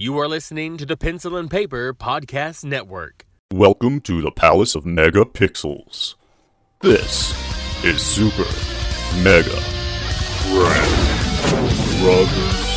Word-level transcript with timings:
You 0.00 0.16
are 0.20 0.28
listening 0.28 0.76
to 0.76 0.86
the 0.86 0.96
Pencil 0.96 1.36
and 1.36 1.50
Paper 1.50 1.92
Podcast 1.92 2.64
Network. 2.64 3.26
Welcome 3.52 4.00
to 4.02 4.22
the 4.22 4.30
Palace 4.30 4.76
of 4.76 4.84
Megapixels. 4.84 6.14
This 6.82 7.34
is 7.82 8.00
Super 8.00 8.46
Mega 9.24 9.58
Crash 10.46 12.00
Brothers. 12.00 12.68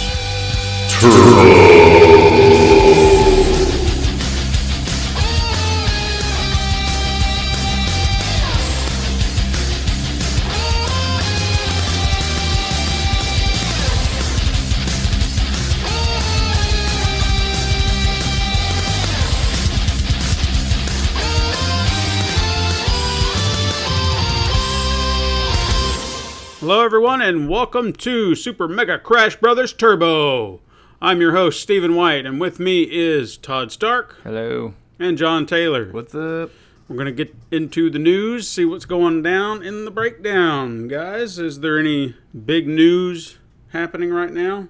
Everyone, 26.91 27.21
and 27.21 27.47
welcome 27.47 27.93
to 27.93 28.35
Super 28.35 28.67
Mega 28.67 28.99
Crash 28.99 29.37
Brothers 29.37 29.71
Turbo. 29.71 30.59
I'm 31.01 31.21
your 31.21 31.31
host, 31.31 31.61
Stephen 31.61 31.95
White, 31.95 32.25
and 32.25 32.37
with 32.37 32.59
me 32.59 32.83
is 32.83 33.37
Todd 33.37 33.71
Stark 33.71 34.17
Hello. 34.23 34.73
and 34.99 35.17
John 35.17 35.45
Taylor. 35.45 35.89
What's 35.93 36.13
up? 36.13 36.49
We're 36.89 36.97
going 36.97 37.05
to 37.05 37.13
get 37.13 37.33
into 37.49 37.89
the 37.89 37.97
news, 37.97 38.49
see 38.49 38.65
what's 38.65 38.83
going 38.83 39.23
down 39.23 39.63
in 39.63 39.85
the 39.85 39.89
breakdown. 39.89 40.89
Guys, 40.89 41.39
is 41.39 41.61
there 41.61 41.79
any 41.79 42.17
big 42.45 42.67
news 42.67 43.37
happening 43.69 44.11
right 44.11 44.33
now? 44.33 44.67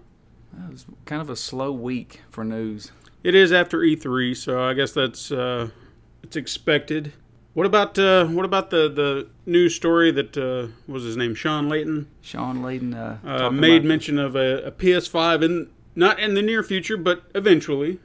It 0.68 0.72
was 0.72 0.86
kind 1.06 1.24
of 1.24 1.30
a 1.32 1.36
slow 1.36 1.72
week 1.72 2.22
for 2.30 2.44
news. 2.44 2.92
It 3.24 3.34
is 3.34 3.52
after 3.52 3.80
E3, 3.80 4.38
so 4.38 4.64
I 4.64 4.76
guess 4.76 4.92
that's 4.92 5.32
uh, 5.32 5.72
it's 6.22 6.36
expected. 6.36 7.14
What 7.54 7.66
about 7.66 8.00
uh, 8.00 8.26
what 8.28 8.46
about 8.46 8.70
the 8.70 8.90
the 8.90 9.28
news 9.46 9.76
story 9.76 10.12
that 10.12 10.38
uh, 10.38 10.72
what 10.86 10.94
was 10.94 11.04
his 11.04 11.18
name 11.18 11.36
Sean 11.36 11.68
Layton 11.68 12.08
Shawn 12.22 12.62
Layden 12.62 12.96
uh, 12.96 13.28
uh, 13.28 13.50
made 13.50 13.84
mention 13.84 14.18
of 14.18 14.36
a, 14.36 14.64
a 14.64 14.72
PS5 14.72 15.44
in 15.44 15.70
not 15.94 16.20
in 16.20 16.34
the 16.34 16.42
near 16.42 16.64
future, 16.64 16.98
but 16.98 17.24
eventually. 17.36 18.00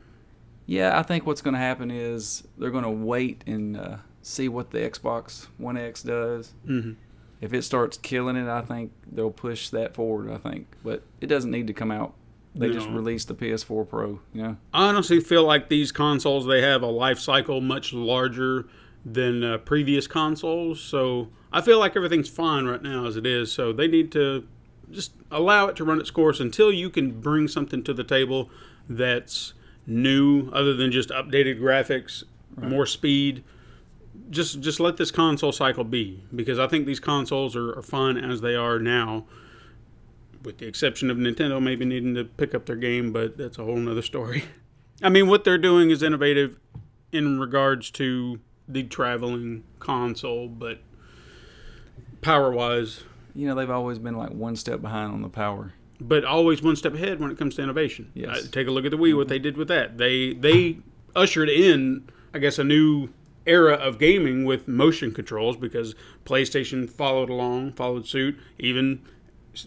Yeah, 0.69 0.99
I 0.99 1.05
think 1.05 1.27
what's 1.27 1.43
going 1.43 1.55
to 1.55 1.61
happen 1.61 1.93
is 1.93 2.43
they're 2.59 2.73
going 2.73 2.83
to 2.83 2.91
wait 2.91 3.45
and 3.47 3.77
uh, 3.77 3.97
see 4.21 4.49
what 4.49 4.73
the 4.73 4.79
Xbox 4.79 5.47
One 5.59 5.77
X 5.77 6.03
does. 6.03 6.55
Mm-hmm. 6.67 6.95
If 7.41 7.53
it 7.53 7.63
starts 7.63 7.99
killing 7.99 8.35
it, 8.35 8.49
I 8.49 8.63
think 8.63 8.91
they'll 9.11 9.31
push 9.31 9.69
that 9.69 9.95
forward. 9.95 10.29
I 10.29 10.39
think, 10.39 10.67
but 10.83 11.05
it 11.21 11.29
doesn't 11.29 11.53
need 11.53 11.69
to 11.69 11.73
come 11.73 11.93
out. 11.93 12.15
They 12.57 12.71
just 12.71 12.89
released 12.89 13.29
the 13.29 13.35
PS4 13.35 13.87
Pro. 13.87 14.21
Yeah, 14.33 14.55
I 14.73 14.89
honestly 14.89 15.21
feel 15.21 15.45
like 15.45 15.69
these 15.69 15.93
consoles 15.93 16.47
they 16.47 16.63
have 16.63 16.83
a 16.83 16.87
life 16.87 17.21
cycle 17.21 17.61
much 17.61 17.93
larger 17.93 18.67
than 19.07 19.45
uh, 19.45 19.59
previous 19.59 20.09
consoles, 20.09 20.81
so 20.81 21.29
I 21.53 21.61
feel 21.61 21.79
like 21.79 21.95
everything's 21.95 22.29
fine 22.29 22.67
right 22.67 22.83
now 22.83 23.07
as 23.07 23.17
it 23.17 23.25
is. 23.25 23.53
So 23.53 23.73
they 23.73 23.87
need 23.87 24.11
to 24.13 24.47
just 24.91 25.13
allow 25.31 25.69
it 25.69 25.77
to 25.77 25.85
run 25.85 26.01
its 26.01 26.11
course 26.11 26.41
until 26.41 26.73
you 26.73 26.91
can 26.91 27.21
bring 27.21 27.47
something 27.47 27.85
to 27.85 27.95
the 27.95 28.03
table 28.03 28.51
that's 28.89 29.55
new, 29.87 30.51
other 30.51 30.75
than 30.75 30.91
just 30.91 31.11
updated 31.11 31.61
graphics, 31.61 32.25
more 32.61 32.85
speed. 32.85 33.45
Just 34.29 34.61
just 34.61 34.81
let 34.81 34.97
this 34.97 35.13
console 35.13 35.53
cycle 35.53 35.85
be 35.85 36.25
because 36.35 36.59
I 36.59 36.67
think 36.67 36.87
these 36.87 36.99
consoles 36.99 37.55
are, 37.55 37.79
are 37.79 37.83
fine 37.83 38.17
as 38.17 38.41
they 38.41 38.57
are 38.57 38.81
now. 38.81 39.25
With 40.43 40.59
the 40.59 40.67
exception 40.67 41.11
of 41.11 41.17
Nintendo 41.17 41.63
maybe 41.63 41.85
needing 41.85 42.15
to 42.17 42.25
pick 42.25 42.55
up 42.55 42.67
their 42.67 42.77
game, 42.77 43.13
but 43.13 43.37
that's 43.37 43.59
a 43.59 43.65
whole 43.65 43.77
nother 43.77 44.03
story. 44.03 44.45
I 45.03 45.11
mean, 45.11 45.29
what 45.29 45.45
they're 45.45 45.59
doing 45.59 45.91
is 45.91 46.03
innovative 46.03 46.59
in 47.13 47.39
regards 47.39 47.91
to 47.93 48.41
the 48.69 48.83
traveling 48.85 49.65
console, 49.79 50.49
but 50.49 50.79
power 52.21 52.51
wise, 52.51 53.05
you 53.35 53.47
know 53.47 53.55
they've 53.55 53.71
always 53.71 53.99
been 53.99 54.17
like 54.17 54.31
one 54.31 54.57
step 54.57 54.81
behind 54.81 55.13
on 55.13 55.23
the 55.23 55.29
power. 55.29 55.73
but 56.01 56.25
always 56.25 56.63
one 56.63 56.77
step 56.77 56.95
ahead 56.95 57.21
when 57.21 57.31
it 57.31 57.39
comes 57.39 57.55
to 57.57 57.63
innovation. 57.63 58.11
Yes. 58.15 58.29
Uh, 58.45 58.49
take 58.51 58.67
a 58.67 58.71
look 58.71 58.85
at 58.85 58.91
the 58.91 58.99
Wii, 58.99 59.17
what 59.17 59.29
they 59.29 59.39
did 59.39 59.57
with 59.57 59.69
that. 59.69 59.99
They 59.99 60.33
they 60.35 60.79
ushered 61.15 61.49
in, 61.49 62.09
I 62.35 62.39
guess, 62.39 62.59
a 62.59 62.65
new 62.65 63.09
era 63.47 63.75
of 63.75 63.99
gaming 63.99 64.45
with 64.45 64.67
motion 64.67 65.13
controls 65.13 65.57
because 65.57 65.95
PlayStation 66.25 66.91
followed 66.91 67.31
along, 67.31 67.73
followed 67.75 68.07
suit. 68.07 68.37
Even 68.59 69.01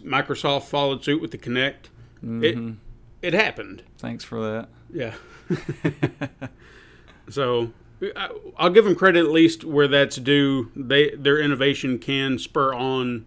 Microsoft 0.02 0.64
followed 0.64 1.02
suit 1.02 1.20
with 1.20 1.30
the 1.30 1.38
Kinect. 1.38 1.88
It 2.22 2.74
it 3.22 3.32
happened. 3.32 3.82
Thanks 3.98 4.22
for 4.24 4.40
that. 4.42 4.68
Yeah. 4.92 5.14
so 7.30 7.72
I'll 8.58 8.70
give 8.70 8.84
them 8.84 8.94
credit 8.94 9.20
at 9.24 9.30
least 9.30 9.64
where 9.64 9.88
that's 9.88 10.16
due. 10.16 10.70
They 10.74 11.10
their 11.10 11.38
innovation 11.38 11.98
can 11.98 12.38
spur 12.38 12.72
on 12.74 13.26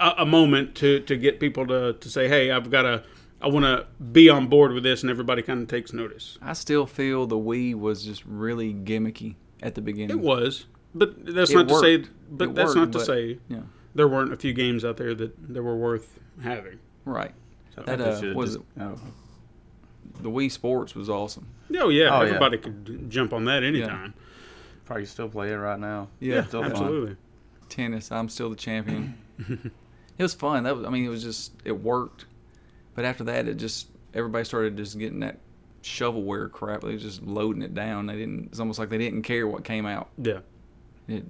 a, 0.00 0.14
a 0.18 0.26
moment 0.26 0.74
to, 0.76 1.00
to 1.00 1.16
get 1.16 1.38
people 1.40 1.66
to, 1.68 1.92
to 1.94 2.08
say, 2.10 2.28
hey, 2.28 2.50
I've 2.50 2.70
got 2.70 2.82
to, 2.82 3.02
I 3.40 3.48
want 3.48 3.64
to 3.64 3.86
be 4.12 4.28
on 4.28 4.48
board 4.48 4.72
with 4.72 4.82
this, 4.82 5.02
and 5.02 5.10
everybody 5.10 5.42
kind 5.42 5.62
of 5.62 5.68
takes 5.68 5.92
notice. 5.92 6.36
I 6.42 6.52
still 6.52 6.86
feel 6.86 7.26
the 7.26 7.36
Wii 7.36 7.74
was 7.74 8.04
just 8.04 8.24
really 8.24 8.74
gimmicky 8.74 9.36
at 9.62 9.74
the 9.74 9.80
beginning. 9.82 10.18
It 10.18 10.20
was, 10.20 10.66
but 10.94 11.24
that's 11.34 11.50
It 11.50 11.54
not 11.54 11.68
to 11.68 11.78
say, 11.78 12.04
but 12.30 12.48
It 12.50 12.54
that's 12.54 12.68
worked, 12.74 12.76
not 12.76 12.92
to 12.92 12.98
but- 12.98 13.06
say 13.06 13.38
Yeah. 13.48 13.60
there 13.94 14.08
weren't 14.08 14.32
a 14.32 14.36
few 14.36 14.52
games 14.52 14.84
out 14.84 14.96
there 14.96 15.14
that, 15.14 15.54
that 15.54 15.62
were 15.62 15.76
worth 15.76 16.18
having. 16.42 16.78
Right. 17.04 17.32
I 17.78 17.82
That 17.96 18.00
uh, 18.00 18.34
was 18.34 18.54
just- 18.56 18.64
oh. 18.80 18.98
The 20.20 20.30
Wii 20.30 20.50
Sports 20.50 20.94
was 20.94 21.08
awesome. 21.10 21.46
Oh 21.78 21.88
yeah, 21.88 22.08
Oh, 22.10 22.20
yeah. 22.22 22.26
everybody 22.28 22.58
could 22.58 23.10
jump 23.10 23.32
on 23.32 23.44
that 23.46 23.62
anytime. 23.64 24.14
Yeah. 24.16 24.22
Probably 24.84 25.04
still 25.06 25.28
play 25.28 25.50
it 25.52 25.56
right 25.56 25.78
now. 25.78 26.08
Yeah, 26.20 26.44
still 26.44 26.62
fun. 26.62 26.70
absolutely. 26.72 27.16
Tennis, 27.68 28.12
I'm 28.12 28.28
still 28.28 28.50
the 28.50 28.56
champion. 28.56 29.14
it 29.38 30.22
was 30.22 30.34
fun. 30.34 30.62
That 30.64 30.76
was, 30.76 30.86
I 30.86 30.90
mean, 30.90 31.04
it 31.04 31.08
was 31.08 31.22
just 31.22 31.52
it 31.64 31.72
worked. 31.72 32.26
But 32.94 33.04
after 33.04 33.24
that, 33.24 33.48
it 33.48 33.54
just 33.56 33.88
everybody 34.14 34.44
started 34.44 34.76
just 34.76 34.96
getting 34.98 35.20
that 35.20 35.38
shovelware 35.82 36.50
crap. 36.50 36.82
They 36.82 36.92
was 36.92 37.02
just 37.02 37.22
loading 37.22 37.62
it 37.62 37.74
down. 37.74 38.06
They 38.06 38.16
didn't. 38.16 38.46
It's 38.46 38.60
almost 38.60 38.78
like 38.78 38.88
they 38.88 38.98
didn't 38.98 39.22
care 39.22 39.46
what 39.48 39.64
came 39.64 39.86
out. 39.86 40.08
Yeah. 40.18 40.38
It, 41.08 41.24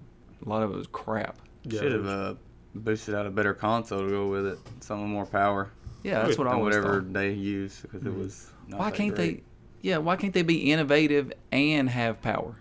a 0.45 0.49
lot 0.49 0.63
of 0.63 0.71
it 0.73 0.77
was 0.77 0.87
crap. 0.87 1.39
yeah. 1.65 1.81
Should 1.81 1.93
have 1.93 2.07
uh, 2.07 2.35
boosted 2.75 3.15
out 3.15 3.27
a 3.27 3.31
better 3.31 3.55
console 3.55 4.01
to 4.01 4.09
go 4.09 4.27
with 4.29 4.47
it. 4.47 4.59
Something 4.81 5.09
more 5.09 5.25
power 5.27 5.71
Yeah, 6.03 6.23
that's 6.23 6.37
what 6.39 6.47
I 6.47 6.51
than 6.51 6.59
always 6.61 6.77
whatever 6.77 7.01
thought. 7.03 7.13
they 7.15 7.33
use 7.33 7.81
because 7.81 8.05
it 8.07 8.15
was. 8.15 8.51
Not 8.69 8.81
Why 8.81 8.91
can't 8.91 9.15
great. 9.15 9.37
they? 9.37 9.43
Yeah, 9.83 9.99
why 9.99 10.17
can't 10.17 10.35
they 10.35 10.43
be 10.43 10.73
innovative 10.73 11.33
and 11.53 11.89
have 11.89 12.21
power? 12.21 12.57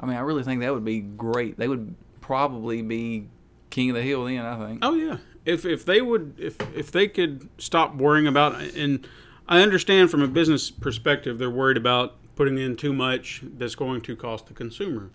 I 0.00 0.06
mean, 0.06 0.16
I 0.16 0.20
really 0.20 0.42
think 0.42 0.60
that 0.60 0.74
would 0.74 0.84
be 0.84 1.00
great. 1.00 1.56
They 1.56 1.68
would 1.68 1.94
probably 2.20 2.82
be 2.82 3.28
king 3.70 3.90
of 3.90 3.96
the 3.96 4.02
hill 4.02 4.24
then. 4.24 4.44
I 4.44 4.66
think. 4.66 4.80
Oh 4.82 4.94
yeah. 4.94 5.18
If 5.44 5.64
if 5.64 5.84
they 5.84 6.00
would 6.02 6.34
if 6.38 6.56
if 6.74 6.90
they 6.90 7.06
could 7.08 7.48
stop 7.58 7.94
worrying 7.94 8.26
about 8.26 8.60
and 8.60 9.06
I 9.48 9.62
understand 9.62 10.10
from 10.10 10.22
a 10.22 10.26
business 10.26 10.70
perspective 10.70 11.38
they're 11.38 11.50
worried 11.50 11.76
about 11.76 12.16
putting 12.34 12.58
in 12.58 12.76
too 12.76 12.92
much 12.92 13.42
that's 13.56 13.74
going 13.74 14.00
to 14.02 14.16
cost 14.16 14.46
the 14.46 14.54
consumer. 14.54 15.10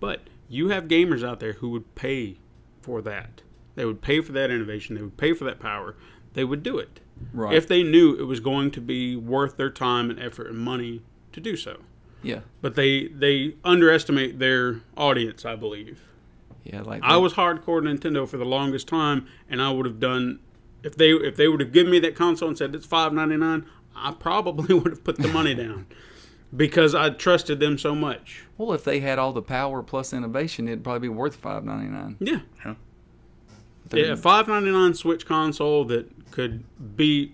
But 0.00 0.20
you 0.48 0.68
have 0.70 0.88
gamers 0.88 1.26
out 1.26 1.40
there 1.40 1.54
who 1.54 1.68
would 1.70 1.94
pay 1.94 2.38
for 2.80 3.02
that. 3.02 3.42
They 3.74 3.84
would 3.84 4.00
pay 4.00 4.20
for 4.20 4.32
that 4.32 4.50
innovation. 4.50 4.96
They 4.96 5.02
would 5.02 5.16
pay 5.16 5.32
for 5.32 5.44
that 5.44 5.60
power. 5.60 5.96
They 6.32 6.44
would 6.44 6.62
do 6.62 6.78
it. 6.78 7.00
Right. 7.32 7.54
If 7.54 7.66
they 7.68 7.82
knew 7.82 8.14
it 8.14 8.24
was 8.24 8.40
going 8.40 8.70
to 8.72 8.80
be 8.80 9.16
worth 9.16 9.56
their 9.56 9.70
time 9.70 10.10
and 10.10 10.20
effort 10.20 10.48
and 10.48 10.58
money 10.58 11.02
to 11.32 11.40
do 11.40 11.56
so. 11.56 11.78
Yeah. 12.22 12.40
But 12.60 12.74
they 12.74 13.08
they 13.08 13.54
underestimate 13.64 14.38
their 14.38 14.80
audience, 14.96 15.44
I 15.44 15.56
believe. 15.56 16.02
Yeah. 16.64 16.82
Like 16.82 17.02
I 17.02 17.16
was 17.16 17.34
hardcore 17.34 17.82
Nintendo 17.82 18.28
for 18.28 18.36
the 18.36 18.44
longest 18.44 18.88
time, 18.88 19.26
and 19.48 19.60
I 19.60 19.70
would 19.70 19.86
have 19.86 20.00
done 20.00 20.40
if 20.82 20.96
they 20.96 21.10
if 21.10 21.36
they 21.36 21.48
would 21.48 21.60
have 21.60 21.72
given 21.72 21.90
me 21.90 21.98
that 22.00 22.14
console 22.14 22.48
and 22.48 22.58
said 22.58 22.74
it's 22.74 22.86
five 22.86 23.12
ninety 23.12 23.36
nine, 23.36 23.66
I 23.96 24.12
probably 24.12 24.74
would 24.78 24.90
have 24.90 25.04
put 25.04 25.16
the 25.16 25.28
money 25.28 25.54
down 25.54 25.86
because 26.54 26.94
I 26.94 27.10
trusted 27.10 27.58
them 27.60 27.78
so 27.78 27.94
much. 27.94 28.44
Well, 28.56 28.72
if 28.72 28.84
they 28.84 29.00
had 29.00 29.18
all 29.18 29.32
the 29.32 29.42
power 29.42 29.82
plus 29.82 30.12
innovation, 30.12 30.68
it'd 30.68 30.84
probably 30.84 31.08
be 31.08 31.14
worth 31.14 31.36
five 31.36 31.64
ninety 31.64 31.90
nine. 31.90 32.16
Yeah, 32.20 32.40
yeah, 33.92 34.12
a 34.12 34.16
five 34.16 34.46
ninety 34.46 34.70
nine 34.70 34.94
Switch 34.94 35.26
console 35.26 35.84
that 35.86 36.10
could 36.34 36.64
be 36.96 37.32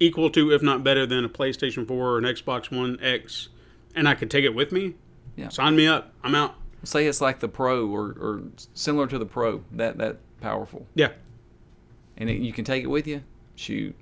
equal 0.00 0.28
to, 0.30 0.50
if 0.50 0.60
not 0.60 0.82
better 0.82 1.06
than, 1.06 1.24
a 1.24 1.28
PlayStation 1.28 1.86
Four 1.86 2.14
or 2.14 2.18
an 2.18 2.24
Xbox 2.24 2.76
One 2.76 2.98
X, 3.00 3.48
and 3.94 4.08
I 4.08 4.14
could 4.16 4.28
take 4.28 4.44
it 4.44 4.54
with 4.56 4.72
me. 4.72 4.94
Yeah. 5.36 5.50
Sign 5.50 5.76
me 5.76 5.86
up. 5.86 6.12
I'm 6.24 6.34
out. 6.34 6.56
Say 6.82 7.06
it's 7.06 7.20
like 7.20 7.38
the 7.38 7.46
Pro 7.48 7.86
or, 7.88 8.06
or 8.18 8.42
similar 8.74 9.06
to 9.06 9.18
the 9.18 9.26
Pro, 9.26 9.62
that 9.70 9.98
that 9.98 10.16
powerful, 10.40 10.86
Yeah, 10.96 11.12
and 12.16 12.28
it, 12.28 12.38
you 12.40 12.52
can 12.52 12.64
take 12.64 12.82
it 12.82 12.88
with 12.88 13.06
you. 13.06 13.22
Shoot, 13.54 13.94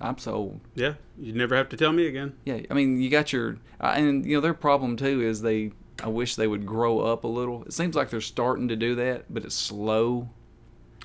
I'm 0.00 0.18
sold. 0.18 0.60
yeah. 0.74 0.94
You 1.18 1.32
never 1.32 1.56
have 1.56 1.68
to 1.70 1.76
tell 1.76 1.92
me 1.92 2.06
again. 2.06 2.34
Yeah, 2.44 2.60
I 2.70 2.74
mean, 2.74 3.00
you 3.00 3.10
got 3.10 3.32
your, 3.32 3.56
uh, 3.80 3.94
and 3.96 4.24
you 4.24 4.36
know 4.36 4.40
their 4.40 4.54
problem 4.54 4.96
too 4.96 5.20
is 5.22 5.42
they. 5.42 5.72
I 6.02 6.08
wish 6.08 6.36
they 6.36 6.46
would 6.46 6.66
grow 6.66 7.00
up 7.00 7.24
a 7.24 7.28
little. 7.28 7.64
It 7.64 7.72
seems 7.72 7.94
like 7.96 8.10
they're 8.10 8.20
starting 8.20 8.68
to 8.68 8.76
do 8.76 8.94
that, 8.96 9.32
but 9.32 9.44
it's 9.44 9.54
slow. 9.54 10.28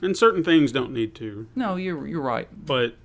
And 0.02 0.16
certain 0.16 0.44
things 0.44 0.72
don't 0.72 0.92
need 0.92 1.16
to. 1.16 1.48
No, 1.56 1.76
you're 1.76 2.08
you're 2.08 2.22
right. 2.22 2.48
but 2.66 2.96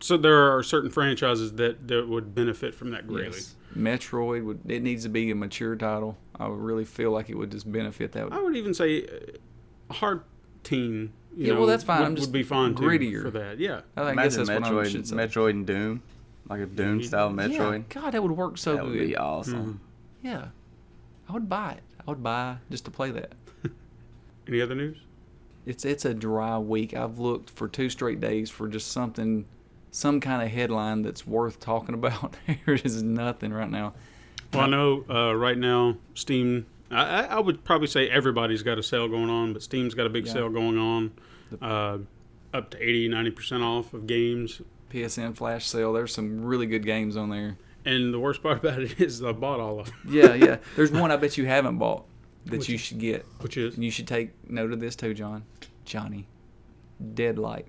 so 0.00 0.16
there 0.16 0.54
are 0.54 0.62
certain 0.62 0.90
franchises 0.90 1.54
that, 1.54 1.88
that 1.88 2.06
would 2.08 2.34
benefit 2.34 2.74
from 2.74 2.90
that 2.90 3.06
greatly. 3.06 3.38
Yes. 3.38 3.54
Metroid 3.76 4.44
would 4.44 4.60
it 4.70 4.82
needs 4.82 5.02
to 5.04 5.08
be 5.08 5.30
a 5.30 5.34
mature 5.34 5.74
title. 5.76 6.16
I 6.38 6.46
would 6.46 6.58
really 6.60 6.84
feel 6.84 7.10
like 7.10 7.30
it 7.30 7.36
would 7.36 7.50
just 7.50 7.70
benefit 7.70 8.12
that. 8.12 8.32
I 8.32 8.40
would 8.42 8.54
even 8.56 8.74
say 8.74 9.06
uh, 9.06 9.92
hard 9.94 10.22
teen. 10.62 11.12
You 11.36 11.46
Yeah, 11.46 11.52
know, 11.54 11.58
well, 11.60 11.66
that's 11.68 11.82
fine. 11.84 12.00
Would, 12.00 12.06
I'm 12.06 12.16
just 12.16 12.28
would 12.28 12.32
be 12.32 12.42
fine 12.42 12.74
too 12.74 12.82
grittier. 12.84 13.22
for 13.22 13.30
that. 13.30 13.58
Yeah. 13.58 13.80
I 13.96 14.02
guess 14.14 14.36
Imagine 14.36 14.44
that's 14.44 14.48
what 14.48 14.64
I 14.64 14.84
Metroid, 14.84 14.90
should 14.92 15.08
say. 15.08 15.16
Metroid 15.16 15.50
and 15.50 15.66
Doom, 15.66 16.02
like 16.48 16.60
a 16.60 16.66
Doom 16.66 17.02
style 17.02 17.30
Metroid. 17.30 17.84
Yeah, 17.94 18.00
God, 18.02 18.12
that 18.12 18.22
would 18.22 18.32
work 18.32 18.58
so 18.58 18.72
good. 18.76 18.78
that 18.84 18.84
would 18.90 18.98
be 19.08 19.16
awesome. 19.16 19.80
Yeah, 20.22 20.48
I 21.28 21.32
would 21.32 21.48
buy 21.48 21.72
it. 21.72 21.82
I 22.06 22.10
would 22.10 22.22
buy 22.22 22.56
just 22.70 22.84
to 22.84 22.90
play 22.90 23.10
that. 23.12 23.32
Any 24.48 24.60
other 24.60 24.74
news? 24.74 24.98
It's 25.66 25.84
it's 25.84 26.04
a 26.04 26.14
dry 26.14 26.58
week. 26.58 26.94
I've 26.94 27.18
looked 27.18 27.50
for 27.50 27.68
two 27.68 27.88
straight 27.90 28.20
days 28.20 28.50
for 28.50 28.68
just 28.68 28.92
something, 28.92 29.46
some 29.90 30.20
kind 30.20 30.42
of 30.42 30.50
headline 30.50 31.02
that's 31.02 31.26
worth 31.26 31.60
talking 31.60 31.94
about. 32.00 32.36
there 32.66 32.74
is 32.74 33.02
nothing 33.02 33.52
right 33.52 33.70
now. 33.70 33.94
Well, 34.52 34.62
I 34.62 34.66
know 34.68 35.04
uh, 35.10 35.34
right 35.34 35.58
now 35.58 35.96
Steam. 36.14 36.66
I, 36.90 37.24
I 37.24 37.40
would 37.40 37.64
probably 37.64 37.88
say 37.88 38.08
everybody's 38.08 38.62
got 38.62 38.78
a 38.78 38.82
sale 38.82 39.08
going 39.08 39.28
on, 39.30 39.52
but 39.52 39.62
Steam's 39.62 39.94
got 39.94 40.06
a 40.06 40.10
big 40.10 40.26
Yeah. 40.26 40.32
sale 40.34 40.48
going 40.50 40.78
on, 40.78 41.12
uh, 41.60 41.98
up 42.56 42.70
to 42.70 42.80
80, 42.80 43.08
90 43.08 43.30
percent 43.32 43.62
off 43.62 43.92
of 43.94 44.06
games. 44.06 44.60
PSN 44.92 45.34
flash 45.34 45.66
sale. 45.66 45.92
There's 45.92 46.14
some 46.14 46.44
really 46.44 46.66
good 46.66 46.84
games 46.86 47.16
on 47.16 47.30
there. 47.30 47.56
And 47.84 48.14
the 48.14 48.18
worst 48.20 48.42
part 48.44 48.58
about 48.64 48.80
it 48.80 49.00
is 49.00 49.24
I 49.24 49.32
bought 49.32 49.58
all 49.60 49.80
of 49.80 49.86
them, 49.86 49.94
Yeah, 50.08 50.34
yeah. 50.34 50.56
There's 50.76 50.92
one 50.92 51.10
I 51.10 51.16
bet 51.16 51.36
you 51.36 51.46
haven't 51.46 51.78
bought 51.78 52.04
that 52.46 52.68
you 52.68 52.78
should 52.78 52.98
get. 53.00 53.26
which 53.40 53.56
is 53.56 53.76
you 53.76 53.90
should 53.90 54.06
take 54.06 54.30
note 54.48 54.70
of 54.72 54.78
this 54.78 54.94
too, 54.94 55.14
John. 55.14 55.44
Johnny. 55.84 56.26
Deadlight. 57.14 57.66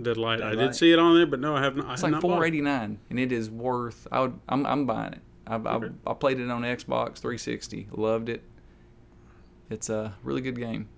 Deadlight. 0.00 0.42
I 0.42 0.54
did 0.54 0.74
see 0.74 0.92
it 0.92 0.98
on 0.98 1.14
there, 1.14 1.26
but 1.26 1.40
no, 1.40 1.56
I 1.56 1.62
have 1.62 1.76
not. 1.76 1.86
I 1.86 1.92
It's 1.92 2.02
have 2.02 2.10
like 2.10 2.12
not 2.12 2.22
bought 2.22 2.32
it. 2.32 2.34
four 2.36 2.44
eighty 2.44 2.60
nine, 2.60 2.98
and 3.10 3.18
it 3.18 3.32
is 3.32 3.50
worth. 3.50 4.06
I 4.12 4.20
would. 4.20 4.38
I'm. 4.48 4.66
I'm 4.66 4.86
buying 4.86 5.14
it. 5.14 5.20
I, 5.46 5.54
Okay. 5.56 5.88
I, 6.06 6.10
I 6.10 6.14
played 6.14 6.40
it 6.40 6.50
on 6.50 6.62
Xbox 6.62 7.18
360. 7.18 7.86
Loved 7.92 8.28
it. 8.28 8.42
It's 9.70 9.88
a 9.88 10.14
really 10.24 10.40
good 10.40 10.58
game. 10.58 10.88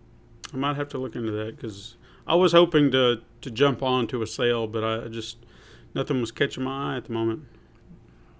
I 0.55 0.57
might 0.57 0.77
have 0.77 0.89
to 0.91 0.99
look 0.99 1.15
into 1.15 1.31
that 1.33 1.55
because 1.57 1.97
I 2.27 2.35
was 2.35 2.53
hoping 2.53 2.91
to 2.93 3.21
to 3.43 3.51
jump 3.51 3.83
on 3.83 4.07
to 4.09 4.23
a 4.23 4.27
sale, 4.27 4.67
but 4.67 4.83
I 4.83 5.05
I 5.05 5.09
just 5.09 5.37
nothing 5.95 6.21
was 6.21 6.33
catching 6.33 6.65
my 6.65 6.95
eye 6.95 6.97
at 6.97 7.05
the 7.05 7.13
moment. 7.13 7.43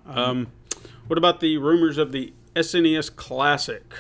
Um, 0.07 0.49
what 1.07 1.19
about 1.19 1.41
the 1.41 1.59
rumors 1.59 1.99
of 1.99 2.13
the 2.13 2.33
SNES 2.57 3.15
Classic 3.15 3.93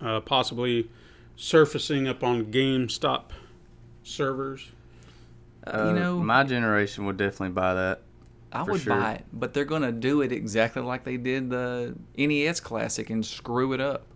uh, 0.00 0.20
possibly 0.20 0.90
surfacing 1.36 2.08
up 2.08 2.24
on 2.24 2.46
GameStop 2.46 3.24
servers? 4.02 4.70
Uh, 5.66 5.86
you 5.88 5.98
know, 6.00 6.18
my 6.18 6.42
generation 6.44 7.06
would 7.06 7.16
definitely 7.16 7.50
buy 7.50 7.74
that. 7.74 8.00
I 8.52 8.62
would 8.64 8.80
sure. 8.82 8.98
buy 8.98 9.12
it, 9.14 9.24
but 9.32 9.54
they're 9.54 9.64
gonna 9.64 9.92
do 9.92 10.20
it 10.20 10.30
exactly 10.32 10.82
like 10.82 11.04
they 11.04 11.16
did 11.16 11.48
the 11.50 11.94
NES 12.18 12.60
Classic 12.60 13.08
and 13.10 13.24
screw 13.24 13.72
it 13.72 13.80
up. 13.80 14.06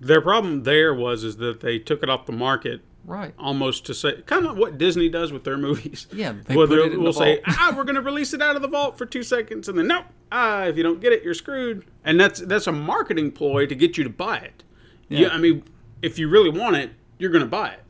Their 0.00 0.20
problem 0.20 0.64
there 0.64 0.92
was 0.94 1.22
is 1.24 1.36
that 1.36 1.60
they 1.60 1.78
took 1.78 2.02
it 2.02 2.08
off 2.10 2.26
the 2.26 2.32
market 2.32 2.80
Right. 3.04 3.32
almost 3.38 3.86
to 3.86 3.94
say 3.94 4.20
kind 4.22 4.46
of 4.46 4.56
what 4.56 4.78
Disney 4.78 5.08
does 5.08 5.30
with 5.30 5.44
their 5.44 5.56
movies. 5.68 6.08
Yeah, 6.12 6.34
they 6.44 6.56
Well, 6.56 6.66
put 6.66 6.74
they'll- 6.76 6.84
it 6.86 6.92
in 6.94 7.02
we'll 7.02 7.12
the 7.12 7.18
say, 7.18 7.34
vault. 7.46 7.56
ah, 7.60 7.72
we're 7.76 7.84
going 7.84 7.94
to 7.94 8.00
release 8.02 8.34
it 8.34 8.42
out 8.42 8.56
of 8.56 8.62
the 8.62 8.68
vault 8.68 8.98
for 8.98 9.06
two 9.06 9.22
seconds, 9.22 9.68
and 9.68 9.78
then 9.78 9.86
nope, 9.86 10.06
ah, 10.32 10.64
if 10.64 10.76
you 10.76 10.82
don't 10.82 11.00
get 11.00 11.12
it, 11.12 11.22
you're 11.22 11.32
screwed. 11.34 11.84
And 12.04 12.18
that's 12.18 12.40
that's 12.40 12.66
a 12.66 12.72
marketing 12.72 13.30
ploy 13.30 13.66
to 13.66 13.74
get 13.76 13.96
you 13.96 14.02
to 14.04 14.10
buy 14.10 14.38
it. 14.38 14.64
Yeah, 15.08 15.20
Yeah. 15.20 15.28
I 15.28 15.38
mean, 15.38 15.62
if 16.02 16.18
you 16.18 16.28
really 16.28 16.50
want 16.50 16.74
it, 16.76 16.90
you're 17.18 17.30
going 17.30 17.44
to 17.44 17.48
buy 17.50 17.68
it. 17.70 17.85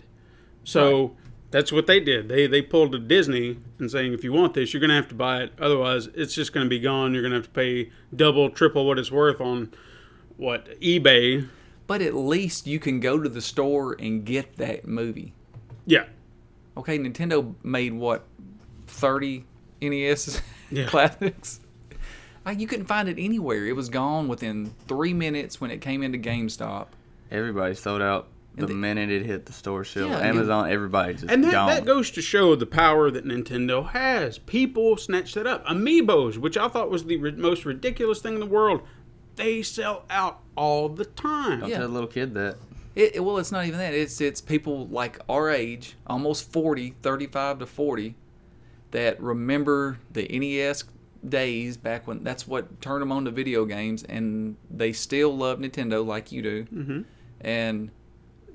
So 0.66 1.16
that's 1.50 1.70
what 1.72 1.86
they 1.86 2.00
did. 2.00 2.28
They 2.28 2.46
they 2.46 2.60
pulled 2.60 2.92
to 2.92 2.98
Disney 2.98 3.58
and 3.78 3.90
saying, 3.90 4.12
if 4.12 4.24
you 4.24 4.32
want 4.32 4.54
this, 4.54 4.72
you're 4.74 4.80
going 4.80 4.90
to 4.90 4.96
have 4.96 5.08
to 5.08 5.14
buy 5.14 5.42
it. 5.44 5.52
Otherwise, 5.58 6.08
it's 6.14 6.34
just 6.34 6.52
going 6.52 6.66
to 6.66 6.70
be 6.70 6.80
gone. 6.80 7.12
You're 7.14 7.22
going 7.22 7.30
to 7.32 7.38
have 7.38 7.46
to 7.46 7.50
pay 7.50 7.90
double, 8.14 8.50
triple 8.50 8.86
what 8.86 8.98
it's 8.98 9.10
worth 9.12 9.40
on 9.40 9.72
what 10.36 10.78
eBay. 10.80 11.48
But 11.86 12.02
at 12.02 12.14
least 12.14 12.66
you 12.66 12.80
can 12.80 12.98
go 13.00 13.20
to 13.20 13.28
the 13.28 13.40
store 13.40 13.94
and 13.98 14.24
get 14.24 14.56
that 14.56 14.86
movie. 14.86 15.32
Yeah, 15.86 16.06
Okay, 16.76 16.98
Nintendo 16.98 17.54
made 17.62 17.94
what, 17.94 18.24
30 18.88 19.44
NES 19.80 20.42
Yeah. 20.70 20.86
classics? 20.86 21.60
Like, 22.44 22.60
you 22.60 22.66
couldn't 22.66 22.86
find 22.86 23.08
it 23.08 23.18
anywhere. 23.18 23.64
It 23.66 23.74
was 23.74 23.88
gone 23.88 24.28
within 24.28 24.74
three 24.88 25.14
minutes 25.14 25.60
when 25.60 25.70
it 25.70 25.80
came 25.80 26.02
into 26.02 26.18
GameStop. 26.18 26.88
Everybody 27.30 27.74
sold 27.74 28.02
out 28.02 28.28
the, 28.56 28.66
the- 28.66 28.74
minute 28.74 29.10
it 29.10 29.24
hit 29.26 29.46
the 29.46 29.52
store 29.52 29.84
shelf. 29.84 30.10
Yeah, 30.10 30.18
Amazon, 30.20 30.70
everybody 30.70 31.14
just 31.14 31.26
And 31.30 31.44
that, 31.44 31.52
gone. 31.52 31.66
that 31.68 31.84
goes 31.84 32.10
to 32.12 32.22
show 32.22 32.54
the 32.56 32.66
power 32.66 33.10
that 33.10 33.24
Nintendo 33.24 33.90
has. 33.90 34.38
People 34.38 34.96
snatch 34.96 35.34
that 35.34 35.46
up. 35.46 35.64
Amiibos, 35.66 36.38
which 36.38 36.56
I 36.56 36.68
thought 36.68 36.90
was 36.90 37.04
the 37.04 37.16
ri- 37.16 37.32
most 37.32 37.64
ridiculous 37.64 38.20
thing 38.20 38.34
in 38.34 38.40
the 38.40 38.46
world, 38.46 38.82
they 39.36 39.62
sell 39.62 40.04
out 40.10 40.40
all 40.56 40.88
the 40.88 41.04
time. 41.04 41.60
Don't 41.60 41.68
Yeah. 41.68 41.78
tell 41.78 41.86
a 41.86 41.88
little 41.88 42.08
kid 42.08 42.34
that. 42.34 42.56
It, 42.94 43.16
it- 43.16 43.20
well, 43.20 43.36
it's 43.38 43.52
not 43.52 43.66
even 43.66 43.78
that. 43.78 43.92
It's 43.92 44.20
it's 44.20 44.40
people 44.40 44.86
like 44.88 45.18
our 45.28 45.50
age, 45.50 45.96
almost 46.06 46.50
40, 46.50 46.94
35 47.02 47.58
to 47.58 47.66
40, 47.66 48.14
that 48.92 49.20
remember 49.20 49.98
the 50.10 50.26
NES 50.28 50.84
days 51.28 51.76
back 51.76 52.06
when 52.06 52.22
that's 52.22 52.46
what 52.46 52.80
turned 52.80 53.02
them 53.02 53.12
on 53.12 53.24
to 53.26 53.30
video 53.30 53.64
games, 53.66 54.02
and 54.04 54.56
they 54.70 54.92
still 54.92 55.36
love 55.36 55.58
Nintendo 55.58 56.06
like 56.06 56.30
you 56.32 56.40
do, 56.40 56.64
mm-hmm. 56.72 57.00
and 57.40 57.90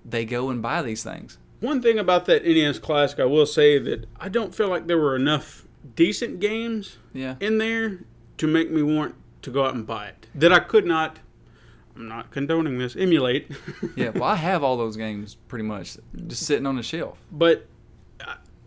they 0.05 0.25
go 0.25 0.49
and 0.49 0.61
buy 0.61 0.81
these 0.81 1.03
things. 1.03 1.37
One 1.59 1.81
thing 1.81 1.99
about 1.99 2.25
that 2.25 2.43
NES 2.45 2.79
Classic, 2.79 3.19
I 3.19 3.25
will 3.25 3.45
say 3.45 3.77
that 3.77 4.05
I 4.19 4.29
don't 4.29 4.53
feel 4.55 4.67
like 4.67 4.87
there 4.87 4.97
were 4.97 5.15
enough 5.15 5.65
decent 5.95 6.39
games 6.39 6.97
Yeah. 7.13 7.35
in 7.39 7.57
there 7.59 7.99
to 8.37 8.47
make 8.47 8.71
me 8.71 8.81
want 8.81 9.15
to 9.43 9.51
go 9.51 9.65
out 9.65 9.73
and 9.75 9.85
buy 9.85 10.07
it. 10.07 10.27
That 10.33 10.51
I 10.51 10.59
could 10.59 10.85
not, 10.85 11.19
I'm 11.95 12.07
not 12.07 12.31
condoning 12.31 12.77
this, 12.79 12.95
emulate. 12.95 13.51
Yeah, 13.95 14.09
well, 14.09 14.23
I 14.23 14.35
have 14.35 14.63
all 14.63 14.77
those 14.77 14.97
games 14.97 15.35
pretty 15.47 15.65
much 15.65 15.97
just 16.27 16.45
sitting 16.45 16.65
on 16.65 16.75
the 16.77 16.83
shelf. 16.83 17.19
but 17.31 17.67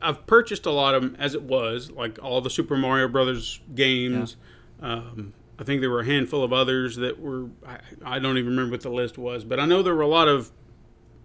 I've 0.02 0.26
purchased 0.26 0.66
a 0.66 0.70
lot 0.70 0.94
of 0.94 1.02
them 1.02 1.16
as 1.18 1.34
it 1.34 1.42
was, 1.42 1.90
like 1.90 2.18
all 2.22 2.40
the 2.42 2.50
Super 2.50 2.76
Mario 2.76 3.08
Brothers 3.08 3.60
games. 3.74 4.36
Um, 4.82 5.32
I 5.58 5.64
think 5.64 5.80
there 5.80 5.88
were 5.88 6.00
a 6.00 6.04
handful 6.04 6.44
of 6.44 6.52
others 6.52 6.96
that 6.96 7.18
were 7.18 7.46
I, 7.66 7.78
I 8.04 8.18
don't 8.18 8.36
even 8.36 8.50
remember 8.50 8.72
what 8.72 8.82
the 8.82 8.90
list 8.90 9.16
was, 9.16 9.44
but 9.44 9.58
I 9.58 9.64
know 9.64 9.82
there 9.82 9.94
were 9.94 10.02
a 10.02 10.06
lot 10.08 10.28
of 10.28 10.50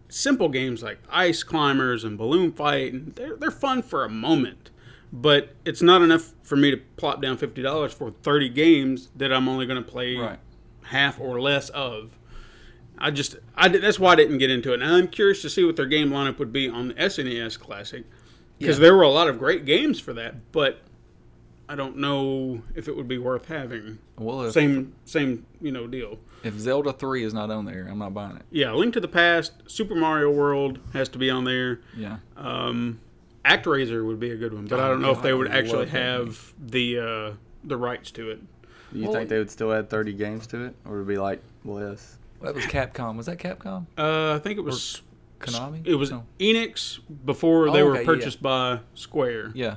simple 0.10 0.50
games 0.50 0.84
like 0.84 1.00
Ice 1.10 1.44
Climbers 1.44 2.04
and 2.04 2.18
Balloon 2.18 2.52
Fight, 2.52 2.92
and 2.94 3.16
they're 3.16 3.36
they're 3.38 3.52
fun 3.52 3.82
for 3.82 4.04
a 4.04 4.10
moment, 4.10 4.70
but 5.14 5.56
it's 5.66 5.82
not 5.82 6.02
enough 6.02 6.34
for 6.44 6.56
me 6.56 6.72
to 6.72 6.78
plop 6.98 7.22
down 7.22 7.38
fifty 7.38 7.62
dollars 7.62 7.94
for 7.94 8.12
thirty 8.12 8.50
games 8.50 9.10
that 9.16 9.32
I'm 9.32 9.48
only 9.48 9.66
going 9.66 9.82
to 9.84 9.90
play 9.90 10.16
Right. 10.18 10.40
half 10.83 11.19
or 11.19 11.40
less 11.40 11.69
of. 11.69 12.12
I 13.02 13.12
just, 13.12 13.38
I 13.56 13.69
did, 13.69 13.81
that's 13.81 13.98
why 13.98 14.12
I 14.12 14.16
didn't 14.16 14.40
get 14.40 14.50
into 14.52 14.74
it. 14.74 14.81
And 14.81 14.92
I'm 14.92 15.07
curious 15.07 15.42
to 15.44 15.50
see 15.50 15.64
what 15.64 15.78
their 15.78 15.86
game 15.86 16.10
lineup 16.10 16.38
would 16.38 16.52
be 16.52 16.68
on 16.68 16.90
the 16.90 16.94
SNES 16.95 17.57
Classic, 17.57 18.04
because 18.57 18.78
Yeah. 18.78 18.81
there 18.83 18.95
were 18.95 19.04
a 19.04 19.10
lot 19.10 19.30
of 19.30 19.40
great 19.40 19.64
games 19.64 20.02
for 20.02 20.12
that. 20.16 20.52
But 20.52 20.81
I 21.69 21.76
don't 21.76 21.95
know 21.95 22.64
if 22.76 22.90
it 22.90 22.98
would 22.98 23.07
be 23.07 23.18
worth 23.18 23.45
having. 23.45 24.00
Well, 24.18 24.52
Same, 24.52 24.95
same, 25.06 25.45
you 25.62 25.72
know, 25.72 25.88
deal. 25.88 26.19
If 26.44 26.58
Zelda 26.60 26.94
3 26.94 27.24
is 27.24 27.34
not 27.34 27.50
on 27.52 27.66
there, 27.66 27.88
I'm 27.90 27.98
not 28.00 28.14
buying 28.14 28.36
it. 28.38 28.44
Yeah, 28.52 28.72
Link 28.74 28.94
to 28.94 29.00
the 29.00 29.08
Past, 29.08 29.54
Super 29.68 29.96
Mario 29.96 30.30
World 30.31 30.80
has 30.94 31.10
to 31.10 31.18
be 31.18 31.30
on 31.30 31.44
there. 31.44 31.81
Yeah. 31.96 32.18
Um, 32.38 33.00
ActRaiser 33.46 34.06
would 34.06 34.19
be 34.19 34.31
a 34.31 34.36
good 34.38 34.54
one, 34.54 34.68
but 34.68 34.80
I 34.80 34.86
Oh, 34.86 34.90
don't 34.90 35.02
know 35.02 35.12
if 35.12 35.22
they 35.22 35.34
would 35.34 35.50
actually 35.52 35.88
have 35.88 36.54
the 36.60 37.00
uh, 37.00 37.31
the 37.64 37.78
rights 37.78 38.12
to 38.12 38.30
it. 38.31 38.40
Do 38.92 39.00
you 39.00 39.06
Well, 39.06 39.14
think 39.14 39.30
they 39.30 39.38
would 39.38 39.52
still 39.52 39.72
add 39.74 39.90
30 39.90 40.14
games 40.14 40.48
to 40.48 40.66
it? 40.66 40.76
Or 40.86 40.98
would 40.98 41.02
it 41.04 41.08
be 41.08 41.18
like 41.18 41.42
less? 41.64 42.18
That 42.42 42.56
was 42.56 42.66
Capcom. 42.66 43.18
Was 43.18 43.26
that 43.28 43.38
Capcom? 43.38 43.86
Uh, 43.98 44.36
I 44.36 44.40
think 44.40 44.58
it 44.58 44.62
was 44.64 45.02
Konami? 45.40 45.86
It 45.86 45.96
was 45.96 46.10
No. 46.12 46.26
Enix 46.40 47.00
before 47.26 47.69
they 47.72 47.81
Oh, 47.81 47.86
were 47.86 47.92
okay, 47.92 48.02
yeah, 48.02 48.06
purchased 48.06 48.42
by 48.42 48.80
Square. 48.96 49.52
Yeah. 49.56 49.76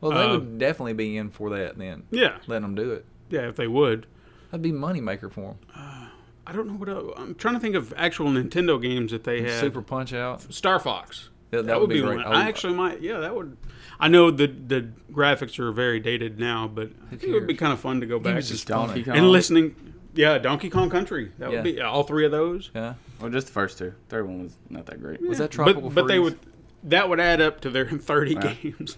Well, 0.00 0.12
they 0.12 0.26
would 0.30 0.58
definitely 0.58 0.92
be 0.92 1.16
in 1.16 1.30
for 1.30 1.50
that 1.50 1.78
then. 1.78 2.04
Yeah, 2.10 2.36
Letting 2.46 2.62
them 2.62 2.74
do 2.74 2.92
it. 2.92 3.04
yeah, 3.30 3.48
if 3.48 3.56
they 3.56 3.66
would. 3.66 4.06
That'd 4.50 4.62
be 4.62 4.72
money 4.72 5.00
maker 5.00 5.28
for 5.28 5.40
them. 5.40 5.56
Uh, 5.74 6.06
I 6.46 6.52
don't 6.52 6.66
know 6.68 6.74
what 6.74 6.88
else. 6.88 7.12
I'm 7.16 7.34
trying 7.34 7.54
to 7.54 7.60
think 7.60 7.74
of 7.74 7.92
actual 7.96 8.26
Nintendo 8.30 8.80
games 8.80 9.10
that 9.12 9.24
they 9.24 9.42
had. 9.42 9.60
Super 9.60 9.82
Punch 9.82 10.12
Out. 10.12 10.42
Star 10.52 10.78
Fox. 10.78 11.30
Yeah, 11.52 11.62
that, 11.62 11.80
would 11.80 11.88
be, 11.90 12.00
great. 12.00 12.16
one. 12.18 12.26
I 12.26 12.42
I, 12.44 12.48
actually 12.48 12.74
might. 12.74 13.00
Yeah, 13.00 13.18
that 13.18 13.34
would. 13.34 13.56
I 14.00 14.08
know 14.08 14.30
the 14.30 14.46
the 14.48 14.88
graphics 15.12 15.58
are 15.58 15.70
very 15.72 16.00
dated 16.00 16.38
now, 16.38 16.66
but 16.68 16.90
I 17.06 17.10
think 17.16 17.22
it 17.24 17.32
would 17.32 17.46
be 17.46 17.54
kind 17.54 17.72
of 17.72 17.80
fun 17.80 18.00
to 18.00 18.06
go 18.06 18.18
back 18.18 18.34
was 18.36 18.48
to 18.48 18.54
just 18.54 18.66
Donkey. 18.66 19.04
Kong? 19.04 19.16
and 19.16 19.30
listening. 19.30 19.74
Yeah, 20.14 20.38
Donkey 20.38 20.70
Kong 20.70 20.90
Country. 20.90 21.30
That 21.38 21.50
Yeah. 21.50 21.56
would 21.56 21.64
be 21.64 21.80
all 21.80 22.02
three 22.02 22.24
of 22.24 22.30
those. 22.32 22.70
Yeah. 22.74 22.94
Well, 23.20 23.30
just 23.30 23.46
the 23.48 23.52
first 23.52 23.78
two. 23.78 23.94
Third 24.08 24.26
one 24.26 24.42
was 24.44 24.52
not 24.70 24.86
that 24.86 25.00
great. 25.00 25.20
Was 25.20 25.38
that 25.38 25.44
but 25.44 25.52
Tropical 25.52 25.90
but 25.90 26.08
they 26.08 26.18
would. 26.18 26.38
That 26.84 27.08
would 27.08 27.20
add 27.20 27.40
up 27.40 27.60
to 27.62 27.70
their 27.70 27.86
30 27.88 28.34
Yeah. 28.34 28.54
games. 28.54 28.96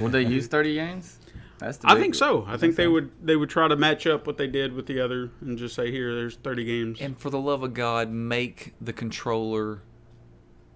Would 0.00 0.12
they 0.12 0.22
use 0.22 0.46
30 0.46 0.74
games? 0.74 1.18
That's 1.64 1.78
the 1.78 1.90
I 1.90 1.98
think 2.00 2.14
so. 2.14 2.44
I 2.46 2.56
think 2.56 2.76
they 2.76 2.84
so. 2.84 2.92
would 2.92 3.10
they 3.22 3.36
would 3.36 3.50
try 3.50 3.66
to 3.68 3.76
match 3.76 4.06
up 4.06 4.26
what 4.26 4.36
they 4.38 4.46
did 4.46 4.72
with 4.72 4.86
the 4.86 5.00
other 5.00 5.30
and 5.40 5.56
just 5.58 5.74
say 5.74 5.90
here 5.90 6.14
there's 6.14 6.36
30 6.36 6.64
games. 6.64 7.00
And 7.00 7.18
for 7.18 7.30
the 7.30 7.38
love 7.40 7.62
of 7.62 7.74
God, 7.74 8.10
make 8.10 8.74
the 8.80 8.92
controller 8.92 9.82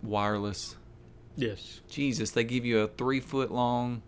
wireless. 0.03 0.77
yes. 1.37 1.81
Jesus, 1.89 2.31
they 2.31 2.45
give 2.45 2.65
you 2.65 2.81
a 2.81 2.89
three 2.89 3.21
foot 3.21 3.51
long 3.51 4.03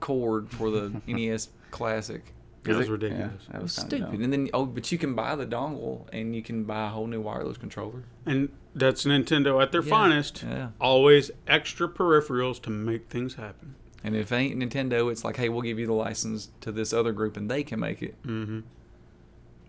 cord 0.00 0.50
for 0.50 0.70
the 0.70 1.00
NES 1.06 1.48
Classic. 1.70 2.32
That 2.64 2.76
was 2.76 2.88
ridiculous. 2.88 3.42
Yeah, 3.46 3.52
that 3.52 3.62
was 3.62 3.76
was 3.76 3.84
stupid. 3.86 4.20
And 4.20 4.32
then 4.32 4.48
oh, 4.54 4.64
but 4.64 4.90
you 4.90 4.96
can 4.96 5.14
buy 5.14 5.36
the 5.36 5.44
dongle 5.44 6.06
and 6.14 6.34
you 6.34 6.42
can 6.42 6.64
buy 6.64 6.86
a 6.86 6.88
whole 6.88 7.06
new 7.06 7.20
wireless 7.20 7.58
controller. 7.58 8.04
And 8.24 8.48
that's 8.74 9.04
Nintendo 9.04 9.62
at 9.62 9.70
their 9.70 9.82
Yeah, 9.82 9.90
finest. 9.90 10.42
yeah. 10.42 10.68
Always 10.80 11.30
extra 11.46 11.88
peripherals 11.88 12.62
to 12.62 12.70
make 12.70 13.08
things 13.10 13.34
happen. 13.34 13.74
And 14.04 14.14
if 14.14 14.30
ain't 14.30 14.58
Nintendo, 14.58 15.10
it's 15.10 15.24
like, 15.24 15.36
hey, 15.36 15.48
we'll 15.48 15.62
give 15.62 15.78
you 15.78 15.86
the 15.86 15.94
license 15.94 16.50
to 16.60 16.70
this 16.70 16.92
other 16.92 17.12
group 17.12 17.36
and 17.36 17.50
they 17.50 17.64
can 17.64 17.80
make 17.80 18.02
it. 18.02 18.22
Mm-hmm. 18.22 18.60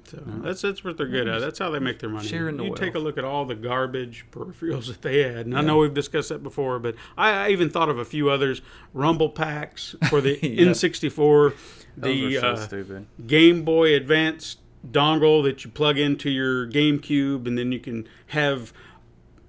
So 0.07 0.21
that's 0.43 0.61
that's 0.61 0.83
what 0.83 0.97
they're 0.97 1.07
good 1.07 1.27
at. 1.27 1.41
That's 1.41 1.57
how 1.57 1.71
they 1.71 1.79
make 1.79 1.99
their 1.99 2.09
money. 2.09 2.27
Sharing 2.27 2.57
the 2.57 2.65
you 2.65 2.75
take 2.75 2.95
a 2.95 2.99
look 2.99 3.17
at 3.17 3.23
all 3.23 3.45
the 3.45 3.55
garbage 3.55 4.25
peripherals 4.31 4.87
that 4.87 5.01
they 5.01 5.23
had, 5.23 5.47
and 5.47 5.57
I 5.57 5.61
know 5.61 5.77
we've 5.77 5.93
discussed 5.93 6.29
that 6.29 6.43
before, 6.43 6.77
but 6.79 6.95
I, 7.17 7.47
I 7.47 7.49
even 7.49 7.69
thought 7.69 7.89
of 7.89 7.97
a 7.97 8.05
few 8.05 8.29
others: 8.29 8.61
Rumble 8.93 9.29
packs 9.29 9.95
for 10.09 10.21
the 10.21 10.37
Yeah. 10.45 10.65
N64, 10.65 11.55
the 11.97 12.39
so 12.39 12.97
uh. 12.97 12.99
Game 13.25 13.63
Boy 13.63 13.95
Advance 13.95 14.57
dongle 14.89 15.43
that 15.43 15.65
you 15.65 15.71
plug 15.71 15.97
into 15.97 16.29
your 16.29 16.67
GameCube, 16.67 17.47
and 17.47 17.57
then 17.57 17.71
you 17.71 17.79
can 17.79 18.07
have. 18.27 18.73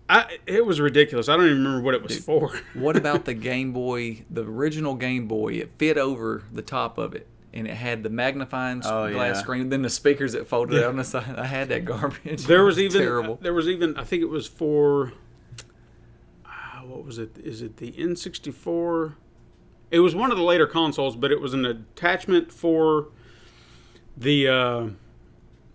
I, 0.09 0.39
it 0.47 0.65
was 0.65 0.81
ridiculous. 0.81 1.29
I 1.29 1.37
don't 1.37 1.47
even 1.47 1.59
remember 1.65 1.83
what 1.85 1.95
it 1.95 2.03
was 2.03 2.17
for. 2.19 2.53
What 2.75 2.97
about 3.03 3.25
the 3.25 3.35
Game 3.35 3.73
Boy, 3.73 4.25
the 4.31 4.45
original 4.45 4.95
Game 4.95 5.27
Boy? 5.27 5.55
It 5.55 5.71
fit 5.79 5.99
over 5.99 6.45
the 6.53 6.63
top 6.63 6.97
of 6.97 7.15
it, 7.15 7.27
and 7.53 7.67
it 7.67 7.75
had 7.75 8.05
the 8.05 8.11
magnifying 8.11 8.83
Oh, 8.85 9.11
glass 9.13 9.37
yeah. 9.37 9.41
screen, 9.43 9.69
then 9.69 9.83
the 9.83 9.91
speakers 9.91 10.33
that 10.35 10.47
folded 10.47 10.77
Yeah. 10.77 10.83
out 10.85 10.91
on 10.91 10.97
the 10.97 11.05
side. 11.05 11.35
I 11.37 11.47
had 11.47 11.69
that 11.71 11.85
garbage. 11.85 12.45
There 12.45 12.63
was 12.65 12.79
It 12.79 12.83
even 12.85 13.01
terrible. 13.03 13.39
there 13.43 13.53
was 13.55 13.67
even 13.69 13.97
I 13.97 14.05
think 14.05 14.23
it 14.23 14.29
was 14.29 14.47
for 14.47 15.13
uh, 16.45 16.81
what 16.85 17.05
was 17.05 17.19
it? 17.19 17.37
Is 17.43 17.63
it 17.63 17.79
the 17.79 17.91
N64? 17.93 19.15
It 19.91 20.01
was 20.01 20.15
one 20.15 20.31
of 20.31 20.37
the 20.37 20.43
later 20.45 20.67
consoles, 20.67 21.17
but 21.17 21.33
it 21.33 21.41
was 21.41 21.53
an 21.55 21.65
attachment 21.65 22.53
for 22.53 23.09
the 24.17 24.49
uh, 24.49 24.87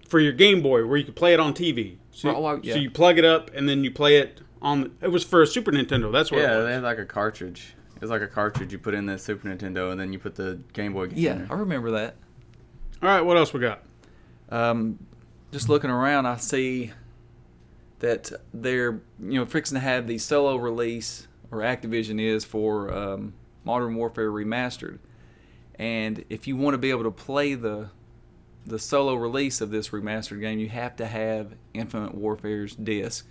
for 0.07 0.19
your 0.19 0.33
Game 0.33 0.61
Boy 0.61 0.85
where 0.85 0.97
you 0.97 1.03
could 1.05 1.15
play 1.15 1.33
it 1.33 1.39
on 1.39 1.53
TV. 1.53 1.97
So, 2.11 2.35
Oh, 2.35 2.45
oh, 2.45 2.59
yeah. 2.61 2.73
so 2.73 2.79
you 2.79 2.91
plug 2.91 3.17
it 3.17 3.25
up 3.25 3.51
and 3.55 3.67
then 3.69 3.83
you 3.83 3.91
play 3.91 4.17
it 4.17 4.41
on. 4.61 4.81
The, 4.81 4.91
it 5.05 5.07
was 5.09 5.23
for 5.23 5.41
a 5.41 5.47
Super 5.47 5.71
Nintendo. 5.71 6.11
That's 6.11 6.31
what. 6.31 6.41
Yeah, 6.41 6.55
it 6.55 6.57
they 6.59 6.63
was. 6.65 6.73
had 6.75 6.83
like 6.83 6.97
a 6.99 7.05
cartridge. 7.05 7.73
It 7.95 8.01
was 8.01 8.09
like 8.09 8.21
a 8.21 8.27
cartridge 8.27 8.71
you 8.73 8.79
put 8.79 8.93
in 8.93 9.05
the 9.05 9.17
Super 9.17 9.47
Nintendo, 9.47 9.91
and 9.91 9.99
then 9.99 10.11
you 10.11 10.19
put 10.19 10.35
the 10.35 10.59
Game 10.73 10.93
Boy 10.93 11.07
game. 11.07 11.17
Yeah, 11.19 11.33
there. 11.35 11.47
I 11.51 11.55
remember 11.55 11.91
that. 11.91 12.15
All 13.01 13.09
right, 13.09 13.21
what 13.21 13.37
else 13.37 13.53
we 13.53 13.59
got? 13.59 13.83
Um, 14.49 14.99
just 15.51 15.69
looking 15.69 15.89
around, 15.89 16.25
I 16.25 16.37
see 16.37 16.91
that 17.99 18.31
they're 18.53 19.01
you 19.19 19.39
know 19.39 19.45
fixing 19.45 19.75
to 19.75 19.79
have 19.81 20.07
the 20.07 20.17
solo 20.17 20.55
release, 20.57 21.27
or 21.51 21.59
Activision 21.59 22.19
is 22.19 22.43
for 22.43 22.91
um, 22.93 23.33
Modern 23.63 23.95
Warfare 23.95 24.31
Remastered. 24.31 24.99
And 25.75 26.25
if 26.29 26.47
you 26.47 26.57
want 26.57 26.73
to 26.73 26.77
be 26.77 26.89
able 26.91 27.03
to 27.03 27.11
play 27.11 27.53
the 27.55 27.89
the 28.65 28.79
solo 28.79 29.15
release 29.15 29.61
of 29.61 29.71
this 29.71 29.89
remastered 29.89 30.39
game, 30.39 30.59
you 30.59 30.69
have 30.69 30.95
to 30.97 31.05
have 31.07 31.53
Infinite 31.73 32.13
Warfare's 32.15 32.75
disc, 32.75 33.27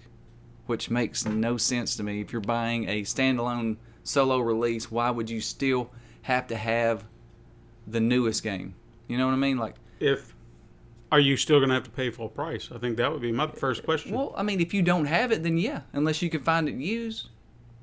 which 0.66 0.90
makes 0.90 1.24
no 1.24 1.56
sense 1.56 1.96
to 1.96 2.02
me. 2.02 2.20
If 2.20 2.32
you're 2.32 2.40
buying 2.40 2.88
a 2.88 3.02
standalone 3.02 3.76
solo 4.02 4.38
release, 4.40 4.90
why 4.90 5.10
would 5.10 5.30
you 5.30 5.40
still 5.40 5.90
have 6.22 6.46
to 6.48 6.56
have 6.56 7.04
the 7.86 8.00
newest 8.00 8.42
game? 8.42 8.74
You 9.08 9.18
know 9.18 9.26
what 9.26 9.32
I 9.32 9.36
mean? 9.38 9.58
Like 9.58 9.76
If 10.00 10.34
are 11.12 11.20
you 11.20 11.36
still 11.36 11.58
going 11.58 11.68
to 11.70 11.74
have 11.74 11.84
to 11.84 11.90
pay 11.90 12.10
full 12.10 12.28
price? 12.28 12.70
I 12.74 12.78
think 12.78 12.96
that 12.98 13.10
would 13.10 13.20
be 13.22 13.32
my 13.32 13.48
first 13.48 13.82
question. 13.84 14.14
Well, 14.14 14.32
I 14.36 14.42
mean, 14.44 14.60
if 14.60 14.72
you 14.72 14.82
don't 14.82 15.06
have 15.06 15.32
it, 15.32 15.42
then 15.42 15.58
yeah, 15.58 15.80
unless 15.92 16.22
you 16.22 16.30
can 16.30 16.40
find 16.42 16.68
it 16.68 16.76
used. 16.76 17.28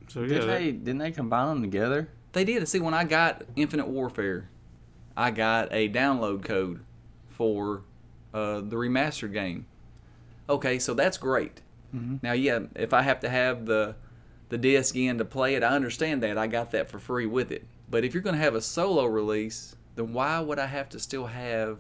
so 0.08 0.22
yeah, 0.22 0.28
Didn't 0.28 0.48
that- 0.48 0.60
they? 0.60 0.72
Didn't 0.72 0.98
they 1.00 1.12
combine 1.12 1.48
them 1.48 1.62
together? 1.62 2.10
They 2.34 2.44
did. 2.46 2.68
See, 2.68 2.80
when 2.80 2.94
I 2.94 3.04
got 3.04 3.44
Infinite 3.56 3.88
Warfare, 3.88 4.50
I 5.16 5.32
got 5.32 5.70
a 5.74 5.90
download 5.90 6.44
code 6.44 6.82
for 7.38 7.84
uh, 8.34 8.62
the 8.62 8.76
remastered 8.76 9.32
game. 9.32 9.68
Okay, 10.50 10.80
so 10.80 10.94
that's 10.94 11.18
great. 11.18 11.62
Now, 12.22 12.34
yeah, 12.34 12.60
if 12.76 12.94
I 12.94 13.02
have 13.02 13.20
to 13.22 13.30
have 13.30 13.66
the 13.66 13.96
the 14.50 14.58
disc 14.58 14.96
in 14.96 15.18
to 15.18 15.26
play 15.26 15.56
it, 15.56 15.64
I 15.64 15.70
understand 15.70 16.22
that. 16.22 16.38
I 16.38 16.46
got 16.46 16.70
that 16.72 16.90
for 16.90 17.00
free 17.00 17.26
with 17.26 17.52
it. 17.52 17.66
But 17.90 18.04
if 18.04 18.14
you're 18.14 18.22
going 18.22 18.36
to 18.36 18.42
have 18.42 18.54
a 18.56 18.62
solo 18.62 19.06
release, 19.06 19.76
then 19.96 20.14
why 20.14 20.40
would 20.40 20.60
I 20.60 20.68
have 20.68 20.90
to 20.90 21.00
still 21.00 21.26
have 21.26 21.80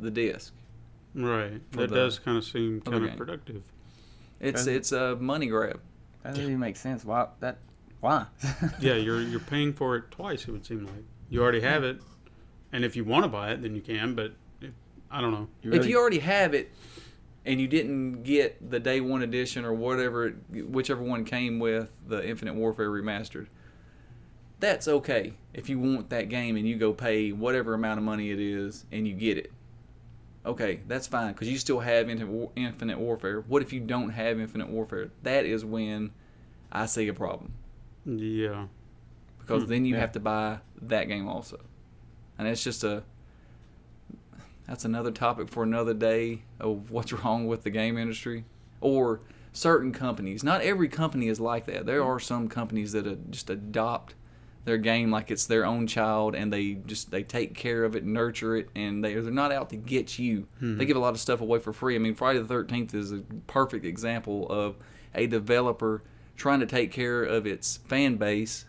the 0.00 0.10
disc? 0.10 0.52
right. 1.14 1.60
That 1.72 1.90
the 1.90 1.94
does 1.94 2.18
kind 2.18 2.36
of 2.36 2.44
seem 2.44 2.80
kind 2.80 2.96
of 2.96 3.10
game. 3.10 3.16
productive. 3.16 3.62
It's 4.40 4.66
it's 4.66 4.90
a 4.90 5.16
money 5.16 5.46
grab. 5.46 5.80
That 6.22 6.30
doesn't 6.30 6.44
even 6.44 6.58
make 6.58 6.76
sense. 6.76 7.04
Why 7.04 7.28
that? 7.40 7.58
Why? 8.00 8.26
Yeah, 8.80 8.94
you're 8.94 9.22
you're 9.22 9.38
paying 9.40 9.72
for 9.74 9.96
it 9.96 10.10
twice. 10.10 10.48
It 10.48 10.50
would 10.50 10.66
seem 10.66 10.86
like 10.86 11.04
you 11.28 11.42
already 11.42 11.60
have 11.60 11.84
it, 11.84 12.00
and 12.72 12.84
if 12.84 12.96
you 12.96 13.04
want 13.04 13.24
to 13.24 13.28
buy 13.28 13.52
it, 13.52 13.62
then 13.62 13.74
you 13.76 13.80
can. 13.80 14.14
But 14.14 14.26
if, 14.26 14.32
I 15.14 15.20
don't 15.20 15.30
know. 15.30 15.48
You 15.62 15.72
if 15.72 15.86
you 15.86 15.96
already 15.96 16.18
have 16.18 16.54
it 16.54 16.72
and 17.46 17.60
you 17.60 17.68
didn't 17.68 18.24
get 18.24 18.70
the 18.70 18.80
day 18.80 19.00
one 19.00 19.22
edition 19.22 19.64
or 19.64 19.72
whatever 19.72 20.30
whichever 20.50 21.04
one 21.04 21.24
came 21.24 21.60
with 21.60 21.88
the 22.06 22.26
infinite 22.28 22.54
warfare 22.54 22.90
remastered 22.90 23.46
that's 24.60 24.88
okay. 24.88 25.34
If 25.52 25.68
you 25.68 25.78
want 25.78 26.10
that 26.10 26.30
game 26.30 26.56
and 26.56 26.66
you 26.66 26.76
go 26.76 26.92
pay 26.92 27.32
whatever 27.32 27.74
amount 27.74 27.98
of 27.98 28.04
money 28.04 28.30
it 28.30 28.40
is 28.40 28.86
and 28.90 29.06
you 29.06 29.14
get 29.14 29.38
it 29.38 29.52
okay 30.46 30.80
that's 30.86 31.06
fine 31.06 31.32
because 31.32 31.48
you 31.48 31.58
still 31.58 31.80
have 31.80 32.08
Infinite 32.08 32.98
warfare. 32.98 33.40
What 33.46 33.62
if 33.62 33.72
you 33.72 33.80
don't 33.80 34.10
have 34.10 34.40
infinite 34.40 34.68
warfare? 34.68 35.10
That 35.22 35.44
is 35.44 35.64
when 35.64 36.10
i 36.72 36.86
see 36.86 37.06
a 37.06 37.14
problem. 37.14 37.52
Yeah, 38.04 38.66
because 39.38 39.64
hmm. 39.64 39.70
then 39.70 39.84
you 39.84 39.94
yeah. 39.94 40.00
have 40.00 40.12
to 40.12 40.20
buy 40.20 40.58
that 40.82 41.08
game 41.08 41.28
also, 41.28 41.60
and 42.36 42.48
it's 42.48 42.64
just 42.64 42.82
a 42.84 43.04
that's 44.66 44.84
another 44.84 45.10
topic 45.10 45.48
for 45.48 45.62
another 45.62 45.94
day 45.94 46.42
of 46.60 46.90
what's 46.90 47.12
wrong 47.24 47.46
with 47.46 47.62
the 47.64 47.70
game 47.70 47.98
industry 47.98 48.44
or 48.80 49.20
certain 49.52 49.92
companies. 49.92 50.42
Not 50.42 50.62
every 50.62 50.88
company 50.88 51.28
is 51.28 51.40
like 51.40 51.66
that. 51.66 51.86
There 51.86 52.02
are 52.02 52.18
some 52.20 52.48
companies 52.48 52.92
that 52.92 53.30
just 53.30 53.50
adopt 53.50 54.14
their 54.64 54.78
game 54.78 55.10
like 55.10 55.30
it's 55.30 55.46
their 55.46 55.66
own 55.66 55.86
child 55.86 56.34
and 56.34 56.50
they 56.50 56.74
just 56.86 57.10
they 57.10 57.22
take 57.22 57.54
care 57.54 57.84
of 57.84 57.94
it, 57.94 58.04
nurture 58.04 58.56
it, 58.56 58.70
and 58.74 59.04
they 59.04 59.14
they're 59.14 59.30
not 59.30 59.52
out 59.52 59.70
to 59.70 59.76
get 59.76 60.18
you. 60.18 60.46
Hmm. 60.58 60.78
They 60.78 60.86
give 60.86 60.96
a 60.96 61.00
lot 61.00 61.14
of 61.14 61.20
stuff 61.20 61.40
away 61.40 61.58
for 61.58 61.72
free. 61.72 61.94
I 61.94 61.98
mean, 61.98 62.14
Friday 62.14 62.38
the 62.38 62.46
Thirteenth 62.46 62.94
is 62.94 63.12
a 63.12 63.22
perfect 63.46 63.84
example 63.84 64.48
of 64.48 64.76
a 65.14 65.26
developer 65.26 66.02
trying 66.36 66.60
to 66.60 66.66
take 66.66 66.90
care 66.90 67.22
of 67.22 67.46
its 67.46 67.76
fan 67.76 68.16
base 68.16 68.64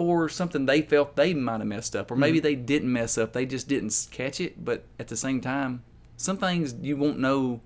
for 0.00 0.30
something 0.30 0.64
they 0.64 0.80
felt 0.80 1.14
they 1.14 1.34
might 1.34 1.58
have 1.58 1.66
messed 1.66 1.94
up, 1.94 2.10
or 2.10 2.16
maybe 2.16 2.40
they 2.40 2.54
didn't 2.54 2.90
mess 2.90 3.18
up. 3.18 3.34
They 3.34 3.44
just 3.44 3.68
didn't 3.68 4.08
catch 4.10 4.40
it. 4.40 4.64
But 4.64 4.84
at 4.98 5.08
the 5.08 5.16
same 5.16 5.42
time, 5.42 5.82
some 6.16 6.38
things 6.38 6.74
you 6.80 6.96
won't 6.96 7.18
know 7.18 7.60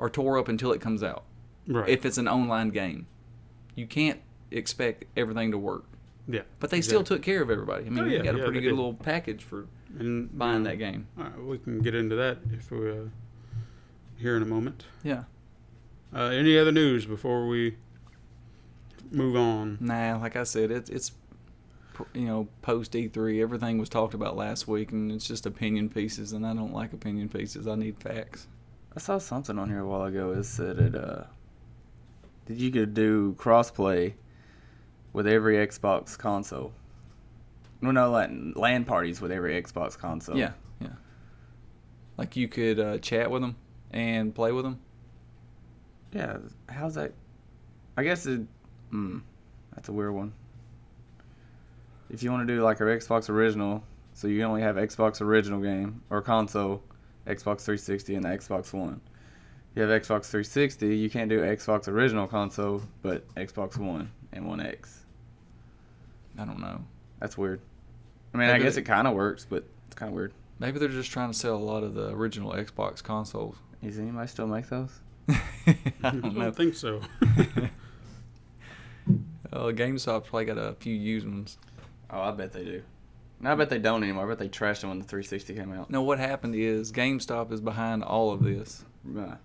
are 0.00 0.10
tore 0.10 0.36
up 0.38 0.48
until 0.48 0.72
it 0.72 0.80
comes 0.80 1.04
out. 1.04 1.22
right. 1.68 1.88
If 1.88 2.04
it's 2.04 2.18
an 2.18 2.26
online 2.26 2.70
game, 2.70 3.06
you 3.76 3.86
can't 3.86 4.18
expect 4.50 5.04
everything 5.16 5.52
to 5.52 5.58
work. 5.58 5.84
yeah, 6.26 6.40
But 6.58 6.70
they 6.70 6.80
still 6.80 7.04
took 7.04 7.22
care 7.22 7.42
of 7.42 7.48
everybody. 7.48 7.86
I 7.86 7.90
mean, 7.90 8.00
Oh, 8.00 8.06
you 8.08 8.16
yeah, 8.16 8.22
got 8.24 8.34
a 8.34 8.38
yeah, 8.38 8.44
pretty 8.46 8.58
good 8.58 8.70
did. 8.70 8.74
little 8.76 8.94
package 8.94 9.44
for 9.44 9.68
and 10.00 10.36
buying 10.36 10.62
uh, 10.66 10.70
that 10.70 10.78
game. 10.78 11.06
All 11.16 11.22
right, 11.26 11.40
we 11.44 11.58
can 11.58 11.78
get 11.80 11.94
into 11.94 12.16
that 12.16 12.38
if 12.52 12.72
we 12.72 12.90
uh, 12.90 12.94
here 14.16 14.36
in 14.36 14.42
a 14.42 14.46
moment. 14.46 14.84
Yeah. 15.04 15.24
Uh, 16.12 16.22
any 16.24 16.58
other 16.58 16.72
news 16.72 17.06
before 17.06 17.46
we 17.46 17.76
move 19.12 19.36
on? 19.36 19.78
Nah, 19.80 20.16
like 20.20 20.34
I 20.34 20.42
said, 20.42 20.72
it's 20.72 20.90
it's 20.90 21.12
you 22.14 22.26
know 22.26 22.48
post 22.62 22.92
E3, 22.92 23.40
everything 23.40 23.78
was 23.78 23.88
talked 23.88 24.14
about 24.14 24.36
last 24.36 24.68
week, 24.68 24.92
and 24.92 25.10
it's 25.12 25.26
just 25.26 25.46
opinion 25.46 25.88
pieces, 25.88 26.32
and 26.32 26.46
I 26.46 26.54
don't 26.54 26.72
like 26.72 26.92
opinion 26.92 27.28
pieces. 27.28 27.66
I 27.66 27.74
need 27.74 28.00
facts. 28.00 28.46
I 28.96 29.00
saw 29.00 29.18
something 29.18 29.58
on 29.58 29.68
here 29.68 29.80
a 29.80 29.86
while 29.86 30.04
ago. 30.04 30.32
It 30.32 30.44
said 30.44 30.78
it 30.78 30.94
uh 30.94 31.24
that 32.46 32.56
you 32.56 32.70
could 32.70 32.94
do 32.94 33.34
crossplay 33.38 34.14
with 35.12 35.26
every 35.26 35.56
Xbox 35.56 36.16
console. 36.18 36.72
No, 37.80 37.90
no, 37.90 38.10
like 38.10 38.30
LAN 38.56 38.84
parties 38.84 39.20
with 39.20 39.30
every 39.30 39.60
Xbox 39.62 39.96
console. 39.96 40.36
Yeah, 40.36 40.52
yeah. 40.80 40.88
Like 42.16 42.36
you 42.36 42.48
could 42.48 42.80
uh, 42.80 42.98
chat 42.98 43.30
with 43.30 43.42
them 43.42 43.56
and 43.92 44.34
play 44.34 44.52
with 44.52 44.64
them. 44.64 44.80
Yeah. 46.12 46.38
How's 46.68 46.94
that? 46.94 47.12
I 47.96 48.02
guess 48.02 48.26
it. 48.26 48.40
Hmm. 48.90 49.18
That's 49.74 49.88
a 49.88 49.92
weird 49.92 50.14
one. 50.14 50.32
If 52.10 52.22
you 52.22 52.30
want 52.30 52.46
to 52.46 52.54
do 52.54 52.62
like 52.62 52.80
an 52.80 52.86
Xbox 52.86 53.28
original, 53.28 53.82
so 54.14 54.28
you 54.28 54.42
only 54.42 54.62
have 54.62 54.76
Xbox 54.76 55.20
original 55.20 55.60
game 55.60 56.02
or 56.10 56.22
console, 56.22 56.82
Xbox 57.26 57.60
360 57.62 58.14
and 58.16 58.24
the 58.24 58.28
Xbox 58.30 58.72
One. 58.72 59.00
If 59.72 59.76
you 59.76 59.82
have 59.82 60.02
Xbox 60.02 60.24
360, 60.30 60.96
you 60.96 61.10
can't 61.10 61.28
do 61.28 61.40
Xbox 61.40 61.86
original 61.88 62.26
console, 62.26 62.82
but 63.02 63.28
Xbox 63.34 63.76
One 63.76 64.10
and 64.32 64.46
One 64.46 64.60
X. 64.60 65.04
I 66.38 66.44
don't 66.44 66.60
know. 66.60 66.80
That's 67.20 67.36
weird. 67.36 67.60
I 68.32 68.38
mean, 68.38 68.48
I 68.50 68.58
guess 68.58 68.76
they- 68.76 68.80
it 68.82 68.84
kind 68.84 69.06
of 69.06 69.14
works, 69.14 69.46
but 69.48 69.64
it's 69.86 69.94
kind 69.94 70.08
of 70.10 70.14
weird. 70.16 70.32
Maybe 70.60 70.78
they're 70.78 70.88
just 70.88 71.10
trying 71.12 71.30
to 71.30 71.38
sell 71.38 71.56
a 71.56 71.58
lot 71.58 71.82
of 71.84 71.94
the 71.94 72.08
original 72.10 72.52
Xbox 72.52 73.02
consoles. 73.02 73.56
Does 73.82 73.98
anybody 73.98 74.26
still 74.26 74.46
make 74.48 74.68
those? 74.68 74.98
I 75.28 75.40
I 76.02 76.10
don't 76.10 76.20
don't 76.22 76.34
know. 76.38 76.50
think 76.50 76.74
so. 76.74 77.00
Uh, 79.50 79.68
GameStop's 79.72 80.28
probably 80.28 80.44
got 80.44 80.58
a 80.58 80.74
few 80.74 80.94
used 80.94 81.26
ones. 81.26 81.56
Oh, 82.10 82.20
I 82.20 82.30
bet 82.30 82.52
they 82.52 82.64
do. 82.64 82.82
No, 83.40 83.52
I 83.52 83.54
bet 83.54 83.70
they 83.70 83.78
don't 83.78 84.02
anymore. 84.02 84.24
I 84.24 84.28
bet 84.28 84.38
they 84.38 84.48
trashed 84.48 84.80
them 84.80 84.90
when 84.90 84.98
the 84.98 85.04
360 85.04 85.54
came 85.54 85.72
out. 85.72 85.90
No, 85.90 86.02
what 86.02 86.18
happened 86.18 86.54
is 86.54 86.90
GameStop 86.90 87.52
is 87.52 87.60
behind 87.60 88.02
all 88.02 88.32
of 88.32 88.42
this. 88.42 88.84
Right. 89.04 89.38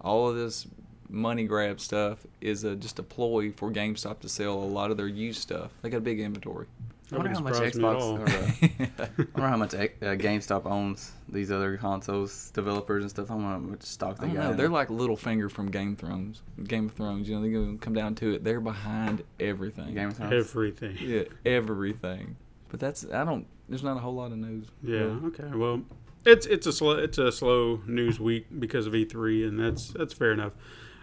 All 0.00 0.28
of 0.28 0.36
this 0.36 0.66
money 1.08 1.44
grab 1.44 1.80
stuff 1.80 2.24
is 2.40 2.62
a, 2.64 2.76
just 2.76 2.98
a 2.98 3.02
ploy 3.02 3.50
for 3.52 3.70
GameStop 3.70 4.20
to 4.20 4.28
sell 4.28 4.54
a 4.54 4.64
lot 4.64 4.90
of 4.90 4.96
their 4.96 5.08
used 5.08 5.40
stuff. 5.40 5.72
They 5.82 5.90
got 5.90 5.98
a 5.98 6.02
big 6.02 6.20
inventory. 6.20 6.66
I 7.16 7.16
wonder 7.16 7.32
how 7.32 7.40
much 7.40 7.54
surprise 7.54 7.74
me 7.76 7.84
at 7.84 7.96
Xbox. 7.96 8.00
all. 8.00 8.18
Or, 8.18 8.24
uh, 8.24 9.06
I 9.06 9.08
wonder 9.40 9.48
how 9.48 9.56
much 9.56 9.74
uh, 9.74 9.78
GameStop 10.00 10.66
owns 10.66 11.12
these 11.28 11.50
other 11.50 11.76
consoles, 11.76 12.50
developers 12.50 13.02
and 13.04 13.10
stuff. 13.10 13.30
I 13.30 13.34
don't 13.34 13.42
know 13.42 13.48
how 13.48 13.58
much 13.58 13.82
stock 13.82 14.16
I 14.18 14.22
they 14.22 14.26
don't 14.28 14.36
got. 14.36 14.44
know. 14.44 14.50
in 14.52 14.56
They're 14.56 14.66
it. 14.66 14.70
like 14.72 14.88
Littlefinger 14.88 15.50
from 15.50 15.70
Game 15.70 15.96
Thrones. 15.96 16.42
Game 16.64 16.86
of 16.86 16.92
Thrones. 16.92 17.28
You 17.28 17.36
know, 17.36 17.42
they're 17.42 17.50
gonna 17.52 17.78
come 17.78 17.94
down 17.94 18.14
to 18.16 18.34
it. 18.34 18.44
They're 18.44 18.60
behind 18.60 19.22
everything. 19.38 19.94
Game 19.94 20.08
of 20.08 20.16
Thrones. 20.16 20.32
Everything. 20.32 20.96
Yeah, 21.00 21.22
everything. 21.44 22.36
But 22.68 22.80
that's 22.80 23.04
I 23.12 23.24
don't. 23.24 23.46
There's 23.68 23.82
not 23.82 23.96
a 23.96 24.00
whole 24.00 24.14
lot 24.14 24.32
of 24.32 24.38
news. 24.38 24.66
Yeah. 24.82 25.16
Okay. 25.26 25.50
Well, 25.54 25.82
it's 26.26 26.46
it's 26.46 26.66
a 26.66 26.72
slow 26.72 26.92
it's 26.98 27.18
a 27.18 27.30
slow 27.32 27.80
news 27.86 28.18
week 28.20 28.46
because 28.58 28.86
of 28.86 28.92
E3, 28.92 29.48
and 29.48 29.58
that's 29.60 29.88
that's 29.92 30.12
fair 30.12 30.32
enough. 30.32 30.52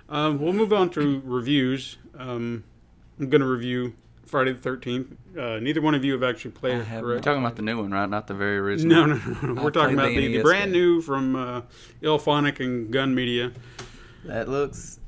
Um, 0.10 0.40
we'll 0.40 0.54
move 0.54 0.72
on 0.72 0.90
to 0.92 1.22
reviews. 1.26 1.98
Um, 2.18 2.64
I'm 3.20 3.30
going 3.30 3.42
to 3.42 3.48
review 3.48 3.94
Friday 4.28 4.54
the 4.54 4.70
13th. 4.70 5.16
Uh, 5.38 5.60
neither 5.60 5.82
one 5.82 5.96
of 5.96 6.04
you 6.04 6.14
have 6.14 6.24
actually 6.24 6.52
played 6.52 6.76
I 6.76 6.80
it, 6.80 6.86
have 6.86 7.04
You're 7.04 7.20
talking 7.20 7.42
about 7.42 7.56
the 7.56 7.62
new 7.62 7.78
one, 7.82 7.92
right? 7.92 8.10
Not 8.10 8.28
the 8.28 8.34
very 8.34 8.58
original. 8.58 9.08
No, 9.08 9.16
no, 9.16 9.32
no. 9.42 9.54
no. 9.54 9.64
We're 9.64 9.72
talking 9.72 9.94
about 9.94 10.10
the 10.10 10.16
the, 10.16 10.38
the 10.38 10.44
brand 10.44 10.74
game. 10.74 10.82
new 10.82 11.02
from 11.02 11.36
uh, 11.36 11.62
IllFonic 12.02 12.60
and 12.60 12.92
Gun 12.92 13.16
Media. 13.16 13.52
That 14.26 14.50
looks 14.50 15.00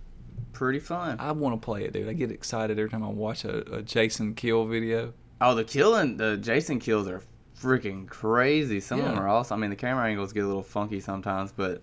pretty 0.54 0.80
fun. 0.80 1.18
I 1.20 1.32
want 1.32 1.60
to 1.60 1.64
play 1.64 1.84
it, 1.86 1.94
dude. 1.94 2.08
I 2.08 2.14
get 2.14 2.32
excited 2.32 2.78
every 2.80 2.90
time 2.90 3.04
I 3.04 3.08
watch 3.08 3.46
a, 3.46 3.76
a 3.76 3.82
Jason 3.82 4.36
kill 4.36 4.66
video. 4.66 5.14
Oh, 5.42 5.56
the 5.56 5.64
killing, 5.64 6.18
the 6.18 6.38
Jason 6.38 6.80
kills 6.80 7.08
are 7.08 7.22
freaking 7.62 8.08
crazy. 8.08 8.80
Some 8.80 9.00
of 9.00 9.06
them 9.06 9.20
are 9.20 9.28
awesome. 9.28 9.60
I 9.60 9.62
mean, 9.62 9.70
the 9.70 9.76
camera 9.76 10.08
angles 10.08 10.34
get 10.34 10.44
a 10.44 10.48
little 10.48 10.64
funky 10.64 11.00
sometimes, 11.00 11.52
but 11.52 11.82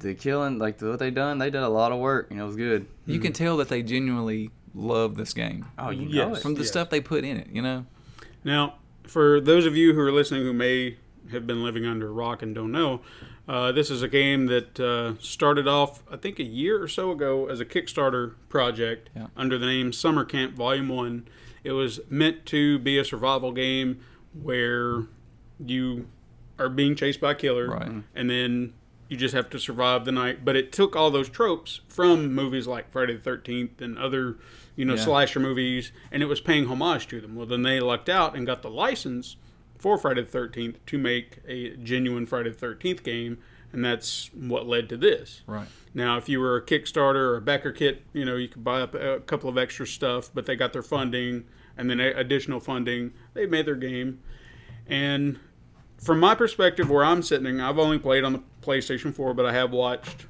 the 0.00 0.14
killing, 0.14 0.58
like 0.58 0.80
what 0.80 0.98
they 0.98 1.10
done, 1.10 1.38
they 1.38 1.50
did 1.50 1.62
a 1.62 1.68
lot 1.68 1.92
of 1.92 1.98
work. 1.98 2.28
You 2.30 2.36
know, 2.36 2.44
it 2.44 2.46
was 2.46 2.56
good. 2.56 2.86
You 3.06 3.18
can 3.18 3.32
tell 3.32 3.56
that 3.58 3.68
they 3.68 3.82
genuinely 3.82 4.50
love 4.74 5.16
this 5.16 5.32
game 5.32 5.66
Oh, 5.78 5.90
you 5.90 6.06
know 6.06 6.28
Yes. 6.30 6.38
it. 6.38 6.42
from 6.42 6.54
the 6.54 6.60
Yeah. 6.62 6.66
stuff 6.66 6.90
they 6.90 7.00
put 7.00 7.24
in 7.24 7.36
it. 7.36 7.48
You 7.52 7.62
know. 7.62 7.86
Now, 8.42 8.74
for 9.04 9.40
those 9.40 9.66
of 9.66 9.76
you 9.76 9.94
who 9.94 10.00
are 10.00 10.12
listening 10.12 10.42
who 10.42 10.52
may 10.52 10.96
have 11.30 11.46
been 11.46 11.62
living 11.62 11.86
under 11.86 12.08
a 12.08 12.10
rock 12.12 12.42
and 12.42 12.54
don't 12.54 12.72
know, 12.72 13.00
uh, 13.48 13.72
this 13.72 13.90
is 13.90 14.02
a 14.02 14.08
game 14.08 14.46
that 14.46 14.78
uh, 14.80 15.14
started 15.20 15.66
off, 15.68 16.02
I 16.10 16.16
think, 16.16 16.38
a 16.38 16.44
year 16.44 16.82
or 16.82 16.88
so 16.88 17.10
ago 17.12 17.46
as 17.46 17.60
a 17.60 17.64
Kickstarter 17.64 18.34
project 18.48 19.10
Yeah. 19.14 19.28
under 19.36 19.56
the 19.58 19.66
name 19.66 19.92
Summer 19.92 20.24
Camp 20.24 20.54
Volume 20.54 20.88
1. 20.88 21.26
It 21.62 21.72
was 21.72 22.00
meant 22.10 22.44
to 22.46 22.78
be 22.78 22.98
a 22.98 23.04
survival 23.04 23.52
game 23.52 24.00
where 24.42 25.04
you 25.64 26.06
are 26.58 26.68
being 26.68 26.94
chased 26.94 27.20
by 27.20 27.32
a 27.32 27.34
killer 27.34 27.68
Right. 27.70 27.90
and 28.14 28.28
then 28.30 28.74
you 29.08 29.16
just 29.16 29.34
have 29.34 29.48
to 29.50 29.58
survive 29.58 30.04
the 30.04 30.12
night. 30.12 30.44
But 30.44 30.56
it 30.56 30.72
took 30.72 30.94
all 30.96 31.10
those 31.10 31.28
tropes 31.28 31.80
from 31.88 32.34
movies 32.34 32.66
like 32.66 32.90
Friday 32.90 33.14
the 33.14 33.20
Thirteenth 33.22 33.80
and 33.80 33.96
other, 33.98 34.36
you 34.76 34.84
know, 34.84 34.94
Yeah. 34.94 35.00
slasher 35.04 35.40
movies, 35.40 35.92
and 36.10 36.22
it 36.22 36.26
was 36.26 36.40
paying 36.40 36.66
homage 36.66 37.06
to 37.08 37.20
them. 37.20 37.34
Well, 37.34 37.46
then 37.46 37.62
they 37.62 37.80
lucked 37.80 38.08
out 38.08 38.34
and 38.36 38.46
got 38.46 38.62
the 38.62 38.70
license 38.70 39.36
for 39.78 39.98
Friday 39.98 40.22
the 40.22 40.28
Thirteenth 40.28 40.84
to 40.86 40.98
make 40.98 41.38
a 41.46 41.76
genuine 41.76 42.26
Friday 42.26 42.50
the 42.50 42.56
Thirteenth 42.56 43.02
game, 43.02 43.38
and 43.72 43.84
that's 43.84 44.30
what 44.34 44.66
led 44.66 44.88
to 44.88 44.96
this. 44.96 45.42
Right. 45.46 45.68
Now, 45.92 46.16
if 46.16 46.28
you 46.28 46.40
were 46.40 46.56
a 46.56 46.62
Kickstarter 46.62 47.16
or 47.16 47.36
a 47.36 47.40
BackerKit, 47.40 47.98
you 48.12 48.24
know, 48.24 48.36
you 48.36 48.48
could 48.48 48.64
buy 48.64 48.80
up 48.80 48.94
a 48.94 49.20
couple 49.20 49.48
of 49.48 49.56
extra 49.58 49.86
stuff, 49.86 50.30
but 50.34 50.46
they 50.46 50.56
got 50.56 50.72
their 50.72 50.82
funding 50.82 51.44
and 51.76 51.90
then 51.90 52.00
additional 52.00 52.60
funding. 52.60 53.12
They 53.34 53.46
made 53.46 53.66
their 53.66 53.74
game. 53.74 54.20
And 54.86 55.38
from 55.98 56.20
my 56.20 56.34
perspective, 56.34 56.90
where 56.90 57.04
I'm 57.04 57.22
sitting, 57.22 57.60
I've 57.60 57.78
only 57.78 57.98
played 57.98 58.24
on 58.24 58.32
the 58.32 58.42
PlayStation 58.62 59.12
4, 59.14 59.34
but 59.34 59.46
I 59.46 59.52
have 59.52 59.72
watched 59.72 60.26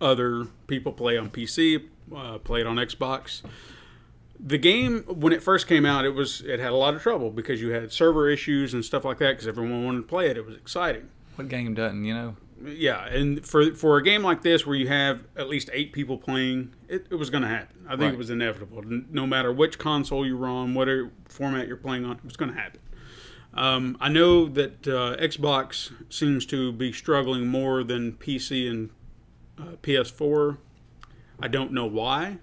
other 0.00 0.46
people 0.66 0.92
play 0.92 1.16
on 1.18 1.30
PC, 1.30 1.84
uh, 2.14 2.38
played 2.38 2.66
on 2.66 2.76
Xbox. 2.76 3.42
The 4.42 4.56
game, 4.58 5.02
when 5.06 5.32
it 5.34 5.42
first 5.42 5.66
came 5.66 5.84
out, 5.84 6.04
it 6.06 6.14
was 6.14 6.40
it 6.40 6.60
had 6.60 6.72
a 6.72 6.76
lot 6.76 6.94
of 6.94 7.02
trouble 7.02 7.30
because 7.30 7.60
you 7.60 7.70
had 7.72 7.92
server 7.92 8.28
issues 8.30 8.72
and 8.72 8.84
stuff 8.84 9.04
like 9.04 9.18
that 9.18 9.32
because 9.32 9.46
everyone 9.46 9.84
wanted 9.84 10.00
to 10.02 10.06
play 10.06 10.28
it. 10.30 10.36
It 10.38 10.46
was 10.46 10.56
exciting 10.56 11.10
What 11.36 11.48
game 11.48 11.74
doesn't? 11.74 12.04
You 12.04 12.14
know. 12.14 12.36
yeah, 12.64 13.04
and 13.06 13.46
for 13.46 13.74
for 13.74 13.98
a 13.98 14.02
game 14.02 14.22
like 14.22 14.40
this 14.42 14.66
where 14.66 14.76
you 14.76 14.88
have 14.88 15.24
at 15.36 15.48
least 15.50 15.68
eight 15.74 15.92
people 15.92 16.16
playing, 16.16 16.72
it, 16.88 17.06
it 17.10 17.16
was 17.16 17.28
going 17.28 17.42
to 17.42 17.48
happen. 17.48 17.84
I 17.86 17.90
think 17.90 18.00
Right. 18.02 18.12
it 18.14 18.18
was 18.18 18.30
inevitable. 18.30 18.82
No 19.10 19.26
matter 19.26 19.52
which 19.52 19.78
console 19.78 20.26
you're 20.26 20.46
on, 20.46 20.72
whatever 20.74 21.10
format 21.28 21.68
you're 21.68 21.76
playing 21.76 22.06
on, 22.06 22.16
it 22.16 22.24
was 22.24 22.36
going 22.38 22.52
to 22.54 22.58
happen. 22.58 22.80
Um, 23.52 23.98
I 24.00 24.08
know 24.08 24.46
that 24.46 24.86
uh, 24.88 25.16
Xbox 25.20 25.92
seems 26.08 26.46
to 26.46 26.72
be 26.72 26.92
struggling 26.92 27.46
more 27.48 27.82
than 27.82 28.12
PC 28.12 28.70
and 28.70 28.90
uh, 29.58 29.72
PS4. 29.82 30.56
I 31.40 31.48
don't 31.48 31.72
know 31.72 31.86
why, 31.86 32.38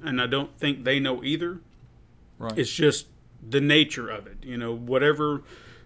and 0.00 0.20
I 0.20 0.26
don't 0.26 0.56
think 0.58 0.84
they 0.84 0.98
know 0.98 1.22
either. 1.22 1.60
Right. 2.38 2.56
It's 2.58 2.70
just 2.72 3.06
the 3.46 3.60
nature 3.60 4.08
of 4.08 4.26
it. 4.26 4.38
You 4.42 4.56
know, 4.56 4.74
whatever 4.74 5.42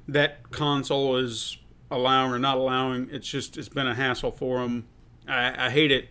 that 0.07 0.51
console 0.51 1.17
is 1.17 1.57
allowing 1.91 2.33
or 2.33 2.39
not 2.39 2.57
allowing, 2.57 3.09
it's 3.11 3.29
just 3.29 3.57
it's 3.57 3.69
been 3.69 3.87
a 3.87 3.95
hassle 3.95 4.31
for 4.31 4.61
them. 4.63 4.87
I, 5.27 5.67
I 5.67 5.71
hate 5.71 5.91
it 5.91 6.09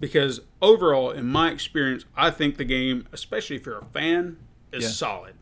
because 0.00 0.40
overall, 0.62 1.10
in 1.10 1.26
my 1.26 1.50
experience, 1.50 2.04
I 2.16 2.30
think 2.30 2.56
the 2.56 2.64
game, 2.64 3.06
especially 3.12 3.56
if 3.56 3.66
you're 3.66 3.78
a 3.78 3.84
fan, 3.84 4.38
is 4.72 4.84
Yeah. 4.84 4.90
solid. 4.90 5.34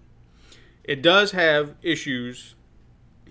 It 0.84 1.00
does 1.02 1.32
have 1.32 1.74
issues 1.82 2.54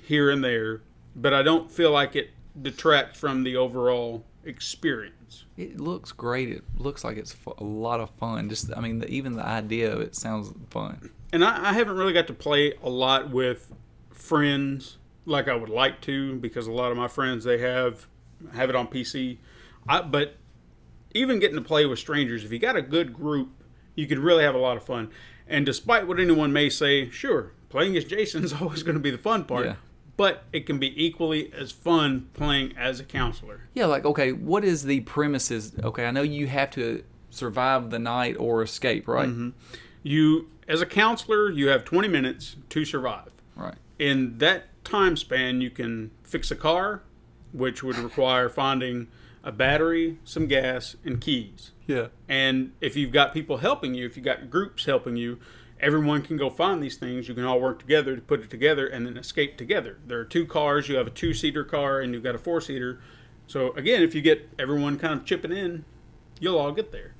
here 0.02 0.30
and 0.30 0.44
there, 0.44 0.82
but 1.16 1.34
I 1.34 1.44
don't 1.44 1.72
feel 1.72 1.92
like 1.92 2.16
it 2.16 2.32
detracts 2.60 3.20
from 3.20 3.44
the 3.44 3.56
overall 3.56 4.26
experience. 4.46 5.46
It 5.58 5.80
looks 5.80 6.12
great. 6.12 6.50
It 6.50 6.64
looks 6.78 7.04
like 7.04 7.18
it's 7.18 7.36
a 7.58 7.64
lot 7.64 8.00
of 8.00 8.10
fun. 8.12 8.50
Just, 8.50 8.72
I 8.76 8.80
mean, 8.82 9.00
the, 9.00 9.08
even 9.10 9.34
the 9.34 9.46
idea 9.46 9.94
of 9.94 10.02
it 10.02 10.16
sounds 10.16 10.54
fun. 10.70 11.10
and 11.32 11.44
I, 11.44 11.70
I 11.70 11.74
haven't 11.74 11.96
really 11.98 12.14
got 12.14 12.28
to 12.28 12.34
play 12.34 12.74
a 12.84 12.90
lot 12.90 13.30
with 13.32 13.72
friends 14.12 14.98
like 15.26 15.48
I 15.48 15.56
would 15.56 15.70
like 15.70 16.02
to 16.02 16.36
because 16.36 16.68
a 16.68 16.72
lot 16.72 16.92
of 16.92 16.98
my 16.98 17.08
friends 17.08 17.44
they 17.44 17.58
have 17.60 18.08
have 18.54 18.70
it 18.70 18.76
on 18.76 18.88
PC. 18.88 19.38
I, 19.88 20.02
but 20.02 20.36
even 21.14 21.40
getting 21.40 21.56
to 21.56 21.62
play 21.62 21.86
with 21.86 22.00
strangers, 22.00 22.44
if 22.44 22.52
you 22.52 22.60
got 22.60 22.76
a 22.76 22.82
good 22.82 23.14
group, 23.14 23.50
you 23.96 24.08
can 24.08 24.22
really 24.22 24.44
have 24.44 24.56
a 24.56 24.60
lot 24.60 24.78
of 24.78 24.84
fun. 24.84 25.10
And 25.48 25.66
despite 25.66 26.08
what 26.08 26.20
anyone 26.20 26.52
may 26.52 26.70
say, 26.70 27.10
sure, 27.10 27.54
playing 27.70 27.96
as 27.98 28.06
Jason 28.06 28.44
is 28.44 28.54
always 28.62 28.84
going 28.84 28.96
to 28.96 29.02
be 29.02 29.12
the 29.12 29.18
fun 29.18 29.46
part. 29.46 29.66
Yeah. 29.66 29.76
But 30.24 30.46
it 30.54 30.66
can 30.66 30.80
be 30.80 30.94
equally 31.06 31.52
as 31.52 31.74
fun 31.74 32.30
playing 32.34 32.78
as 32.78 33.02
a 33.02 33.04
counselor. 33.04 33.68
Yeah, 33.74 33.88
like 33.88 34.06
okay, 34.06 34.32
what 34.32 34.64
is 34.64 34.84
the 34.84 35.02
premises? 35.02 35.74
Okay, 35.84 36.06
I 36.06 36.12
know 36.12 36.22
you 36.22 36.48
have 36.48 36.72
to 36.72 37.04
survive 37.30 37.90
the 37.90 38.00
night 38.00 38.38
or 38.40 38.64
escape, 38.64 39.10
right? 39.10 39.28
Mm-hmm. 39.28 39.50
You, 40.02 40.48
as 40.66 40.82
a 40.82 40.86
counselor, 40.86 41.52
you 41.52 41.68
have 41.68 41.84
20 41.84 42.08
minutes 42.08 42.56
to 42.70 42.86
survive. 42.86 43.32
Right. 43.58 43.76
in 44.00 44.38
that 44.38 44.84
time 44.86 45.18
span, 45.18 45.60
you 45.60 45.70
can 45.70 46.12
fix 46.24 46.50
a 46.52 46.56
car, 46.56 47.04
which 47.52 47.84
would 47.84 47.98
require 47.98 48.48
finding 48.48 49.10
a 49.44 49.52
battery, 49.52 50.20
some 50.24 50.48
gas, 50.48 50.96
and 51.04 51.20
keys. 51.20 51.72
Yeah. 51.86 52.08
And 52.30 52.72
if 52.80 52.96
you've 52.96 53.12
got 53.12 53.34
people 53.34 53.58
helping 53.58 53.94
you, 53.94 54.06
if 54.06 54.16
you've 54.16 54.24
got 54.24 54.50
groups 54.50 54.86
helping 54.86 55.18
you, 55.18 55.40
everyone 55.80 56.22
can 56.22 56.38
go 56.38 56.50
find 56.50 56.82
these 56.82 56.98
things. 56.98 57.28
You 57.28 57.34
can 57.34 57.46
all 57.46 57.60
work 57.60 57.80
together 57.80 58.16
to 58.16 58.22
put 58.22 58.42
it 58.42 58.50
together 58.50 58.88
and 58.88 59.06
then 59.06 59.18
escape 59.18 59.58
together. 59.58 59.98
There 60.06 60.20
are 60.20 60.26
two 60.26 60.46
cars. 60.46 60.90
You 60.90 60.96
have 60.96 61.08
a 61.08 61.12
two 61.12 61.34
seater 61.34 61.64
car 61.64 62.00
and 62.00 62.14
you've 62.14 62.24
got 62.24 62.36
a 62.36 62.40
four 62.40 62.62
seater. 62.62 63.00
So 63.48 63.74
again, 63.74 64.02
if 64.02 64.16
you 64.16 64.22
get 64.22 64.50
everyone 64.58 64.98
kind 64.98 65.14
of 65.14 65.26
chipping 65.26 65.52
in, 65.52 65.86
you'll 66.40 66.58
all 66.58 66.72
get 66.72 66.92
there, 66.92 67.14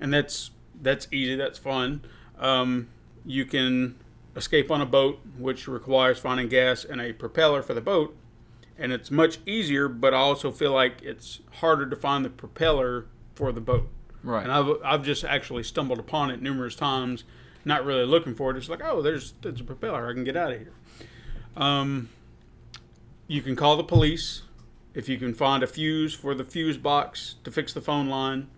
and 0.00 0.12
that's 0.12 0.50
that's 0.80 1.06
easy. 1.12 1.36
That's 1.36 1.58
fun. 1.58 2.02
Um, 2.38 2.88
you 3.24 3.44
can 3.44 3.96
escape 4.36 4.70
on 4.70 4.80
a 4.80 4.86
boat, 4.86 5.20
which 5.38 5.68
requires 5.68 6.18
finding 6.18 6.48
gas 6.48 6.84
and 6.84 7.00
a 7.00 7.12
propeller 7.12 7.62
for 7.62 7.74
the 7.74 7.80
boat, 7.80 8.16
and 8.78 8.92
it's 8.92 9.10
much 9.10 9.38
easier. 9.46 9.88
But 9.88 10.14
I 10.14 10.18
also 10.18 10.50
feel 10.50 10.72
like 10.72 11.02
it's 11.02 11.40
harder 11.54 11.88
to 11.88 11.96
find 11.96 12.24
the 12.24 12.30
propeller 12.30 13.06
for 13.34 13.52
the 13.52 13.60
boat. 13.60 13.88
Right. 14.22 14.42
And 14.42 14.52
I've 14.52 14.76
I've 14.84 15.04
just 15.04 15.24
actually 15.24 15.62
stumbled 15.62 15.98
upon 15.98 16.30
it 16.30 16.42
numerous 16.42 16.74
times, 16.74 17.24
not 17.64 17.84
really 17.84 18.04
looking 18.04 18.34
for 18.34 18.50
it. 18.50 18.56
It's 18.56 18.68
like, 18.68 18.82
oh, 18.82 19.02
there's 19.02 19.34
there's 19.42 19.60
a 19.60 19.64
propeller. 19.64 20.08
I 20.08 20.12
can 20.12 20.24
get 20.24 20.36
out 20.36 20.52
of 20.52 20.58
here. 20.58 20.72
Um, 21.56 22.08
you 23.26 23.42
can 23.42 23.56
call 23.56 23.76
the 23.76 23.84
police 23.84 24.42
if 24.94 25.08
you 25.08 25.18
can 25.18 25.34
find 25.34 25.62
a 25.62 25.66
fuse 25.66 26.14
for 26.14 26.34
the 26.34 26.44
fuse 26.44 26.76
box 26.76 27.36
to 27.44 27.50
fix 27.50 27.72
the 27.72 27.80
phone 27.80 28.08
line. 28.08 28.48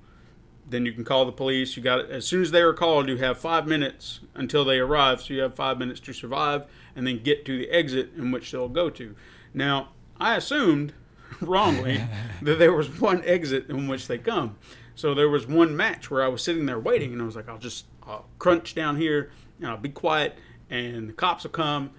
Then 0.68 0.86
you 0.86 0.92
can 0.92 1.04
call 1.04 1.26
the 1.26 1.32
police. 1.32 1.76
You 1.76 1.82
got 1.82 2.10
as 2.10 2.26
soon 2.26 2.42
as 2.42 2.50
they 2.50 2.62
are 2.62 2.72
called, 2.72 3.08
you 3.08 3.16
have 3.18 3.38
five 3.38 3.66
minutes 3.66 4.20
until 4.34 4.64
they 4.64 4.78
arrive. 4.78 5.20
So 5.20 5.34
you 5.34 5.40
have 5.40 5.54
five 5.54 5.78
minutes 5.78 6.00
to 6.00 6.12
survive 6.12 6.64
and 6.94 7.06
then 7.06 7.22
get 7.22 7.44
to 7.46 7.58
the 7.58 7.70
exit 7.70 8.10
in 8.16 8.30
which 8.30 8.50
they'll 8.50 8.68
go 8.68 8.88
to. 8.90 9.14
Now, 9.52 9.90
I 10.18 10.36
assumed 10.36 10.94
wrongly 11.40 12.02
that 12.42 12.58
there 12.58 12.72
was 12.72 13.00
one 13.00 13.22
exit 13.24 13.68
in 13.68 13.88
which 13.88 14.06
they 14.06 14.18
come. 14.18 14.56
So 14.94 15.14
there 15.14 15.28
was 15.28 15.46
one 15.46 15.76
match 15.76 16.10
where 16.10 16.22
I 16.22 16.28
was 16.28 16.42
sitting 16.42 16.66
there 16.66 16.78
waiting, 16.78 17.12
and 17.12 17.22
I 17.22 17.24
was 17.24 17.34
like, 17.34 17.48
I'll 17.48 17.58
just 17.58 17.86
I'll 18.06 18.26
crunch 18.38 18.74
down 18.74 18.96
here 18.96 19.30
and 19.60 19.70
I'll 19.70 19.76
be 19.76 19.88
quiet, 19.88 20.36
and 20.70 21.08
the 21.08 21.12
cops 21.12 21.44
will 21.44 21.50
come, 21.50 21.90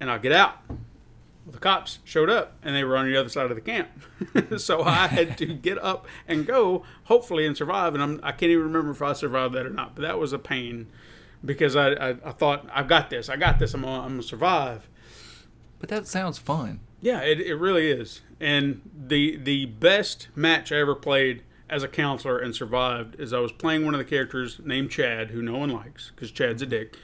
and 0.00 0.10
I'll 0.10 0.18
get 0.18 0.32
out. 0.32 0.56
Well, 0.68 1.52
the 1.52 1.58
cops 1.58 1.98
showed 2.04 2.30
up 2.30 2.54
and 2.62 2.74
they 2.74 2.84
were 2.84 2.96
on 2.96 3.06
the 3.06 3.16
other 3.16 3.28
side 3.28 3.50
of 3.50 3.56
the 3.56 3.60
camp. 3.60 3.88
so 4.58 4.82
I 4.82 5.08
had 5.08 5.36
to 5.38 5.46
get 5.46 5.76
up 5.82 6.06
and 6.28 6.46
go, 6.46 6.84
hopefully, 7.04 7.46
and 7.46 7.56
survive. 7.56 7.94
And 7.94 8.02
I'm, 8.02 8.20
I 8.22 8.30
can't 8.30 8.50
even 8.50 8.64
remember 8.64 8.92
if 8.92 9.02
I 9.02 9.12
survived 9.12 9.54
that 9.54 9.66
or 9.66 9.70
not, 9.70 9.96
but 9.96 10.02
that 10.02 10.18
was 10.18 10.32
a 10.32 10.38
pain 10.38 10.86
because 11.44 11.74
I, 11.74 11.90
I, 11.90 12.08
I 12.10 12.32
thought, 12.32 12.66
I've 12.72 12.86
got 12.86 13.10
this. 13.10 13.28
I 13.28 13.36
got 13.36 13.58
this. 13.58 13.74
I'm 13.74 13.82
going 13.82 14.00
I'm 14.00 14.16
to 14.18 14.22
survive. 14.22 14.88
But 15.80 15.88
that 15.88 16.06
sounds 16.06 16.38
fun. 16.38 16.80
Yeah, 17.00 17.20
it, 17.20 17.40
it 17.40 17.56
really 17.56 17.90
is. 17.90 18.20
And 18.38 18.80
the 18.96 19.36
the 19.36 19.66
best 19.66 20.28
match 20.36 20.70
I 20.70 20.76
ever 20.76 20.94
played 20.94 21.42
as 21.72 21.82
a 21.82 21.88
counselor 21.88 22.38
and 22.38 22.54
survived 22.54 23.18
is 23.18 23.32
I 23.32 23.38
was 23.38 23.50
playing 23.50 23.86
one 23.86 23.94
of 23.94 23.98
the 23.98 24.04
characters 24.04 24.60
named 24.62 24.90
Chad, 24.90 25.30
who 25.30 25.40
no 25.40 25.56
one 25.56 25.70
likes 25.70 26.12
because 26.14 26.30
Chad's 26.30 26.60
a 26.60 26.66
dick, 26.66 26.98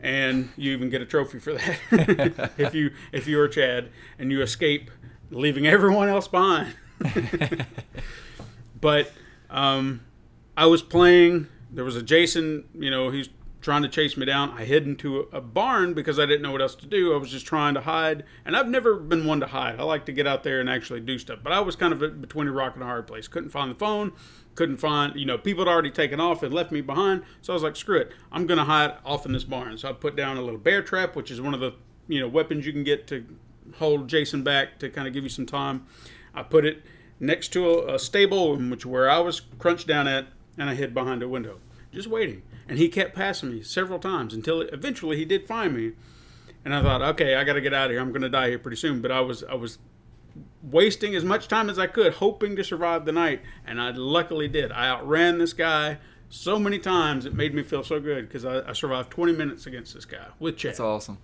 and 0.00 0.50
you 0.56 0.72
even 0.72 0.90
get 0.90 1.00
a 1.00 1.06
trophy 1.06 1.38
for 1.38 1.54
that 1.54 2.50
if 2.58 2.74
you 2.74 2.90
if 3.12 3.28
you 3.28 3.40
are 3.40 3.46
Chad 3.46 3.90
and 4.18 4.32
you 4.32 4.42
escape, 4.42 4.90
leaving 5.30 5.68
everyone 5.68 6.08
else 6.08 6.26
behind. 6.26 6.74
but 8.80 9.12
um, 9.50 10.00
I 10.56 10.66
was 10.66 10.82
playing. 10.82 11.46
There 11.70 11.84
was 11.84 11.94
a 11.94 12.02
Jason. 12.02 12.64
You 12.74 12.90
know, 12.90 13.10
he's 13.10 13.28
trying 13.60 13.82
to 13.82 13.88
chase 13.88 14.16
me 14.16 14.24
down. 14.24 14.50
I 14.50 14.64
hid 14.64 14.86
into 14.86 15.28
a, 15.32 15.40
barn 15.40 15.94
because 15.94 16.18
I 16.18 16.26
didn't 16.26 16.42
know 16.42 16.52
what 16.52 16.62
else 16.62 16.74
to 16.76 16.86
do. 16.86 17.14
I 17.14 17.16
was 17.16 17.30
just 17.30 17.46
trying 17.46 17.74
to 17.74 17.80
hide, 17.80 18.24
and 18.44 18.56
I've 18.56 18.68
never 18.68 18.96
been 18.96 19.26
one 19.26 19.40
to 19.40 19.46
hide. 19.46 19.80
I 19.80 19.82
like 19.82 20.06
to 20.06 20.12
get 20.12 20.26
out 20.26 20.44
there 20.44 20.60
and 20.60 20.70
actually 20.70 21.00
do 21.00 21.18
stuff. 21.18 21.40
But 21.42 21.52
I 21.52 21.60
was 21.60 21.74
kind 21.74 21.92
of 21.92 22.20
between 22.20 22.46
a 22.46 22.52
rock 22.52 22.74
and 22.74 22.82
a 22.82 22.86
hard 22.86 23.06
place. 23.06 23.26
Couldn't 23.26 23.50
find 23.50 23.70
the 23.70 23.74
phone. 23.74 24.12
Couldn't 24.54 24.76
find, 24.76 25.16
you 25.16 25.26
know, 25.26 25.38
people 25.38 25.64
had 25.64 25.70
already 25.70 25.90
taken 25.90 26.20
off 26.20 26.42
and 26.42 26.52
left 26.52 26.70
me 26.70 26.80
behind. 26.80 27.22
So 27.40 27.52
I 27.52 27.54
was 27.54 27.62
like, 27.62 27.76
screw 27.76 27.98
it. 27.98 28.12
I'm 28.30 28.46
gonna 28.46 28.64
hide 28.64 28.94
off 29.04 29.26
in 29.26 29.32
this 29.32 29.44
barn. 29.44 29.78
So 29.78 29.88
I 29.88 29.92
put 29.92 30.16
down 30.16 30.36
a 30.36 30.42
little 30.42 30.58
bear 30.58 30.82
trap, 30.82 31.16
which 31.16 31.30
is 31.30 31.40
one 31.40 31.54
of 31.54 31.60
the, 31.60 31.74
you 32.08 32.20
know, 32.20 32.28
weapons 32.28 32.66
you 32.66 32.72
can 32.72 32.84
get 32.84 33.06
to 33.08 33.24
hold 33.76 34.08
Jason 34.08 34.42
back 34.42 34.78
to 34.80 34.88
kind 34.88 35.06
of 35.06 35.14
give 35.14 35.24
you 35.24 35.30
some 35.30 35.46
time. 35.46 35.86
I 36.34 36.42
put 36.42 36.64
it 36.64 36.82
next 37.20 37.48
to 37.48 37.70
a, 37.70 37.94
a 37.94 37.98
stable, 37.98 38.56
which 38.56 38.86
where 38.86 39.10
I 39.10 39.18
was 39.18 39.40
crunched 39.58 39.86
down 39.86 40.06
at, 40.06 40.26
and 40.56 40.68
I 40.68 40.74
hid 40.74 40.94
behind 40.94 41.22
a 41.22 41.28
window, 41.28 41.58
just 41.92 42.08
waiting. 42.08 42.42
And 42.68 42.78
he 42.78 42.88
kept 42.88 43.14
passing 43.14 43.50
me 43.50 43.62
several 43.62 43.98
times 43.98 44.34
until 44.34 44.60
eventually 44.60 45.16
he 45.16 45.24
did 45.24 45.46
find 45.46 45.74
me. 45.74 45.92
And 46.64 46.74
I 46.74 46.82
thought, 46.82 47.00
okay, 47.00 47.34
I 47.34 47.44
got 47.44 47.54
to 47.54 47.60
get 47.60 47.72
out 47.72 47.86
of 47.86 47.92
here. 47.92 48.00
I'm 48.00 48.10
going 48.10 48.22
to 48.22 48.28
die 48.28 48.50
here 48.50 48.58
pretty 48.58 48.76
soon. 48.76 49.00
But 49.00 49.10
I 49.10 49.20
was 49.20 49.42
I 49.44 49.54
was 49.54 49.78
wasting 50.62 51.14
as 51.14 51.24
much 51.24 51.48
time 51.48 51.70
as 51.70 51.78
I 51.78 51.86
could, 51.86 52.14
hoping 52.14 52.56
to 52.56 52.64
survive 52.64 53.04
the 53.04 53.12
night, 53.12 53.40
and 53.66 53.80
I 53.80 53.90
luckily 53.90 54.48
did. 54.48 54.72
I 54.72 54.88
outran 54.88 55.38
this 55.38 55.52
guy 55.52 55.98
so 56.30 56.58
many 56.58 56.78
times 56.78 57.24
it 57.24 57.34
made 57.34 57.54
me 57.54 57.62
feel 57.62 57.82
so 57.82 58.00
good 58.00 58.28
because 58.28 58.44
I, 58.44 58.68
I 58.68 58.72
survived 58.72 59.10
20 59.10 59.32
minutes 59.32 59.66
against 59.66 59.94
this 59.94 60.04
guy 60.04 60.26
with 60.38 60.56
Chad. 60.56 60.72
That's 60.72 60.80
awesome. 60.80 61.18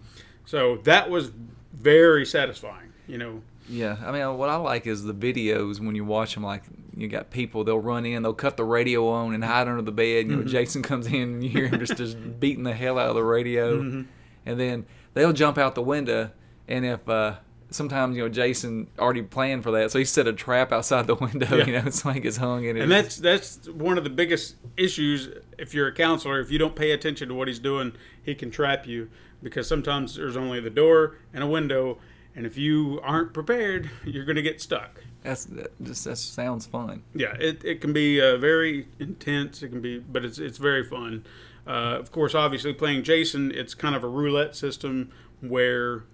So 0.47 0.77
that 0.85 1.11
was 1.11 1.31
very 1.73 2.25
satisfying. 2.25 2.93
You 3.07 3.19
know, 3.19 3.43
Yeah, 3.69 3.97
I 4.05 4.13
mean, 4.13 4.37
what 4.37 4.49
I 4.51 4.57
like 4.57 4.87
is 4.87 5.05
the 5.05 5.15
videos 5.15 5.81
when 5.81 5.95
you 5.95 6.05
watch 6.05 6.35
them. 6.35 6.43
Like, 6.45 6.65
you 6.97 7.09
got 7.09 7.31
people, 7.31 7.65
they'll 7.65 7.79
run 7.81 8.05
in, 8.05 8.23
they'll 8.23 8.35
cut 8.35 8.57
the 8.57 8.65
radio 8.65 9.09
on 9.09 9.35
and 9.35 9.43
hide 9.45 9.69
under 9.69 9.83
the 9.83 9.91
bed. 9.93 10.29
You 10.29 10.37
know, 10.37 10.43
Jason 10.45 10.83
comes 10.83 11.07
in 11.07 11.15
and 11.15 11.45
you 11.45 11.49
hear 11.51 11.69
him 11.69 11.79
just, 11.81 11.97
just 11.97 12.17
beating 12.41 12.65
the 12.65 12.75
hell 12.75 12.99
out 12.99 13.09
of 13.09 13.15
the 13.15 13.25
radio. 13.25 13.81
And 13.81 14.61
then 14.61 14.85
they'll 15.15 15.33
jump 15.33 15.57
out 15.57 15.75
the 15.75 15.83
window. 15.83 16.31
And 16.69 16.85
if, 16.85 17.09
uh, 17.09 17.37
sometimes, 17.71 18.17
you 18.17 18.23
know, 18.23 18.29
Jason 18.29 18.89
already 18.99 19.23
planned 19.23 19.63
for 19.63 19.71
that. 19.73 19.91
So 19.91 19.99
he 19.99 20.05
set 20.05 20.27
a 20.29 20.33
trap 20.35 20.71
outside 20.71 21.07
the 21.07 21.15
window, 21.27 21.57
Yeah. 21.57 21.65
you 21.67 21.73
know, 21.83 21.91
so 21.91 22.11
he 22.11 22.21
gets 22.21 22.37
hung 22.37 22.65
in 22.65 22.77
it. 22.77 22.83
and 22.83 22.91
that's 22.93 23.17
that's 23.17 23.67
one 23.71 23.97
of 23.99 24.05
the 24.05 24.11
biggest 24.11 24.57
issues. 24.77 25.31
If 25.59 25.73
you're 25.75 25.89
a 25.89 25.95
counselor, 25.95 26.39
if 26.41 26.51
you 26.51 26.59
don't 26.59 26.77
pay 26.77 26.91
attention 26.93 27.29
to 27.29 27.35
what 27.35 27.49
he's 27.49 27.59
doing, 27.59 27.93
he 28.23 28.35
can 28.35 28.51
trap 28.51 28.87
you 28.87 29.09
because 29.43 29.67
sometimes 29.67 30.17
there's 30.17 30.37
only 30.37 30.61
the 30.61 30.71
door 30.71 31.17
and 31.33 31.43
a 31.43 31.47
window, 31.47 31.99
and 32.35 32.47
if 32.47 32.57
you 32.57 33.01
aren't 33.03 33.33
prepared, 33.33 33.91
you're 34.05 34.25
going 34.25 34.37
to 34.37 34.43
get 34.43 34.61
stuck. 34.61 35.03
That's 35.23 35.47
that 35.47 35.83
just 35.83 36.05
that 36.05 36.17
sounds 36.17 36.67
fun. 36.67 37.03
Yeah, 37.15 37.35
it, 37.39 37.65
it 37.65 37.81
can 37.81 37.93
be 37.93 38.21
uh, 38.21 38.37
very 38.37 38.89
intense. 38.99 39.63
It 39.63 39.71
can 39.71 39.81
be, 39.81 39.99
but 39.99 40.25
it's 40.25 40.39
it's 40.39 40.59
very 40.59 40.85
fun. 40.85 41.25
Uh, 41.67 41.97
of 41.99 42.13
course, 42.13 42.35
obviously 42.35 42.75
playing 42.75 43.05
Jason, 43.05 43.51
it's 43.51 43.75
kind 43.75 43.95
of 43.95 44.05
a 44.05 44.09
roulette 44.09 44.55
system 44.55 45.11
where 45.41 46.05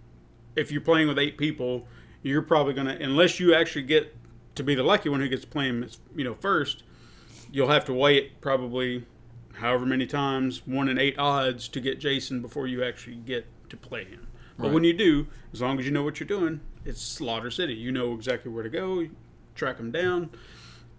if 0.54 0.70
you're 0.70 0.80
playing 0.80 1.08
with 1.08 1.18
eight 1.18 1.36
people, 1.36 1.88
you're 2.22 2.42
probably 2.42 2.72
gonna 2.72 2.96
unless 3.00 3.40
you 3.40 3.52
actually 3.52 3.82
get 3.82 4.14
to 4.54 4.62
be 4.62 4.74
the 4.76 4.84
lucky 4.84 5.08
one 5.08 5.20
who 5.20 5.28
gets 5.28 5.42
to 5.42 5.48
play 5.48 5.66
him, 5.66 5.88
you 6.14 6.24
know, 6.24 6.34
first. 6.34 6.84
You'll 7.52 7.68
have 7.68 7.84
to 7.86 7.94
wait 7.94 8.40
probably 8.40 9.04
however 9.54 9.84
many 9.84 10.06
times, 10.06 10.66
one 10.66 10.88
in 10.88 10.98
eight 10.98 11.18
odds, 11.18 11.66
to 11.68 11.80
get 11.80 11.98
Jason 11.98 12.40
before 12.40 12.68
you 12.68 12.84
actually 12.84 13.16
get 13.16 13.46
to 13.70 13.76
play 13.76 14.04
him. 14.04 14.28
But 14.60 14.68
Right. 14.68 14.74
when 14.74 14.84
you 14.84 14.92
do, 14.92 15.26
as 15.52 15.60
long 15.60 15.78
as 15.78 15.86
you 15.86 15.90
know 15.90 16.02
what 16.02 16.20
you're 16.20 16.26
doing, 16.26 16.60
it's 16.84 17.00
Slaughter 17.02 17.50
City. 17.50 17.74
You 17.74 17.92
know 17.92 18.14
exactly 18.14 18.50
where 18.50 18.62
to 18.62 18.68
go, 18.70 19.08
track 19.54 19.78
them 19.78 19.90
down 19.90 20.30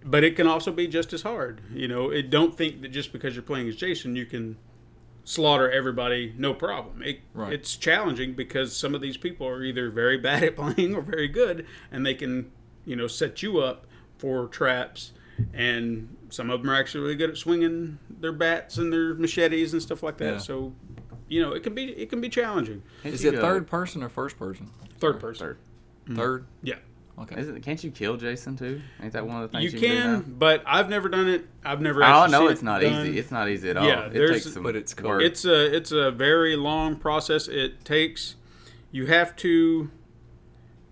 but 0.04 0.24
it 0.24 0.36
can 0.36 0.47
also 0.47 0.71
be 0.71 0.88
just 0.88 1.13
as 1.13 1.21
hard. 1.21 1.62
You 1.74 1.88
know, 1.88 2.10
it 2.10 2.30
don't 2.30 2.56
think 2.58 2.82
that 2.82 2.89
just 2.89 3.13
because 3.13 3.36
you're 3.36 3.43
playing 3.43 3.67
as 3.67 3.76
Jason, 3.76 4.15
you 4.15 4.26
can 4.26 4.58
slaughter 5.24 5.69
everybody 5.69 6.34
no 6.38 6.54
problem. 6.54 7.02
It, 7.04 7.19
Right. 7.34 7.54
It's 7.54 7.76
challenging 7.76 8.34
because 8.34 8.76
some 8.76 8.95
of 8.95 9.02
these 9.02 9.17
people 9.17 9.47
are 9.47 9.63
either 9.63 9.89
very 9.89 10.17
bad 10.30 10.43
at 10.43 10.56
playing 10.56 10.95
or 10.95 11.02
very 11.02 11.28
good, 11.28 11.65
and 11.91 12.06
they 12.06 12.13
can, 12.15 12.52
you 12.86 12.95
know, 12.95 13.08
set 13.08 13.43
you 13.43 13.60
up 13.60 13.86
for 14.17 14.47
traps. 14.47 15.13
And 15.54 16.15
some 16.30 16.50
of 16.50 16.62
them 16.62 16.69
are 16.69 16.76
actually 16.76 17.02
really 17.02 17.15
good 17.15 17.32
at 17.32 17.38
swinging 17.38 17.97
their 18.19 18.32
bats 18.34 18.78
and 18.78 18.91
their 18.93 19.15
machetes 19.15 19.74
and 19.74 19.82
stuff 19.82 20.04
like 20.04 20.17
that. 20.17 20.34
Yeah. 20.34 20.38
So, 20.38 20.74
you 21.32 21.41
know, 21.41 21.54
it 21.54 21.63
can 21.63 21.74
be 21.74 21.86
it 21.86 22.10
can 22.10 22.20
be 22.20 22.28
challenging. 22.28 22.84
Can't 23.04 23.15
Is 23.15 23.24
you, 23.24 23.32
it 23.32 23.36
uh, 23.38 23.41
third 23.41 23.65
person 23.65 24.04
or 24.04 24.10
first 24.10 24.38
person? 24.38 24.70
Third 25.00 25.20
person, 25.20 25.56
Third. 26.06 26.15
Third? 26.15 26.46
yeah. 26.62 26.76
Okay. 27.17 27.39
Is 27.39 27.48
it, 27.48 27.62
can't 27.63 27.82
you 27.84 27.91
kill 27.91 28.17
Jason 28.17 28.58
too? 28.58 28.82
Ain't 29.02 29.13
that 29.13 29.26
one 29.26 29.41
of 29.41 29.50
the 29.52 29.58
things 29.58 29.74
you, 29.74 29.80
can, 29.80 30.22
do 30.22 30.26
but 30.28 30.63
I've 30.65 30.89
never 30.89 31.08
done 31.08 31.30
it. 31.30 31.46
I've 31.63 31.80
never. 31.80 32.02
now? 32.02 32.22
Oh 32.22 32.24
actually 32.24 32.32
no, 32.32 32.39
seen 32.46 32.52
it's 32.52 32.63
not 32.63 32.82
done. 32.82 33.08
easy. 33.08 33.20
It's 33.20 33.32
not 33.32 33.48
easy 33.48 33.70
at 33.70 33.78
all. 33.78 33.88
Yeah, 33.88 34.08
it 34.12 34.28
takes 34.28 34.54
some 34.54 34.63
but 34.63 34.76
it's 34.76 34.94
cool. 34.94 35.10
work. 35.10 35.22
It's 35.22 35.46
a 35.46 35.74
it's 35.74 35.91
a 35.94 36.12
very 36.12 36.58
long 36.58 36.98
process. 36.98 37.48
It 37.48 37.86
takes 37.86 38.36
you 38.91 39.06
have 39.06 39.36
to 39.38 39.89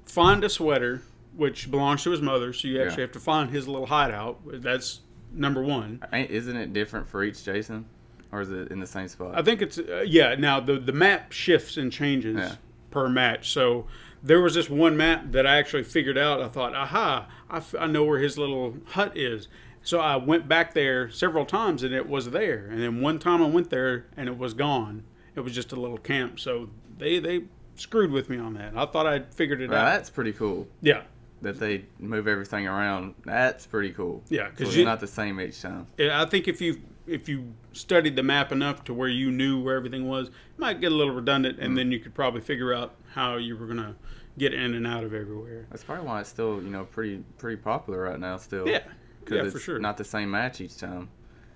find 0.06 0.44
a 0.44 0.50
sweater 0.50 1.02
which 1.36 1.70
belongs 1.70 2.04
to 2.04 2.12
his 2.12 2.22
mother, 2.22 2.54
so 2.54 2.68
you 2.68 2.82
actually 2.82 2.98
Yeah. 3.02 3.08
have 3.08 3.12
to 3.14 3.20
find 3.20 3.50
his 3.50 3.68
little 3.68 3.88
hideout. 3.88 4.40
That's 4.46 5.02
number 5.34 5.62
one. 5.64 6.02
Isn't 6.14 6.56
it 6.56 6.74
different 6.74 7.08
for 7.08 7.24
each 7.24 7.44
Jason, 7.44 7.86
or 8.32 8.42
is 8.42 8.52
it 8.52 8.72
in 8.72 8.80
the 8.80 8.88
same 8.88 9.08
spot? 9.08 9.36
I 9.36 9.42
think 9.42 9.62
it's 9.62 9.78
uh, 9.78 10.04
yeah. 10.08 10.36
Now 10.36 10.60
the 10.60 10.80
the 10.80 10.94
map 10.94 11.32
shifts 11.32 11.78
and 11.78 11.92
changes 11.92 12.38
Yeah. 12.38 12.56
per 12.92 13.10
match. 13.10 13.52
So 13.52 13.86
there 14.24 14.42
was 14.42 14.54
this 14.56 14.70
one 14.70 14.98
map 14.98 15.32
that 15.32 15.48
I 15.48 15.58
actually 15.58 15.84
figured 15.84 16.18
out. 16.18 16.42
I 16.42 16.48
thought, 16.50 16.76
aha, 16.76 17.28
I, 17.50 17.58
f- 17.58 17.76
I 17.80 17.88
know 17.88 18.04
where 18.04 18.20
his 18.20 18.38
little 18.38 18.76
hut 18.88 19.16
is. 19.16 19.48
So 19.82 20.00
I 20.02 20.18
went 20.18 20.48
back 20.50 20.74
there 20.74 21.10
several 21.10 21.46
times 21.46 21.84
and 21.84 21.94
it 21.94 22.08
was 22.10 22.30
there. 22.32 22.68
And 22.70 22.82
then 22.84 23.00
one 23.02 23.18
time 23.18 23.42
I 23.42 23.48
went 23.48 23.70
there 23.70 24.08
and 24.18 24.28
it 24.28 24.38
was 24.38 24.54
gone. 24.54 25.04
It 25.36 25.40
was 25.40 25.54
just 25.56 25.72
a 25.72 25.78
little 25.80 25.98
camp. 25.98 26.40
So 26.40 26.70
they 26.98 27.20
they 27.20 27.44
screwed 27.76 28.12
with 28.12 28.30
me 28.30 28.38
on 28.38 28.56
that. 28.56 28.74
I 28.76 28.86
thought 28.88 29.08
I'd 29.08 29.34
figured 29.34 29.62
it 29.62 29.70
Well, 29.70 29.80
out. 29.80 29.86
that's 29.86 30.10
pretty 30.10 30.34
cool 30.34 30.68
Yeah. 30.82 31.04
that 31.42 31.58
they 31.62 31.86
move 31.98 32.28
everything 32.28 32.68
around. 32.68 33.16
That's 33.24 33.66
pretty 33.66 33.92
cool. 33.92 34.22
Yeah, 34.28 34.48
So 34.50 34.52
'cause 34.58 34.68
it's 34.68 34.76
you- 34.76 34.84
not 34.86 35.00
the 35.00 35.08
same 35.08 35.40
each 35.40 35.62
time. 35.62 35.88
Yeah, 35.98 36.22
I 36.22 36.26
think 36.26 36.50
if 36.50 36.60
you 36.60 36.82
if 37.08 37.30
you 37.30 37.54
studied 37.74 38.16
the 38.16 38.24
map 38.24 38.52
enough 38.52 38.84
to 38.86 38.94
where 38.94 39.08
you 39.10 39.32
knew 39.32 39.60
where 39.62 39.76
everything 39.76 40.08
was, 40.08 40.28
it 40.28 40.34
might 40.58 40.82
get 40.82 40.92
a 40.92 40.96
little 40.96 41.14
redundant, 41.14 41.60
Mm. 41.60 41.64
and 41.66 41.78
then 41.78 41.92
you 41.92 42.00
could 42.00 42.14
probably 42.14 42.42
figure 42.42 42.74
out 42.74 42.96
how 43.14 43.38
you 43.38 43.56
were 43.58 43.68
gonna 43.68 43.96
get 44.38 44.54
in 44.54 44.74
and 44.74 44.88
out 44.88 45.04
of 45.04 45.14
everywhere. 45.14 45.66
That's 45.70 45.84
probably 45.84 46.06
why 46.06 46.22
it's 46.22 46.30
still 46.30 46.62
you 46.64 46.70
know 46.70 46.86
pretty 46.86 47.24
pretty 47.38 47.58
popular 47.58 48.04
right 48.04 48.20
now 48.20 48.38
still. 48.38 48.68
Yeah, 48.68 48.80
'Cause 49.26 49.36
yeah, 49.38 49.44
it's 49.44 49.54
for 49.54 49.60
sure. 49.60 49.80
Not 49.80 49.98
the 49.98 50.04
same 50.04 50.32
match 50.32 50.62
each 50.62 50.78
time. 50.78 51.10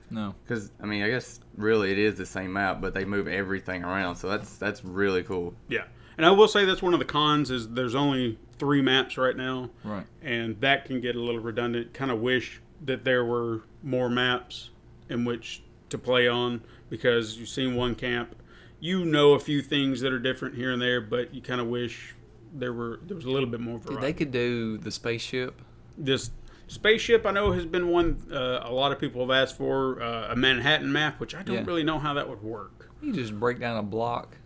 No. 0.09 0.35
Because 0.43 0.71
I 0.81 0.85
mean, 0.85 1.01
I 1.01 1.09
guess 1.09 1.39
really 1.57 1.91
it 1.91 1.97
is 1.97 2.15
the 2.15 2.25
same 2.25 2.53
map, 2.53 2.81
but 2.81 2.93
they 2.93 3.05
move 3.05 3.27
everything 3.27 3.83
around, 3.83 4.17
so 4.17 4.29
that's 4.29 4.57
that's 4.57 4.83
really 4.85 5.23
cool. 5.23 5.55
Yeah, 5.69 5.85
and 6.17 6.25
I 6.25 6.31
will 6.31 6.47
say 6.47 6.65
that's 6.65 6.81
one 6.83 6.93
of 6.93 6.99
the 6.99 7.05
cons 7.05 7.49
is 7.49 7.69
there's 7.69 7.95
only 7.95 8.37
three 8.59 8.81
maps 8.83 9.17
right 9.17 9.35
now, 9.35 9.71
Right. 9.83 10.05
and 10.21 10.59
that 10.61 10.85
can 10.85 11.01
get 11.01 11.15
a 11.15 11.19
little 11.19 11.41
redundant. 11.41 11.93
Kind 11.93 12.11
of 12.11 12.19
wish 12.19 12.61
that 12.85 13.03
there 13.03 13.25
were 13.25 13.61
more 13.81 14.09
maps 14.09 14.69
in 15.09 15.25
which 15.25 15.62
to 15.93 15.97
play 15.97 16.27
on 16.27 16.61
because 16.89 17.37
you've 17.37 17.47
seen 17.49 17.75
one 17.75 17.95
camp, 17.95 18.35
you 18.79 19.05
know 19.05 19.33
a 19.33 19.39
few 19.39 19.61
things 19.61 20.01
that 20.01 20.11
are 20.11 20.19
different 20.19 20.55
here 20.55 20.71
and 20.73 20.81
there, 20.81 20.99
but 20.99 21.33
you 21.33 21.41
kind 21.41 21.61
of 21.61 21.67
wish 21.67 22.15
there 22.53 22.73
were 22.73 22.99
there 23.07 23.15
was 23.15 23.25
a 23.25 23.29
little 23.29 23.47
bit 23.49 23.59
more 23.61 23.79
variety. 23.79 24.01
they 24.05 24.13
could 24.13 24.31
do 24.31 24.77
the 24.77 24.91
spaceship. 24.91 25.61
this 25.97 26.29
spaceship 26.67 27.25
I 27.25 27.31
know 27.31 27.51
has 27.51 27.65
been 27.65 27.87
one 27.89 28.21
uh, 28.31 28.59
a 28.63 28.71
lot 28.71 28.91
of 28.91 28.99
people 28.99 29.21
have 29.21 29.31
asked 29.31 29.57
for 29.57 30.01
uh, 30.01 30.31
a 30.31 30.35
Manhattan 30.35 30.91
map, 30.91 31.19
which 31.19 31.33
I 31.35 31.41
don't 31.43 31.55
Yeah. 31.55 31.63
really 31.65 31.83
know 31.83 31.99
how 31.99 32.13
that 32.15 32.27
would 32.29 32.41
work. 32.43 32.89
You 33.01 33.13
just 33.13 33.39
break 33.39 33.59
down 33.59 33.77
a 33.77 33.83
block. 33.83 34.37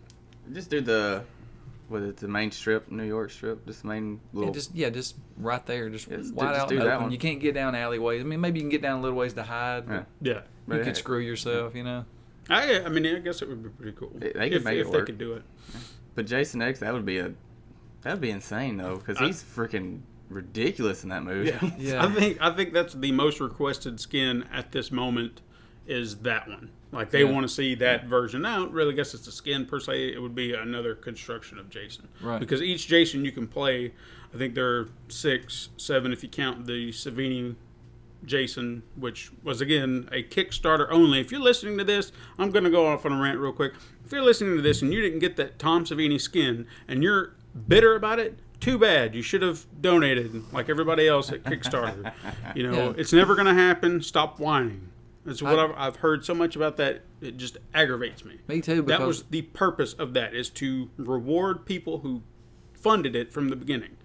Just 0.52 0.70
do 0.70 0.80
the 0.80 1.24
what 1.88 2.02
is 2.02 2.10
it, 2.10 2.16
the 2.18 2.28
main 2.28 2.50
strip, 2.50 2.90
New 2.90 3.04
York 3.04 3.30
strip, 3.30 3.66
just 3.66 3.82
the 3.82 3.88
main 3.88 4.20
little. 4.32 4.50
Yeah, 4.50 4.54
just 4.54 4.74
yeah, 4.74 4.90
just 4.90 5.16
right 5.38 5.64
there, 5.66 5.88
just 5.90 6.08
Yeah, 6.08 6.16
wide 6.16 6.24
just 6.24 6.60
out 6.60 6.68
do 6.68 6.76
and 6.78 6.86
that 6.86 6.92
open. 6.94 7.02
one. 7.04 7.12
You 7.12 7.18
can't 7.18 7.40
get 7.40 7.54
down 7.54 7.74
alleyways. 7.74 8.20
I 8.20 8.24
mean, 8.24 8.40
maybe 8.40 8.58
you 8.58 8.62
can 8.64 8.70
get 8.70 8.82
down 8.82 8.98
a 8.98 9.02
little 9.02 9.16
ways 9.18 9.32
to 9.34 9.42
hide. 9.42 9.84
Yeah. 9.88 10.02
Yeah, 10.20 10.40
you 10.68 10.74
it- 10.74 10.84
could 10.84 10.96
screw 10.96 11.18
yourself, 11.18 11.74
you 11.74 11.84
know. 11.84 12.04
I 12.50 12.80
I 12.84 12.88
mean 12.88 13.04
I 13.06 13.18
guess 13.18 13.42
it 13.42 13.48
would 13.48 13.62
be 13.62 13.68
pretty 13.68 13.92
cool 13.92 14.10
They- 14.14 14.32
they 14.32 14.48
could 14.48 14.58
if, 14.58 14.64
make 14.64 14.76
it 14.78 14.80
if 14.80 14.90
they 14.90 14.98
work. 14.98 15.06
could 15.06 15.18
do 15.18 15.34
it. 15.34 15.42
But 16.14 16.26
Jason 16.26 16.62
X, 16.62 16.80
that 16.80 16.92
would 16.94 17.04
be 17.04 17.18
a 17.18 17.32
that 18.02 18.12
would 18.12 18.20
be 18.22 18.30
insane 18.30 18.76
though, 18.78 18.96
because 18.96 19.18
he's 19.18 19.42
freaking 19.42 20.00
ridiculous 20.30 21.02
in 21.02 21.10
that 21.10 21.22
movie. 21.24 21.48
Yeah. 21.50 21.70
Yeah. 21.78 22.04
I 22.06 22.10
think 22.10 22.38
I 22.40 22.50
think 22.50 22.72
that's 22.72 22.94
the 22.94 23.12
most 23.12 23.40
requested 23.40 23.98
skin 24.00 24.44
at 24.52 24.72
this 24.72 24.90
moment 24.90 25.42
is 25.86 26.16
that 26.18 26.48
one. 26.48 26.70
Like 26.92 27.10
they 27.10 27.22
Yeah. 27.24 27.30
want 27.30 27.46
to 27.46 27.52
see 27.52 27.74
that 27.76 28.06
version. 28.06 28.44
I 28.46 28.56
don't 28.56 28.72
really 28.72 28.94
guess 28.94 29.12
it's 29.14 29.26
a 29.26 29.32
skin 29.32 29.66
per 29.66 29.78
se. 29.80 30.12
It 30.14 30.22
would 30.22 30.34
be 30.34 30.54
another 30.54 30.94
construction 30.94 31.58
of 31.58 31.68
Jason. 31.68 32.08
Right. 32.22 32.40
Because 32.40 32.62
each 32.62 32.86
Jason 32.88 33.24
you 33.24 33.32
can 33.32 33.46
play, 33.46 33.92
I 34.34 34.38
think 34.38 34.54
there 34.54 34.68
are 34.78 34.88
six, 35.08 35.68
seven 35.76 36.12
if 36.12 36.22
you 36.22 36.28
count 36.28 36.66
the 36.66 36.88
Savini 36.90 37.56
Jason, 38.24 38.82
which 38.96 39.30
was 39.42 39.60
again 39.60 40.08
a 40.12 40.22
Kickstarter 40.22 40.88
only. 40.90 41.20
If 41.20 41.30
you're 41.30 41.40
listening 41.40 41.78
to 41.78 41.84
this, 41.84 42.10
I'm 42.38 42.50
going 42.50 42.64
to 42.64 42.70
go 42.70 42.86
off 42.86 43.04
on 43.06 43.12
a 43.12 43.20
rant 43.20 43.38
real 43.38 43.52
quick. 43.52 43.74
If 44.04 44.12
you're 44.12 44.22
listening 44.22 44.56
to 44.56 44.62
this 44.62 44.82
and 44.82 44.92
you 44.92 45.00
didn't 45.02 45.18
get 45.20 45.36
that 45.36 45.58
Tom 45.58 45.84
Savini 45.84 46.20
skin 46.20 46.66
and 46.88 47.02
you're 47.02 47.34
bitter 47.68 47.94
about 47.94 48.18
it, 48.18 48.38
too 48.60 48.76
bad. 48.78 49.14
You 49.14 49.22
should 49.22 49.42
have 49.42 49.66
donated 49.80 50.52
like 50.52 50.68
everybody 50.68 51.06
else 51.06 51.30
at 51.30 51.44
Kickstarter. 51.44 52.12
you 52.56 52.64
know, 52.64 52.72
Yeah. 52.88 52.94
it's 52.96 53.12
never 53.12 53.34
going 53.36 53.46
to 53.46 53.54
happen. 53.54 54.02
Stop 54.02 54.40
whining. 54.40 54.88
That's 55.28 55.42
what 55.42 55.58
I- 55.58 55.64
I've, 55.64 55.74
I've 55.76 55.96
heard 55.96 56.24
so 56.24 56.34
much 56.34 56.56
about 56.56 56.76
that. 56.78 57.02
It 57.20 57.36
just 57.36 57.56
aggravates 57.74 58.24
me. 58.24 58.38
Me 58.48 58.60
too. 58.60 58.82
Because 58.82 58.98
That 58.98 59.06
was 59.06 59.22
the 59.24 59.42
purpose 59.42 59.92
of 59.94 60.14
that 60.14 60.34
is 60.34 60.50
to 60.50 60.90
reward 60.96 61.64
people 61.66 61.98
who 61.98 62.22
funded 62.74 63.14
it 63.16 63.32
from 63.32 63.48
the 63.48 63.56
beginning. 63.56 63.96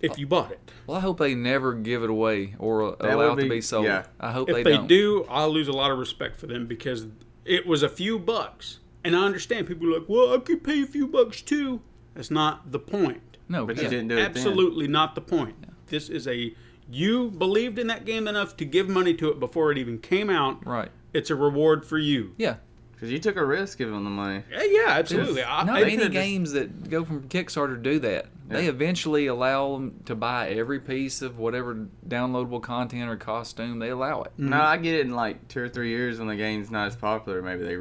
If 0.00 0.18
you 0.18 0.26
bought 0.26 0.50
it. 0.50 0.72
well, 0.86 0.96
I 0.96 1.00
hope 1.00 1.18
they 1.18 1.34
never 1.36 1.74
give 1.74 2.02
it 2.02 2.10
away 2.10 2.56
or 2.58 2.96
That 3.00 3.14
allow 3.14 3.30
would 3.30 3.38
it 3.38 3.42
to 3.44 3.48
be- 3.48 3.56
be 3.56 3.60
sold. 3.60 3.84
yeah. 3.84 4.06
I 4.18 4.32
hope 4.32 4.48
if 4.48 4.56
they, 4.56 4.62
they, 4.64 4.72
don't. 4.72 4.82
If 4.84 4.88
they 4.88 4.94
do, 4.96 5.24
I'll 5.30 5.50
lose 5.50 5.68
a 5.68 5.72
lot 5.72 5.92
of 5.92 5.98
respect 5.98 6.36
for 6.40 6.48
them 6.48 6.66
because 6.66 7.06
it 7.44 7.66
was 7.68 7.84
a 7.84 7.88
few 7.88 8.18
bucks. 8.18 8.80
And 9.04 9.14
I 9.14 9.24
understand 9.24 9.68
people 9.68 9.86
are 9.88 10.00
like, 10.00 10.08
well, 10.08 10.34
I 10.34 10.38
could 10.38 10.64
pay 10.64 10.82
a 10.82 10.86
few 10.86 11.06
bucks 11.06 11.40
too. 11.40 11.82
That's 12.14 12.32
not 12.32 12.72
the 12.72 12.80
point. 12.80 13.36
No, 13.48 13.64
But 13.64 13.76
yeah. 13.76 13.84
you 13.84 13.88
didn't 13.90 14.08
do 14.08 14.14
it 14.14 14.18
then. 14.18 14.26
Absolutely 14.26 14.88
not 14.88 15.14
the 15.14 15.20
point. 15.20 15.54
This 15.86 16.08
is 16.08 16.26
a 16.26 16.52
you 16.92 17.30
believed 17.30 17.78
in 17.78 17.86
that 17.88 18.04
game 18.04 18.28
enough 18.28 18.56
to 18.58 18.64
give 18.64 18.88
money 18.88 19.14
to 19.14 19.30
it 19.30 19.40
before 19.40 19.72
it 19.72 19.78
even 19.78 19.98
came 19.98 20.30
out. 20.30 20.64
Right. 20.66 20.90
It's 21.12 21.30
a 21.30 21.34
reward 21.34 21.84
for 21.84 21.98
you. 21.98 22.34
Yeah. 22.38 22.56
Because 22.92 23.10
you 23.10 23.18
took 23.18 23.36
a 23.36 23.44
risk 23.44 23.78
giving 23.78 23.94
them 23.94 24.04
the 24.04 24.10
money. 24.10 24.44
Yeah, 24.50 24.62
yeah 24.62 24.86
absolutely. 24.90 25.42
I, 25.42 25.64
Not 25.64 25.76
I- 25.76 25.80
many 25.80 25.96
could've 25.96 26.12
just- 26.12 26.24
games 26.24 26.52
that 26.52 26.88
go 26.90 27.04
from 27.04 27.28
Kickstarter 27.28 27.82
do 27.82 27.98
that. 28.00 28.26
They 28.48 28.66
eventually 28.66 29.28
allow 29.28 29.72
them 29.72 30.00
to 30.04 30.14
buy 30.14 30.50
every 30.50 30.78
piece 30.78 31.22
of 31.22 31.38
whatever 31.38 31.86
downloadable 32.06 32.60
content 32.62 33.08
or 33.08 33.16
costume. 33.16 33.78
They 33.78 33.88
allow 33.88 34.24
it. 34.24 34.32
No, 34.36 34.60
I 34.60 34.76
get 34.76 34.94
it 34.94 35.06
in 35.06 35.14
like 35.14 35.48
two 35.48 35.60
or 35.62 35.70
three 35.70 35.88
years 35.88 36.18
when 36.18 36.28
the 36.28 36.36
game's 36.36 36.70
not 36.70 36.88
as 36.88 36.94
popular. 36.94 37.40
Maybe 37.40 37.64
they 37.64 37.78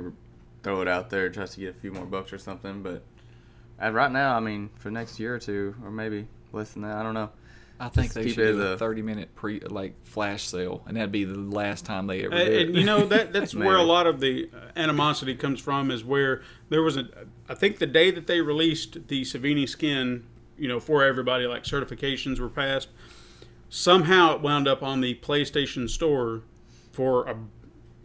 throw 0.63 0.81
it 0.81 0.87
out 0.87 1.09
there 1.09 1.27
just 1.27 1.55
to 1.55 1.59
get 1.59 1.71
a 1.71 1.73
few 1.73 1.91
more 1.91 2.05
bucks 2.05 2.31
or 2.31 2.37
something. 2.37 2.83
But 2.83 3.03
uh, 3.83 3.91
right 3.91 4.09
now, 4.11 4.37
I 4.37 4.39
mean, 4.39 4.69
for 4.79 4.89
next 4.89 5.19
year 5.19 5.35
or 5.35 5.39
two, 5.39 5.75
or 5.83 5.91
maybe 5.91 6.25
less 6.53 6.71
than 6.71 6.83
that, 6.83 6.95
I 6.95 7.03
don't 7.03 7.15
know. 7.15 7.31
I 7.83 7.89
think 7.89 8.13
they 8.13 8.27
should 8.29 8.35
do 8.57 8.61
a 8.61 8.73
a- 8.73 8.77
thirty 8.77 9.01
minute 9.01 9.33
pre 9.35 9.59
like 9.61 9.95
flash 10.05 10.43
sale, 10.43 10.83
and 10.87 10.95
that'd 10.95 11.11
be 11.11 11.23
the 11.23 11.37
last 11.37 11.83
time 11.85 12.07
they 12.07 12.23
ever 12.25 12.33
And, 12.35 12.45
do 12.45 12.51
it. 12.53 12.67
and 12.67 12.75
you 12.75 12.85
know 12.85 13.05
that 13.07 13.33
that's 13.33 13.55
where 13.55 13.75
a 13.75 13.83
lot 13.83 14.07
of 14.07 14.19
the 14.19 14.49
uh, 14.53 14.57
animosity 14.75 15.35
comes 15.35 15.59
from 15.59 15.89
is 15.91 16.03
where 16.03 16.41
there 16.69 16.81
was 16.83 16.95
a 16.97 17.07
I 17.49 17.55
think 17.55 17.79
the 17.79 17.87
day 17.87 18.11
that 18.11 18.27
they 18.27 18.41
released 18.41 19.07
the 19.07 19.23
Savini 19.23 19.67
skin, 19.67 20.23
you 20.57 20.67
know, 20.67 20.79
for 20.79 21.03
everybody 21.03 21.45
like 21.47 21.63
certifications 21.63 22.39
were 22.39 22.49
passed, 22.49 22.89
somehow 23.69 24.35
it 24.35 24.41
wound 24.41 24.67
up 24.67 24.83
on 24.83 25.01
the 25.01 25.15
PlayStation 25.15 25.89
store 25.89 26.41
for 26.91 27.25
a, 27.27 27.37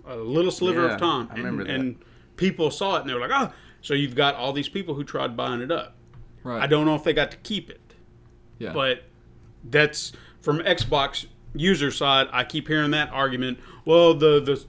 a 0.07 0.17
little 0.17 0.51
sliver 0.51 0.87
Yeah, 0.87 0.95
of 0.95 1.01
time. 1.01 1.29
I 1.31 1.37
remember 1.37 1.63
and, 1.63 1.69
that. 1.71 1.75
and 1.75 2.05
people 2.37 2.71
saw 2.71 2.97
it 2.97 3.01
and 3.03 3.11
they 3.11 3.15
were 3.15 3.21
like, 3.21 3.31
"Oh, 3.33 3.53
so 3.83 3.95
you've 3.95 4.15
got 4.15 4.35
all 4.37 4.53
these 4.53 4.69
people 4.69 4.95
who 4.95 5.05
tried 5.05 5.37
buying 5.37 5.61
it 5.61 5.71
up." 5.71 5.95
right. 6.45 6.63
I 6.63 6.67
don't 6.67 6.87
know 6.87 6.95
if 6.95 7.03
they 7.05 7.13
got 7.13 7.31
to 7.33 7.37
keep 7.39 7.69
it. 7.71 7.81
Yeah. 8.59 8.73
But 8.73 9.03
that's 9.65 10.13
from 10.41 10.59
Xbox 10.61 11.27
user 11.55 11.91
side. 11.91 12.29
I 12.33 12.45
keep 12.45 12.69
hearing 12.69 12.91
that 12.93 13.11
argument. 13.11 13.59
Well, 13.85 14.15
the 14.15 14.41
the 14.41 14.65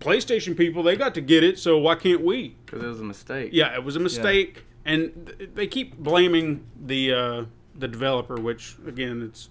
PlayStation 0.00 0.56
people 0.56 0.82
they 0.82 0.96
got 0.96 1.14
to 1.14 1.20
get 1.20 1.44
it, 1.44 1.58
so 1.58 1.78
why 1.78 1.94
can't 1.94 2.22
we? 2.22 2.56
Because 2.66 2.82
it 2.82 2.88
was 2.88 3.00
a 3.00 3.04
mistake. 3.04 3.50
Yeah, 3.52 3.74
it 3.74 3.84
was 3.84 3.96
a 3.96 4.00
mistake, 4.00 4.64
and 4.84 5.32
th- 5.38 5.50
they 5.54 5.66
keep 5.66 5.96
blaming 5.98 6.64
the 6.84 7.12
uh, 7.12 7.44
the 7.74 7.88
developer. 7.88 8.34
Which 8.40 8.76
again, 8.86 9.22
it's 9.22 9.48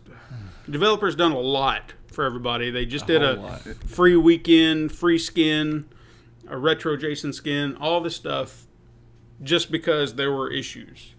developers 0.70 1.16
done 1.16 1.32
a 1.32 1.40
lot 1.40 1.94
for 2.08 2.26
everybody. 2.26 2.70
They 2.70 2.86
just 2.86 3.08
did 3.08 3.24
a 3.24 3.34
lot. 3.36 3.62
free 3.62 4.16
weekend, 4.18 4.92
free 4.92 5.18
skin, 5.18 5.86
a 6.48 6.58
retro 6.58 6.98
Jason 6.98 7.32
skin, 7.32 7.78
all 7.78 8.02
this 8.02 8.16
stuff, 8.16 8.68
just 9.42 9.72
because 9.72 10.16
there 10.16 10.32
were 10.32 10.52
issues. 10.52 11.16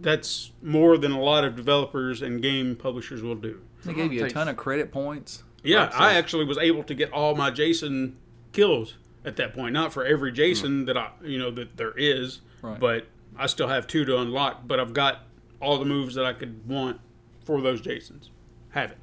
That's 0.00 0.52
more 0.62 0.96
than 0.96 1.12
a 1.12 1.20
lot 1.20 1.44
of 1.44 1.56
developers 1.56 2.22
and 2.22 2.40
game 2.40 2.76
publishers 2.76 3.22
will 3.22 3.34
do. 3.34 3.60
they 3.84 3.92
gave 3.94 4.12
you 4.12 4.24
a 4.24 4.30
ton 4.30 4.48
of 4.48 4.56
credit 4.56 4.92
points. 4.92 5.42
Yeah, 5.62 5.88
Rockstar. 5.88 6.00
I 6.00 6.14
actually 6.14 6.44
was 6.44 6.58
able 6.58 6.84
to 6.84 6.94
get 6.94 7.12
all 7.12 7.34
my 7.34 7.50
Jason 7.50 8.16
kills 8.52 8.94
at 9.24 9.36
that 9.36 9.54
point. 9.54 9.72
Not 9.72 9.92
for 9.92 10.04
every 10.04 10.30
Jason 10.32 10.84
that 10.84 10.96
I, 10.96 11.10
you 11.22 11.38
know, 11.38 11.50
that 11.50 11.76
there 11.76 11.92
is, 11.96 12.40
Right. 12.62 12.78
but 12.78 13.06
I 13.36 13.46
still 13.46 13.68
have 13.68 13.86
two 13.86 14.04
to 14.04 14.18
unlock. 14.18 14.66
But 14.68 14.78
I've 14.78 14.92
got 14.94 15.22
all 15.60 15.78
the 15.78 15.84
moves 15.84 16.14
that 16.14 16.24
I 16.24 16.32
could 16.32 16.66
want 16.68 17.00
for 17.44 17.60
those 17.60 17.80
Jasons. 17.80 18.30
Have 18.70 18.92
it. 18.92 18.98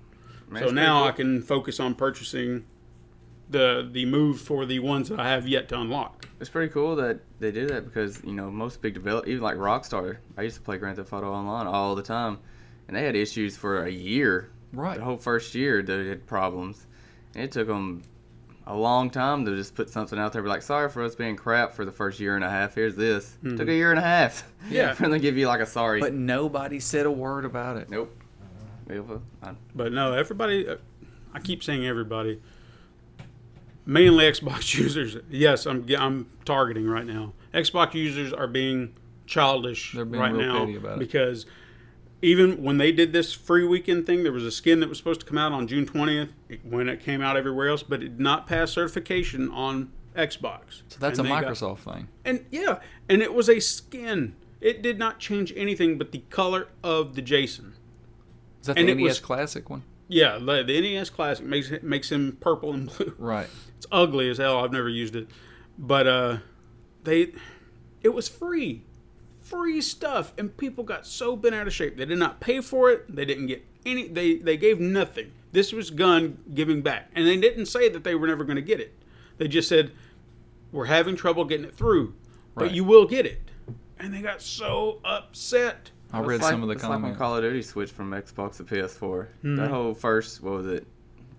Man, 0.47 0.62
so 0.62 0.65
it's 0.67 0.73
now 0.73 1.03
I 1.05 1.12
can 1.12 1.41
focus 1.41 1.79
on 1.79 1.95
purchasing 1.95 2.65
the 3.56 3.88
the 3.91 4.06
move 4.06 4.39
for 4.41 4.65
the 4.65 4.80
ones 4.80 5.10
that 5.10 5.20
I 5.20 5.30
have 5.30 5.48
yet 5.48 5.70
to 5.70 5.80
unlock. 5.80 6.28
It's 6.39 6.50
pretty 6.50 6.72
cool 6.72 6.96
that 6.98 7.20
they 7.39 7.52
did 7.52 7.70
that 7.70 7.86
because 7.86 8.22
you 8.24 8.34
know 8.34 8.52
most 8.52 8.82
big 8.82 8.94
develop 8.94 9.28
even 9.28 9.41
like 9.41 9.56
Rockstar. 9.56 10.18
I 10.38 10.41
used 10.41 10.58
to 10.58 10.62
play 10.62 10.78
Grand 10.78 10.98
Theft 10.98 11.13
Auto 11.13 11.32
Online 11.32 11.65
all 11.68 11.96
the 11.96 12.04
time, 12.04 12.39
and 12.88 12.96
they 12.98 13.04
had 13.04 13.15
issues 13.15 13.56
for 13.58 13.86
a 13.86 13.89
year. 13.89 14.50
Right. 14.74 14.98
The 14.98 15.04
whole 15.06 15.18
first 15.18 15.56
year 15.56 15.82
they 15.82 16.08
had 16.08 16.28
problems, 16.28 16.86
and 17.34 17.44
it 17.46 17.52
took 17.54 17.68
them 17.68 18.04
a 18.68 18.76
long 18.76 19.10
time 19.10 19.46
to 19.46 19.56
just 19.56 19.76
put 19.76 19.89
something 19.89 20.20
out 20.20 20.34
there. 20.34 20.41
Be 20.41 20.50
like, 20.50 20.63
sorry 20.63 20.89
for 20.89 21.04
us 21.04 21.15
being 21.15 21.36
crap 21.36 21.74
for 21.74 21.86
the 21.86 21.91
first 21.91 22.20
year 22.20 22.36
and 22.36 22.44
a 22.44 22.50
half. 22.50 22.76
Here's 22.76 22.96
this. 22.96 23.38
Took 23.44 23.68
a 23.70 23.74
year 23.74 23.91
and 23.91 24.00
a 24.00 24.04
half. 24.04 24.44
Yeah. 24.70 24.94
for 24.96 25.04
them 25.04 25.12
to 25.13 25.20
give 25.20 25.38
you 25.38 25.48
like 25.48 25.62
a 25.62 25.65
sorry. 25.65 26.00
But 26.02 26.13
nobody 26.13 26.80
said 26.80 27.06
a 27.06 27.12
word 27.12 27.46
about 27.46 27.78
it. 27.78 27.89
nope. 27.89 28.13
Well, 28.88 29.22
But 29.74 29.94
no, 29.94 30.13
everybody. 30.13 30.68
uh, 30.68 30.76
I 31.34 31.39
keep 31.39 31.63
saying 31.63 31.86
everybody. 31.86 32.41
Mainly 33.86 34.26
Xbox 34.26 34.74
users. 34.78 35.17
Yes, 35.30 35.65
I'm 35.65 35.86
I'm 35.98 36.30
targeting 36.45 36.88
right 36.88 37.06
now. 37.06 37.34
Xbox 37.54 37.93
users 37.93 38.34
are 38.34 38.48
being 38.48 38.95
childish 39.28 39.93
being 39.93 40.12
right 40.12 40.34
now 40.34 40.60
petty 40.60 40.76
about 40.76 40.93
it. 40.93 41.00
because 41.00 41.45
even 42.21 42.63
when 42.63 42.78
they 42.78 42.91
did 42.91 43.13
this 43.13 43.34
free 43.34 43.65
weekend 43.65 44.06
thing, 44.06 44.24
there 44.24 44.32
was 44.32 44.43
a 44.43 44.52
skin 44.52 44.80
that 44.80 44.89
was 44.89 44.98
supposed 44.98 45.19
to 45.19 45.26
come 45.26 45.38
out 45.38 45.52
on 45.52 45.67
June 45.67 45.86
20th 45.86 46.30
when 46.63 46.89
it 46.89 47.00
came 47.00 47.21
out 47.21 47.36
everywhere 47.38 47.69
else, 47.69 47.84
but 47.84 48.02
it 48.02 48.10
did 48.10 48.19
not 48.19 48.48
pass 48.48 48.71
certification 48.71 49.50
on 49.52 49.91
Xbox. 50.15 50.82
So 50.88 50.98
that's 51.00 51.19
And 51.19 51.28
a 51.28 51.32
they 51.34 51.41
got- 51.41 51.54
Microsoft 51.54 51.80
thing. 51.80 52.08
and 52.24 52.45
yeah, 52.52 52.80
and 53.10 53.21
it 53.21 53.34
was 53.34 53.50
a 53.50 53.60
skin. 53.60 54.36
It 54.62 54.82
did 54.82 54.98
not 54.98 55.19
change 55.19 55.54
anything 55.56 55.98
but 55.98 56.12
the 56.12 56.24
color 56.30 56.69
of 56.84 57.15
the 57.15 57.21
Jason. 57.21 57.74
Is 58.62 58.67
that 58.67 58.78
And 58.80 58.89
the 58.89 58.95
NES 58.95 59.04
was- 59.04 59.19
Classic 59.19 59.69
one? 59.69 59.84
Yeah, 60.08 60.38
the, 60.39 60.63
the 60.63 60.80
NES 60.82 61.10
Classic 61.10 61.45
makes 61.45 61.71
makes 61.82 62.12
him 62.12 62.38
purple 62.39 62.74
and 62.74 62.88
blue. 62.95 63.13
Right. 63.17 63.48
It's 63.78 63.88
ugly 63.92 64.30
as 64.30 64.38
hell. 64.38 64.64
I've 64.64 64.72
never 64.72 64.90
used 64.90 65.16
it, 65.16 65.28
but 65.78 66.08
uh, 66.08 66.38
they 67.04 67.34
it 68.02 68.14
was 68.14 68.28
free, 68.28 68.84
free 69.42 69.82
stuff, 69.82 70.34
and 70.38 70.56
people 70.56 70.84
got 70.84 71.06
so 71.06 71.36
bent 71.36 71.56
out 71.56 71.68
of 71.68 71.74
shape. 71.74 71.98
They 71.98 72.06
did 72.06 72.20
not 72.20 72.40
pay 72.40 72.62
for 72.62 72.92
it. 72.92 73.14
They 73.14 73.26
didn't 73.26 73.48
get 73.48 73.66
any. 73.86 74.08
They 74.08 74.36
they 74.36 74.58
gave 74.58 74.80
nothing. 74.80 75.32
This 75.52 75.72
was 75.72 75.90
Gun 75.90 76.38
giving 76.54 76.82
back, 76.82 77.10
and 77.16 77.26
they 77.26 77.38
didn't 77.38 77.68
say 77.68 77.90
that 77.90 78.04
they 78.04 78.16
were 78.16 78.28
never 78.28 78.44
going 78.44 78.58
to 78.58 78.62
get 78.62 78.80
it. 78.80 78.94
They 79.38 79.48
just 79.48 79.70
said 79.70 79.92
we're 80.72 80.86
having 80.86 81.16
trouble 81.16 81.46
getting 81.46 81.66
it 81.66 81.76
through, 81.76 82.14
but 82.54 82.72
you 82.72 82.84
will 82.84 83.06
get 83.06 83.26
it. 83.26 83.42
And 83.98 84.14
they 84.14 84.22
got 84.22 84.42
so 84.42 85.00
upset. 85.06 85.92
I 86.12 86.20
read 86.20 86.42
like- 86.42 86.52
some 86.52 86.62
of 86.62 86.68
the 86.68 86.74
it's 86.74 86.84
like 86.84 86.92
when 86.92 87.00
comments. 87.02 87.18
Call 87.18 87.38
of 87.38 87.44
Duty 87.44 87.62
switched 87.62 87.94
from 87.94 88.12
Xbox 88.12 88.58
to 88.58 88.64
PS4. 88.64 89.00
Mm-hmm. 89.00 89.56
That 89.56 89.70
whole 89.70 89.94
first, 89.94 90.42
what 90.42 90.54
was 90.54 90.68
it? 90.68 90.86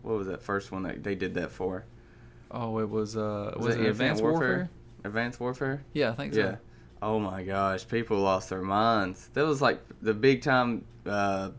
What 0.03 0.19
was 0.19 0.27
that 0.29 0.43
first 0.43 0.73
one 0.73 0.83
that 0.85 1.03
they 1.03 1.15
did 1.15 1.35
that 1.35 1.51
for? 1.51 1.85
Oh, 2.57 2.79
it 2.79 2.89
was 2.89 3.17
uh, 3.17 3.53
was, 3.57 3.67
Was 3.67 3.77
it, 3.77 3.87
Advanced 3.87 4.23
Warfare? 4.23 4.71
Advanced 5.05 5.39
Warfare? 5.41 5.85
Yeah, 5.93 6.11
I 6.11 6.15
think 6.15 6.35
so. 6.35 6.41
Yeah. 6.41 6.57
Oh 7.03 7.19
my 7.21 7.43
gosh, 7.45 7.87
people 7.87 8.19
lost 8.19 8.49
their 8.51 8.63
minds. 8.63 9.29
That 9.35 9.45
was 9.47 9.61
like 9.63 9.81
the 10.03 10.15
big 10.15 10.43
time, 10.43 10.85
uh, 11.05 11.51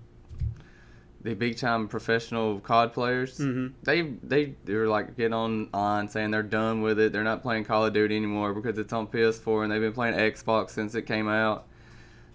the 1.22 1.36
big 1.36 1.58
time 1.58 1.88
professional 1.88 2.60
COD 2.60 2.94
players. 2.94 3.38
Mhm. 3.40 3.74
They 3.84 4.02
they 4.24 4.56
they 4.66 4.74
were 4.76 4.88
like 4.88 5.16
getting 5.16 5.34
on 5.34 5.70
on 5.74 6.08
saying 6.10 6.32
they're 6.32 6.44
done 6.44 6.82
with 6.82 7.00
it. 7.00 7.12
They're 7.14 7.24
not 7.24 7.42
playing 7.42 7.66
Call 7.66 7.86
of 7.86 7.94
Duty 7.94 8.16
anymore 8.16 8.54
because 8.54 8.78
it's 8.78 8.94
on 8.94 9.08
PS4 9.08 9.64
and 9.64 9.72
they've 9.72 9.82
been 9.82 9.94
playing 9.94 10.16
Xbox 10.16 10.72
since 10.72 10.96
it 10.96 11.04
came 11.04 11.28
out. 11.28 11.66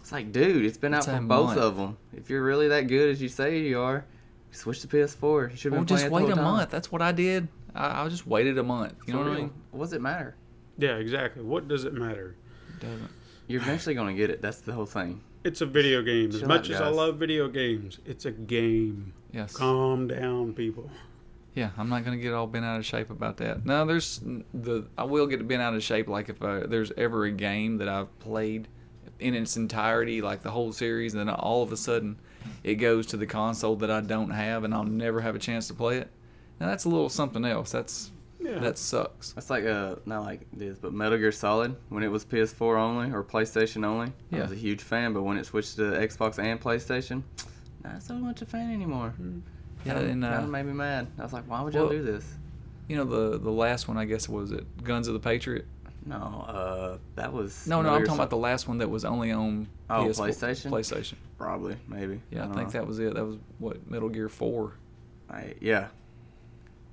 It's 0.00 0.10
like, 0.12 0.32
dude, 0.32 0.64
it's 0.64 0.78
been 0.78 0.94
It's 0.94 1.06
out 1.08 1.16
for 1.16 1.22
both 1.22 1.46
month. 1.48 1.58
of 1.60 1.76
them. 1.76 1.96
If 2.16 2.28
you're 2.28 2.42
really 2.42 2.68
that 2.68 2.88
good 2.88 3.08
as 3.10 3.22
you 3.22 3.28
say 3.28 3.60
you 3.60 3.78
are, 3.80 4.04
switch 4.50 4.80
to 4.80 4.88
PS4. 4.88 5.50
You 5.52 5.56
should 5.56 5.72
have 5.72 5.72
Well, 5.72 5.80
been 5.80 5.86
just 5.86 6.08
playing 6.08 6.26
it 6.28 6.34
wait 6.34 6.38
a 6.38 6.42
month. 6.42 6.70
That's 6.70 6.90
what 6.90 7.00
I 7.02 7.12
did. 7.12 7.46
I, 7.74 8.04
I 8.04 8.08
just 8.08 8.26
waited 8.26 8.58
a 8.58 8.62
month. 8.62 8.94
You 9.06 9.14
know 9.14 9.20
what 9.20 9.28
I 9.28 9.34
mean? 9.36 9.52
What 9.70 9.84
does 9.84 9.92
it 9.92 10.02
matter? 10.02 10.36
Yeah, 10.78 10.96
exactly. 10.96 11.42
What 11.42 11.68
does 11.68 11.84
it 11.84 11.92
matter? 11.92 12.36
It 12.70 12.80
doesn't. 12.80 13.10
You're 13.46 13.60
eventually 13.60 13.94
gonna 13.94 14.14
get 14.14 14.30
it. 14.30 14.40
That's 14.40 14.60
the 14.60 14.72
whole 14.72 14.86
thing. 14.86 15.20
It's 15.44 15.60
a 15.60 15.66
video 15.66 16.02
game. 16.02 16.30
As 16.30 16.40
Chill 16.40 16.48
much 16.48 16.70
out, 16.70 16.76
as 16.76 16.80
I 16.80 16.88
love 16.88 17.16
video 17.16 17.48
games, 17.48 17.98
it's 18.06 18.24
a 18.24 18.30
game. 18.30 19.12
Yes. 19.32 19.54
Calm 19.54 20.08
down, 20.08 20.52
people. 20.54 20.90
Yeah, 21.54 21.70
I'm 21.76 21.88
not 21.88 22.04
gonna 22.04 22.16
get 22.16 22.32
all 22.32 22.46
bent 22.46 22.64
out 22.64 22.78
of 22.78 22.86
shape 22.86 23.10
about 23.10 23.36
that. 23.38 23.66
No, 23.66 23.84
there's 23.84 24.20
the 24.54 24.86
I 24.96 25.04
will 25.04 25.26
get 25.26 25.46
bent 25.46 25.60
out 25.60 25.74
of 25.74 25.82
shape 25.82 26.08
like 26.08 26.28
if 26.28 26.42
uh, 26.42 26.66
there's 26.66 26.92
ever 26.96 27.24
a 27.24 27.30
game 27.30 27.78
that 27.78 27.88
I've 27.88 28.16
played 28.20 28.68
in 29.18 29.34
its 29.34 29.56
entirety, 29.56 30.22
like 30.22 30.42
the 30.42 30.50
whole 30.50 30.72
series, 30.72 31.14
and 31.14 31.20
then 31.20 31.34
all 31.34 31.62
of 31.62 31.72
a 31.72 31.76
sudden 31.76 32.18
it 32.64 32.76
goes 32.76 33.06
to 33.08 33.16
the 33.16 33.26
console 33.26 33.76
that 33.76 33.90
I 33.90 34.00
don't 34.00 34.30
have, 34.30 34.64
and 34.64 34.72
I'll 34.72 34.84
never 34.84 35.20
have 35.20 35.34
a 35.34 35.38
chance 35.38 35.68
to 35.68 35.74
play 35.74 35.98
it. 35.98 36.10
Now 36.62 36.68
that's 36.68 36.84
a 36.84 36.88
little 36.88 37.08
something 37.08 37.44
else. 37.44 37.72
That's 37.72 38.12
Yeah. 38.38 38.60
that 38.60 38.78
sucks. 38.78 39.32
That's 39.32 39.50
like 39.50 39.64
uh 39.64 39.96
not 40.06 40.22
like 40.22 40.46
this, 40.52 40.78
but 40.78 40.92
Metal 40.92 41.18
Gear 41.18 41.32
Solid 41.32 41.74
when 41.88 42.04
it 42.04 42.08
was 42.08 42.24
PS4 42.24 42.76
only 42.78 43.10
or 43.12 43.24
PlayStation 43.24 43.84
only. 43.84 44.12
I 44.32 44.42
was 44.42 44.52
a 44.52 44.54
huge 44.54 44.80
fan, 44.80 45.12
but 45.12 45.22
when 45.24 45.38
it 45.38 45.44
switched 45.46 45.74
to 45.76 45.82
Xbox 45.82 46.38
and 46.38 46.60
PlayStation, 46.60 47.24
not 47.82 48.00
so 48.00 48.14
much 48.14 48.42
a 48.42 48.46
fan 48.46 48.72
anymore. 48.72 49.12
Yeah, 49.84 49.94
Kinda- 49.94 50.08
and 50.08 50.24
uh, 50.24 50.34
kinda 50.36 50.48
made 50.52 50.66
me 50.66 50.72
mad. 50.72 51.08
I 51.18 51.22
was 51.24 51.32
like, 51.32 51.44
why 51.50 51.60
would 51.62 51.74
y'all 51.74 51.82
well- 51.86 51.92
do 51.92 52.02
this? 52.04 52.32
you 52.88 52.96
know 52.96 53.04
the 53.04 53.38
the 53.38 53.50
last 53.50 53.88
one 53.88 53.96
I 53.96 54.04
guess 54.04 54.28
was 54.28 54.52
it 54.52 54.64
Guns 54.84 55.08
of 55.08 55.14
the 55.14 55.20
Patriot. 55.20 55.66
No, 56.06 56.44
uh, 56.48 56.98
that 57.16 57.32
was 57.32 57.66
No, 57.66 57.82
no, 57.82 57.88
I'm 57.90 57.98
Gear 57.98 58.06
talking 58.06 58.20
about 58.20 58.30
the 58.30 58.36
last 58.36 58.68
one 58.68 58.78
that 58.78 58.88
was 58.90 59.04
only 59.04 59.32
on 59.32 59.66
Oh, 59.90 60.04
PS4 60.04 60.28
PlayStation? 60.28 60.70
PlayStation. 60.70 61.14
probably 61.38 61.76
maybe. 61.88 62.20
Yeah, 62.30 62.42
I, 62.42 62.46
don't 62.46 62.54
think 62.54 62.68
know. 62.74 62.80
that 62.80 62.86
was 62.86 63.00
it. 63.00 63.14
That 63.14 63.24
was 63.24 63.36
what 63.58 63.88
Metal 63.90 64.08
Gear 64.08 64.28
Four, 64.28 64.74
I, 65.28 65.54
yeah, 65.60 65.88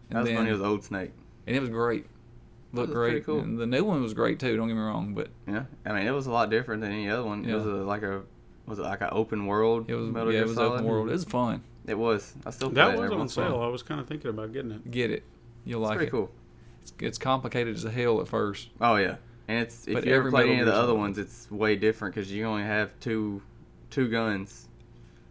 and 0.10 0.16
that 0.18 0.22
was 0.22 0.28
then 0.30 0.38
when 0.38 0.46
he 0.46 0.52
was 0.52 0.62
old 0.62 0.84
Snake. 0.84 1.12
and 1.48 1.56
it 1.56 1.60
was 1.60 1.70
great. 1.70 2.06
Looked 2.72 2.90
was 2.90 2.96
pretty 2.96 3.14
great. 3.16 3.26
cool. 3.26 3.40
And 3.40 3.58
the 3.58 3.66
new 3.66 3.84
one 3.84 4.02
was 4.02 4.14
great 4.14 4.40
too. 4.40 4.56
Don't 4.56 4.68
get 4.68 4.76
me 4.76 4.82
wrong, 4.82 5.14
but 5.16 5.30
Yeah, 5.48 5.64
I 5.86 5.94
mean 5.94 6.06
it 6.08 6.12
was 6.12 6.28
a 6.28 6.32
lot 6.32 6.50
different 6.50 6.82
than 6.82 6.92
any 6.92 7.10
other 7.10 7.24
one. 7.24 7.46
It 7.46 7.54
was 7.56 7.66
a, 7.66 7.70
like 7.70 8.04
a 8.04 8.22
was 8.68 8.78
it 8.78 8.84
like 8.84 9.02
an 9.02 9.10
open 9.12 9.48
world? 9.48 9.86
it 9.90 9.96
was 9.96 10.10
Metal 10.10 10.28
yeah, 10.32 10.40
Gear 10.40 10.44
it 10.44 10.48
was 10.50 10.56
Solid? 10.58 10.74
open 10.74 10.86
world. 10.86 11.10
It 11.10 11.14
was 11.14 11.24
fun. 11.24 11.64
It 11.88 11.98
was. 11.98 12.36
I 12.46 12.52
still 12.52 12.70
That 12.70 12.92
was 12.92 12.96
every 13.02 13.14
on 13.14 13.20
once 13.20 13.36
in 13.36 13.42
a 13.42 13.46
while. 13.48 13.56
sale. 13.56 13.64
I 13.64 13.68
was 13.70 13.82
kind 13.82 14.00
of 14.00 14.08
thinking 14.08 14.30
about 14.30 14.54
getting 14.54 14.72
it. 14.72 14.92
Get 14.92 15.10
it. 15.10 15.24
You'll 15.66 15.82
It's 15.82 15.90
like 15.90 15.98
pretty 15.98 16.10
it. 16.10 16.12
cool. 16.12 16.32
It's, 16.84 16.94
it's 17.00 17.18
complicated 17.18 17.76
as 17.76 17.84
hell 17.84 18.22
at 18.22 18.28
first. 18.28 18.70
Oh 18.80 18.96
yeah, 18.98 19.16
and 19.48 19.60
it's 19.60 19.88
if 19.88 19.96
But 19.96 20.06
you 20.06 20.12
ever 20.14 20.20
every 20.28 20.32
played 20.32 20.50
any 20.52 20.60
of 20.60 20.68
the 20.68 20.74
other 20.76 20.94
ones, 20.94 21.18
it's 21.18 21.50
way 21.50 21.76
different 21.76 22.14
because 22.14 22.32
you 22.32 22.46
only 22.46 22.62
have 22.64 22.92
two 23.00 23.42
two 23.90 24.08
guns, 24.08 24.68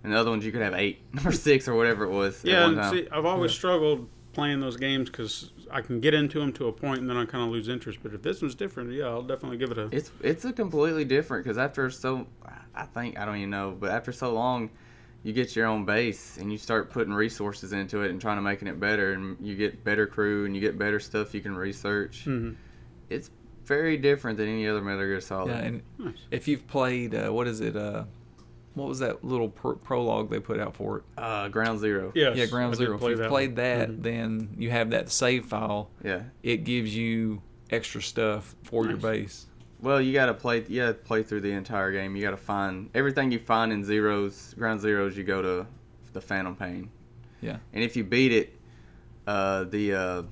and 0.02 0.12
the 0.12 0.18
other 0.18 0.30
ones 0.30 0.44
you 0.44 0.50
could 0.50 0.62
have 0.62 0.74
eight 0.74 0.98
or 1.24 1.30
six 1.30 1.68
or 1.68 1.74
whatever 1.76 2.04
it 2.04 2.10
was. 2.10 2.44
at 2.44 2.50
Yeah, 2.50 2.64
one 2.64 2.78
and 2.80 2.90
see, 2.90 3.08
I've 3.12 3.24
always 3.24 3.52
struggled 3.52 4.08
playing 4.38 4.60
those 4.60 4.76
games 4.76 5.10
because 5.10 5.50
I 5.68 5.80
can 5.80 5.98
get 5.98 6.14
into 6.14 6.38
them 6.38 6.52
to 6.54 6.68
a 6.68 6.72
point 6.72 7.00
and 7.00 7.10
then 7.10 7.16
I 7.16 7.24
kind 7.24 7.42
of 7.42 7.50
lose 7.50 7.66
interest. 7.66 7.98
But 8.04 8.14
if 8.14 8.22
this 8.22 8.40
one's 8.40 8.54
different, 8.54 8.92
yeah, 8.92 9.06
I'll 9.06 9.22
definitely 9.22 9.56
give 9.58 9.72
it 9.72 9.78
a. 9.78 9.88
It's 9.90 10.12
it's 10.22 10.44
a 10.44 10.52
completely 10.52 11.04
different 11.04 11.42
because 11.44 11.58
after 11.58 11.90
so 11.90 12.24
I 12.72 12.84
think 12.84 13.18
I 13.18 13.24
don't 13.24 13.36
even 13.36 13.50
know, 13.50 13.76
but 13.78 13.90
after 13.90 14.12
so 14.12 14.32
long, 14.32 14.70
you 15.24 15.32
get 15.32 15.56
your 15.56 15.66
own 15.66 15.84
base 15.84 16.36
and 16.36 16.52
you 16.52 16.56
start 16.58 16.88
putting 16.90 17.12
resources 17.12 17.72
into 17.72 18.02
it 18.02 18.10
and 18.12 18.20
trying 18.20 18.36
to 18.36 18.42
making 18.42 18.68
it 18.68 18.78
better, 18.78 19.14
and 19.14 19.36
you 19.40 19.56
get 19.56 19.82
better 19.82 20.06
crew 20.06 20.44
and 20.46 20.54
you 20.54 20.60
get 20.60 20.78
better 20.78 21.00
stuff 21.00 21.34
you 21.34 21.40
can 21.40 21.56
research. 21.56 22.24
Mhm. 22.24 22.54
It's 23.10 23.30
very 23.64 23.96
different 23.96 24.38
than 24.38 24.46
any 24.48 24.68
other 24.68 24.80
Metal 24.80 25.00
Gear 25.00 25.20
Solid. 25.20 25.48
Yeah, 25.50 25.58
and 25.58 25.82
Nice. 25.98 26.14
if 26.30 26.46
you've 26.46 26.66
played, 26.68 27.12
uh, 27.12 27.30
what 27.30 27.48
is 27.48 27.60
it? 27.60 27.74
Uh, 27.74 28.04
what 28.78 28.88
was 28.88 29.00
that 29.00 29.24
little 29.24 29.48
pro- 29.48 29.76
prologue 29.76 30.30
they 30.30 30.40
put 30.40 30.58
out 30.58 30.74
for 30.74 30.98
it? 30.98 31.04
uh, 31.18 31.48
Ground 31.48 31.78
Zero. 31.80 32.12
Yes, 32.14 32.36
yeah, 32.36 32.46
Ground 32.46 32.72
did 32.72 32.78
Zero. 32.78 32.96
If 32.96 33.02
you've 33.02 33.18
that 33.18 33.28
played 33.28 33.50
one. 33.50 33.54
that, 33.56 33.90
Mhm. 33.90 34.02
then 34.02 34.48
you 34.58 34.70
have 34.70 34.90
that 34.90 35.10
save 35.10 35.44
file. 35.46 35.90
Yeah. 36.04 36.22
It 36.42 36.58
gives 36.64 36.94
you 36.96 37.42
extra 37.70 38.00
stuff 38.00 38.54
for 38.62 38.86
your 38.86 38.96
base. 38.96 39.46
Well, 39.80 40.00
you 40.00 40.12
gotta 40.12 40.34
play. 40.34 40.64
You 40.68 40.80
gotta 40.82 40.94
play 40.94 41.22
through 41.22 41.42
the 41.42 41.52
entire 41.52 41.92
game. 41.92 42.16
You 42.16 42.22
gotta 42.22 42.36
find 42.36 42.90
everything 42.94 43.30
you 43.30 43.38
find 43.38 43.72
in 43.72 43.84
zeros, 43.84 44.54
ground 44.58 44.80
zeros. 44.80 45.16
You 45.16 45.22
go 45.24 45.42
to 45.42 45.66
the 46.12 46.20
Phantom 46.20 46.56
Pain. 46.56 46.90
Yeah. 47.40 47.58
And 47.72 47.84
if 47.84 47.94
you 47.96 48.02
beat 48.02 48.32
it, 48.32 48.56
uh, 49.26 49.64
the 49.64 49.92
uh, 49.94 50.22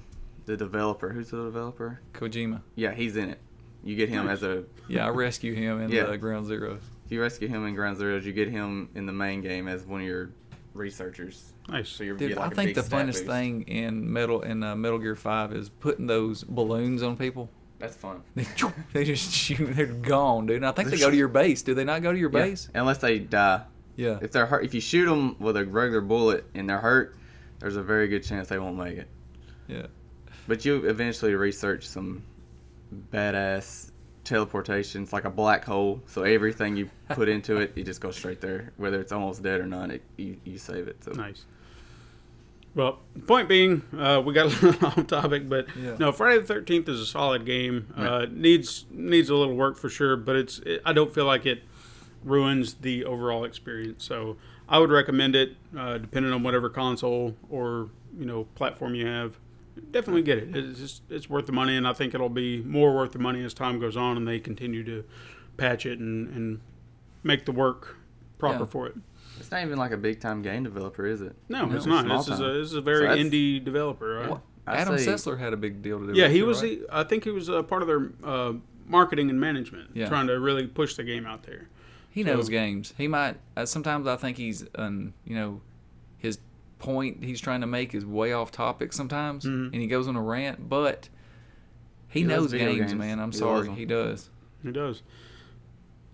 the 0.47 0.57
developer, 0.57 1.11
who's 1.11 1.31
the 1.31 1.45
developer? 1.45 2.01
Kojima. 2.13 2.63
Yeah, 2.75 2.93
he's 2.93 3.17
in 3.17 3.31
it. 3.31 3.39
You 3.85 3.95
get 3.95 4.09
him 4.09 4.27
Nice. 4.27 4.39
as 4.39 4.43
a. 4.43 4.65
Yeah, 4.89 5.07
I 5.07 5.11
rescue 5.11 5.55
him 5.55 5.81
in 5.81 5.91
Yeah. 5.91 6.05
the 6.07 6.19
Ground 6.19 6.47
Zeroes. 6.47 6.81
If 7.07 7.13
you 7.13 7.23
rescue 7.23 7.47
him 7.47 7.65
in 7.67 7.75
Ground 7.77 7.97
Zeroes, 7.99 8.25
you 8.25 8.33
get 8.33 8.49
him 8.49 8.89
in 8.97 9.07
the 9.07 9.13
main 9.13 9.41
game 9.41 9.69
as 9.69 9.87
one 9.87 10.01
of 10.01 10.07
your 10.09 10.31
researchers. 10.75 11.53
Nice. 11.69 11.89
So 11.89 12.03
you're 12.03 12.17
Dude, 12.17 12.31
get 12.31 12.39
like 12.39 12.51
I 12.51 12.53
a 12.53 12.55
think 12.57 12.75
the 12.75 12.83
stat 12.83 13.07
funnest 13.07 13.13
boost. 13.13 13.27
thing 13.27 13.63
in 13.63 14.13
Metal 14.13 14.43
in 14.43 14.63
uh, 14.65 14.75
Metal 14.75 14.99
Gear 14.99 15.15
Five 15.15 15.53
is 15.53 15.69
putting 15.69 16.09
those 16.09 16.43
balloons 16.43 17.05
on 17.05 17.17
people. 17.17 17.49
That's 17.79 17.95
fun. 17.95 18.23
They, 18.35 18.45
they 18.93 19.05
just 19.05 19.33
shoot. 19.33 19.75
They're 19.75 19.87
gone, 19.87 20.47
dude. 20.47 20.57
And 20.57 20.67
I 20.67 20.73
think 20.73 20.89
they 20.89 20.99
go 20.99 21.11
to 21.11 21.17
your 21.17 21.29
base. 21.29 21.63
Do 21.63 21.75
they 21.75 21.85
not 21.85 22.03
go 22.03 22.13
to 22.13 22.19
your 22.19 22.31
Yeah, 22.33 22.45
base? 22.47 22.69
Unless 22.75 22.99
they 22.99 23.21
die. 23.21 23.63
Yeah. 23.95 24.19
If 24.21 24.33
they're 24.33 24.47
hurt, 24.47 24.65
if 24.65 24.75
you 24.75 24.81
shoot 24.81 25.07
them 25.07 25.37
with 25.39 25.57
a 25.57 25.65
regular 25.65 26.01
bullet 26.01 26.45
and 26.55 26.69
they're 26.69 26.79
hurt, 26.79 27.15
there's 27.61 27.77
a 27.77 27.83
very 27.83 28.09
good 28.09 28.25
chance 28.25 28.49
they 28.49 28.59
won't 28.59 28.77
make 28.77 28.99
it. 28.99 29.09
Yeah. 29.69 29.87
But 30.49 30.65
you 30.65 30.87
eventually 30.89 31.35
research 31.35 31.87
some 31.87 32.23
badass 33.13 33.91
teleportations, 34.27 35.13
like 35.13 35.25
a 35.25 35.31
black 35.31 35.65
hole. 35.65 36.03
So 36.07 36.23
everything 36.23 36.77
you 36.77 36.91
put 37.11 37.29
into 37.29 37.59
it, 37.59 37.73
you 37.77 37.85
just 37.85 38.01
go 38.01 38.11
straight 38.11 38.41
there, 38.41 38.73
whether 38.77 39.01
it's 39.01 39.13
almost 39.13 39.43
dead 39.43 39.61
or 39.61 39.67
not. 39.67 39.91
It, 39.91 40.03
you 40.17 40.37
you 40.45 40.59
save 40.59 40.89
it. 40.89 41.03
So 41.05 41.13
Nice. 41.13 41.45
Well, 42.75 42.99
point 43.27 43.49
being, 43.49 43.83
uh, 43.99 44.21
we 44.23 44.35
got 44.35 44.47
a 44.53 44.67
little 44.67 44.87
off 44.89 45.07
topic, 45.07 45.49
but 45.49 45.67
Yeah. 45.75 45.97
no, 45.99 46.13
Friday 46.13 46.41
the 46.41 46.47
Thirteenth 46.47 46.89
is 46.91 47.01
a 47.01 47.07
solid 47.07 47.47
game. 47.47 47.87
Uh, 47.97 48.27
needs 48.31 48.85
needs 48.91 49.31
a 49.31 49.35
little 49.35 49.55
work 49.57 49.79
for 49.79 49.89
sure, 49.89 50.17
but 50.17 50.37
it's 50.37 50.59
it, 50.59 50.83
I 50.85 50.93
don't 50.93 51.13
feel 51.15 51.25
like 51.25 51.47
it 51.47 51.63
ruins 52.23 52.75
the 52.75 53.05
overall 53.05 53.45
experience. 53.45 54.05
So 54.05 54.37
I 54.69 54.79
would 54.79 54.91
recommend 54.91 55.35
it, 55.37 55.57
uh, 55.77 55.99
depending 55.99 56.33
on 56.33 56.43
whatever 56.43 56.69
console 56.69 57.35
or 57.49 57.89
you 58.19 58.27
know 58.27 58.45
platform 58.57 58.95
you 58.95 59.07
have. 59.07 59.39
Definitely 59.91 60.23
get 60.23 60.39
it. 60.39 60.57
It's 60.57 60.79
just 60.79 61.03
it's 61.11 61.29
worth 61.29 61.47
the 61.47 61.53
money, 61.53 61.77
and 61.77 61.87
I 61.87 61.93
think 61.93 62.15
it'll 62.15 62.29
be 62.29 62.63
more 62.63 62.95
worth 62.95 63.13
the 63.13 63.19
money 63.19 63.45
as 63.45 63.53
time 63.55 63.79
goes 63.79 63.97
on, 63.97 64.17
and 64.17 64.27
they 64.27 64.39
continue 64.39 64.83
to 64.85 65.05
patch 65.57 65.85
it 65.87 65.99
and, 65.99 66.29
and 66.35 66.61
make 67.23 67.45
the 67.45 67.53
work 67.53 67.97
proper 68.39 68.61
Yeah. 68.61 68.67
for 68.67 68.87
it. 68.87 68.95
it's 69.39 69.51
not 69.51 69.63
even 69.63 69.79
like 69.79 69.91
a 69.93 69.97
big 69.97 70.21
time 70.21 70.41
game 70.43 70.65
developer, 70.65 71.07
is 71.07 71.21
it? 71.21 71.35
No, 71.49 71.67
No, 71.67 71.77
it's 71.77 71.87
not. 71.87 72.07
This 72.09 72.29
is 72.29 72.41
a 72.41 72.45
this 72.55 72.69
is 72.69 72.75
a 72.75 72.81
very 72.81 73.07
So 73.07 73.15
indie 73.17 73.63
developer, 73.63 74.15
right? 74.15 74.31
Well, 74.31 74.43
Adam 74.67 74.99
say- 74.99 75.07
Sessler 75.07 75.39
had 75.39 75.53
a 75.53 75.57
big 75.57 75.83
deal 75.83 75.99
to 76.01 76.07
do. 76.07 76.13
Yeah, 76.19 76.25
with 76.27 76.33
he 76.33 76.39
it, 76.41 76.47
was 76.47 76.63
right? 76.63 76.81
the. 76.81 76.97
I 76.97 77.05
think 77.05 77.25
he 77.25 77.31
was 77.31 77.49
a 77.49 77.63
part 77.63 77.83
of 77.83 77.89
their 77.89 78.11
uh, 78.25 78.55
marketing 78.87 79.29
and 79.31 79.39
management, 79.41 79.91
Yeah. 79.95 80.09
trying 80.09 80.27
to 80.29 80.39
really 80.41 80.67
push 80.67 80.95
the 80.95 81.05
game 81.05 81.27
out 81.27 81.43
there. 81.45 81.69
He 82.11 82.23
So- 82.23 82.35
knows 82.35 82.49
games. 82.49 82.95
He 82.97 83.09
might. 83.09 83.37
Uh, 83.57 83.67
sometimes 83.67 84.07
I 84.07 84.17
think 84.17 84.39
he's, 84.39 84.65
um, 84.77 85.13
you 85.25 85.35
know, 85.35 85.61
his 85.61 85.61
point 86.79 87.25
he's 87.25 87.41
trying 87.41 87.61
to 87.63 87.67
make 87.67 87.95
is 87.95 88.05
way 88.05 88.33
off 88.33 88.51
topic 88.53 88.93
sometimes, 88.93 89.45
Mhm. 89.45 89.73
and 89.73 89.75
he 89.75 89.87
goes 89.87 90.07
on 90.09 90.17
a 90.17 90.23
rant. 90.23 90.69
But 90.69 91.09
he, 92.09 92.21
He 92.21 92.27
knows 92.27 92.53
games, 92.53 92.79
games. 92.79 92.95
man. 92.95 93.19
I'm 93.21 93.33
He 93.33 93.39
sorry, 93.39 93.71
he 93.71 93.85
does. 93.85 94.31
He 94.63 94.71
does. 94.73 95.03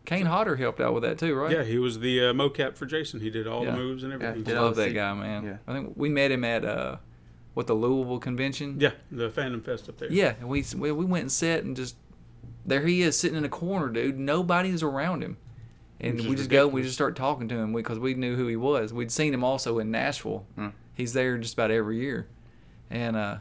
Kane 0.04 0.26
Hodder 0.26 0.56
helped 0.56 0.80
out 0.80 0.94
with 0.94 1.04
that 1.04 1.18
too, 1.18 1.34
right? 1.34 1.52
Yeah, 1.52 1.62
he 1.62 1.78
was 1.78 2.00
the 2.00 2.20
uh, 2.26 2.32
mocap 2.32 2.76
for 2.76 2.86
Jason. 2.86 3.20
He 3.20 3.30
did 3.30 3.46
all 3.46 3.64
Yeah. 3.64 3.70
the 3.72 3.76
moves 3.76 4.02
and 4.02 4.12
everything. 4.12 4.44
he 4.44 4.52
I 4.52 4.60
love 4.60 4.74
that 4.76 4.92
guy, 4.94 5.14
man. 5.14 5.44
Yeah. 5.44 5.56
I 5.66 5.72
think 5.72 5.92
we 5.96 6.08
met 6.08 6.32
him 6.32 6.42
at 6.44 6.64
uh, 6.64 6.96
what 7.54 7.66
the 7.68 7.74
Louisville 7.74 8.18
convention. 8.18 8.76
Yeah, 8.80 8.92
the 9.12 9.30
Phantom 9.30 9.60
Fest 9.62 9.88
up 9.88 9.98
there. 9.98 10.10
Yeah, 10.10 10.34
and 10.40 10.48
we 10.48 10.64
we 10.76 10.90
we 10.90 11.04
went 11.04 11.22
and 11.22 11.32
sat 11.32 11.62
and 11.62 11.76
just 11.76 11.96
there 12.66 12.84
he 12.86 13.02
is 13.02 13.16
sitting 13.16 13.36
in 13.38 13.44
a 13.44 13.48
corner, 13.48 13.88
dude. 13.88 14.18
Nobody's 14.18 14.82
around 14.82 15.22
him, 15.22 15.36
and 16.02 16.20
we 16.28 16.34
just 16.34 16.50
go 16.50 16.64
and 16.64 16.72
we 16.72 16.82
just 16.82 16.94
start 16.94 17.16
talking 17.16 17.48
to 17.48 17.54
him 17.54 17.72
because 17.72 17.98
we 17.98 18.14
knew 18.14 18.36
who 18.36 18.46
he 18.46 18.56
was. 18.56 18.92
We'd 18.92 19.12
seen 19.12 19.32
him 19.32 19.44
also 19.44 19.78
in 19.78 19.90
Nashville. 19.90 20.44
Mm. 20.58 20.72
He's 20.94 21.12
there 21.12 21.38
just 21.38 21.54
about 21.54 21.70
every 21.70 21.98
year, 21.98 22.28
and 22.90 23.16
uh, 23.16 23.36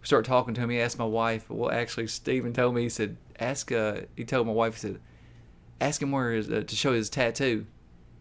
we 0.00 0.06
start 0.06 0.24
talking 0.24 0.54
to 0.54 0.60
him. 0.60 0.70
He 0.70 0.80
asked 0.80 0.98
my 0.98 1.04
wife. 1.04 1.48
Well, 1.48 1.70
actually, 1.70 2.08
Steven 2.08 2.52
told 2.52 2.74
me 2.74 2.82
he 2.82 2.88
said 2.88 3.16
ask. 3.38 3.70
Uh, 3.70 4.02
he 4.16 4.24
told 4.24 4.46
my 4.46 4.52
wife 4.52 4.74
he 4.74 4.80
said 4.80 5.00
ask 5.80 6.02
him 6.02 6.10
where 6.10 6.32
his 6.32 6.50
uh, 6.50 6.64
to 6.66 6.76
show 6.76 6.92
his 6.92 7.08
tattoo. 7.08 7.66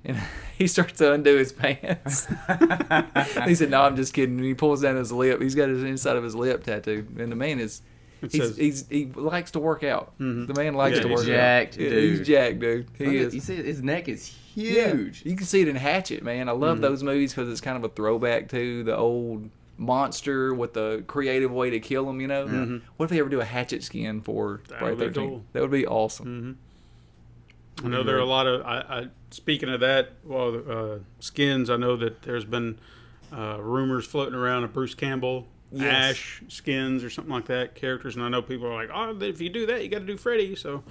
And 0.06 0.18
he 0.58 0.68
starts 0.68 0.98
to 1.00 1.12
undo 1.12 1.36
his 1.36 1.52
pants. 1.52 2.28
he 3.46 3.56
said, 3.56 3.72
"No, 3.72 3.82
I'm 3.82 3.96
just 3.96 4.14
kidding." 4.14 4.38
And 4.38 4.46
he 4.46 4.54
pulls 4.54 4.82
down 4.82 4.96
his 4.96 5.12
lip. 5.12 5.42
He's 5.42 5.56
got 5.56 5.70
his 5.70 5.84
inside 5.84 6.16
of 6.16 6.24
his 6.24 6.36
lip 6.36 6.64
tattooed, 6.64 7.18
and 7.18 7.32
the 7.32 7.36
man 7.36 7.60
is 7.60 7.82
he's, 8.22 8.32
says- 8.34 8.58
he's 8.58 8.88
he 8.90 9.06
likes 9.16 9.52
to 9.52 9.60
work 9.60 9.84
out. 9.84 10.18
Mhm. 10.20 10.48
The 10.48 10.54
man 10.54 10.74
likes 10.74 10.98
Yeah, 10.98 11.04
to 11.04 11.08
work 11.10 11.26
jacked, 11.26 11.74
out. 11.76 11.80
Dude. 11.80 12.04
He's 12.18 12.28
jacked, 12.28 12.60
dude. 12.60 12.88
He 12.98 13.06
Look 13.06 13.14
at- 13.16 13.22
is. 13.22 13.36
You 13.36 13.42
see, 13.42 13.56
his 13.56 13.82
neck 13.84 14.08
is 14.10 14.36
Yeah. 14.56 14.92
huge. 14.94 15.24
You 15.26 15.36
can 15.36 15.46
see 15.46 15.62
it 15.62 15.68
in 15.68 15.76
Hatchet, 15.76 16.24
man. 16.24 16.50
I 16.50 16.54
love 16.54 16.82
those 16.82 17.04
movies 17.04 17.34
because 17.34 17.50
it's 17.50 17.62
kind 17.62 17.78
of 17.78 17.84
a 17.84 17.90
throwback 17.90 18.50
to 18.50 18.84
the 18.84 18.96
old 18.98 19.50
monster 19.78 20.54
with 20.54 20.74
the 20.74 21.04
creative 21.08 21.52
way 21.52 21.70
to 21.70 21.80
kill 21.80 22.10
him. 22.10 22.20
You 22.20 22.28
know, 22.28 22.46
Mhm. 22.46 22.82
what 22.98 23.06
if 23.06 23.12
they 23.12 23.20
ever 23.20 23.30
do 23.30 23.40
a 23.40 23.46
Hatchet 23.46 23.82
skin 23.84 24.20
for 24.22 24.60
That 24.68 24.80
Friday 24.80 24.96
would 24.96 25.00
be 25.00 25.06
the 25.06 25.12
13th? 25.12 25.30
cool. 25.30 25.44
That 25.54 25.62
would 25.62 25.72
be 25.72 25.88
awesome. 25.88 26.58
hmm 27.80 27.86
I 27.86 27.88
know 27.88 28.04
there 28.04 28.18
are 28.18 28.20
a 28.20 28.26
lot 28.26 28.46
of. 28.46 28.62
I, 28.66 28.78
I 28.80 29.08
speaking 29.30 29.70
of 29.70 29.80
that, 29.80 30.10
well, 30.26 30.62
uh, 30.70 30.98
skins. 31.22 31.70
I 31.70 31.78
know 31.78 31.96
that 31.96 32.24
there's 32.24 32.44
been 32.44 32.78
uh, 33.32 33.58
rumors 33.62 34.06
floating 34.06 34.34
around 34.36 34.66
of 34.66 34.74
Bruce 34.74 34.96
Campbell, 34.96 35.48
Yes. 35.72 36.12
Ash 36.12 36.44
skins 36.48 37.04
or 37.04 37.10
something 37.10 37.34
like 37.34 37.46
that 37.46 37.76
characters, 37.76 38.16
and 38.16 38.26
I 38.26 38.30
know 38.30 38.42
people 38.42 38.68
are 38.68 38.74
like, 38.74 38.90
"Oh, 38.94 39.16
if 39.22 39.40
you 39.40 39.50
do 39.50 39.68
that, 39.68 39.84
you 39.84 39.90
got 39.90 40.00
to 40.00 40.06
do 40.06 40.18
Freddy." 40.18 40.56
So 40.56 40.84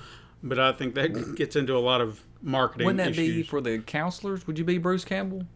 but 0.43 0.59
I 0.59 0.73
think 0.73 0.95
that 0.95 1.35
gets 1.37 1.57
into 1.57 1.77
a 1.77 1.81
lot 1.81 2.01
of 2.01 2.23
marketing 2.43 2.87
Wouldn't 2.87 3.05
that 3.05 3.17
be 3.17 3.43
for 3.43 3.61
the 3.61 3.79
counselors? 3.79 4.47
Would 4.47 4.59
you 4.59 4.65
be 4.65 4.79
Bruce 4.79 5.05
Campbell? 5.05 5.47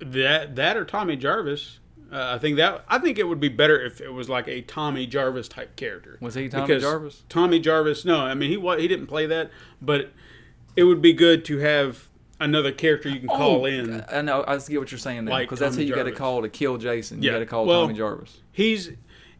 that 0.00 0.56
that 0.56 0.76
or 0.76 0.84
Tommy 0.84 1.16
Jarvis. 1.16 1.78
Uh, 2.12 2.34
I 2.34 2.38
think 2.38 2.56
that 2.56 2.84
I 2.88 2.98
think 2.98 3.18
it 3.18 3.24
would 3.24 3.40
be 3.40 3.48
better 3.48 3.80
if 3.80 4.00
it 4.00 4.10
was 4.10 4.28
like 4.28 4.48
a 4.48 4.60
Tommy 4.62 5.06
Jarvis 5.06 5.48
type 5.48 5.76
character. 5.76 6.18
Was 6.20 6.34
he 6.34 6.48
Tommy 6.48 6.66
Because 6.66 6.82
Jarvis? 6.82 7.22
Tommy 7.28 7.58
Jarvis. 7.58 8.04
No, 8.04 8.20
I 8.20 8.34
mean 8.34 8.50
he 8.50 8.80
he 8.80 8.88
didn't 8.88 9.06
play 9.06 9.26
that, 9.26 9.50
but 9.80 10.12
it 10.76 10.84
would 10.84 11.00
be 11.00 11.12
good 11.12 11.44
to 11.46 11.58
have 11.58 12.08
another 12.44 12.72
character 12.72 13.08
you 13.08 13.20
can 13.20 13.30
oh, 13.30 13.36
call 13.36 13.62
Oh, 13.62 13.64
in. 13.66 14.04
I 14.10 14.22
know. 14.22 14.44
I 14.46 14.56
get 14.58 14.78
what 14.78 14.90
you're 14.92 14.98
saying 14.98 15.24
now 15.24 15.32
Like 15.32 15.48
because 15.48 15.58
that's 15.60 15.76
who 15.76 15.82
you 15.82 15.94
got 15.94 16.04
to 16.04 16.12
call 16.12 16.42
to 16.42 16.48
kill 16.48 16.76
Jason. 16.78 17.22
You 17.22 17.28
Yeah, 17.30 17.36
got 17.36 17.38
to 17.40 17.46
call 17.46 17.66
well- 17.66 17.82
Tommy 17.82 17.94
Jarvis. 17.94 18.38
He's 18.52 18.90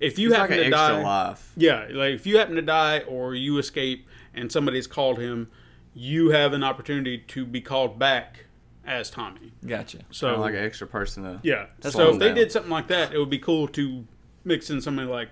if 0.01 0.19
you 0.19 0.29
He's 0.31 0.39
like 0.39 0.51
happen 0.51 0.65
an 0.65 0.71
to 0.71 0.77
extra 0.77 0.97
die. 0.97 1.03
life. 1.29 1.53
Yeah, 1.57 1.87
like 1.91 2.15
if 2.15 2.27
you 2.27 2.39
happen 2.39 2.57
to 2.57 2.63
die 2.63 3.01
or 3.01 3.35
you 3.35 3.59
escape 3.59 4.07
and 4.35 4.51
somebody's 4.51 4.87
called 4.89 5.19
him, 5.19 5.49
you 5.95 6.31
have 6.31 6.53
an 6.53 6.65
opportunity 6.65 7.19
to 7.19 7.47
be 7.47 7.61
called 7.61 7.99
back 7.99 8.47
as 8.85 9.09
Tommy. 9.11 9.53
Gotcha. 9.67 9.99
So 10.11 10.27
Kinda 10.29 10.41
like 10.41 10.55
an 10.55 10.65
extra 10.65 10.87
person 10.87 11.23
to. 11.23 11.41
yeah, 11.43 11.67
so 11.81 12.07
what 12.07 12.15
if 12.15 12.19
they 12.21 12.29
I'm 12.31 12.35
did 12.35 12.51
something 12.53 12.71
like 12.73 12.89
that, 12.89 13.13
it 13.15 13.19
would 13.19 13.31
be 13.31 13.39
cool 13.39 13.69
to 13.69 14.05
mix 14.45 14.69
in 14.71 14.81
somebody 14.81 15.09
like 15.09 15.29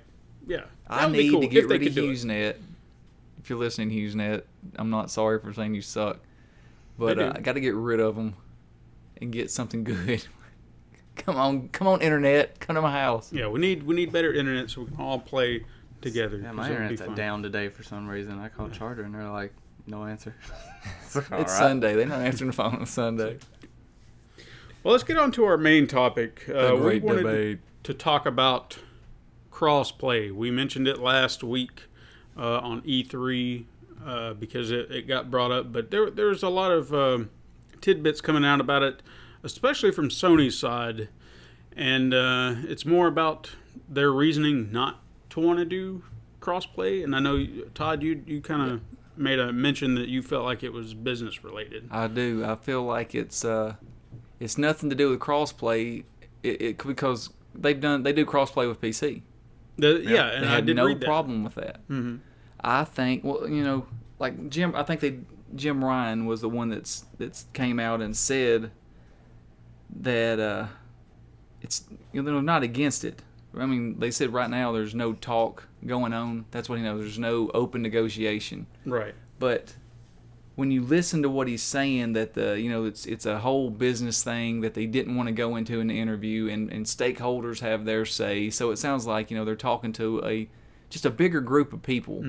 yeah. 0.46 0.62
I 0.88 1.06
would 1.06 1.12
be 1.12 1.24
need 1.24 1.30
cool 1.32 1.40
to 1.40 1.46
if 1.46 1.52
get 1.52 1.68
they 1.68 1.78
rid 1.78 1.88
of 1.88 1.94
could 1.94 1.94
do 1.96 2.10
it. 2.10 2.14
HughesNet. 2.14 2.54
If 3.42 3.50
you're 3.50 3.58
listening, 3.58 3.90
HughesNet, 3.90 4.42
I'm 4.76 4.90
not 4.90 5.10
sorry 5.10 5.40
for 5.40 5.52
saying 5.52 5.74
you 5.74 5.82
suck, 5.82 6.20
but 6.98 7.18
uh. 7.18 7.32
I 7.34 7.40
got 7.40 7.52
to 7.54 7.60
get 7.60 7.74
rid 7.74 8.00
of 8.00 8.16
them 8.16 8.34
and 9.20 9.32
get 9.32 9.50
something 9.50 9.84
good. 9.84 10.24
come 11.16 11.36
on, 11.36 11.68
come 11.68 11.86
on, 11.86 12.00
internet, 12.00 12.58
come 12.60 12.74
to 12.76 12.82
my 12.82 12.92
house. 12.92 13.32
Yeah, 13.32 13.48
we 13.48 13.60
need 13.60 13.82
we 13.84 13.94
need 13.94 14.12
better 14.12 14.32
internet 14.32 14.70
so 14.70 14.82
we 14.82 14.88
can 14.88 14.96
all 15.00 15.18
play 15.18 15.64
together. 16.00 16.38
Yeah, 16.38 16.48
'cause 16.48 16.56
my 16.56 16.70
internet's 16.70 17.02
down 17.16 17.42
today 17.42 17.68
for 17.68 17.82
some 17.82 18.08
reason. 18.08 18.38
I 18.38 18.48
called 18.48 18.72
Charter 18.72 19.02
and 19.02 19.14
they're 19.14 19.28
like, 19.30 19.52
no 19.86 20.04
answer. 20.04 20.34
it's 21.04 21.14
like, 21.14 21.24
It's 21.24 21.32
"Alright." 21.32 21.48
Sunday. 21.50 21.94
They're 21.94 22.06
not 22.06 22.20
answering 22.22 22.50
the 22.50 22.56
phone 22.56 22.74
on 22.76 22.86
Sunday. 22.86 23.38
Well, 24.82 24.92
let's 24.92 25.04
get 25.04 25.16
on 25.16 25.30
to 25.32 25.44
our 25.44 25.56
main 25.56 25.86
topic. 25.86 26.44
Uh, 26.48 26.68
The 26.68 26.76
we 26.76 26.98
wanted 26.98 27.22
debate. 27.22 27.58
to 27.84 27.94
talk 27.94 28.26
about 28.26 28.78
crossplay. 29.52 30.32
We 30.32 30.50
mentioned 30.50 30.88
it 30.88 30.98
last 30.98 31.44
week 31.44 31.82
uh, 32.36 32.58
on 32.58 32.82
E3 32.82 33.64
uh, 34.04 34.34
because 34.34 34.70
it, 34.70 34.90
it 34.90 35.08
got 35.08 35.30
brought 35.30 35.50
up, 35.52 35.72
but 35.72 35.90
there 35.90 36.10
there's 36.10 36.42
a 36.42 36.48
lot 36.48 36.70
of 36.70 36.92
um 36.94 37.30
tidbits 37.80 38.20
coming 38.20 38.44
out 38.44 38.60
about 38.60 38.82
it, 38.82 39.02
especially 39.42 39.90
from 39.90 40.08
Sony's 40.08 40.58
side, 40.58 41.08
and 41.76 42.12
uh, 42.14 42.54
it's 42.64 42.84
more 42.86 43.06
about 43.06 43.50
their 43.88 44.10
reasoning 44.12 44.70
not 44.72 45.00
to 45.30 45.40
want 45.40 45.58
to 45.58 45.64
do 45.64 46.02
crossplay. 46.40 47.02
And 47.04 47.14
I 47.16 47.20
know 47.20 47.46
Todd, 47.74 48.02
you 48.02 48.22
you 48.26 48.40
kind 48.40 48.70
of 48.70 48.80
made 49.16 49.38
a 49.38 49.52
mention 49.52 49.94
that 49.96 50.08
you 50.08 50.22
felt 50.22 50.44
like 50.44 50.62
it 50.62 50.72
was 50.72 50.94
business 50.94 51.44
related. 51.44 51.88
I 51.90 52.08
do. 52.08 52.44
I 52.44 52.56
feel 52.56 52.82
like 52.82 53.14
it's 53.14 53.44
uh, 53.44 53.74
it's 54.40 54.58
nothing 54.58 54.90
to 54.90 54.96
do 54.96 55.10
with 55.10 55.20
crossplay. 55.20 56.04
It, 56.42 56.60
it 56.62 56.78
because 56.86 57.30
they've 57.54 57.80
done 57.80 58.02
they 58.02 58.12
do 58.12 58.24
crossplay 58.26 58.68
with 58.68 58.80
PC. 58.80 59.22
The, 59.78 60.02
yeah, 60.04 60.26
and 60.28 60.44
they 60.44 60.48
I 60.48 60.54
had 60.56 60.66
did 60.66 60.76
no 60.76 60.84
read 60.86 61.00
that. 61.00 61.06
problem 61.06 61.44
with 61.44 61.54
that. 61.54 61.86
Mhm. 61.88 62.20
I 62.62 62.84
think, 62.84 63.24
well, 63.24 63.48
you 63.48 63.64
know, 63.64 63.86
like 64.18 64.48
Jim, 64.48 64.74
I 64.74 64.82
think 64.82 65.00
they 65.00 65.18
Jim 65.54 65.84
Ryan 65.84 66.26
was 66.26 66.40
the 66.40 66.48
one 66.48 66.70
that's 66.70 67.04
that's 67.18 67.46
came 67.52 67.78
out 67.78 68.00
and 68.00 68.16
said 68.16 68.70
that 70.00 70.40
uh, 70.40 70.66
it's 71.60 71.84
you 72.12 72.22
know 72.22 72.32
they're 72.32 72.42
not 72.42 72.62
against 72.62 73.04
it. 73.04 73.22
I 73.58 73.66
mean, 73.66 73.98
they 73.98 74.10
said 74.10 74.32
right 74.32 74.48
now 74.48 74.72
there's 74.72 74.94
no 74.94 75.12
talk 75.12 75.68
going 75.86 76.12
on. 76.12 76.46
That's 76.50 76.68
what 76.68 76.78
he 76.78 76.84
knows. 76.84 77.00
There's 77.00 77.18
no 77.18 77.50
open 77.52 77.82
negotiation. 77.82 78.66
Right. 78.86 79.14
But 79.38 79.74
when 80.54 80.70
you 80.70 80.82
listen 80.82 81.22
to 81.22 81.28
what 81.28 81.48
he's 81.48 81.62
saying, 81.62 82.14
that 82.14 82.34
the 82.34 82.60
you 82.60 82.70
know 82.70 82.84
it's 82.84 83.06
it's 83.06 83.26
a 83.26 83.38
whole 83.38 83.70
business 83.70 84.22
thing 84.22 84.60
that 84.60 84.74
they 84.74 84.86
didn't 84.86 85.16
want 85.16 85.26
to 85.28 85.32
go 85.32 85.56
into 85.56 85.80
in 85.80 85.88
the 85.88 85.98
interview, 85.98 86.48
and 86.48 86.72
and 86.72 86.86
stakeholders 86.86 87.60
have 87.60 87.84
their 87.84 88.04
say. 88.04 88.50
So 88.50 88.70
it 88.70 88.76
sounds 88.76 89.06
like 89.06 89.30
you 89.30 89.36
know 89.36 89.44
they're 89.44 89.56
talking 89.56 89.92
to 89.94 90.22
a 90.24 90.48
just 90.92 91.06
a 91.06 91.10
bigger 91.10 91.40
group 91.40 91.72
of 91.72 91.82
people. 91.82 92.20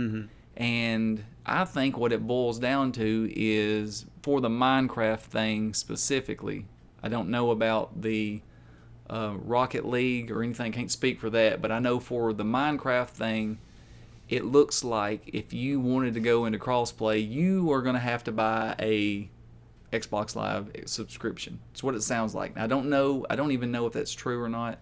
And 0.55 1.23
I 1.45 1.65
think 1.65 1.97
what 1.97 2.13
it 2.13 2.25
boils 2.25 2.59
down 2.59 2.91
to 2.93 3.31
is 3.35 4.05
for 4.21 4.39
the 4.39 4.49
Minecraft 4.49 5.19
thing 5.19 5.73
specifically. 5.73 6.65
I 7.03 7.09
don't 7.09 7.29
know 7.29 7.51
about 7.51 8.01
the 8.01 8.41
uh, 9.09 9.33
Rocket 9.43 9.85
League 9.85 10.31
or 10.31 10.41
anything. 10.41 10.71
Can't 10.71 10.89
speak 10.89 11.19
for 11.19 11.29
that, 11.31 11.61
but 11.61 11.71
I 11.71 11.79
know 11.79 11.99
for 11.99 12.31
the 12.31 12.45
Minecraft 12.45 13.09
thing, 13.09 13.57
it 14.29 14.45
looks 14.45 14.83
like 14.83 15.29
if 15.33 15.51
you 15.51 15.81
wanted 15.81 16.13
to 16.13 16.21
go 16.21 16.45
into 16.45 16.57
crossplay, 16.57 17.29
you 17.29 17.71
are 17.73 17.81
going 17.81 17.95
to 17.95 17.99
have 17.99 18.23
to 18.23 18.31
buy 18.31 18.75
a 18.79 19.29
Xbox 19.91 20.35
Live 20.35 20.71
subscription. 20.85 21.59
It's 21.71 21.83
what 21.83 21.95
it 21.95 22.03
sounds 22.03 22.33
like. 22.33 22.55
Now, 22.55 22.63
I 22.63 22.67
don't 22.67 22.89
know. 22.89 23.25
I 23.29 23.35
don't 23.35 23.51
even 23.51 23.71
know 23.71 23.85
if 23.85 23.93
that's 23.93 24.13
true 24.13 24.41
or 24.41 24.49
not. 24.49 24.79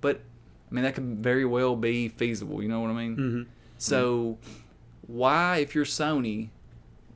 But 0.00 0.22
I 0.70 0.74
mean, 0.74 0.84
that 0.84 0.94
could 0.94 1.20
very 1.20 1.44
well 1.44 1.76
be 1.76 2.08
feasible. 2.08 2.62
You 2.62 2.68
know 2.68 2.80
what 2.80 2.90
I 2.90 2.94
mean? 2.94 3.16
Mm-hmm. 3.16 3.42
So, 3.78 4.38
why, 5.06 5.56
if 5.56 5.74
you're 5.74 5.84
Sony, 5.84 6.50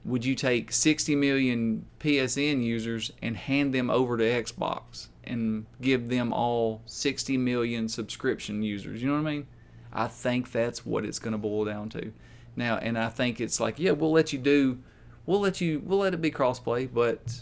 would 0.04 0.24
you 0.24 0.34
take 0.34 0.72
60 0.72 1.14
million 1.14 1.86
PSN 2.00 2.62
users 2.64 3.12
and 3.22 3.36
hand 3.36 3.72
them 3.72 3.90
over 3.90 4.16
to 4.16 4.24
Xbox 4.24 5.08
and 5.22 5.66
give 5.80 6.08
them 6.08 6.32
all 6.32 6.82
60 6.86 7.36
million 7.36 7.88
subscription 7.88 8.62
users? 8.62 9.02
You 9.02 9.08
know 9.08 9.22
what 9.22 9.28
I 9.28 9.32
mean? 9.32 9.46
I 9.92 10.08
think 10.08 10.50
that's 10.50 10.84
what 10.84 11.04
it's 11.04 11.18
going 11.18 11.32
to 11.32 11.38
boil 11.38 11.64
down 11.64 11.88
to. 11.90 12.12
Now, 12.56 12.76
and 12.78 12.98
I 12.98 13.08
think 13.08 13.40
it's 13.40 13.60
like, 13.60 13.78
yeah, 13.78 13.92
we'll 13.92 14.12
let 14.12 14.32
you 14.32 14.38
do, 14.38 14.78
we'll 15.26 15.40
let 15.40 15.60
you, 15.60 15.80
we'll 15.84 16.00
let 16.00 16.14
it 16.14 16.20
be 16.20 16.30
crossplay, 16.30 16.88
but 16.92 17.40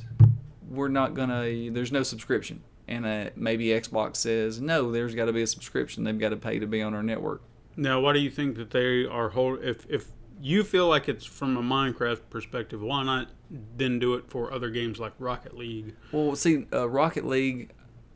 we're 0.72 0.88
not 0.88 1.14
gonna. 1.14 1.70
There's 1.70 1.92
no 1.92 2.02
subscription, 2.02 2.62
and 2.92 3.06
uh, 3.06 3.30
maybe 3.36 3.66
Xbox 3.68 4.16
says 4.16 4.60
no. 4.60 4.92
There's 4.92 5.14
got 5.14 5.24
to 5.26 5.32
be 5.32 5.42
a 5.42 5.46
subscription. 5.46 6.04
They've 6.04 6.18
got 6.18 6.28
to 6.28 6.36
pay 6.36 6.58
to 6.58 6.66
be 6.66 6.82
on 6.82 6.94
our 6.94 7.02
network. 7.02 7.42
Now, 7.76 8.00
why 8.00 8.12
do 8.12 8.18
you 8.18 8.30
think 8.30 8.56
that 8.56 8.70
they 8.70 9.04
are 9.04 9.30
hold? 9.30 9.62
If 9.62 9.86
if 9.88 10.08
you 10.40 10.62
feel 10.62 10.88
like 10.88 11.08
it's 11.08 11.24
from 11.24 11.56
a 11.56 11.62
Minecraft 11.62 12.20
perspective, 12.28 12.82
why 12.82 13.02
not 13.04 13.30
then 13.76 13.98
do 13.98 14.14
it 14.14 14.28
for 14.28 14.52
other 14.52 14.68
games 14.70 14.98
like 15.00 15.12
Rocket 15.18 15.56
League? 15.56 15.94
Well, 16.10 16.36
see, 16.36 16.66
uh, 16.72 16.88
Rocket 16.88 17.24
League, 17.24 17.70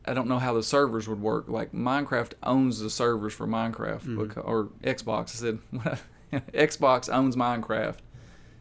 I 0.04 0.12
don't 0.12 0.28
know 0.28 0.38
how 0.38 0.52
the 0.52 0.62
servers 0.62 1.08
would 1.08 1.22
work. 1.22 1.48
Like 1.48 1.72
Minecraft 1.72 2.32
owns 2.42 2.80
the 2.80 2.90
servers 2.90 3.32
for 3.32 3.46
Minecraft, 3.46 4.04
beca- 4.04 4.46
or 4.46 4.70
Xbox. 4.82 5.42
I 5.42 5.56
said 6.32 6.42
Xbox 6.52 7.12
owns 7.12 7.34
Minecraft, 7.34 7.98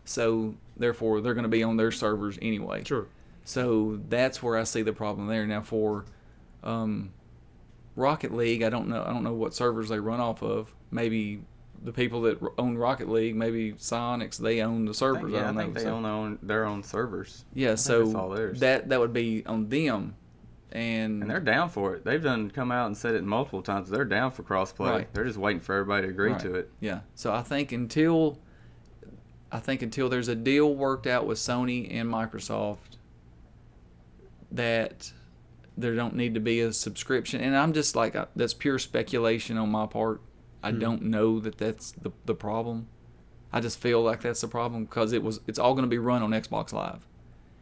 so 0.06 0.56
therefore 0.78 1.20
they're 1.20 1.34
going 1.34 1.44
to 1.44 1.50
be 1.50 1.64
on 1.64 1.76
their 1.76 1.92
servers 1.92 2.40
anyway. 2.42 2.84
Sure. 2.86 3.08
So 3.46 4.00
that's 4.10 4.44
where 4.44 4.58
I 4.58 4.64
see 4.64 4.82
the 4.82 4.92
problem 4.94 5.28
there. 5.28 5.46
Now 5.46 5.62
for 5.62 6.04
um, 6.64 7.12
Rocket 7.96 8.34
League, 8.34 8.64
I 8.64 8.70
don't 8.70 8.88
know. 8.90 9.04
I 9.06 9.14
don't 9.14 9.24
know 9.24 9.34
what 9.34 9.54
servers 9.54 9.90
they 9.90 10.00
run 10.00 10.20
off 10.20 10.42
of. 10.44 10.74
Maybe 10.92 11.42
the 11.84 11.94
people 11.94 12.22
that 12.24 12.40
own 12.58 12.78
Rocket 12.78 13.10
League, 13.10 13.36
maybe 13.36 13.74
Psyonix, 13.74 14.38
they 14.38 14.62
own 14.62 14.86
the 14.86 14.92
I 14.92 14.94
servers. 14.94 15.22
think, 15.24 15.36
I, 15.36 15.38
yeah, 15.38 15.44
I 15.44 15.46
don't 15.48 15.58
think 15.58 15.68
know. 15.76 15.80
they 15.80 15.86
So- 15.86 15.96
own 15.96 16.04
their 16.04 16.12
own, 16.12 16.40
their 16.42 16.66
own 16.66 16.84
servers. 16.84 17.46
yeah, 17.54 17.76
so 17.76 18.18
all 18.18 18.30
that 18.32 18.90
that 18.90 19.00
would 19.00 19.14
be 19.14 19.46
on 19.46 19.70
them. 19.70 20.16
And, 20.72 21.22
And 21.22 21.32
they're 21.32 21.40
down 21.40 21.70
for 21.70 21.96
it. 21.96 22.04
They've 22.04 22.22
done 22.22 22.50
come 22.52 22.70
out 22.70 22.88
and 22.88 22.98
said 22.98 23.16
it 23.16 23.24
multiple 23.24 23.62
times. 23.62 23.90
They're 23.90 24.04
down 24.04 24.32
for 24.32 24.44
crossplay. 24.44 24.90
Right. 24.92 25.14
They're 25.14 25.24
just 25.24 25.38
waiting 25.38 25.62
for 25.62 25.74
everybody 25.76 26.08
to 26.08 26.10
agree 26.12 26.32
Right. 26.32 26.40
to 26.42 26.56
it. 26.56 26.70
Yeah. 26.82 27.00
So 27.14 27.32
I 27.34 27.44
think 27.44 27.72
until 27.72 28.40
I 29.54 29.60
think 29.60 29.82
until 29.82 30.10
there's 30.10 30.28
a 30.28 30.36
deal 30.36 30.76
worked 30.76 31.08
out 31.08 31.26
with 31.28 31.38
Sony 31.38 31.88
and 31.94 32.12
Microsoft 32.12 32.98
that 34.56 35.12
there 35.78 35.94
don't 35.94 36.16
need 36.16 36.34
to 36.34 36.40
be 36.40 36.62
a 36.62 36.72
subscription 36.72 37.42
and 37.42 37.56
I'm 37.56 37.74
just 37.74 37.96
like 37.96 38.16
that's 38.36 38.54
pure 38.54 38.80
speculation 38.80 39.58
on 39.58 39.70
my 39.70 39.86
part. 39.86 40.22
I 40.64 40.72
don't 40.72 41.04
know 41.04 41.40
that 41.42 41.58
that's 41.58 41.92
the 41.92 42.12
the 42.26 42.34
problem. 42.34 42.88
I 43.54 43.62
just 43.62 43.80
feel 43.80 44.02
like 44.02 44.22
that's 44.22 44.42
the 44.42 44.48
problem 44.48 44.86
because 44.86 45.14
it 45.14 45.22
was 45.22 45.40
it's 45.48 45.60
all 45.60 45.74
going 45.74 45.84
to 45.86 45.90
be 45.90 45.98
run 45.98 46.24
on 46.24 46.32
Xbox 46.32 46.74
Live. 46.74 47.06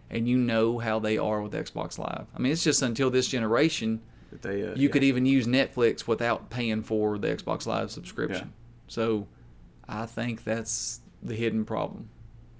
And 0.09 0.27
you 0.27 0.37
know 0.37 0.77
how 0.79 0.99
they 0.99 1.17
are 1.17 1.41
with 1.41 1.53
Xbox 1.53 1.97
Live. 1.97 2.27
I 2.35 2.39
mean, 2.39 2.51
it's 2.51 2.63
just 2.63 2.81
until 2.81 3.09
this 3.09 3.27
generation 3.27 4.01
That 4.31 4.41
they 4.43 4.61
uh, 4.63 4.75
you 4.75 4.87
yeah. 4.87 4.89
could 4.89 5.03
even 5.03 5.25
use 5.25 5.47
Netflix 5.47 6.07
without 6.07 6.49
paying 6.49 6.83
for 6.83 7.17
the 7.17 7.27
Xbox 7.27 7.65
Live 7.65 7.91
subscription. 7.91 8.53
So 8.87 9.27
I 9.87 10.05
think 10.05 10.43
that's 10.43 11.01
the 11.21 11.35
hidden 11.35 11.65
problem. 11.65 12.09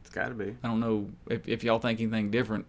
It's 0.01 0.09
got 0.09 0.29
to 0.29 0.35
be. 0.35 0.55
I 0.63 0.67
don't 0.67 0.79
know 0.79 1.09
if, 1.29 1.47
if 1.47 1.63
y'all 1.63 1.79
think 1.79 1.99
anything 1.99 2.31
different, 2.31 2.65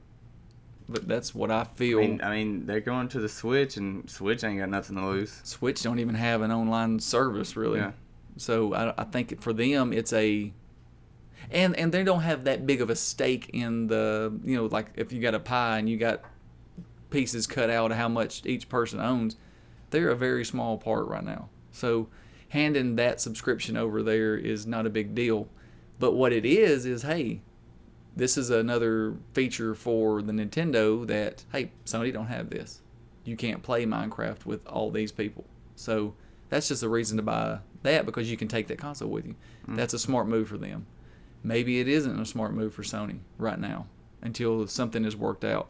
but 0.88 1.08
that's 1.08 1.34
what 1.34 1.50
I 1.50 1.60
I 1.60 1.64
feel. 1.64 2.00
mean, 2.00 2.20
I 2.22 2.30
mean, 2.36 2.66
they're 2.66 2.80
going 2.80 3.08
to 3.08 3.20
the 3.20 3.28
Switch, 3.28 3.76
and 3.76 4.08
Switch 4.08 4.44
ain't 4.44 4.58
got 4.58 4.68
nothing 4.68 4.96
to 4.96 5.06
lose. 5.06 5.40
Switch 5.44 5.82
don't 5.82 5.98
even 5.98 6.14
have 6.14 6.42
an 6.42 6.50
online 6.52 7.00
service 7.00 7.56
really. 7.56 7.78
Yeah. 7.78 7.92
So 8.36 8.74
I, 8.74 8.92
I 8.98 9.04
think 9.04 9.40
for 9.40 9.52
them 9.52 9.92
it's 9.92 10.12
a 10.12 10.52
and 11.50 11.76
and 11.76 11.92
they 11.92 12.04
don't 12.04 12.22
have 12.22 12.44
that 12.44 12.66
big 12.66 12.80
of 12.80 12.90
a 12.90 12.96
stake 12.96 13.50
in 13.52 13.86
the 13.86 14.32
you 14.44 14.56
know 14.56 14.66
like 14.66 14.88
if 14.96 15.12
you 15.12 15.20
got 15.20 15.34
a 15.34 15.40
pie 15.40 15.78
and 15.78 15.88
you 15.88 15.96
got 15.96 16.22
pieces 17.10 17.46
cut 17.46 17.70
out 17.70 17.92
of 17.92 17.96
how 17.96 18.08
much 18.08 18.44
each 18.44 18.68
person 18.68 18.98
owns, 19.00 19.36
they're 19.90 20.10
a 20.10 20.16
very 20.16 20.44
small 20.44 20.76
part 20.76 21.06
right 21.06 21.24
now. 21.24 21.48
So 21.70 22.08
handing 22.48 22.96
that 22.96 23.20
subscription 23.20 23.76
over 23.76 24.02
there 24.02 24.36
is 24.36 24.66
not 24.66 24.86
a 24.86 24.90
big 24.90 25.14
deal. 25.14 25.48
But 25.98 26.12
what 26.12 26.32
it 26.32 26.44
is 26.44 26.84
is, 26.86 27.02
hey, 27.02 27.40
this 28.16 28.36
is 28.36 28.50
another 28.50 29.14
feature 29.32 29.74
for 29.74 30.22
the 30.22 30.32
Nintendo 30.32 31.06
that 31.06 31.44
hey, 31.52 31.72
Sony 31.84 32.12
don't 32.12 32.26
have 32.26 32.50
this. 32.50 32.80
You 33.24 33.36
can't 33.36 33.62
play 33.62 33.86
Minecraft 33.86 34.46
with 34.46 34.66
all 34.66 34.90
these 34.90 35.12
people. 35.12 35.44
So 35.76 36.14
that's 36.50 36.68
just 36.68 36.82
a 36.82 36.88
reason 36.88 37.16
to 37.16 37.22
buy 37.22 37.58
that 37.82 38.06
because 38.06 38.30
you 38.30 38.36
can 38.36 38.48
take 38.48 38.68
that 38.68 38.78
console 38.78 39.10
with 39.10 39.26
you. 39.26 39.34
Hmm. 39.66 39.76
That's 39.76 39.94
a 39.94 39.98
smart 39.98 40.28
move 40.28 40.48
for 40.48 40.58
them. 40.58 40.86
Maybe 41.42 41.80
it 41.80 41.88
isn't 41.88 42.20
a 42.20 42.24
smart 42.24 42.54
move 42.54 42.74
for 42.74 42.82
Sony 42.82 43.18
right 43.38 43.58
now 43.58 43.86
until 44.22 44.66
something 44.66 45.04
is 45.04 45.16
worked 45.16 45.44
out. 45.44 45.68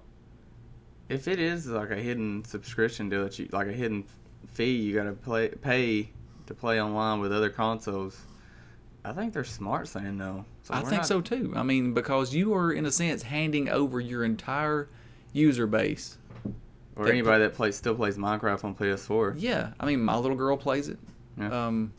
If 1.08 1.28
it 1.28 1.38
is 1.38 1.66
like 1.66 1.90
a 1.90 1.96
hidden 1.96 2.44
subscription 2.44 3.08
deal 3.08 3.24
that 3.24 3.38
you 3.38 3.48
like 3.52 3.66
a 3.66 3.72
hidden 3.72 4.04
fee 4.46 4.76
you 4.76 4.94
gotta 4.94 5.12
play 5.12 5.48
pay 5.48 6.10
to 6.46 6.54
play 6.54 6.80
online 6.80 7.20
with 7.20 7.32
other 7.32 7.50
consoles, 7.50 8.20
I 9.04 9.12
think 9.12 9.32
they're 9.34 9.44
smart 9.44 9.88
saying 9.88 10.16
no. 10.16 10.44
So 10.62 10.74
I 10.74 10.80
think 10.80 10.92
not- 10.92 11.06
so 11.06 11.20
too. 11.20 11.52
I 11.56 11.62
mean, 11.62 11.92
because 11.92 12.34
you 12.34 12.54
are 12.54 12.72
in 12.72 12.86
a 12.86 12.90
sense 12.90 13.22
handing 13.22 13.68
over 13.68 14.00
your 14.00 14.24
entire 14.24 14.88
user 15.32 15.66
base. 15.66 16.16
Or 16.96 17.04
that- 17.04 17.10
anybody 17.10 17.42
that 17.44 17.54
plays 17.54 17.76
still 17.76 17.94
plays 17.94 18.16
Minecraft 18.16 18.64
on 18.64 18.74
PS4. 18.74 19.34
Yeah, 19.36 19.72
I 19.78 19.86
mean, 19.86 20.00
my 20.00 20.16
little 20.16 20.36
girl 20.36 20.56
plays 20.56 20.88
it. 20.88 20.98
Yeah. 21.36 21.66
Um, 21.66 21.92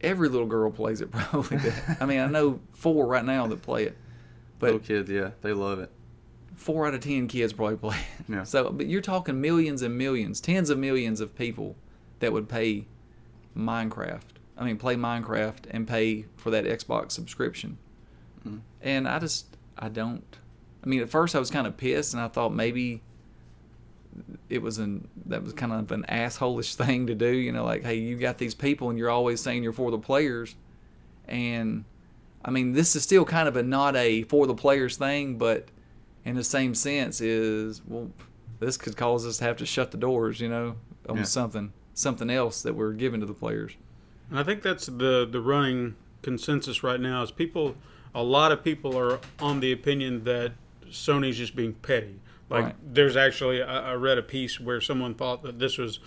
every 0.00 0.28
little 0.28 0.46
girl 0.46 0.70
plays 0.70 1.00
it 1.00 1.10
probably. 1.12 1.58
I 2.00 2.06
mean, 2.06 2.20
I 2.20 2.26
know 2.28 2.60
four 2.72 3.06
right 3.06 3.24
now 3.24 3.46
that 3.48 3.60
play 3.62 3.84
it, 3.84 3.96
But 4.58 4.66
Little 4.72 4.80
kids, 4.80 5.10
yeah, 5.10 5.30
they 5.42 5.52
love 5.52 5.80
it. 5.80 5.90
four 6.54 6.86
out 6.86 6.94
of 6.94 7.00
ten 7.00 7.26
kids 7.28 7.52
probably 7.52 7.76
play 7.88 7.96
it. 7.96 8.32
Yeah. 8.32 8.44
So, 8.44 8.70
but 8.70 8.86
you're 8.86 9.00
talking 9.02 9.40
millions 9.40 9.82
and 9.82 9.98
millions, 9.98 10.40
tens 10.40 10.70
of 10.70 10.78
millions 10.78 11.20
of 11.20 11.34
people 11.36 11.76
that 12.20 12.32
would 12.32 12.48
pay 12.48 12.86
Minecraft. 13.56 14.22
I 14.58 14.64
mean, 14.64 14.76
play 14.76 14.96
Minecraft 14.96 15.66
and 15.70 15.86
pay 15.86 16.26
for 16.36 16.50
that 16.50 16.64
Xbox 16.64 17.12
subscription. 17.12 17.78
Mm. 18.46 18.60
And 18.82 19.08
I 19.08 19.18
just, 19.20 19.56
I 19.78 19.88
don't. 19.88 20.24
I 20.82 20.86
mean, 20.88 21.00
at 21.00 21.10
first 21.10 21.36
I 21.36 21.38
was 21.38 21.50
kind 21.50 21.66
of 21.66 21.76
pissed, 21.76 22.12
and 22.12 22.20
I 22.22 22.28
thought 22.28 22.52
maybe 22.52 23.02
it 24.48 24.62
was 24.62 24.78
an 24.78 25.08
that 25.26 25.42
was 25.42 25.52
kind 25.52 25.72
of 25.72 25.92
an 25.92 26.04
assholish 26.08 26.74
thing 26.84 27.06
to 27.06 27.14
do. 27.14 27.30
You 27.30 27.52
know, 27.52 27.64
like, 27.64 27.84
hey, 27.84 27.96
you 27.96 28.16
got 28.16 28.38
these 28.38 28.54
people, 28.54 28.90
and 28.90 28.98
you're 28.98 29.10
always 29.10 29.40
saying 29.40 29.62
you're 29.62 29.72
for 29.72 29.90
the 29.90 29.98
players, 29.98 30.56
and 31.26 31.84
I 32.44 32.50
mean, 32.50 32.72
this 32.72 32.96
is 32.96 33.02
still 33.02 33.24
kind 33.24 33.48
of 33.48 33.56
a 33.56 33.62
not 33.62 33.96
a 33.96 34.22
for 34.24 34.46
the 34.46 34.54
players 34.54 34.96
thing, 34.96 35.38
but 35.38 35.68
in 36.24 36.34
the 36.36 36.44
same 36.44 36.74
sense 36.74 37.20
is 37.20 37.82
well, 37.86 38.10
this 38.60 38.76
could 38.76 38.96
cause 38.96 39.26
us 39.26 39.38
to 39.38 39.44
have 39.44 39.56
to 39.58 39.66
shut 39.66 39.90
the 39.90 39.98
doors, 39.98 40.40
you 40.40 40.48
know, 40.48 40.76
on 41.08 41.18
Yeah. 41.18 41.22
something 41.24 41.72
something 41.94 42.30
else 42.30 42.62
that 42.62 42.74
we're 42.74 42.92
giving 42.92 43.20
to 43.20 43.26
the 43.26 43.34
players. 43.34 43.72
And 44.30 44.38
I 44.38 44.42
think 44.42 44.62
that's 44.62 44.86
the 44.86 45.26
the 45.30 45.40
running 45.40 45.96
consensus 46.22 46.82
right 46.82 47.00
now 47.00 47.22
is 47.22 47.30
people 47.30 47.76
a 48.14 48.22
lot 48.22 48.50
of 48.52 48.64
people 48.64 48.96
are 48.98 49.20
on 49.38 49.60
the 49.60 49.70
opinion 49.72 50.24
that 50.24 50.52
Sony's 50.90 51.36
just 51.36 51.54
being 51.54 51.74
petty. 51.74 52.20
Like 52.50 52.64
Right. 52.64 52.74
there's 52.94 53.16
actually 53.16 53.62
I, 53.62 53.92
I 53.92 53.94
read 53.94 54.18
a 54.18 54.22
piece 54.22 54.58
where 54.58 54.80
someone 54.80 55.14
thought 55.14 55.42
that 55.42 55.58
this 55.58 55.78
was 55.78 56.00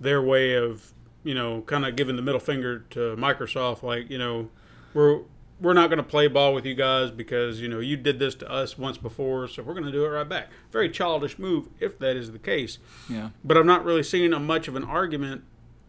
their 0.00 0.20
way 0.22 0.54
of, 0.54 0.92
you 1.22 1.34
know, 1.34 1.60
kind 1.62 1.84
of 1.86 1.94
giving 1.96 2.16
the 2.16 2.22
middle 2.22 2.40
finger 2.40 2.80
to 2.90 3.14
Microsoft 3.16 3.82
like, 3.82 4.10
you 4.10 4.18
know, 4.18 4.48
we're 4.94 5.20
we're 5.60 5.74
not 5.74 5.88
going 5.90 5.98
to 5.98 6.02
play 6.02 6.26
ball 6.26 6.52
with 6.54 6.66
you 6.66 6.74
guys 6.74 7.12
because, 7.12 7.60
you 7.60 7.68
know, 7.68 7.78
you 7.78 7.96
did 7.96 8.18
this 8.18 8.34
to 8.34 8.50
us 8.50 8.76
once 8.76 8.98
before, 8.98 9.46
so 9.46 9.62
we're 9.62 9.74
going 9.74 9.84
to 9.86 9.92
do 9.92 10.04
it 10.04 10.08
right 10.08 10.28
back. 10.28 10.48
Very 10.72 10.88
childish 10.90 11.38
move 11.38 11.68
if 11.78 12.00
that 12.00 12.16
is 12.16 12.32
the 12.32 12.38
case 12.40 12.78
Yeah. 13.08 13.30
but 13.44 13.56
I'm 13.56 13.66
not 13.66 13.84
really 13.84 14.02
seeing 14.02 14.32
a 14.32 14.40
much 14.40 14.66
of 14.66 14.74
an 14.74 14.82
argument 14.82 15.44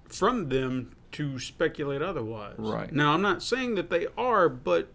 from 0.08 0.50
them 0.50 0.92
to 1.14 1.40
speculate 1.40 2.02
otherwise. 2.02 2.56
Right. 2.58 2.92
Now, 2.92 3.14
I'm 3.14 3.22
not 3.22 3.42
saying 3.42 3.76
that 3.76 3.90
they 3.90 4.08
are, 4.18 4.50
but 4.50 4.90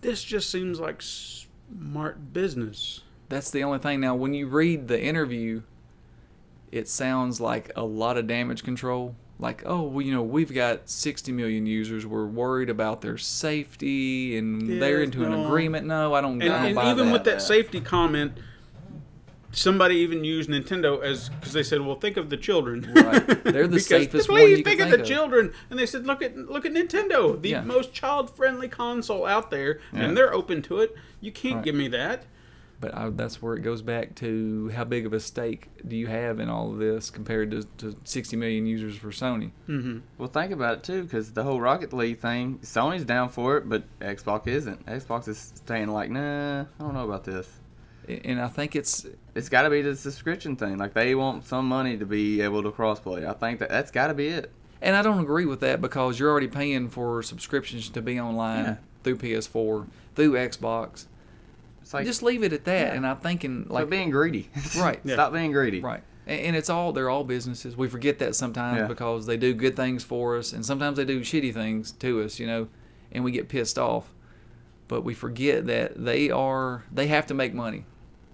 this 0.00 0.22
just 0.22 0.50
seems 0.50 0.78
like 0.78 1.02
smart 1.02 2.32
business. 2.32 3.02
That's 3.28 3.50
the 3.50 3.64
only 3.64 3.78
thing. 3.78 4.00
Now, 4.00 4.14
when 4.14 4.34
you 4.34 4.46
read 4.46 4.88
the 4.88 5.02
interview, 5.02 5.62
it 6.70 6.88
sounds 6.88 7.40
like 7.40 7.72
a 7.74 7.82
lot 7.82 8.16
of 8.16 8.26
damage 8.26 8.62
control. 8.62 9.16
Like, 9.38 9.62
oh, 9.66 9.82
well, 9.82 10.04
you 10.04 10.12
know, 10.14 10.22
we've 10.22 10.52
got 10.54 10.88
60 10.88 11.30
million 11.32 11.66
users. 11.66 12.06
We're 12.06 12.26
worried 12.26 12.70
about 12.70 13.02
their 13.02 13.18
safety, 13.18 14.38
and 14.38 14.80
they're 14.80 15.00
Yes, 15.00 15.06
into 15.06 15.24
an 15.24 15.34
agreement. 15.34 15.86
No, 15.86 16.14
I 16.14 16.22
don't. 16.22 16.40
And, 16.40 16.52
I 16.52 16.72
don't 16.72 16.78
and 16.78 16.88
even 16.88 17.06
that. 17.08 17.12
with 17.12 17.24
that 17.24 17.42
safety 17.42 17.80
comment, 17.80 18.38
somebody 19.56 19.96
even 19.96 20.22
used 20.22 20.48
Nintendo 20.50 21.02
as 21.02 21.28
because 21.30 21.52
they 21.52 21.62
said, 21.62 21.80
"Well, 21.80 21.96
think 21.96 22.16
of 22.16 22.30
the 22.30 22.36
children." 22.36 22.92
Right. 22.94 23.26
They're 23.44 23.66
the 23.66 23.76
Because 23.76 23.86
safest 23.86 24.28
please 24.28 24.42
one 24.42 24.50
you 24.50 24.62
think 24.62 24.78
can 24.78 24.86
of 24.92 24.92
the 24.92 25.00
of. 25.00 25.06
children, 25.06 25.52
and 25.70 25.78
they 25.78 25.86
said, 25.86 26.06
"Look 26.06 26.22
at 26.22 26.36
look 26.36 26.64
at 26.64 26.72
Nintendo, 26.72 27.40
the 27.40 27.48
Yeah. 27.50 27.62
most 27.62 27.92
child-friendly 27.92 28.68
console 28.68 29.26
out 29.26 29.50
there, 29.50 29.80
Yeah. 29.92 30.00
and 30.04 30.16
they're 30.16 30.32
open 30.32 30.62
to 30.62 30.78
it. 30.80 30.94
You 31.20 31.32
can't 31.32 31.56
Right. 31.56 31.64
give 31.64 31.74
me 31.74 31.88
that." 31.88 32.24
But 32.78 32.94
I, 32.94 33.08
that's 33.08 33.40
where 33.40 33.54
it 33.54 33.60
goes 33.62 33.80
back 33.80 34.14
to 34.16 34.68
how 34.74 34.84
big 34.84 35.06
of 35.06 35.14
a 35.14 35.18
stake 35.20 35.68
do 35.88 35.96
you 35.96 36.08
have 36.08 36.38
in 36.38 36.50
all 36.50 36.70
of 36.72 36.78
this 36.78 37.08
compared 37.08 37.50
to, 37.52 37.62
to 37.78 37.96
60 38.04 38.36
million 38.36 38.66
users 38.66 38.96
for 38.96 39.08
Sony? 39.08 39.52
Mm-hmm. 39.66 40.00
Well, 40.18 40.28
think 40.28 40.52
about 40.52 40.74
it 40.78 40.82
too, 40.82 41.04
because 41.04 41.32
the 41.32 41.42
whole 41.42 41.58
Rocket 41.58 41.94
League 41.94 42.18
thing, 42.18 42.58
Sony's 42.62 43.06
down 43.06 43.30
for 43.30 43.56
it, 43.56 43.66
but 43.66 43.84
Xbox 44.00 44.46
isn't. 44.46 44.84
Xbox 44.84 45.26
is 45.26 45.52
staying 45.54 45.88
like, 45.88 46.10
nah, 46.10 46.60
I 46.62 46.66
don't 46.78 46.92
know 46.92 47.06
about 47.06 47.24
this. 47.24 47.48
And 48.08 48.40
I 48.40 48.48
think 48.48 48.76
it's 48.76 49.06
It's 49.34 49.48
got 49.48 49.62
to 49.62 49.70
be 49.70 49.82
the 49.82 49.96
subscription 49.96 50.56
thing. 50.56 50.78
Like 50.78 50.94
they 50.94 51.14
want 51.14 51.44
some 51.44 51.66
money 51.66 51.96
to 51.98 52.06
be 52.06 52.40
able 52.40 52.62
to 52.62 52.70
crossplay. 52.70 53.26
I 53.28 53.32
think 53.32 53.58
that 53.60 53.68
that's 53.68 53.90
got 53.90 54.08
to 54.08 54.14
be 54.14 54.28
it. 54.28 54.50
And 54.82 54.94
I 54.94 55.02
don't 55.02 55.18
agree 55.20 55.46
with 55.46 55.60
that 55.60 55.80
because 55.80 56.18
you're 56.20 56.30
already 56.30 56.48
paying 56.48 56.88
for 56.88 57.22
subscriptions 57.22 57.88
to 57.90 58.02
be 58.02 58.20
online 58.20 58.64
Yeah. 58.64 58.76
through 59.02 59.16
PS4, 59.16 59.86
through 60.14 60.32
Xbox. 60.32 61.06
It's 61.82 61.94
like 61.94 62.04
Just 62.04 62.22
leave 62.22 62.42
it 62.42 62.52
at 62.52 62.64
that. 62.64 62.88
Yeah. 62.88 62.94
And 62.94 63.06
I'm 63.06 63.16
thinking, 63.16 63.62
like 63.68 63.82
like, 63.84 63.90
being 63.90 64.10
greedy. 64.10 64.50
Right. 64.78 65.00
Yeah. 65.04 65.14
Stop 65.14 65.32
being 65.32 65.52
greedy. 65.52 65.80
right. 65.80 66.02
And, 66.26 66.40
and 66.40 66.56
it's 66.56 66.68
all, 66.68 66.92
they're 66.92 67.08
all 67.10 67.24
businesses. 67.24 67.76
We 67.76 67.88
forget 67.88 68.18
that 68.18 68.36
sometimes 68.36 68.80
Yeah. 68.80 68.86
because 68.86 69.26
they 69.26 69.36
do 69.36 69.54
good 69.54 69.74
things 69.76 70.04
for 70.04 70.36
us 70.36 70.52
and 70.52 70.64
sometimes 70.66 70.96
they 70.98 71.04
do 71.04 71.20
shitty 71.20 71.54
things 71.54 71.92
to 71.92 72.22
us, 72.22 72.38
you 72.38 72.46
know, 72.46 72.68
and 73.12 73.24
we 73.24 73.30
get 73.32 73.48
pissed 73.48 73.78
off. 73.78 74.12
But 74.88 75.02
we 75.02 75.14
forget 75.14 75.66
that 75.66 76.04
they 76.04 76.30
are, 76.30 76.84
they 76.92 77.06
have 77.08 77.26
to 77.26 77.34
make 77.34 77.54
money. 77.54 77.86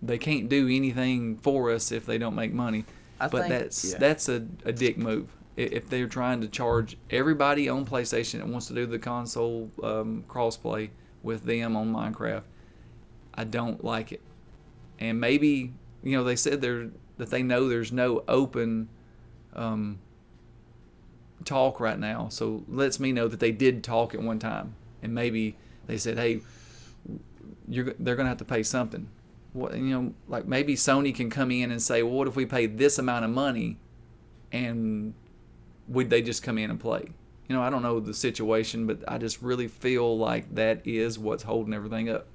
They 0.03 0.19
can't 0.19 0.49
do 0.49 0.69
anything 0.69 1.37
for 1.37 1.71
us 1.71 1.93
if 1.93 2.07
they 2.07 2.19
don't 2.19 2.35
make 2.35 2.53
money. 2.53 2.85
I 3.21 3.29
but 3.29 3.43
think- 3.43 3.51
that's 3.51 3.93
yeah. 3.93 3.99
that's 3.99 4.29
a, 4.29 4.47
a 4.65 4.73
dick 4.73 4.99
move. 4.99 5.29
If 5.55 5.91
they're 5.91 6.09
trying 6.09 6.41
to 6.41 6.49
charge 6.49 6.97
everybody 7.11 7.69
on 7.69 7.85
PlayStation 7.85 8.39
that 8.39 8.49
wants 8.49 8.69
to 8.69 8.75
do 8.75 8.87
the 8.87 8.99
console 8.99 9.71
um, 9.83 10.25
crossplay 10.27 10.89
with 11.23 11.45
them 11.45 11.77
on 11.77 11.93
Minecraft, 11.93 12.45
I 13.35 13.45
don't 13.45 13.85
like 13.85 14.13
it. 14.13 14.23
And 14.99 15.21
maybe 15.21 15.73
you 16.03 16.17
know 16.17 16.25
they 16.25 16.37
said 16.37 16.63
they're 16.63 16.89
that 17.19 17.31
they 17.31 17.43
know 17.43 17.69
there's 17.69 17.93
no 17.93 18.25
open 18.27 18.89
um, 19.55 19.99
talk 21.45 21.81
right 21.81 21.99
now, 21.99 22.29
so 22.29 22.65
lets 22.69 22.99
me 22.99 23.13
know 23.13 23.29
that 23.29 23.41
they 23.41 23.53
did 23.53 23.85
talk 23.85 24.15
at 24.15 24.23
one 24.23 24.39
time, 24.39 24.75
and 25.03 25.15
maybe 25.15 25.57
they 25.87 25.99
said, 25.99 26.19
hey, 26.19 26.41
you're 27.69 27.95
they're 27.99 28.17
gonna 28.17 28.29
have 28.29 28.39
to 28.39 28.45
pay 28.45 28.63
something. 28.63 29.09
What 29.53 29.77
you 29.77 29.91
know, 29.91 30.15
like 30.29 30.47
maybe 30.47 30.75
Sony 30.75 31.15
can 31.15 31.29
come 31.29 31.51
in 31.51 31.71
and 31.71 31.83
say, 31.83 32.03
well, 32.03 32.15
what 32.15 32.29
if 32.29 32.37
we 32.37 32.47
pay 32.47 32.67
this 32.67 32.99
amount 32.99 33.25
of 33.25 33.31
money, 33.31 33.79
and 34.51 35.15
would 35.89 36.11
they 36.11 36.23
just 36.23 36.43
come 36.43 36.59
in 36.59 36.71
and 36.71 36.81
play? 36.81 37.09
You 37.49 37.57
know, 37.57 37.63
I 37.63 37.69
don't 37.69 37.83
know 37.83 38.01
the 38.01 38.15
situation, 38.15 38.87
but 38.87 39.01
I 39.07 39.19
just 39.19 39.43
really 39.43 39.69
feel 39.69 40.17
like 40.17 40.55
that 40.55 40.81
is 40.87 41.19
what's 41.19 41.43
holding 41.43 41.75
everything 41.75 42.09
up. 42.09 42.27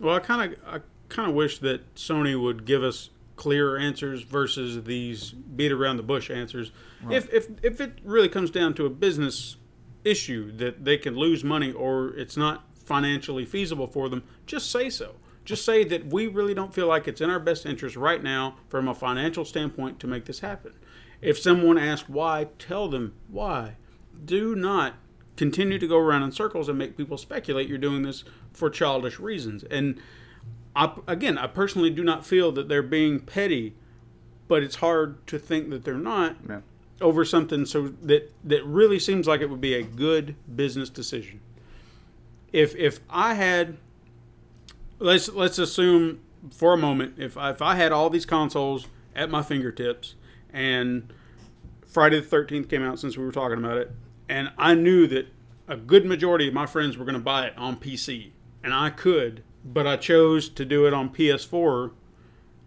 Well, 0.00 0.16
I 0.16 0.20
kind 0.20 0.52
of 0.52 0.58
I 0.66 0.80
kind 1.08 1.28
of 1.28 1.36
wish 1.36 1.58
that 1.58 1.94
Sony 1.94 2.40
would 2.40 2.64
give 2.64 2.82
us 2.82 3.10
clearer 3.36 3.76
answers 3.78 4.22
versus 4.22 4.82
these 4.84 5.30
beat 5.30 5.72
around 5.72 5.96
the 5.96 6.02
bush 6.02 6.30
answers. 6.30 6.72
If 7.10 7.32
if 7.32 7.48
if 7.62 7.80
it 7.80 7.98
really 8.04 8.28
comes 8.28 8.50
down 8.50 8.74
to 8.74 8.86
a 8.86 8.90
business 8.90 9.56
issue 10.04 10.52
that 10.56 10.84
they 10.84 10.98
can 10.98 11.16
lose 11.16 11.42
money 11.44 11.72
or 11.72 12.08
it's 12.16 12.36
not 12.36 12.64
financially 12.74 13.44
feasible 13.44 13.86
for 13.86 14.08
them, 14.08 14.22
just 14.46 14.70
say 14.70 14.90
so. 14.90 15.14
Just 15.44 15.64
say 15.64 15.84
that 15.84 16.06
we 16.06 16.26
really 16.26 16.54
don't 16.54 16.72
feel 16.74 16.86
like 16.86 17.06
it's 17.06 17.20
in 17.20 17.28
our 17.30 17.38
best 17.40 17.66
interest 17.66 17.96
right 17.96 18.22
now 18.22 18.56
from 18.68 18.88
a 18.88 18.94
financial 18.94 19.44
standpoint 19.44 20.00
to 20.00 20.06
make 20.06 20.24
this 20.24 20.40
happen. 20.40 20.72
If 21.20 21.38
someone 21.38 21.78
asks 21.78 22.08
why, 22.08 22.48
tell 22.58 22.88
them 22.88 23.14
why. 23.28 23.76
Do 24.24 24.54
not 24.54 24.94
continue 25.36 25.78
to 25.78 25.86
go 25.86 25.98
around 25.98 26.22
in 26.22 26.32
circles 26.32 26.68
and 26.68 26.78
make 26.78 26.96
people 26.96 27.18
speculate 27.18 27.68
you're 27.68 27.76
doing 27.78 28.02
this 28.02 28.24
for 28.52 28.70
childish 28.70 29.18
reasons. 29.18 29.64
And 29.64 30.00
I, 30.76 30.92
again, 31.06 31.36
I 31.38 31.46
personally 31.46 31.90
do 31.90 32.04
not 32.04 32.24
feel 32.24 32.52
that 32.52 32.68
they're 32.68 32.82
being 32.82 33.20
petty, 33.20 33.74
but 34.48 34.62
it's 34.62 34.76
hard 34.76 35.26
to 35.26 35.38
think 35.38 35.70
that 35.70 35.84
they're 35.84 35.94
not 35.94 36.36
Yeah. 36.48 36.60
over 37.00 37.24
something 37.24 37.66
so 37.66 37.88
that 38.02 38.32
that 38.44 38.64
really 38.64 38.98
seems 38.98 39.26
like 39.26 39.40
it 39.40 39.50
would 39.50 39.60
be 39.60 39.74
a 39.74 39.82
good 39.82 40.36
business 40.54 40.88
decision. 40.88 41.40
If 42.52 42.74
if 42.76 43.00
I 43.10 43.34
had 43.34 43.76
let's 45.04 45.28
let's 45.28 45.58
assume 45.58 46.20
for 46.50 46.72
a 46.74 46.76
moment 46.76 47.14
if 47.18 47.36
I, 47.36 47.50
if 47.50 47.62
I 47.62 47.74
had 47.76 47.92
all 47.92 48.10
these 48.10 48.26
consoles 48.26 48.88
at 49.14 49.30
my 49.30 49.42
fingertips 49.42 50.14
and 50.52 51.12
Friday 51.86 52.20
the 52.20 52.26
13th 52.26 52.68
came 52.68 52.82
out 52.82 52.98
since 52.98 53.16
we 53.16 53.24
were 53.24 53.32
talking 53.32 53.58
about 53.58 53.76
it 53.78 53.92
and 54.28 54.50
I 54.58 54.74
knew 54.74 55.06
that 55.08 55.28
a 55.68 55.76
good 55.76 56.04
majority 56.04 56.48
of 56.48 56.54
my 56.54 56.66
friends 56.66 56.96
were 56.96 57.04
going 57.04 57.14
to 57.14 57.20
buy 57.20 57.46
it 57.46 57.54
on 57.56 57.76
PC, 57.76 58.30
and 58.62 58.74
I 58.74 58.90
could, 58.90 59.42
but 59.64 59.86
I 59.86 59.96
chose 59.96 60.48
to 60.50 60.64
do 60.64 60.86
it 60.86 60.92
on 60.92 61.08
PS4. 61.10 61.92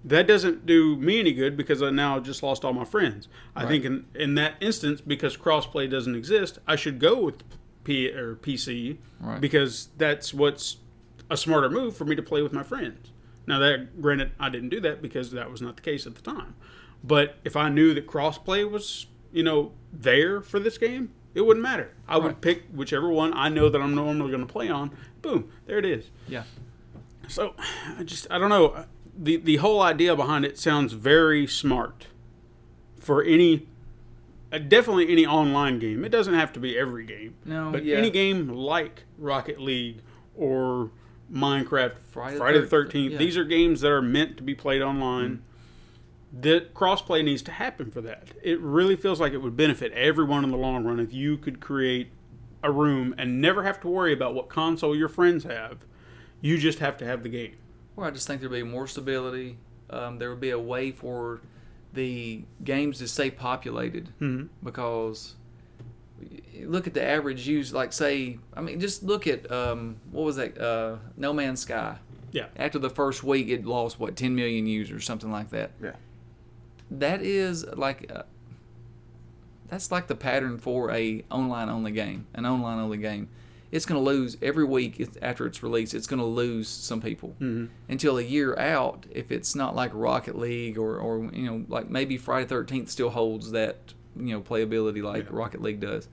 That 0.03 0.27
doesn't 0.27 0.65
do 0.65 0.95
me 0.95 1.19
any 1.19 1.33
good 1.33 1.57
because 1.57 1.81
I 1.81 1.89
now 1.89 2.19
just 2.19 2.41
lost 2.41 2.63
all 2.63 2.73
my 2.73 2.85
friends. 2.85 3.27
I 3.55 3.65
think 3.65 3.85
in, 3.85 4.05
in 4.15 4.35
that 4.35 4.55
instance, 4.61 5.01
because 5.01 5.35
crossplay 5.35 5.89
doesn't 5.89 6.15
exist, 6.15 6.59
I 6.67 6.75
should 6.75 6.99
go 6.99 7.19
with 7.19 7.43
P 7.83 8.09
or 8.09 8.35
PC 8.35 8.97
Right. 9.19 9.41
because 9.41 9.89
that's 9.97 10.33
what's 10.33 10.77
a 11.29 11.37
smarter 11.37 11.69
move 11.69 11.95
for 11.95 12.05
me 12.05 12.15
to 12.15 12.23
play 12.23 12.41
with 12.41 12.53
my 12.53 12.63
friends. 12.63 13.11
Now 13.45 13.59
that 13.59 14.01
granted, 14.01 14.31
I 14.39 14.49
didn't 14.49 14.69
do 14.69 14.79
that 14.81 15.01
because 15.01 15.31
that 15.31 15.49
was 15.49 15.61
not 15.61 15.75
the 15.75 15.81
case 15.81 16.05
at 16.05 16.15
the 16.15 16.21
time. 16.21 16.55
But 17.03 17.37
if 17.43 17.55
I 17.55 17.69
knew 17.69 17.93
that 17.93 18.07
crossplay 18.07 18.69
was, 18.69 19.07
you 19.31 19.43
know, 19.43 19.71
there 19.93 20.41
for 20.41 20.59
this 20.59 20.77
game, 20.77 21.13
it 21.33 21.41
wouldn't 21.41 21.63
matter. 21.63 21.93
I 22.07 22.17
would 22.17 22.41
pick 22.41 22.63
whichever 22.73 23.09
one 23.09 23.33
I 23.33 23.49
know 23.49 23.69
that 23.69 23.79
I'm 23.79 23.93
normally 23.93 24.31
going 24.31 24.45
to 24.45 24.51
play 24.51 24.69
on. 24.69 24.91
Boom, 25.21 25.51
there 25.65 25.77
it 25.77 25.85
is. 25.85 26.09
Yeah. 26.27 26.43
So 27.27 27.55
I 27.97 28.03
just 28.03 28.27
I 28.31 28.39
don't 28.39 28.49
know. 28.49 28.85
The 29.17 29.37
the 29.37 29.57
whole 29.57 29.81
idea 29.81 30.15
behind 30.15 30.45
it 30.45 30.57
sounds 30.57 30.93
very 30.93 31.45
smart 31.45 32.07
for 32.99 33.23
any 33.23 33.67
uh, 34.51 34.57
definitely 34.57 35.11
any 35.11 35.25
online 35.25 35.79
game. 35.79 36.03
It 36.03 36.09
doesn't 36.09 36.33
have 36.33 36.53
to 36.53 36.59
be 36.59 36.77
every 36.77 37.05
game. 37.05 37.35
No, 37.45 37.71
but 37.71 37.83
yeah. 37.83 37.97
any 37.97 38.09
game 38.09 38.49
like 38.49 39.03
Rocket 39.17 39.59
League 39.59 40.01
or 40.35 40.91
Minecraft, 41.31 41.97
Friday 42.09 42.37
Friday, 42.37 42.59
the 42.61 42.67
Thirteenth. 42.67 43.13
yeah. 43.13 43.17
These 43.17 43.37
are 43.37 43.43
games 43.43 43.81
that 43.81 43.91
are 43.91 44.01
meant 44.01 44.37
to 44.37 44.43
be 44.43 44.55
played 44.55 44.81
online. 44.81 45.41
That 46.33 46.73
crossplay 46.73 47.23
needs 47.23 47.41
to 47.43 47.51
happen 47.51 47.89
for 47.89 48.01
that. 48.01 48.29
It 48.43 48.59
really 48.59 48.95
feels 48.95 49.19
like 49.19 49.33
it 49.33 49.37
would 49.41 49.55
benefit 49.55 49.91
everyone 49.93 50.43
in 50.43 50.51
the 50.51 50.57
long 50.57 50.83
run 50.83 50.99
if 50.99 51.13
you 51.13 51.37
could 51.37 51.59
create 51.61 52.09
a 52.63 52.71
room 52.71 53.15
and 53.17 53.39
never 53.41 53.63
have 53.63 53.79
to 53.81 53.87
worry 53.87 54.11
about 54.13 54.33
what 54.35 54.49
console 54.49 54.95
your 54.95 55.07
friends 55.09 55.45
have. 55.45 55.77
You 56.41 56.57
just 56.57 56.79
have 56.79 56.97
to 56.97 57.05
have 57.05 57.23
the 57.23 57.29
game. 57.29 57.55
Well, 57.95 58.07
I 58.07 58.11
just 58.11 58.27
think 58.27 58.41
there'd 58.41 58.51
be 58.51 58.61
more 58.63 58.87
stability. 58.87 59.57
Um, 59.89 60.19
there 60.19 60.29
would 60.29 60.41
be 60.41 60.49
a 60.49 60.59
way 60.59 60.91
for 60.91 61.41
the 61.93 62.43
games 62.63 62.99
to 62.99 63.07
stay 63.07 63.31
populated 63.31 64.09
Mhm. 64.19 64.49
because 64.63 65.35
look 66.63 66.87
at 66.87 66.93
the 66.93 67.03
average 67.03 67.47
use. 67.47 67.73
Like 67.73 67.93
say, 67.93 68.39
I 68.53 68.61
mean, 68.61 68.79
just 68.79 69.03
look 69.03 69.27
at 69.27 69.49
um, 69.51 69.97
what 70.11 70.23
was 70.23 70.35
that? 70.37 70.57
Uh, 70.57 70.97
no 71.15 71.33
Man's 71.33 71.61
Sky. 71.61 71.97
Yeah. 72.31 72.47
After 72.55 72.79
the 72.79 72.89
first 72.89 73.23
week, 73.23 73.47
it 73.49 73.65
lost 73.65 73.99
what 73.99 74.15
10 74.15 74.35
million 74.35 74.67
users, 74.67 75.05
something 75.05 75.31
like 75.31 75.49
that. 75.51 75.71
Yeah. 75.81 75.93
That 76.91 77.21
is 77.21 77.65
like. 77.65 78.11
Uh, 78.13 78.23
that's 79.67 79.91
like 79.91 80.07
the 80.07 80.15
pattern 80.15 80.57
for 80.57 80.91
a 80.91 81.25
online 81.29 81.69
only 81.69 81.91
game, 81.91 82.25
an 82.33 82.45
online 82.45 82.79
only 82.79 82.97
game. 82.97 83.27
It's 83.69 83.85
going 83.85 84.01
to 84.01 84.05
lose 84.05 84.37
every 84.41 84.63
week 84.63 85.05
after 85.21 85.45
it's 85.45 85.61
released. 85.61 85.93
It's 85.93 86.07
going 86.07 86.21
to 86.21 86.25
lose 86.25 86.69
some 86.69 87.01
people 87.01 87.35
until 87.89 88.17
a 88.17 88.21
year 88.21 88.57
out. 88.57 89.05
If 89.11 89.29
it's 89.29 89.55
not 89.55 89.75
like 89.75 89.91
Rocket 89.93 90.37
League 90.37 90.77
or, 90.77 90.97
or 90.97 91.29
you 91.33 91.45
know 91.45 91.65
like 91.67 91.89
maybe 91.89 92.17
Friday 92.17 92.47
Thirteenth 92.47 92.89
still 92.89 93.09
holds 93.09 93.51
that 93.51 93.93
you 94.19 94.33
know 94.33 94.41
playability 94.41 95.01
like 95.01 95.31
Rocket 95.31 95.61
League 95.61 95.79
does. 95.79 96.07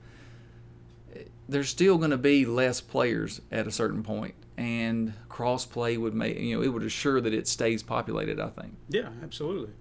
There's 1.47 1.69
still 1.69 1.97
going 1.97 2.11
to 2.11 2.17
be 2.17 2.45
less 2.45 2.81
players 2.81 3.41
at 3.51 3.67
a 3.67 3.71
certain 3.71 4.03
point, 4.03 4.35
and 4.57 5.13
crossplay 5.29 5.97
would 5.97 6.13
make 6.13 6.39
you 6.39 6.55
know 6.55 6.63
it 6.63 6.69
would 6.69 6.83
assure 6.83 7.21
that 7.21 7.33
it 7.33 7.47
stays 7.47 7.83
populated. 7.83 8.39
I 8.39 8.49
think. 8.49 8.75
Yeah, 8.89 9.09
absolutely. 9.23 9.73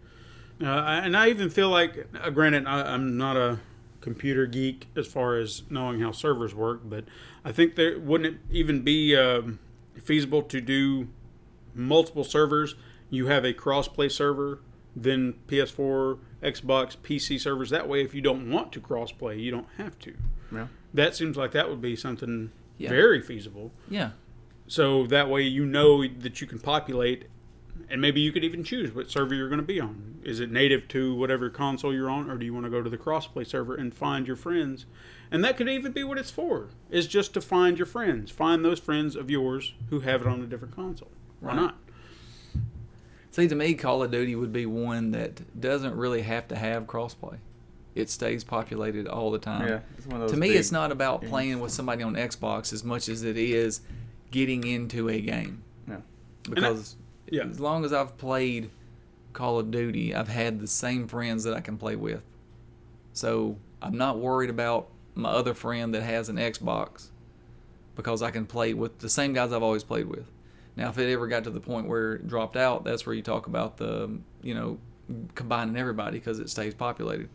Uh, 0.62 1.00
and 1.02 1.16
I 1.16 1.30
even 1.30 1.50
feel 1.50 1.68
like, 1.68 2.06
uh, 2.20 2.30
granted, 2.30 2.66
I, 2.66 2.94
I'm 2.94 3.16
not 3.16 3.36
a 3.36 3.58
computer 4.00 4.46
geek 4.46 4.86
as 4.96 5.06
far 5.06 5.36
as 5.36 5.62
knowing 5.68 6.00
how 6.00 6.12
servers 6.12 6.54
work, 6.54 6.82
but 6.84 7.04
I 7.44 7.52
think 7.52 7.74
there 7.74 7.98
wouldn't 7.98 8.34
it 8.34 8.40
even 8.50 8.82
be 8.82 9.16
um, 9.16 9.58
feasible 10.02 10.42
to 10.42 10.60
do 10.60 11.08
multiple 11.74 12.22
servers. 12.22 12.76
You 13.10 13.26
have 13.26 13.44
a 13.44 13.52
cross-play 13.52 14.10
server, 14.10 14.60
then 14.94 15.34
PS4, 15.48 16.18
Xbox, 16.44 16.96
PC 16.96 17.40
servers. 17.40 17.70
That 17.70 17.88
way, 17.88 18.02
if 18.02 18.14
you 18.14 18.20
don't 18.20 18.50
want 18.50 18.72
to 18.72 18.80
cross-play, 18.80 19.38
you 19.38 19.50
don't 19.50 19.66
have 19.78 19.98
to. 20.00 20.14
Yeah. 20.52 20.66
That 20.92 21.16
seems 21.16 21.36
like 21.36 21.52
that 21.52 21.68
would 21.68 21.80
be 21.80 21.96
something 21.96 22.52
Yeah. 22.78 22.90
very 22.90 23.20
feasible. 23.20 23.72
Yeah. 23.88 24.10
So 24.66 25.06
that 25.08 25.28
way 25.28 25.42
you 25.42 25.64
know 25.66 26.06
that 26.06 26.40
you 26.40 26.46
can 26.46 26.58
populate, 26.58 27.24
and 27.90 28.00
maybe 28.00 28.20
you 28.20 28.32
could 28.32 28.44
even 28.44 28.62
choose 28.64 28.94
what 28.94 29.10
server 29.10 29.34
you're 29.34 29.48
going 29.48 29.60
to 29.60 29.66
be 29.66 29.80
on. 29.80 30.20
Is 30.22 30.40
it 30.40 30.50
native 30.50 30.88
to 30.88 31.14
whatever 31.14 31.50
console 31.50 31.92
you're 31.92 32.08
on, 32.08 32.30
or 32.30 32.36
do 32.38 32.46
you 32.46 32.54
want 32.54 32.64
to 32.64 32.70
go 32.70 32.82
to 32.82 32.88
the 32.88 32.96
crossplay 32.96 33.46
server 33.46 33.74
and 33.74 33.92
find 33.94 34.26
your 34.26 34.36
friends? 34.36 34.86
And 35.30 35.44
that 35.44 35.56
could 35.56 35.68
even 35.68 35.92
be 35.92 36.04
what 36.04 36.16
it's 36.18 36.30
for, 36.30 36.68
is 36.90 37.06
just 37.06 37.34
to 37.34 37.40
find 37.40 37.78
your 37.78 37.86
friends. 37.86 38.30
Find 38.30 38.64
those 38.64 38.78
friends 38.78 39.16
of 39.16 39.30
yours 39.30 39.74
who 39.90 40.00
have 40.00 40.22
it 40.22 40.26
on 40.28 40.40
a 40.40 40.46
different 40.46 40.74
console. 40.76 41.10
Why 41.40 41.54
not? 41.56 41.76
See, 43.34 43.48
to 43.48 43.54
me, 43.56 43.74
Call 43.74 44.00
of 44.00 44.12
Duty 44.12 44.36
would 44.36 44.52
be 44.52 44.64
one 44.64 45.10
that 45.10 45.60
doesn't 45.60 45.96
really 45.96 46.22
have 46.22 46.46
to 46.46 46.56
have 46.56 46.84
crossplay. 46.84 47.38
It 47.96 48.08
stays 48.08 48.44
populated 48.44 49.08
all 49.08 49.32
the 49.32 49.40
time. 49.40 49.66
Yeah, 49.66 49.80
it's 49.98 50.06
one 50.06 50.20
of 50.20 50.28
those 50.28 50.30
to 50.30 50.36
me, 50.36 50.50
it's 50.50 50.70
not 50.70 50.92
about 50.92 51.20
playing 51.22 51.58
with 51.58 51.72
somebody 51.72 52.04
on 52.04 52.14
Xbox 52.14 52.72
as 52.72 52.84
much 52.84 53.08
as 53.08 53.24
it 53.24 53.36
is 53.36 53.80
getting 54.30 54.64
into 54.64 55.08
a 55.08 55.20
game. 55.20 55.64
Yeah. 55.88 55.96
Because 56.48 56.94
yeah. 57.28 57.42
as 57.46 57.58
long 57.58 57.84
as 57.84 57.92
I've 57.92 58.16
played 58.18 58.70
Call 59.32 59.58
of 59.58 59.72
Duty, 59.72 60.14
I've 60.14 60.28
had 60.28 60.60
the 60.60 60.68
same 60.68 61.08
friends 61.08 61.42
that 61.42 61.54
I 61.54 61.60
can 61.60 61.76
play 61.76 61.96
with. 61.96 62.22
So 63.14 63.56
I'm 63.82 63.98
not 63.98 64.20
worried 64.20 64.50
about 64.50 64.90
my 65.16 65.30
other 65.30 65.54
friend 65.54 65.92
that 65.92 66.04
has 66.04 66.28
an 66.28 66.36
Xbox 66.36 67.08
because 67.96 68.22
I 68.22 68.30
can 68.30 68.46
play 68.46 68.74
with 68.74 69.00
the 69.00 69.08
same 69.08 69.32
guys 69.32 69.52
I've 69.52 69.64
always 69.64 69.82
played 69.82 70.06
with. 70.06 70.26
Now, 70.76 70.88
if 70.88 70.98
it 70.98 71.10
ever 71.12 71.26
got 71.28 71.44
to 71.44 71.50
the 71.50 71.60
point 71.60 71.86
where 71.88 72.14
it 72.14 72.26
dropped 72.26 72.56
out, 72.56 72.84
that's 72.84 73.06
where 73.06 73.14
you 73.14 73.22
talk 73.22 73.46
about 73.46 73.76
the, 73.76 74.10
you 74.42 74.54
know, 74.54 74.78
combining 75.34 75.76
everybody 75.76 76.18
because 76.18 76.40
it 76.40 76.50
stays 76.50 76.74
populated. 76.74 77.28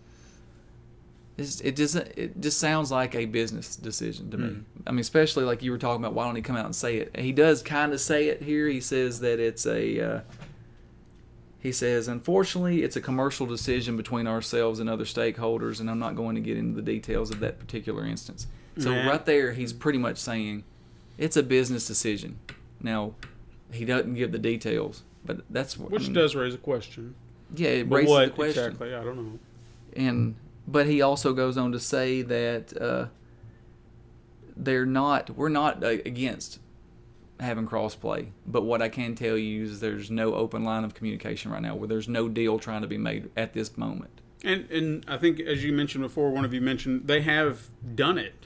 It's, 1.38 1.62
it 1.62 1.78
just 1.78 1.96
it 1.96 2.42
just 2.42 2.60
sounds 2.60 2.92
like 2.92 3.16
a 3.16 3.26
business 3.26 3.78
decision 3.78 4.30
to 4.32 4.38
me. 4.38 4.58
I 4.86 4.92
mean, 4.92 5.00
especially 5.00 5.46
like 5.46 5.64
you 5.64 5.72
were 5.72 5.78
talking 5.78 6.04
about. 6.04 6.14
Why 6.14 6.26
don't 6.26 6.36
he 6.36 6.42
come 6.42 6.58
out 6.58 6.66
and 6.66 6.76
say 6.76 6.98
it? 6.98 7.18
He 7.18 7.32
does 7.32 7.62
kind 7.62 7.94
of 7.94 8.02
say 8.02 8.28
it 8.28 8.42
here. 8.42 8.68
He 8.68 8.82
says 8.82 9.22
that 9.22 9.40
it's 9.40 9.66
a. 9.66 10.02
Uh, 10.02 10.22
he 11.62 11.72
says, 11.72 12.08
unfortunately, 12.10 12.84
it's 12.84 12.96
a 12.96 13.02
commercial 13.02 13.46
decision 13.46 13.96
between 13.98 14.28
ourselves 14.28 14.80
and 14.80 14.90
other 14.90 15.04
stakeholders, 15.06 15.80
and 15.80 15.90
I'm 15.90 16.00
not 16.00 16.16
going 16.16 16.36
to 16.36 16.42
get 16.42 16.58
into 16.58 16.76
the 16.76 16.82
details 16.82 17.32
of 17.32 17.40
that 17.42 17.60
particular 17.60 18.06
instance. 18.06 18.48
So 18.78 18.92
Yeah. 18.92 19.08
right 19.10 19.26
there, 19.26 19.52
he's 19.52 19.74
pretty 19.74 20.00
much 20.00 20.18
saying 20.18 20.64
it's 21.18 21.36
a 21.36 21.44
business 21.44 21.86
decision. 21.86 22.40
Now, 22.82 23.14
he 23.72 23.86
doesn't 23.86 24.16
give 24.16 24.32
the 24.32 24.40
details, 24.40 25.04
but 25.26 25.42
that's 25.50 25.78
what 25.78 25.92
I 25.92 25.94
Which 25.94 26.04
mean, 26.04 26.14
does 26.14 26.36
raise 26.36 26.54
a 26.56 26.58
question. 26.58 27.16
yeah, 27.56 27.70
it 27.70 27.90
But 27.90 27.96
raises 27.98 28.10
what 28.10 28.26
the 28.26 28.32
question 28.32 28.64
exactly? 28.66 28.96
I 28.96 29.04
don't 29.04 29.18
know. 29.18 29.40
and 29.96 30.36
but 30.68 30.86
he 30.88 31.02
also 31.02 31.34
goes 31.34 31.58
on 31.58 31.72
to 31.72 31.80
say 31.80 32.22
that 32.22 32.80
uh, 32.80 33.08
they're 34.56 34.86
not 34.86 35.30
we're 35.32 35.50
not 35.50 35.84
uh, 35.84 35.88
against 35.88 36.60
having 37.40 37.66
crossplay 37.66 38.28
but 38.46 38.64
what 38.64 38.82
i 38.82 38.90
can 38.90 39.16
tell 39.16 39.38
you 39.38 39.64
is 39.64 39.80
there's 39.80 40.12
no 40.12 40.34
open 40.36 40.64
line 40.64 40.84
of 40.84 40.94
communication 40.94 41.50
right 41.52 41.62
now 41.62 41.74
where 41.74 41.88
there's 41.88 42.10
no 42.10 42.28
deal 42.28 42.60
trying 42.60 42.82
to 42.82 42.88
be 42.88 42.98
made 42.98 43.30
at 43.38 43.54
this 43.54 43.78
moment 43.78 44.20
And 44.44 44.70
and 44.70 45.06
I 45.08 45.18
think 45.18 45.40
as 45.40 45.64
you 45.64 45.72
mentioned 45.74 46.04
before, 46.04 46.32
one 46.32 46.44
of 46.46 46.54
you 46.54 46.62
mentioned 46.62 47.08
they 47.08 47.22
have 47.22 47.70
done 47.96 48.18
it. 48.18 48.39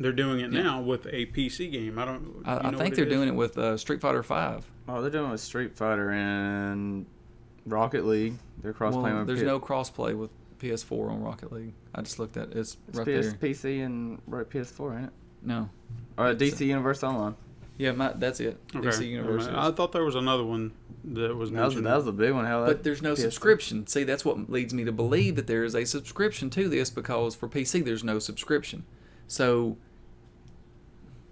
They're 0.00 0.12
doing 0.12 0.40
it 0.40 0.50
now 0.50 0.80
with 0.80 1.06
a 1.06 1.26
PC 1.26 1.70
game. 1.70 1.98
I 1.98 2.04
don't. 2.06 2.42
i, 2.46 2.68
I 2.68 2.72
think 2.72 2.94
they're 2.94 3.04
doing 3.04 3.28
it 3.28 3.34
with 3.34 3.56
uh, 3.58 3.76
street 3.76 4.00
fighter 4.00 4.22
5 4.22 4.64
Oh, 4.88 5.00
they're 5.02 5.10
doing 5.10 5.28
it 5.28 5.32
with 5.32 5.40
Street 5.40 5.76
Fighter 5.76 6.10
and 6.10 7.06
Rocket 7.66 8.04
League. 8.06 8.34
They're 8.62 8.72
cross 8.72 8.94
playing 8.94 9.04
well 9.08 9.18
with 9.18 9.26
there's 9.28 9.40
P- 9.40 9.46
no 9.46 9.60
crossplay 9.60 10.16
with 10.16 10.30
ps4 10.58 11.10
on 11.10 11.22
rocket 11.22 11.50
league 11.52 11.72
i 11.94 12.02
just 12.02 12.18
looked 12.18 12.36
at 12.36 12.50
it. 12.50 12.56
it's 12.58 12.76
it's 12.88 12.98
right 12.98 13.06
PS, 13.06 13.28
there 13.28 13.32
PC 13.32 13.82
and 13.84 14.20
right, 14.26 14.48
PS4, 14.50 14.94
ain't 14.96 15.04
it? 15.06 15.12
no 15.42 15.70
Or 16.18 16.26
uh, 16.26 16.34
DC 16.34 16.66
Universe 16.66 17.02
Online. 17.02 17.34
yeah 17.78 17.92
my, 17.92 18.12
that's 18.14 18.40
it 18.40 18.58
Okay. 18.76 18.88
DC 18.88 19.08
Universe 19.08 19.42
is. 19.44 19.48
I 19.48 19.70
thought 19.70 19.92
there 19.92 20.04
was 20.04 20.16
another 20.16 20.44
one 20.44 20.72
that 21.04 21.34
was 21.34 21.50
That 21.50 21.64
was, 21.64 21.74
mentioned. 21.76 21.86
that 21.86 21.96
was 21.96 22.06
a 22.06 22.12
big 22.12 22.32
one. 22.32 22.44
Hell, 22.44 22.66
But 22.66 22.84
there's 22.84 23.00
no 23.00 23.14
PS4 23.14 23.18
subscription. 23.18 23.86
See, 23.86 24.04
that's 24.04 24.22
what 24.22 24.50
leads 24.50 24.74
me 24.74 24.84
to 24.84 24.92
believe 24.92 25.36
that 25.36 25.46
there 25.46 25.64
is 25.64 25.74
a 25.74 25.86
subscription 25.86 26.50
to 26.50 26.68
this 26.68 26.90
because 26.90 27.34
for 27.34 27.48
PC 27.48 27.82
there's 27.82 28.04
no 28.04 28.18
subscription. 28.18 28.84
So 29.28 29.78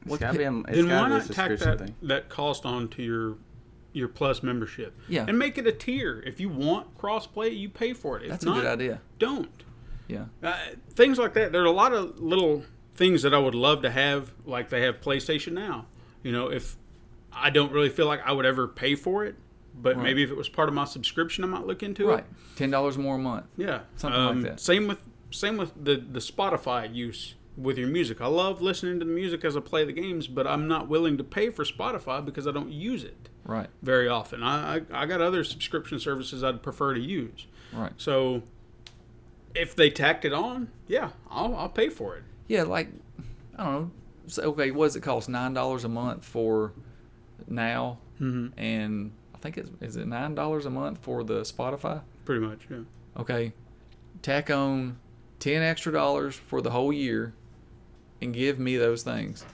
It's 0.02 0.10
what 0.10 0.20
gotta 0.20 0.38
be 0.38 0.44
a, 0.44 0.52
it's 0.60 0.70
then 0.72 0.88
why 0.88 1.08
not 1.08 1.26
tack 1.30 1.58
that, 1.58 1.78
thing. 1.78 1.94
that 2.02 2.28
cost 2.28 2.64
on 2.66 2.88
to 2.90 3.02
your 3.02 3.36
your 3.92 4.08
plus 4.08 4.42
membership? 4.42 4.96
Yeah. 5.08 5.24
and 5.26 5.38
make 5.38 5.58
it 5.58 5.66
a 5.66 5.72
tier. 5.72 6.22
If 6.26 6.38
you 6.40 6.48
want 6.48 6.96
crossplay, 6.98 7.56
you 7.56 7.68
pay 7.68 7.92
for 7.94 8.16
it. 8.18 8.24
If 8.24 8.30
that's 8.30 8.44
not, 8.44 8.58
a 8.58 8.60
good 8.62 8.70
idea. 8.70 9.00
Don't. 9.18 9.50
Yeah. 10.06 10.26
Uh, 10.42 10.56
things 10.90 11.18
like 11.18 11.34
that. 11.34 11.52
There 11.52 11.62
are 11.62 11.66
a 11.66 11.70
lot 11.70 11.92
of 11.92 12.18
little 12.20 12.64
things 12.94 13.22
that 13.22 13.34
I 13.34 13.38
would 13.38 13.54
love 13.54 13.82
to 13.82 13.90
have, 13.90 14.32
like 14.44 14.68
they 14.70 14.82
have 14.82 15.00
PlayStation 15.00 15.52
now. 15.52 15.86
You 16.22 16.32
know, 16.32 16.50
if 16.50 16.76
I 17.32 17.50
don't 17.50 17.72
really 17.72 17.88
feel 17.90 18.06
like 18.06 18.20
I 18.24 18.32
would 18.32 18.46
ever 18.46 18.66
pay 18.68 18.94
for 18.94 19.24
it, 19.24 19.36
but 19.74 19.96
Right. 19.96 20.02
maybe 20.04 20.22
if 20.22 20.30
it 20.30 20.36
was 20.36 20.48
part 20.48 20.68
of 20.68 20.74
my 20.74 20.84
subscription, 20.84 21.44
I 21.44 21.46
might 21.46 21.66
look 21.66 21.82
into 21.82 22.06
Right. 22.08 22.20
it. 22.20 22.24
Ten 22.56 22.70
dollars 22.70 22.96
more 22.98 23.16
a 23.16 23.18
month. 23.18 23.46
Yeah, 23.56 23.80
Something 23.96 24.20
like 24.20 24.30
Um, 24.30 24.42
that. 24.42 24.60
Same 24.60 24.88
with 24.88 24.98
same 25.30 25.56
with 25.58 25.72
the 25.84 25.96
the 25.96 26.20
Spotify 26.20 26.92
use 26.92 27.34
with 27.58 27.76
your 27.76 27.88
music. 27.88 28.20
I 28.20 28.26
love 28.28 28.62
listening 28.62 29.00
to 29.00 29.04
the 29.04 29.10
music 29.10 29.44
as 29.44 29.56
I 29.56 29.60
play 29.60 29.84
the 29.84 29.92
games, 29.92 30.26
but 30.28 30.46
I'm 30.46 30.68
not 30.68 30.88
willing 30.88 31.18
to 31.18 31.24
pay 31.24 31.50
for 31.50 31.64
Spotify 31.64 32.24
because 32.24 32.46
I 32.46 32.52
don't 32.52 32.70
use 32.70 33.02
it 33.04 33.28
Right. 33.44 33.68
very 33.82 34.08
often. 34.08 34.42
I 34.42 34.76
I, 34.76 34.80
I 34.92 35.06
got 35.06 35.20
other 35.20 35.42
subscription 35.44 35.98
services 35.98 36.44
I'd 36.44 36.62
prefer 36.62 36.94
to 36.94 37.00
use. 37.00 37.46
Right. 37.72 37.92
So 37.96 38.42
if 39.54 39.74
they 39.74 39.90
tacked 39.90 40.24
it 40.24 40.32
on, 40.32 40.68
yeah, 40.86 41.10
I'll 41.30 41.54
I'll 41.56 41.68
pay 41.68 41.88
for 41.88 42.16
it. 42.16 42.22
Yeah, 42.46 42.62
like 42.62 42.88
I 43.58 43.64
don't 43.64 43.72
know. 43.72 43.90
So, 44.28 44.42
okay, 44.50 44.70
what 44.70 44.86
does 44.86 44.96
it 44.96 45.00
cost? 45.02 45.28
Nine 45.28 45.54
dollars 45.54 45.84
a 45.84 45.88
month 45.88 46.24
for 46.24 46.72
now, 47.48 47.98
Mm-hmm. 48.20 48.58
and 48.58 49.12
I 49.34 49.38
think 49.38 49.56
it's 49.58 49.70
is 49.80 49.96
it 49.96 50.06
nine 50.06 50.34
dollars 50.34 50.66
a 50.66 50.70
month 50.70 50.98
for 51.02 51.24
the 51.24 51.40
Spotify. 51.42 52.02
Pretty 52.24 52.44
much, 52.44 52.60
yeah. 52.70 52.78
Okay, 53.16 53.52
tack 54.22 54.50
on 54.50 54.98
ten 55.40 55.62
extra 55.62 55.92
dollars 55.92 56.34
for 56.36 56.60
the 56.60 56.70
whole 56.70 56.92
year, 56.92 57.32
and 58.20 58.34
give 58.34 58.58
me 58.58 58.76
those 58.76 59.02
things. 59.02 59.44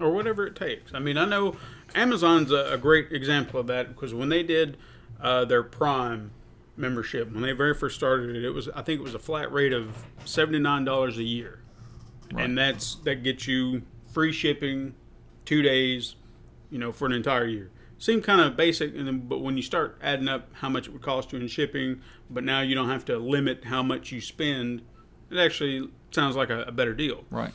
or 0.00 0.10
whatever 0.10 0.46
it 0.46 0.56
takes. 0.56 0.94
I 0.94 0.98
mean, 0.98 1.16
I 1.18 1.24
know 1.26 1.56
Amazon's 1.94 2.50
a, 2.50 2.72
a 2.72 2.78
great 2.78 3.12
example 3.12 3.60
of 3.60 3.66
that 3.68 3.88
because 3.88 4.14
when 4.14 4.28
they 4.30 4.42
did 4.42 4.76
uh, 5.20 5.44
their 5.44 5.62
Prime 5.62 6.30
membership, 6.76 7.30
when 7.32 7.42
they 7.42 7.52
very 7.52 7.74
first 7.74 7.96
started 7.96 8.34
it, 8.34 8.44
it 8.44 8.50
was 8.50 8.68
I 8.70 8.82
think 8.82 9.00
it 9.00 9.02
was 9.04 9.14
a 9.14 9.18
flat 9.18 9.52
rate 9.52 9.72
of 9.72 10.04
seventy 10.24 10.58
nine 10.58 10.84
dollars 10.84 11.18
a 11.18 11.22
year, 11.22 11.60
and 12.36 12.56
that's 12.56 12.96
that 13.04 13.22
gets 13.22 13.46
you 13.46 13.82
free 14.12 14.32
shipping, 14.32 14.94
two 15.44 15.62
days, 15.62 16.16
you 16.70 16.78
know, 16.78 16.90
for 16.92 17.06
an 17.06 17.12
entire 17.12 17.46
year. 17.46 17.70
Seemed 17.98 18.24
kind 18.24 18.40
of 18.40 18.56
basic, 18.56 18.96
and 18.96 19.06
then, 19.06 19.18
but 19.20 19.38
when 19.42 19.56
you 19.56 19.62
start 19.62 19.96
adding 20.02 20.26
up 20.26 20.48
how 20.54 20.68
much 20.68 20.88
it 20.88 20.92
would 20.92 21.02
cost 21.02 21.32
you 21.32 21.38
in 21.38 21.46
shipping, 21.46 22.00
but 22.28 22.42
now 22.42 22.60
you 22.60 22.74
don't 22.74 22.88
have 22.88 23.04
to 23.04 23.16
limit 23.18 23.64
how 23.66 23.82
much 23.82 24.10
you 24.10 24.20
spend, 24.20 24.82
it 25.30 25.38
actually 25.38 25.88
sounds 26.14 26.36
like 26.36 26.50
a, 26.50 26.62
a 26.62 26.72
better 26.72 26.94
deal 26.94 27.24
Right. 27.30 27.52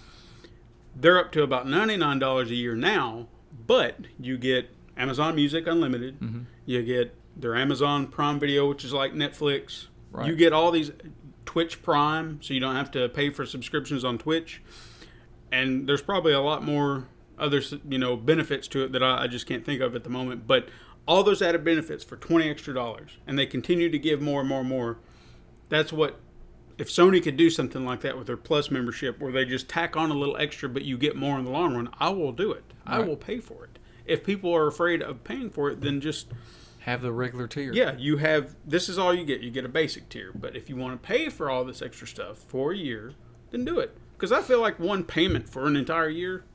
they're 0.95 1.19
up 1.19 1.31
to 1.33 1.43
about 1.43 1.65
$99 1.67 2.49
a 2.49 2.55
year 2.55 2.75
now, 2.75 3.27
but 3.65 3.97
you 4.19 4.37
get 4.37 4.69
Amazon 4.97 5.35
Music 5.35 5.67
Unlimited. 5.67 6.19
Mm-hmm. 6.19 6.41
You 6.65 6.83
get 6.83 7.15
their 7.35 7.55
Amazon 7.55 8.07
Prime 8.07 8.39
Video, 8.39 8.67
which 8.67 8.83
is 8.83 8.93
like 8.93 9.13
Netflix. 9.13 9.87
Right. 10.11 10.27
You 10.27 10.35
get 10.35 10.53
all 10.53 10.71
these 10.71 10.91
Twitch 11.45 11.83
Prime, 11.83 12.39
so 12.41 12.53
you 12.53 12.59
don't 12.59 12.75
have 12.75 12.89
to 12.91 13.07
pay 13.09 13.29
for 13.29 13.45
subscriptions 13.45 14.03
on 14.03 14.17
Twitch. 14.17 14.61
And 15.51 15.87
there's 15.87 16.01
probably 16.01 16.33
a 16.33 16.41
lot 16.41 16.63
more 16.63 17.07
other, 17.37 17.61
you 17.87 17.97
know, 17.99 18.15
benefits 18.17 18.67
to 18.69 18.83
it 18.83 18.91
that 18.93 19.03
I, 19.03 19.23
I 19.23 19.27
just 19.27 19.45
can't 19.45 19.63
think 19.63 19.81
of 19.81 19.95
at 19.95 20.03
the 20.03 20.09
moment. 20.09 20.47
But 20.47 20.69
all 21.07 21.23
those 21.23 21.41
added 21.41 21.63
benefits 21.63 22.03
for 22.03 22.17
20 22.17 22.49
extra 22.49 22.73
dollars, 22.73 23.11
and 23.27 23.37
they 23.37 23.45
continue 23.45 23.89
to 23.91 23.99
give 23.99 24.19
more 24.21 24.39
and 24.41 24.49
more 24.49 24.59
and 24.61 24.69
more. 24.69 24.97
That's 25.69 25.93
what 25.93 26.19
if 26.77 26.89
Sony 26.89 27.21
could 27.23 27.37
do 27.37 27.49
something 27.49 27.85
like 27.85 28.01
that 28.01 28.17
with 28.17 28.27
their 28.27 28.37
Plus 28.37 28.69
membership, 28.71 29.19
where 29.19 29.31
they 29.31 29.45
just 29.45 29.67
tack 29.67 29.95
on 29.97 30.11
a 30.11 30.13
little 30.13 30.37
extra, 30.37 30.69
but 30.69 30.83
you 30.83 30.97
get 30.97 31.15
more 31.15 31.37
in 31.39 31.45
the 31.45 31.51
long 31.51 31.73
run, 31.75 31.89
I 31.99 32.09
will 32.09 32.31
do 32.31 32.51
it. 32.51 32.63
I 32.85 32.99
will 32.99 33.15
pay 33.17 33.39
for 33.39 33.63
it. 33.65 33.79
If 34.05 34.23
people 34.23 34.55
are 34.55 34.67
afraid 34.67 35.01
of 35.01 35.23
paying 35.23 35.49
for 35.49 35.69
it, 35.69 35.81
then 35.81 35.99
just 35.99 36.27
Have 36.79 37.01
the 37.01 37.11
regular 37.11 37.47
tier. 37.47 37.73
yeah, 37.73 37.95
you 37.97 38.17
have 38.17 38.55
this 38.65 38.87
is 38.87 38.97
all 38.97 39.13
you 39.13 39.25
get. 39.25 39.41
You 39.41 39.51
get 39.51 39.65
a 39.65 39.69
basic 39.69 40.07
tier, 40.07 40.31
but 40.33 40.55
if 40.55 40.69
you 40.69 40.75
want 40.77 41.01
to 41.01 41.05
pay 41.05 41.27
for 41.29 41.49
all 41.49 41.65
this 41.65 41.81
extra 41.81 42.07
stuff 42.07 42.37
for 42.37 42.71
a 42.71 42.77
year, 42.77 43.13
then 43.51 43.65
do 43.65 43.79
it. 43.79 43.97
Because 44.15 44.31
I 44.31 44.41
feel 44.41 44.61
like 44.61 44.79
one 44.79 45.03
payment 45.03 45.49
for 45.49 45.67
an 45.67 45.75
entire 45.75 46.07
year, 46.09 46.45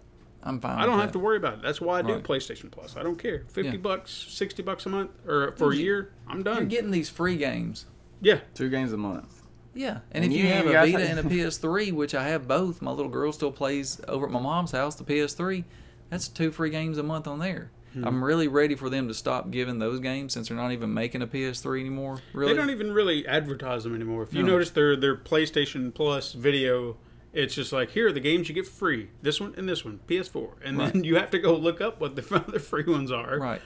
I'm 0.43 0.59
fine. 0.61 0.79
I 0.79 0.87
don't 0.87 0.95
with 0.97 1.03
have 1.03 1.13
to 1.13 1.19
worry 1.19 1.37
about 1.37 1.55
it. 1.55 1.63
That's 1.63 1.81
why 1.81 1.99
I 1.99 2.03
do 2.03 2.15
Right. 2.15 2.23
PlayStation 2.25 2.71
Plus. 2.71 2.97
I 2.97 3.03
don't 3.03 3.19
care. 3.19 3.45
Fifty 3.49 3.73
Yeah. 3.73 3.77
bucks, 3.77 4.11
sixty 4.31 4.63
bucks 4.63 4.87
a 4.87 4.89
month, 4.89 5.11
or 5.27 5.53
for 5.59 5.73
a 5.73 5.77
year, 5.77 6.13
I'm 6.27 6.43
done. 6.43 6.55
You're 6.55 6.61
done. 6.63 6.69
getting 6.69 6.91
these 6.93 7.11
free 7.11 7.37
games. 7.37 7.85
yeah, 8.23 8.41
Two 8.55 8.71
games 8.71 8.93
a 8.95 8.97
month. 8.97 9.42
Yeah, 9.75 10.01
and, 10.11 10.23
And 10.23 10.27
if 10.27 10.33
you 10.33 10.45
you 10.45 10.51
have 10.53 10.67
a 10.67 10.69
ain't 10.83 10.93
got- 10.93 11.01
Vita 11.01 11.11
and 11.11 11.19
a 11.19 11.23
PS3, 11.23 11.93
which 11.93 12.15
I 12.15 12.29
have 12.29 12.47
both, 12.47 12.83
my 12.83 12.91
little 12.91 13.11
girl 13.11 13.33
still 13.33 13.53
plays 13.53 14.01
over 14.09 14.27
at 14.27 14.33
my 14.33 14.41
mom's 14.41 14.73
house 14.73 14.95
the 14.97 15.05
PS3. 15.05 15.65
That's 16.11 16.29
two 16.29 16.51
free 16.51 16.71
games 16.71 16.99
a 16.99 17.03
month 17.03 17.27
on 17.27 17.39
there. 17.39 17.71
Hmm. 17.95 18.07
I'm 18.07 18.25
really 18.25 18.49
ready 18.49 18.75
for 18.75 18.89
them 18.91 19.09
to 19.09 19.15
stop 19.15 19.51
giving 19.51 19.79
those 19.79 20.01
games 20.01 20.33
since 20.35 20.49
they're 20.49 20.57
not 20.57 20.73
even 20.73 20.93
making 20.93 21.23
a 21.23 21.27
PS3 21.27 21.81
anymore. 21.81 22.21
Really, 22.35 22.53
They 22.53 22.59
don't 22.59 22.71
even 22.71 22.93
really 22.93 23.27
advertise 23.27 23.85
them 23.85 23.95
anymore. 23.95 24.23
If 24.23 24.35
you 24.35 24.43
No. 24.43 24.53
notice 24.53 24.71
their 24.71 24.95
their 24.97 25.17
PlayStation 25.17 25.93
Plus 25.95 26.33
video, 26.33 26.97
it's 27.35 27.55
just 27.55 27.73
like 27.73 27.91
here 27.93 28.09
are 28.09 28.13
the 28.13 28.21
games 28.21 28.49
you 28.49 28.55
get 28.55 28.67
for 28.67 28.73
free. 28.73 29.09
This 29.23 29.41
one 29.41 29.55
and 29.57 29.67
this 29.69 29.85
one, 29.87 30.01
PS4, 30.07 30.51
and 30.63 30.79
then 30.79 31.05
you 31.05 31.17
have 31.17 31.31
to 31.31 31.39
go 31.39 31.55
look 31.57 31.81
up 31.81 31.99
what 32.01 32.15
the 32.17 32.35
other 32.47 32.59
free 32.59 32.85
ones 32.85 33.11
are. 33.11 33.39
right. 33.39 33.63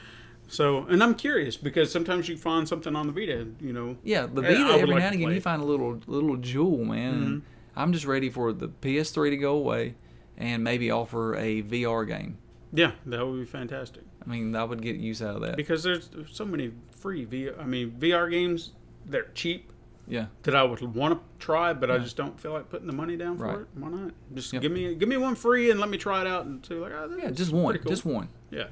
So, 0.49 0.86
and 0.86 1.03
I'm 1.03 1.14
curious 1.14 1.57
because 1.57 1.90
sometimes 1.90 2.28
you 2.28 2.36
find 2.36 2.68
something 2.68 2.94
on 2.94 3.07
the 3.09 3.12
Vita, 3.12 3.49
you 3.61 3.72
know. 3.72 3.97
Yeah, 4.05 4.26
the 4.26 4.42
Hey, 4.42 4.55
Vita 4.55 4.74
every 4.74 4.86
like 4.86 4.99
now 5.01 5.07
and 5.07 5.14
again 5.16 5.30
you 5.32 5.40
find 5.40 5.61
a 5.61 5.64
little 5.64 6.01
little 6.07 6.36
jewel, 6.36 6.84
man. 6.84 7.14
and 7.14 7.26
mm-hmm. 7.26 7.47
I'm 7.78 7.92
just 7.92 8.05
ready 8.07 8.30
for 8.30 8.53
the 8.53 8.68
PS3 8.68 9.30
to 9.30 9.36
go 9.36 9.57
away 9.57 9.94
and 10.36 10.62
maybe 10.62 10.90
offer 10.90 11.34
a 11.36 11.62
VR 11.62 12.07
game. 12.07 12.38
Yeah, 12.72 12.92
that 13.07 13.26
would 13.26 13.38
be 13.38 13.44
fantastic 13.47 14.03
I 14.24 14.28
mean, 14.30 14.55
I 14.57 14.64
would 14.64 14.82
get 14.82 14.97
use 14.97 15.22
out 15.22 15.36
of 15.36 15.42
that. 15.42 15.57
because 15.57 15.82
there's, 15.82 16.09
there's 16.09 16.34
so 16.34 16.44
many 16.44 16.72
free 16.90 17.24
VR. 17.24 17.59
I 17.61 17.64
mean, 17.64 17.92
VR 17.92 18.30
games 18.30 18.72
they're 19.07 19.28
cheap 19.34 19.70
Yeah, 20.09 20.26
that 20.42 20.55
I 20.57 20.62
would 20.64 20.80
want 20.94 21.14
to 21.14 21.20
try, 21.44 21.72
but 21.72 21.90
I 21.90 21.99
just 21.99 22.16
don't 22.16 22.38
feel 22.38 22.53
like 22.53 22.68
putting 22.68 22.86
the 22.88 22.92
money 22.92 23.16
down 23.16 23.38
for 23.38 23.44
Right. 23.44 23.59
it. 23.61 23.66
Why 23.74 23.88
not? 23.88 24.12
Just 24.34 24.53
Yep. 24.53 24.62
give 24.62 24.72
me 24.72 24.94
give 24.94 25.09
me 25.09 25.16
one 25.16 25.34
free 25.36 25.70
and 25.70 25.78
let 25.80 25.88
me 25.88 25.97
try 25.99 26.20
it 26.22 26.26
out 26.26 26.47
and 26.47 26.64
see 26.66 26.74
like 26.74 26.92
oh, 26.92 27.16
yeah, 27.20 27.30
just 27.30 27.53
one, 27.53 27.78
cool. 27.78 27.90
just 27.90 28.05
one. 28.05 28.28
Yeah, 28.51 28.66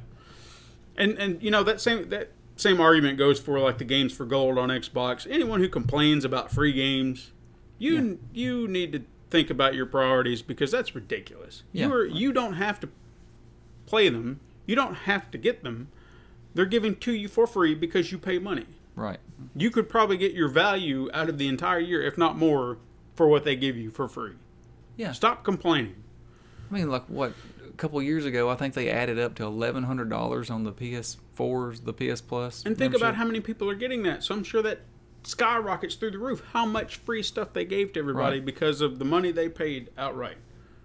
and 0.97 1.19
and 1.19 1.43
you 1.43 1.51
know 1.51 1.63
that 1.63 1.81
same 1.81 2.09
that 2.11 2.31
same 2.57 2.81
argument 2.81 3.19
goes 3.19 3.41
for 3.41 3.59
like 3.59 3.79
the 3.79 3.85
games 3.85 4.13
for 4.13 4.25
gold 4.25 4.59
on 4.59 4.69
Xbox. 4.69 5.27
Anyone 5.29 5.61
who 5.61 5.69
complains 5.69 6.25
about 6.25 6.51
free 6.51 6.73
games, 6.73 7.33
you 7.79 8.19
you 8.33 8.69
need 8.69 8.93
to 8.93 9.03
think 9.31 9.51
about 9.51 9.75
your 9.75 9.87
priorities 9.87 10.43
because 10.43 10.71
that's 10.71 10.95
ridiculous. 10.95 11.65
Yeah. 11.73 11.87
You 11.87 11.95
are 11.95 12.07
you 12.07 12.33
don't 12.33 12.55
have 12.55 12.79
to 12.81 12.89
play 13.87 14.09
them. 14.09 14.41
You 14.67 14.77
don't 14.77 14.95
have 14.95 15.31
to 15.33 15.39
get 15.39 15.63
them. 15.63 15.89
They're 16.55 16.65
giving 16.67 16.97
to 16.97 17.13
you 17.13 17.29
for 17.29 17.47
free 17.47 17.75
because 17.75 18.13
you 18.13 18.19
pay 18.19 18.39
money. 18.39 18.67
Right. 18.95 19.19
You 19.57 19.71
could 19.71 19.89
probably 19.89 20.17
get 20.17 20.33
your 20.33 20.49
value 20.49 21.11
out 21.13 21.29
of 21.29 21.39
the 21.39 21.49
entire 21.49 21.81
year, 21.81 22.01
if 22.03 22.17
not 22.17 22.39
more, 22.39 22.79
for 23.17 23.27
what 23.27 23.45
they 23.45 23.57
give 23.57 23.77
you 23.77 23.91
for 23.91 24.09
free. 24.09 24.35
Yeah. 24.97 25.13
Stop 25.13 25.43
complaining. 25.43 25.97
I 26.71 26.75
mean, 26.75 26.91
like 26.91 27.05
what 27.07 27.33
couple 27.77 28.01
years 28.03 28.25
ago, 28.25 28.49
I 28.51 28.55
think 28.57 28.75
they 28.75 28.89
added 28.91 29.19
up 29.19 29.35
to 29.37 29.45
eleven 29.45 29.85
hundred 29.85 30.09
dollars 30.11 30.51
on 30.51 30.65
the 30.65 30.73
PS4s, 30.73 31.85
the 31.85 31.93
PS 31.93 32.21
Plus. 32.21 32.65
And 32.65 32.77
think 32.77 32.95
about 32.95 33.15
how 33.17 33.25
many 33.25 33.41
people 33.41 33.69
are 33.71 33.75
getting 33.75 34.03
that. 34.05 34.23
So 34.25 34.35
I'm 34.35 34.45
sure 34.45 34.63
that 34.63 34.81
skyrockets 35.25 35.95
through 35.95 36.11
the 36.11 36.19
roof 36.19 36.43
how 36.53 36.67
much 36.67 36.97
free 36.97 37.23
stuff 37.23 37.53
they 37.55 37.65
gave 37.65 37.93
to 37.95 38.01
everybody 38.01 38.37
Right. 38.37 38.45
because 38.45 38.81
of 38.83 38.99
the 38.99 39.05
money 39.07 39.33
they 39.33 39.49
paid 39.49 39.89
outright. 39.97 40.37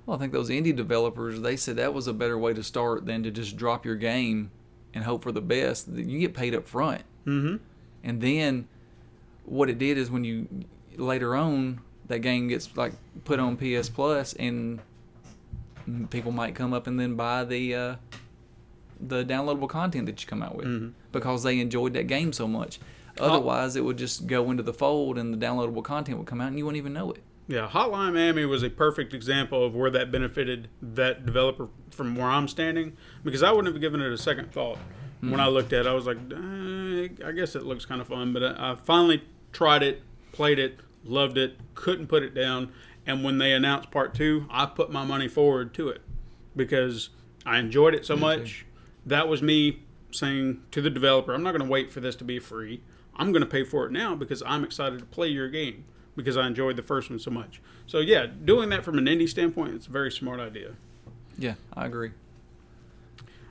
Well, 0.06 0.16
I 0.16 0.20
think 0.20 0.32
those 0.32 0.50
indie 0.50 0.76
developers 0.76 1.42
they 1.42 1.58
said 1.58 1.76
that 1.76 1.94
was 1.94 2.08
a 2.08 2.14
better 2.14 2.38
way 2.38 2.54
to 2.54 2.64
start 2.64 3.06
than 3.06 3.22
to 3.24 3.32
just 3.32 3.58
drop 3.58 3.86
your 3.86 3.96
game 3.98 4.52
and 4.94 5.04
hope 5.04 5.24
for 5.24 5.32
the 5.34 5.42
best. 5.42 5.88
You 5.90 6.20
get 6.20 6.34
paid 6.34 6.56
up 6.56 6.68
front, 6.68 7.02
Mm-hmm. 7.26 7.58
and 8.04 8.22
then 8.22 8.68
what 9.46 9.70
it 9.70 9.78
did 9.78 9.98
is 9.98 10.10
when 10.10 10.24
you 10.24 10.48
later 10.96 11.36
on 11.36 11.82
that 12.08 12.20
game 12.20 12.48
gets 12.48 12.76
like 12.78 12.94
put 13.26 13.40
on 13.40 13.58
PS 13.58 13.90
Plus, 13.90 14.34
and 14.34 14.80
people 16.10 16.32
might 16.32 16.56
come 16.56 16.74
up 16.74 16.88
and 16.88 17.00
then 17.00 17.16
buy 17.16 17.44
the 17.44 17.76
uh, 17.76 17.96
the 19.00 19.24
downloadable 19.24 19.70
content 19.70 20.06
that 20.08 20.22
you 20.22 20.28
come 20.28 20.44
out 20.44 20.56
with 20.56 20.68
Mm-hmm. 20.68 20.90
because 21.12 21.44
they 21.44 21.60
enjoyed 21.60 21.94
that 21.94 22.08
game 22.08 22.34
so 22.34 22.48
much. 22.48 22.80
Otherwise, 23.20 23.76
it 23.76 23.84
would 23.84 23.98
just 23.98 24.28
go 24.28 24.50
into 24.50 24.64
the 24.64 24.74
fold, 24.74 25.18
and 25.18 25.34
the 25.34 25.38
downloadable 25.46 25.84
content 25.84 26.18
would 26.18 26.28
come 26.28 26.40
out, 26.40 26.48
and 26.50 26.58
you 26.58 26.66
wouldn't 26.66 26.78
even 26.78 26.94
know 26.94 27.12
it. 27.12 27.22
Yeah, 27.48 27.68
Hotline 27.68 28.14
Miami 28.14 28.46
was 28.46 28.62
a 28.64 28.70
perfect 28.70 29.14
example 29.14 29.66
of 29.66 29.76
where 29.76 29.90
that 29.90 30.12
benefited 30.12 30.70
that 30.82 31.26
developer 31.26 31.68
from 31.90 32.16
where 32.16 32.28
I'm 32.28 32.48
standing 32.48 32.96
because 33.24 33.42
I 33.44 33.52
wouldn't 33.52 33.74
have 33.74 33.82
given 33.82 34.02
it 34.02 34.12
a 34.14 34.18
second 34.18 34.52
thought. 34.52 34.78
When 35.22 35.42
I 35.42 35.48
looked 35.48 35.74
at 35.74 35.86
it, 35.86 35.90
I 35.90 35.94
was 35.94 36.06
like, 36.06 36.18
I 37.26 37.32
guess 37.34 37.56
it 37.56 37.64
looks 37.64 37.86
kind 37.86 38.00
of 38.00 38.08
fun. 38.08 38.32
But 38.32 38.44
I 38.44 38.76
finally 38.76 39.22
tried 39.52 39.84
it, 39.84 40.02
played 40.32 40.60
it, 40.60 40.78
loved 41.04 41.38
it, 41.38 41.58
couldn't 41.76 42.08
put 42.08 42.24
it 42.24 42.34
down. 42.34 42.72
And 43.10 43.24
when 43.24 43.39
they 43.39 43.53
announced 43.53 43.89
part 43.89 44.14
two, 44.14 44.45
I 44.51 44.68
put 44.68 44.91
my 44.91 45.03
money 45.03 45.28
forward 45.28 45.74
to 45.74 45.89
it 45.89 46.03
because 46.55 47.10
I 47.43 47.57
enjoyed 47.57 47.95
it 47.95 48.05
so 48.05 48.16
much. 48.16 48.68
That 49.03 49.28
was 49.28 49.41
me 49.41 49.82
saying 50.12 50.62
to 50.70 50.80
the 50.80 50.91
developer, 50.91 51.34
I'm 51.34 51.41
not 51.41 51.53
going 51.53 51.66
to 51.66 51.72
wait 51.72 51.91
for 51.91 52.01
this 52.01 52.16
to 52.18 52.24
be 52.24 52.38
free. 52.38 52.84
I'm 53.16 53.32
going 53.32 53.41
to 53.41 53.49
pay 53.49 53.64
for 53.64 53.88
it 53.88 53.91
now 53.91 54.14
because 54.14 54.43
I'm 54.45 54.64
excited 54.64 54.99
to 54.99 55.05
play 55.05 55.28
your 55.28 55.49
game 55.49 55.86
because 56.16 56.38
I 56.38 56.45
enjoyed 56.45 56.76
the 56.76 56.84
first 56.84 57.10
one 57.10 57.18
so 57.18 57.32
much. 57.32 57.64
So 57.88 57.97
yeah, 57.97 58.28
doing 58.28 58.70
that 58.70 58.86
from 58.86 58.99
an 58.99 59.05
indie 59.05 59.28
standpoint, 59.28 59.74
it's 59.74 59.88
a 59.88 59.91
very 59.91 60.12
smart 60.12 60.39
idea. 60.39 60.74
Yeah, 61.36 61.55
I 61.74 61.88
agree. 61.88 62.12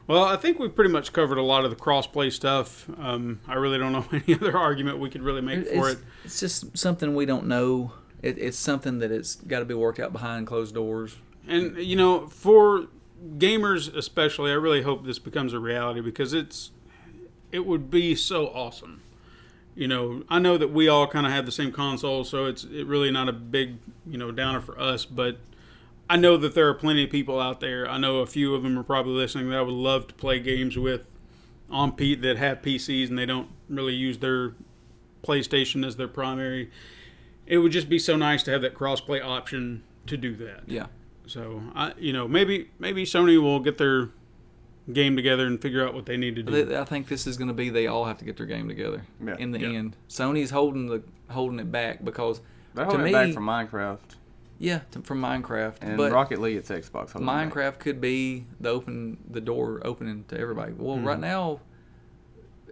Well, 0.06 0.22
I 0.22 0.36
think 0.36 0.60
we 0.60 0.68
pretty 0.68 0.92
much 0.92 1.12
covered 1.12 1.36
a 1.36 1.42
lot 1.42 1.64
of 1.64 1.70
the 1.70 1.76
cross-play 1.76 2.30
stuff. 2.30 2.88
Um, 2.96 3.40
I 3.48 3.54
really 3.54 3.78
don't 3.78 3.90
know 3.90 4.06
any 4.12 4.34
other 4.36 4.56
argument 4.56 5.00
we 5.00 5.10
could 5.10 5.22
really 5.22 5.42
make 5.42 5.66
for 5.66 5.90
it's, 5.90 6.00
it. 6.00 6.06
it's 6.24 6.38
just 6.38 6.78
something 6.78 7.16
we 7.16 7.26
don't 7.26 7.48
know. 7.48 7.92
It, 8.22 8.38
it's 8.38 8.58
something 8.58 8.98
that 8.98 9.10
it's 9.10 9.36
got 9.36 9.60
to 9.60 9.64
be 9.64 9.74
worked 9.74 10.00
out 10.00 10.12
behind 10.12 10.46
closed 10.46 10.74
doors. 10.74 11.16
And 11.46 11.76
you 11.76 11.96
know, 11.96 12.26
for 12.26 12.86
gamers 13.36 13.94
especially, 13.94 14.50
I 14.50 14.54
really 14.54 14.82
hope 14.82 15.04
this 15.04 15.18
becomes 15.18 15.52
a 15.52 15.58
reality 15.58 16.00
because 16.00 16.32
it's 16.32 16.70
it 17.52 17.66
would 17.66 17.90
be 17.90 18.14
so 18.14 18.48
awesome. 18.48 19.02
You 19.74 19.86
know, 19.86 20.24
I 20.28 20.38
know 20.40 20.58
that 20.58 20.72
we 20.72 20.88
all 20.88 21.06
kind 21.06 21.24
of 21.24 21.32
have 21.32 21.46
the 21.46 21.52
same 21.52 21.70
console, 21.70 22.24
so 22.24 22.46
it's 22.46 22.64
it 22.64 22.86
really 22.86 23.10
not 23.10 23.28
a 23.28 23.32
big 23.32 23.78
you 24.06 24.18
know 24.18 24.32
downer 24.32 24.60
for 24.60 24.78
us. 24.78 25.04
But 25.04 25.38
I 26.10 26.16
know 26.16 26.36
that 26.36 26.54
there 26.54 26.68
are 26.68 26.74
plenty 26.74 27.04
of 27.04 27.10
people 27.10 27.40
out 27.40 27.60
there. 27.60 27.88
I 27.88 27.98
know 27.98 28.18
a 28.18 28.26
few 28.26 28.54
of 28.54 28.62
them 28.62 28.78
are 28.78 28.82
probably 28.82 29.12
listening 29.12 29.50
that 29.50 29.58
I 29.58 29.62
would 29.62 29.72
love 29.72 30.08
to 30.08 30.14
play 30.14 30.40
games 30.40 30.76
with 30.76 31.06
on 31.70 31.92
Pete 31.92 32.22
that 32.22 32.38
have 32.38 32.62
PCs 32.62 33.08
and 33.08 33.18
they 33.18 33.26
don't 33.26 33.48
really 33.68 33.94
use 33.94 34.18
their 34.18 34.54
PlayStation 35.22 35.86
as 35.86 35.96
their 35.96 36.08
primary. 36.08 36.70
It 37.48 37.58
would 37.58 37.72
just 37.72 37.88
be 37.88 37.98
so 37.98 38.14
nice 38.16 38.42
to 38.44 38.50
have 38.52 38.62
that 38.62 38.74
crossplay 38.74 39.24
option 39.24 39.82
to 40.06 40.16
do 40.16 40.36
that. 40.36 40.62
Yeah. 40.66 40.86
So 41.26 41.62
I, 41.74 41.92
you 41.98 42.12
know, 42.12 42.28
maybe 42.28 42.70
maybe 42.78 43.04
Sony 43.04 43.40
will 43.40 43.58
get 43.60 43.78
their 43.78 44.10
game 44.92 45.16
together 45.16 45.46
and 45.46 45.60
figure 45.60 45.86
out 45.86 45.94
what 45.94 46.06
they 46.06 46.16
need 46.16 46.36
to 46.36 46.42
do. 46.42 46.76
I 46.76 46.84
think 46.84 47.08
this 47.08 47.26
is 47.26 47.36
going 47.36 47.48
to 47.48 47.54
be 47.54 47.70
they 47.70 47.86
all 47.86 48.04
have 48.04 48.18
to 48.18 48.24
get 48.24 48.36
their 48.36 48.46
game 48.46 48.68
together 48.68 49.02
Yeah. 49.24 49.36
in 49.38 49.50
the 49.50 49.60
Yeah. 49.60 49.78
end. 49.78 49.96
Sony's 50.08 50.50
holding 50.50 50.86
the 50.86 51.02
holding 51.30 51.58
it 51.58 51.72
back 51.72 52.04
because 52.04 52.40
They're 52.74 52.84
to 52.84 52.90
holding 52.90 53.04
me, 53.04 53.10
it 53.10 53.12
back 53.12 53.34
from 53.34 53.44
Minecraft 53.46 53.98
yeah, 54.58 54.80
to, 54.90 55.00
from 55.02 55.20
Minecraft, 55.20 55.76
and 55.80 55.96
but 55.96 56.10
Rocket 56.12 56.40
League. 56.40 56.56
It's 56.56 56.70
Xbox. 56.70 57.12
holding 57.12 57.26
back. 57.26 57.52
Minecraft 57.52 57.78
could 57.78 58.00
be 58.00 58.44
the 58.60 58.70
open 58.70 59.18
the 59.30 59.40
door 59.40 59.80
opening 59.84 60.24
to 60.28 60.38
everybody. 60.38 60.72
Well, 60.72 60.96
hmm. 60.96 61.06
right 61.06 61.20
now, 61.20 61.60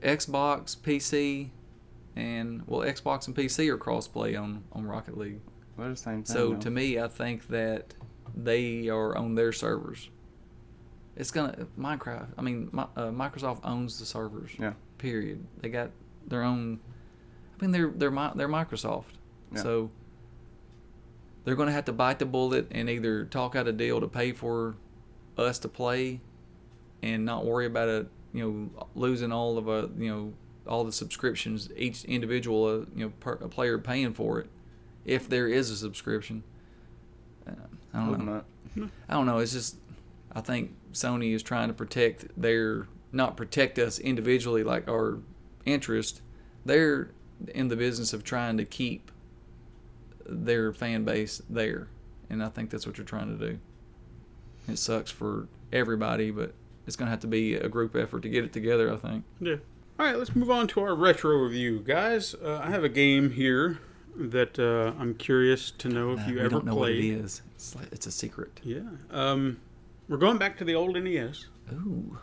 Xbox, 0.02 0.76
PC, 0.76 1.50
and 2.16 2.62
well, 2.66 2.80
Xbox 2.80 3.26
and 3.26 3.36
PC 3.36 3.68
are 3.68 3.78
crossplay 3.78 4.40
on 4.40 4.64
on 4.72 4.86
Rocket 4.86 5.16
League. 5.16 5.40
They're 5.78 5.90
the 5.90 5.96
same 5.96 6.22
thing. 6.22 6.34
So 6.34 6.50
though. 6.50 6.56
to 6.56 6.70
me, 6.70 6.98
I 6.98 7.08
think 7.08 7.48
that 7.48 7.94
they 8.34 8.88
are 8.88 9.16
on 9.16 9.34
their 9.34 9.52
servers. 9.52 10.08
It's 11.16 11.30
gonna 11.30 11.66
Minecraft. 11.78 12.28
I 12.36 12.42
mean, 12.42 12.70
Mi- 12.72 12.82
uh, 12.96 13.08
Microsoft 13.08 13.60
owns 13.64 13.98
the 13.98 14.06
servers. 14.06 14.50
Yeah. 14.58 14.72
Period. 14.98 15.46
They 15.60 15.68
got 15.68 15.90
their 16.26 16.42
own. 16.42 16.80
I 17.58 17.64
mean, 17.64 17.72
they're 17.72 17.90
they're 17.90 18.10
they're 18.34 18.48
Microsoft. 18.48 19.04
Yeah. 19.54 19.62
So 19.62 19.90
they're 21.44 21.54
gonna 21.54 21.72
have 21.72 21.84
to 21.86 21.92
bite 21.92 22.18
the 22.18 22.26
bullet 22.26 22.68
and 22.70 22.88
either 22.88 23.24
talk 23.24 23.54
out 23.54 23.68
a 23.68 23.72
deal 23.72 24.00
to 24.00 24.08
pay 24.08 24.32
for 24.32 24.76
us 25.36 25.58
to 25.60 25.68
play, 25.68 26.20
and 27.02 27.24
not 27.24 27.44
worry 27.44 27.66
about 27.66 27.88
it. 27.88 28.08
You 28.32 28.70
know, 28.74 28.86
losing 28.94 29.32
all 29.32 29.56
of 29.58 29.68
a 29.68 29.90
you 29.98 30.10
know 30.10 30.32
all 30.68 30.84
the 30.84 30.92
subscriptions 30.92 31.68
each 31.76 32.04
individual 32.04 32.66
uh, 32.66 32.84
you 32.94 33.06
know 33.06 33.12
per, 33.20 33.32
a 33.32 33.48
player 33.48 33.78
paying 33.78 34.12
for 34.12 34.40
it 34.40 34.48
if 35.04 35.28
there 35.28 35.48
is 35.48 35.70
a 35.70 35.76
subscription. 35.76 36.42
Uh, 37.46 37.52
I 37.94 37.98
don't 37.98 38.08
Hope 38.08 38.18
know. 38.18 38.32
not. 38.76 38.90
I 39.08 39.14
don't 39.14 39.26
know. 39.26 39.38
It's 39.38 39.52
just 39.52 39.76
I 40.32 40.40
think 40.40 40.74
Sony 40.92 41.32
is 41.32 41.42
trying 41.42 41.68
to 41.68 41.74
protect 41.74 42.26
their 42.40 42.88
not 43.12 43.36
protect 43.36 43.78
us 43.78 43.98
individually 43.98 44.62
like 44.64 44.88
our 44.88 45.18
interest. 45.64 46.20
They're 46.64 47.10
in 47.54 47.68
the 47.68 47.76
business 47.76 48.12
of 48.12 48.24
trying 48.24 48.56
to 48.58 48.64
keep 48.64 49.10
their 50.26 50.72
fan 50.72 51.04
base 51.04 51.40
there, 51.48 51.88
and 52.28 52.42
I 52.42 52.48
think 52.48 52.70
that's 52.70 52.86
what 52.86 52.98
you're 52.98 53.06
trying 53.06 53.38
to 53.38 53.50
do. 53.52 53.58
It 54.68 54.78
sucks 54.78 55.10
for 55.10 55.46
everybody, 55.72 56.30
but 56.32 56.52
it's 56.86 56.96
going 56.96 57.06
to 57.06 57.10
have 57.10 57.20
to 57.20 57.26
be 57.28 57.54
a 57.54 57.68
group 57.68 57.94
effort 57.94 58.22
to 58.22 58.28
get 58.28 58.44
it 58.44 58.52
together. 58.52 58.92
I 58.92 58.96
think. 58.96 59.24
Yeah. 59.40 59.56
All 59.98 60.04
right, 60.06 60.16
let's 60.18 60.36
move 60.36 60.50
on 60.50 60.66
to 60.68 60.80
our 60.80 60.94
retro 60.94 61.36
review, 61.38 61.80
guys. 61.80 62.34
Uh, 62.34 62.60
I 62.62 62.70
have 62.70 62.84
a 62.84 62.88
game 62.88 63.30
here 63.30 63.78
that 64.14 64.58
uh, 64.58 64.92
I'm 65.00 65.14
curious 65.14 65.70
to 65.72 65.88
know 65.88 66.12
if 66.12 66.20
Uh, 66.20 66.22
you 66.28 66.34
we 66.34 66.40
ever 66.40 66.48
don't 66.50 66.64
know 66.66 66.76
played. 66.76 66.96
what 66.96 67.04
it 67.18 67.24
is. 67.24 67.42
It's 67.54 67.74
like, 67.74 67.88
it's 67.92 68.06
a 68.06 68.12
secret. 68.12 68.60
Yeah. 68.62 68.80
Um, 69.10 69.58
we're 70.08 70.18
going 70.18 70.36
back 70.38 70.58
to 70.58 70.64
the 70.64 70.74
old 70.74 70.96
NES. 71.02 71.46
Ooh, 71.72 72.18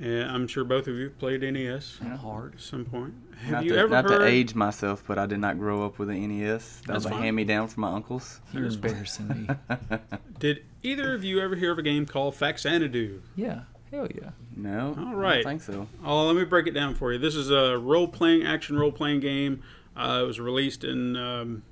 And 0.00 0.30
I'm 0.30 0.48
sure 0.48 0.64
both 0.64 0.86
of 0.88 0.94
you 0.96 1.10
played 1.10 1.42
NES 1.42 1.96
kind 2.00 2.14
of 2.14 2.20
hard. 2.20 2.54
at 2.54 2.60
some 2.60 2.86
point. 2.86 3.12
Have 3.42 3.50
Not, 3.52 3.64
you 3.64 3.72
to, 3.72 3.78
ever 3.78 3.88
not 3.90 4.04
heard? 4.08 4.18
to 4.20 4.24
age 4.26 4.54
myself, 4.54 5.04
but 5.06 5.18
I 5.18 5.26
did 5.26 5.38
not 5.40 5.58
grow 5.58 5.84
up 5.84 5.98
with 5.98 6.08
an 6.08 6.26
NES. 6.26 6.80
That 6.86 6.92
That's 6.94 7.04
was 7.04 7.12
a 7.12 7.16
hand 7.16 7.36
me 7.36 7.44
down 7.44 7.68
from 7.68 7.82
my 7.82 7.92
uncles. 7.92 8.40
You're 8.54 8.64
embarrassing 8.66 9.28
me. 9.68 9.76
Did 10.38 10.64
either 10.82 11.14
of 11.14 11.22
you 11.22 11.40
ever 11.40 11.54
hear 11.54 11.70
of 11.72 11.78
a 11.78 11.82
game 11.82 12.06
called 12.06 12.34
Faxanadu? 12.34 13.20
Yeah, 13.36 13.60
hell 13.90 14.08
yeah. 14.14 14.30
No. 14.56 14.94
All 14.98 15.14
right. 15.14 15.38
I 15.38 15.42
don't 15.42 15.58
think 15.60 15.62
so. 15.62 15.86
Oh, 16.04 16.26
let 16.26 16.36
me 16.36 16.44
break 16.44 16.66
it 16.66 16.72
down 16.72 16.94
for 16.94 17.12
you. 17.12 17.18
This 17.18 17.34
is 17.34 17.50
a 17.50 17.78
role-playing, 17.78 18.44
action 18.44 18.78
role-playing 18.78 19.20
game. 19.20 19.62
Uh, 19.96 20.20
it 20.22 20.26
was 20.26 20.38
released 20.40 20.84
in 20.84 21.16
um, 21.16 21.62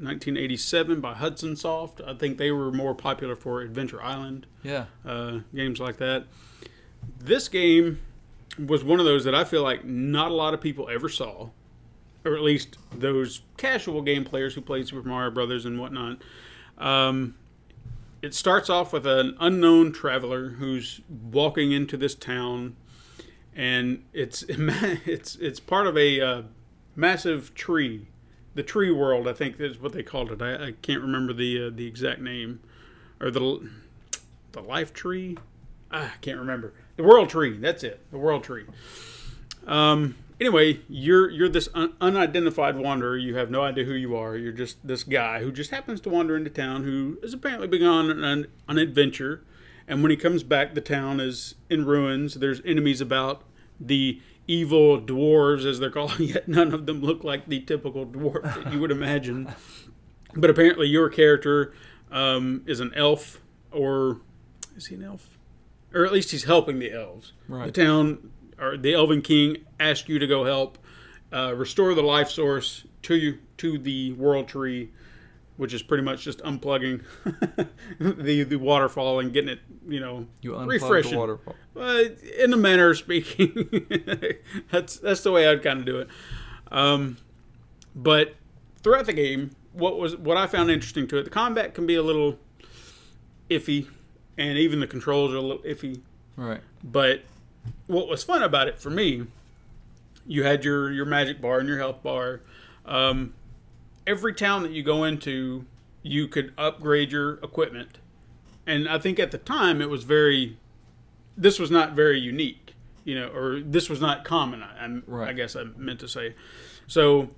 1987 0.00 1.00
by 1.00 1.14
Hudson 1.14 1.56
Soft. 1.56 2.00
I 2.06 2.14
think 2.14 2.38
they 2.38 2.50
were 2.50 2.70
more 2.70 2.94
popular 2.94 3.36
for 3.36 3.60
Adventure 3.62 4.02
Island 4.02 4.46
Yeah. 4.62 4.86
uh, 5.04 5.40
games 5.54 5.80
like 5.80 5.96
that. 5.98 6.24
This 7.18 7.48
game 7.48 8.00
was 8.58 8.84
one 8.84 9.00
of 9.00 9.06
those 9.06 9.24
that 9.24 9.34
I 9.34 9.44
feel 9.44 9.62
like 9.62 9.84
not 9.84 10.30
a 10.30 10.34
lot 10.34 10.54
of 10.54 10.60
people 10.60 10.88
ever 10.88 11.08
saw, 11.08 11.48
or 12.24 12.34
at 12.34 12.42
least 12.42 12.78
those 12.94 13.42
casual 13.56 14.00
game 14.02 14.24
players 14.24 14.54
who 14.54 14.60
played 14.60 14.86
Super 14.88 15.06
Mario 15.08 15.30
Brothers 15.30 15.64
and 15.66 15.78
whatnot. 15.80 16.18
Um, 16.78 17.34
it 18.24 18.32
starts 18.32 18.70
off 18.70 18.90
with 18.94 19.06
an 19.06 19.36
unknown 19.38 19.92
traveler 19.92 20.52
who's 20.52 21.02
walking 21.10 21.72
into 21.72 21.94
this 21.94 22.14
town, 22.14 22.74
and 23.54 24.02
it's 24.14 24.42
it's 24.48 25.36
it's 25.36 25.60
part 25.60 25.86
of 25.86 25.98
a 25.98 26.22
uh, 26.22 26.42
massive 26.96 27.54
tree. 27.54 28.08
The 28.54 28.62
tree 28.62 28.90
world, 28.90 29.28
I 29.28 29.34
think, 29.34 29.60
is 29.60 29.78
what 29.78 29.92
they 29.92 30.02
called 30.02 30.32
it. 30.32 30.40
I, 30.40 30.68
I 30.68 30.72
can't 30.80 31.02
remember 31.02 31.34
the 31.34 31.66
uh, 31.66 31.70
the 31.74 31.86
exact 31.86 32.22
name, 32.22 32.60
or 33.20 33.30
the 33.30 33.68
the 34.52 34.62
life 34.62 34.94
tree. 34.94 35.36
Ah, 35.92 36.14
I 36.14 36.18
can't 36.22 36.38
remember. 36.38 36.72
The 36.96 37.02
world 37.02 37.28
tree. 37.28 37.58
That's 37.58 37.84
it. 37.84 38.00
The 38.10 38.16
world 38.16 38.42
tree. 38.42 38.64
Um. 39.66 40.14
Anyway, 40.44 40.78
you're 40.90 41.30
you're 41.30 41.48
this 41.48 41.70
un- 41.72 41.94
unidentified 42.02 42.76
wanderer. 42.76 43.16
You 43.16 43.34
have 43.36 43.50
no 43.50 43.62
idea 43.62 43.86
who 43.86 43.94
you 43.94 44.14
are. 44.14 44.36
You're 44.36 44.52
just 44.52 44.86
this 44.86 45.02
guy 45.02 45.40
who 45.42 45.50
just 45.50 45.70
happens 45.70 46.02
to 46.02 46.10
wander 46.10 46.36
into 46.36 46.50
town, 46.50 46.84
who 46.84 47.16
has 47.22 47.32
apparently 47.32 47.66
been 47.66 47.82
on 47.82 48.10
an, 48.10 48.46
an 48.68 48.76
adventure. 48.76 49.42
And 49.88 50.02
when 50.02 50.10
he 50.10 50.18
comes 50.18 50.42
back, 50.42 50.74
the 50.74 50.82
town 50.82 51.18
is 51.18 51.54
in 51.70 51.86
ruins. 51.86 52.34
There's 52.34 52.60
enemies 52.62 53.00
about. 53.00 53.44
The 53.80 54.20
evil 54.46 55.00
dwarves, 55.00 55.64
as 55.64 55.78
they're 55.78 55.90
called, 55.90 56.18
yet 56.20 56.46
none 56.46 56.74
of 56.74 56.84
them 56.84 57.00
look 57.00 57.24
like 57.24 57.48
the 57.48 57.60
typical 57.60 58.04
dwarf 58.04 58.42
that 58.42 58.70
you 58.70 58.80
would 58.80 58.90
imagine. 58.90 59.48
But 60.36 60.50
apparently, 60.50 60.88
your 60.88 61.10
character 61.10 61.72
um, 62.10 62.64
is 62.66 62.80
an 62.80 62.92
elf, 62.96 63.40
or 63.70 64.20
is 64.76 64.88
he 64.88 64.96
an 64.96 65.04
elf? 65.04 65.38
Or 65.94 66.04
at 66.04 66.12
least 66.12 66.32
he's 66.32 66.42
helping 66.42 66.80
the 66.80 66.90
elves. 66.92 67.34
Right. 67.46 67.72
The 67.72 67.84
town, 67.84 68.32
or 68.58 68.76
the 68.76 68.94
Elven 68.94 69.22
King, 69.22 69.58
asked 69.80 70.08
you 70.08 70.18
to 70.18 70.26
go 70.26 70.44
help 70.44 70.78
uh, 71.32 71.54
restore 71.54 71.94
the 71.94 72.02
life 72.02 72.30
source 72.30 72.84
to 73.02 73.16
you 73.16 73.38
to 73.58 73.78
the 73.78 74.12
world 74.12 74.48
tree, 74.48 74.90
which 75.56 75.72
is 75.74 75.82
pretty 75.82 76.02
much 76.02 76.22
just 76.24 76.38
unplugging 76.40 77.02
the 77.98 78.42
the 78.44 78.56
waterfall 78.56 79.20
and 79.20 79.32
getting 79.32 79.50
it, 79.50 79.60
you 79.88 80.00
know, 80.00 80.26
You 80.42 80.56
refreshing. 80.58 81.12
the 81.12 81.18
waterfall. 81.18 81.54
Uh, 81.76 82.04
in 82.38 82.52
a 82.52 82.56
manner 82.56 82.90
of 82.90 82.98
speaking, 82.98 83.86
that's 84.70 84.96
that's 84.98 85.22
the 85.22 85.32
way 85.32 85.48
I'd 85.48 85.62
kind 85.62 85.80
of 85.80 85.86
do 85.86 85.98
it. 85.98 86.08
Um, 86.70 87.16
but 87.94 88.34
throughout 88.82 89.06
the 89.06 89.12
game, 89.12 89.50
what 89.72 89.98
was 89.98 90.16
what 90.16 90.36
I 90.36 90.46
found 90.46 90.70
interesting 90.70 91.06
to 91.08 91.18
it, 91.18 91.24
the 91.24 91.30
combat 91.30 91.74
can 91.74 91.86
be 91.86 91.94
a 91.96 92.02
little 92.02 92.38
iffy, 93.50 93.88
and 94.38 94.56
even 94.58 94.80
the 94.80 94.86
controls 94.86 95.32
are 95.32 95.36
a 95.36 95.40
little 95.40 95.62
iffy. 95.62 96.00
Right. 96.36 96.60
But 96.82 97.22
what 97.86 98.08
was 98.08 98.22
fun 98.24 98.42
about 98.42 98.68
it 98.68 98.78
for 98.78 98.90
me, 98.90 99.26
you 100.26 100.42
had 100.44 100.64
your 100.64 100.90
your 100.92 101.04
magic 101.06 101.40
bar 101.40 101.58
and 101.60 101.68
your 101.68 101.78
health 101.78 102.02
bar. 102.02 102.40
Um, 102.86 103.34
every 104.06 104.34
town 104.34 104.62
that 104.62 104.72
you 104.72 104.82
go 104.82 105.04
into, 105.04 105.64
you 106.02 106.28
could 106.28 106.52
upgrade 106.58 107.12
your 107.12 107.34
equipment, 107.34 107.98
and 108.66 108.88
I 108.88 108.98
think 108.98 109.18
at 109.18 109.30
the 109.30 109.38
time 109.38 109.80
it 109.80 109.88
was 109.90 110.04
very. 110.04 110.56
This 111.36 111.58
was 111.58 111.70
not 111.70 111.94
very 111.94 112.20
unique, 112.20 112.74
you 113.04 113.16
know, 113.16 113.26
or 113.28 113.58
this 113.60 113.90
was 113.90 114.00
not 114.00 114.24
common. 114.24 114.62
I, 114.62 114.82
I'm- 114.82 115.02
I 115.12 115.32
guess 115.32 115.56
I 115.56 115.64
meant 115.76 115.98
to 116.00 116.08
say. 116.08 116.34
So 116.86 117.30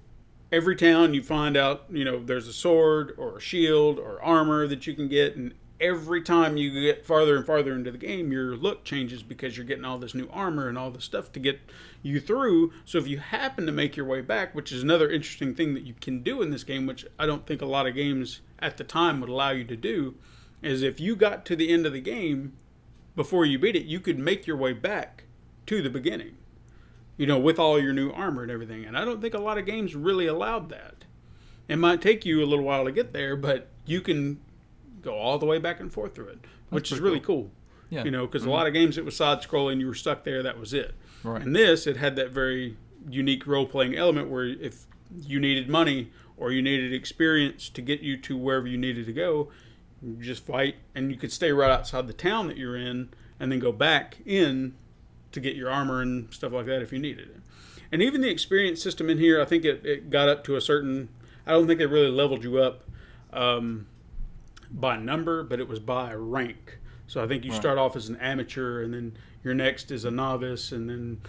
every 0.53 0.77
town 0.77 1.15
you 1.15 1.23
find 1.23 1.57
out, 1.57 1.85
you 1.91 2.05
know, 2.05 2.23
there's 2.23 2.47
a 2.47 2.53
sword 2.53 3.15
or 3.17 3.39
a 3.39 3.41
shield 3.41 3.99
or 3.99 4.23
armor 4.23 4.67
that 4.67 4.87
you 4.87 4.93
can 4.95 5.09
get, 5.09 5.35
and 5.35 5.55
every 5.81 6.23
time 6.23 6.57
you 6.57 6.81
get 6.81 7.07
farther 7.07 7.37
and 7.37 7.47
farther 7.47 7.75
into 7.75 7.91
the 7.91 7.99
game, 7.99 8.33
your 8.33 8.57
look 8.57 8.85
changes 8.85 9.23
because 9.23 9.57
you're 9.57 9.67
getting 9.67 9.85
all 9.85 9.99
this 9.99 10.15
new 10.15 10.29
armor 10.33 10.69
and 10.69 10.79
all 10.79 10.91
this 10.91 11.05
stuff 11.05 11.33
to 11.33 11.41
get 11.41 11.61
you 12.03 12.21
through. 12.21 12.73
So 12.85 12.99
if 12.99 13.07
you 13.07 13.19
happen 13.19 13.67
to 13.67 13.73
make 13.73 13.97
your 13.97 14.07
way 14.07 14.21
back, 14.21 14.55
which 14.55 14.73
is 14.73 14.83
another 14.83 15.11
interesting 15.11 15.55
thing 15.55 15.75
that 15.75 15.85
you 15.85 15.95
can 16.01 16.23
do 16.23 16.43
in 16.43 16.51
this 16.51 16.65
game, 16.65 16.87
which 16.87 17.07
I 17.19 17.27
don't 17.27 17.47
think 17.47 17.63
a 17.63 17.67
lot 17.67 17.87
of 17.87 17.95
games 17.95 18.41
at 18.59 18.77
the 18.77 18.85
time 18.85 19.21
would 19.21 19.31
allow 19.31 19.51
you 19.51 19.65
to 19.65 19.77
do, 19.77 20.15
is 20.63 20.83
if 20.83 21.01
you 21.01 21.17
got 21.17 21.45
to 21.47 21.57
the 21.57 21.71
end 21.71 21.87
of 21.87 21.93
the 21.93 22.01
game 22.01 22.55
before 23.15 23.45
you 23.45 23.59
beat 23.59 23.77
it, 23.77 23.85
you 23.85 24.01
could 24.01 24.19
make 24.19 24.47
your 24.47 24.57
way 24.57 24.73
back 24.73 25.25
to 25.67 25.83
the 25.83 25.91
beginning 25.91 26.37
you 27.17 27.27
know, 27.27 27.39
with 27.39 27.59
all 27.59 27.81
your 27.81 27.93
new 27.93 28.11
armor 28.11 28.43
and 28.43 28.51
everything. 28.51 28.85
And 28.85 28.97
I 28.97 29.05
don't 29.05 29.21
think 29.21 29.35
a 29.35 29.39
lot 29.39 29.59
of 29.59 29.67
games 29.67 29.95
really 29.95 30.27
allowed 30.27 30.69
that. 30.71 31.05
It 31.69 31.77
might 31.77 32.01
take 32.01 32.25
you 32.25 32.43
a 32.43 32.47
little 32.47 32.65
while 32.65 32.85
to 32.85 32.93
get 32.93 33.13
there, 33.13 33.37
but 33.37 33.69
you 33.87 34.01
can 34.01 34.41
go 35.07 35.15
all 35.15 35.39
the 35.39 35.47
way 35.47 35.59
back 35.59 35.81
and 35.81 35.93
forth 35.93 36.15
through 36.15 36.29
it, 36.29 36.39
which 36.71 36.93
is 36.93 37.01
really 37.01 37.21
cool. 37.21 37.51
Yeah. 37.89 38.05
You 38.05 38.11
know, 38.11 38.27
because 38.27 38.45
a 38.45 38.51
lot 38.51 38.67
of 38.67 38.73
games 38.73 38.99
it 38.99 39.05
was 39.05 39.17
side 39.17 39.41
scrolling, 39.43 39.79
you 39.79 39.87
were 39.87 39.95
stuck 39.95 40.25
there, 40.25 40.43
that 40.43 40.59
was 40.59 40.75
it. 40.75 40.95
Right. 41.23 41.41
And 41.41 41.55
this, 41.55 41.87
it 41.87 41.97
had 41.97 42.17
that 42.17 42.31
very 42.31 42.77
unique 43.09 43.47
role 43.47 43.67
playing 43.67 43.97
element 43.97 44.29
where 44.29 44.45
if 44.45 44.87
you 45.23 45.39
needed 45.39 45.69
money 45.69 46.11
or 46.37 46.51
you 46.51 46.61
needed 46.61 46.93
experience 46.93 47.69
to 47.71 47.81
get 47.81 48.01
you 48.01 48.17
to 48.19 48.37
wherever 48.37 48.67
you 48.67 48.77
needed 48.77 49.07
to 49.07 49.13
go, 49.13 49.51
You 50.03 50.17
just 50.17 50.45
fight, 50.45 50.77
and 50.95 51.11
you 51.11 51.17
could 51.17 51.33
stay 51.33 51.53
right 51.53 51.71
outside 51.71 52.07
the 52.09 52.13
town 52.13 52.49
that 52.49 52.57
you're 52.57 52.77
in, 52.77 53.11
and 53.39 53.53
then 53.53 53.61
go 53.61 53.73
back 53.73 54.19
in 54.27 54.75
to 55.33 55.41
get 55.41 55.55
your 55.55 55.71
armor 55.71 56.03
and 56.03 56.33
stuff 56.33 56.53
like 56.53 56.67
that 56.67 56.83
if 56.83 56.93
you 56.93 56.99
needed 56.99 57.29
it. 57.29 57.41
And 57.93 58.03
even 58.03 58.21
the 58.21 58.31
experience 58.31 58.83
system 58.83 59.09
in 59.09 59.19
here, 59.19 59.41
I 59.41 59.45
think 59.45 59.65
it, 59.65 59.87
it 59.87 60.11
got 60.11 60.29
up 60.29 60.45
to 60.45 60.57
a 60.57 60.61
certain. 60.61 61.09
I 61.47 61.53
don't 61.53 61.67
think 61.67 61.79
they 61.79 61.87
really 61.87 62.11
leveled 62.11 62.43
you 62.43 62.59
up 62.59 62.83
um, 63.33 63.87
by 64.77 64.97
number, 64.97 65.43
but 65.43 65.59
it 65.59 65.69
was 65.69 65.81
by 65.81 66.15
rank. 66.15 66.79
So 67.07 67.23
I 67.23 67.27
think 67.27 67.45
you 67.45 67.53
start 67.53 67.79
off 67.79 67.97
as 67.97 68.09
an 68.09 68.17
amateur, 68.17 68.83
and 68.83 68.93
then 68.93 69.17
your 69.45 69.55
next 69.55 69.91
is 69.91 70.05
a 70.05 70.11
novice, 70.11 70.73
and 70.73 70.91
then 70.91 71.21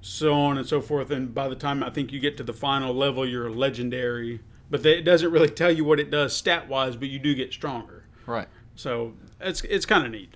so 0.00 0.34
on 0.34 0.58
and 0.58 0.66
so 0.66 0.80
forth. 0.80 1.10
And 1.10 1.34
by 1.34 1.48
the 1.48 1.54
time 1.54 1.82
I 1.82 1.90
think 1.90 2.12
you 2.12 2.20
get 2.20 2.36
to 2.36 2.42
the 2.42 2.52
final 2.52 2.94
level, 2.94 3.26
you're 3.26 3.50
legendary. 3.50 4.40
But 4.70 4.82
they, 4.82 4.98
it 4.98 5.02
doesn't 5.02 5.30
really 5.30 5.48
tell 5.48 5.70
you 5.70 5.84
what 5.84 6.00
it 6.00 6.10
does 6.10 6.36
stat 6.36 6.68
wise, 6.68 6.96
but 6.96 7.08
you 7.08 7.18
do 7.18 7.34
get 7.34 7.52
stronger. 7.52 8.04
Right. 8.26 8.48
So 8.74 9.14
it's 9.40 9.62
it's 9.62 9.86
kind 9.86 10.04
of 10.04 10.12
neat. 10.12 10.34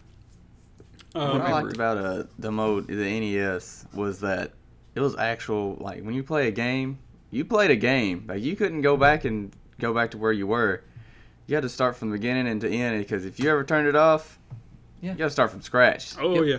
what 1.12 1.40
I 1.40 1.52
liked 1.52 1.74
about 1.74 1.98
uh, 1.98 2.24
the 2.38 2.50
mode, 2.50 2.88
the 2.88 2.94
NES, 3.20 3.86
was 3.94 4.20
that 4.20 4.52
it 4.94 5.00
was 5.00 5.16
actual. 5.16 5.76
Like 5.80 6.02
when 6.02 6.14
you 6.14 6.22
play 6.22 6.48
a 6.48 6.52
game, 6.52 6.98
you 7.30 7.44
played 7.44 7.70
a 7.70 7.76
game. 7.76 8.24
Like 8.28 8.42
you 8.42 8.56
couldn't 8.56 8.82
go 8.82 8.96
back 8.96 9.24
and 9.24 9.52
go 9.78 9.92
back 9.92 10.10
to 10.12 10.18
where 10.18 10.32
you 10.32 10.46
were. 10.46 10.82
You 11.46 11.54
had 11.54 11.62
to 11.62 11.68
start 11.68 11.96
from 11.96 12.10
the 12.10 12.16
beginning 12.18 12.48
and 12.48 12.60
to 12.60 12.68
end 12.70 12.98
because 12.98 13.24
if 13.24 13.38
you 13.38 13.50
ever 13.50 13.62
turned 13.64 13.86
it 13.88 13.96
off, 13.96 14.38
Yeah. 15.00 15.12
you 15.12 15.18
got 15.18 15.24
to 15.26 15.30
start 15.30 15.50
from 15.50 15.62
scratch. 15.62 16.14
Oh 16.20 16.42
yeah. 16.42 16.58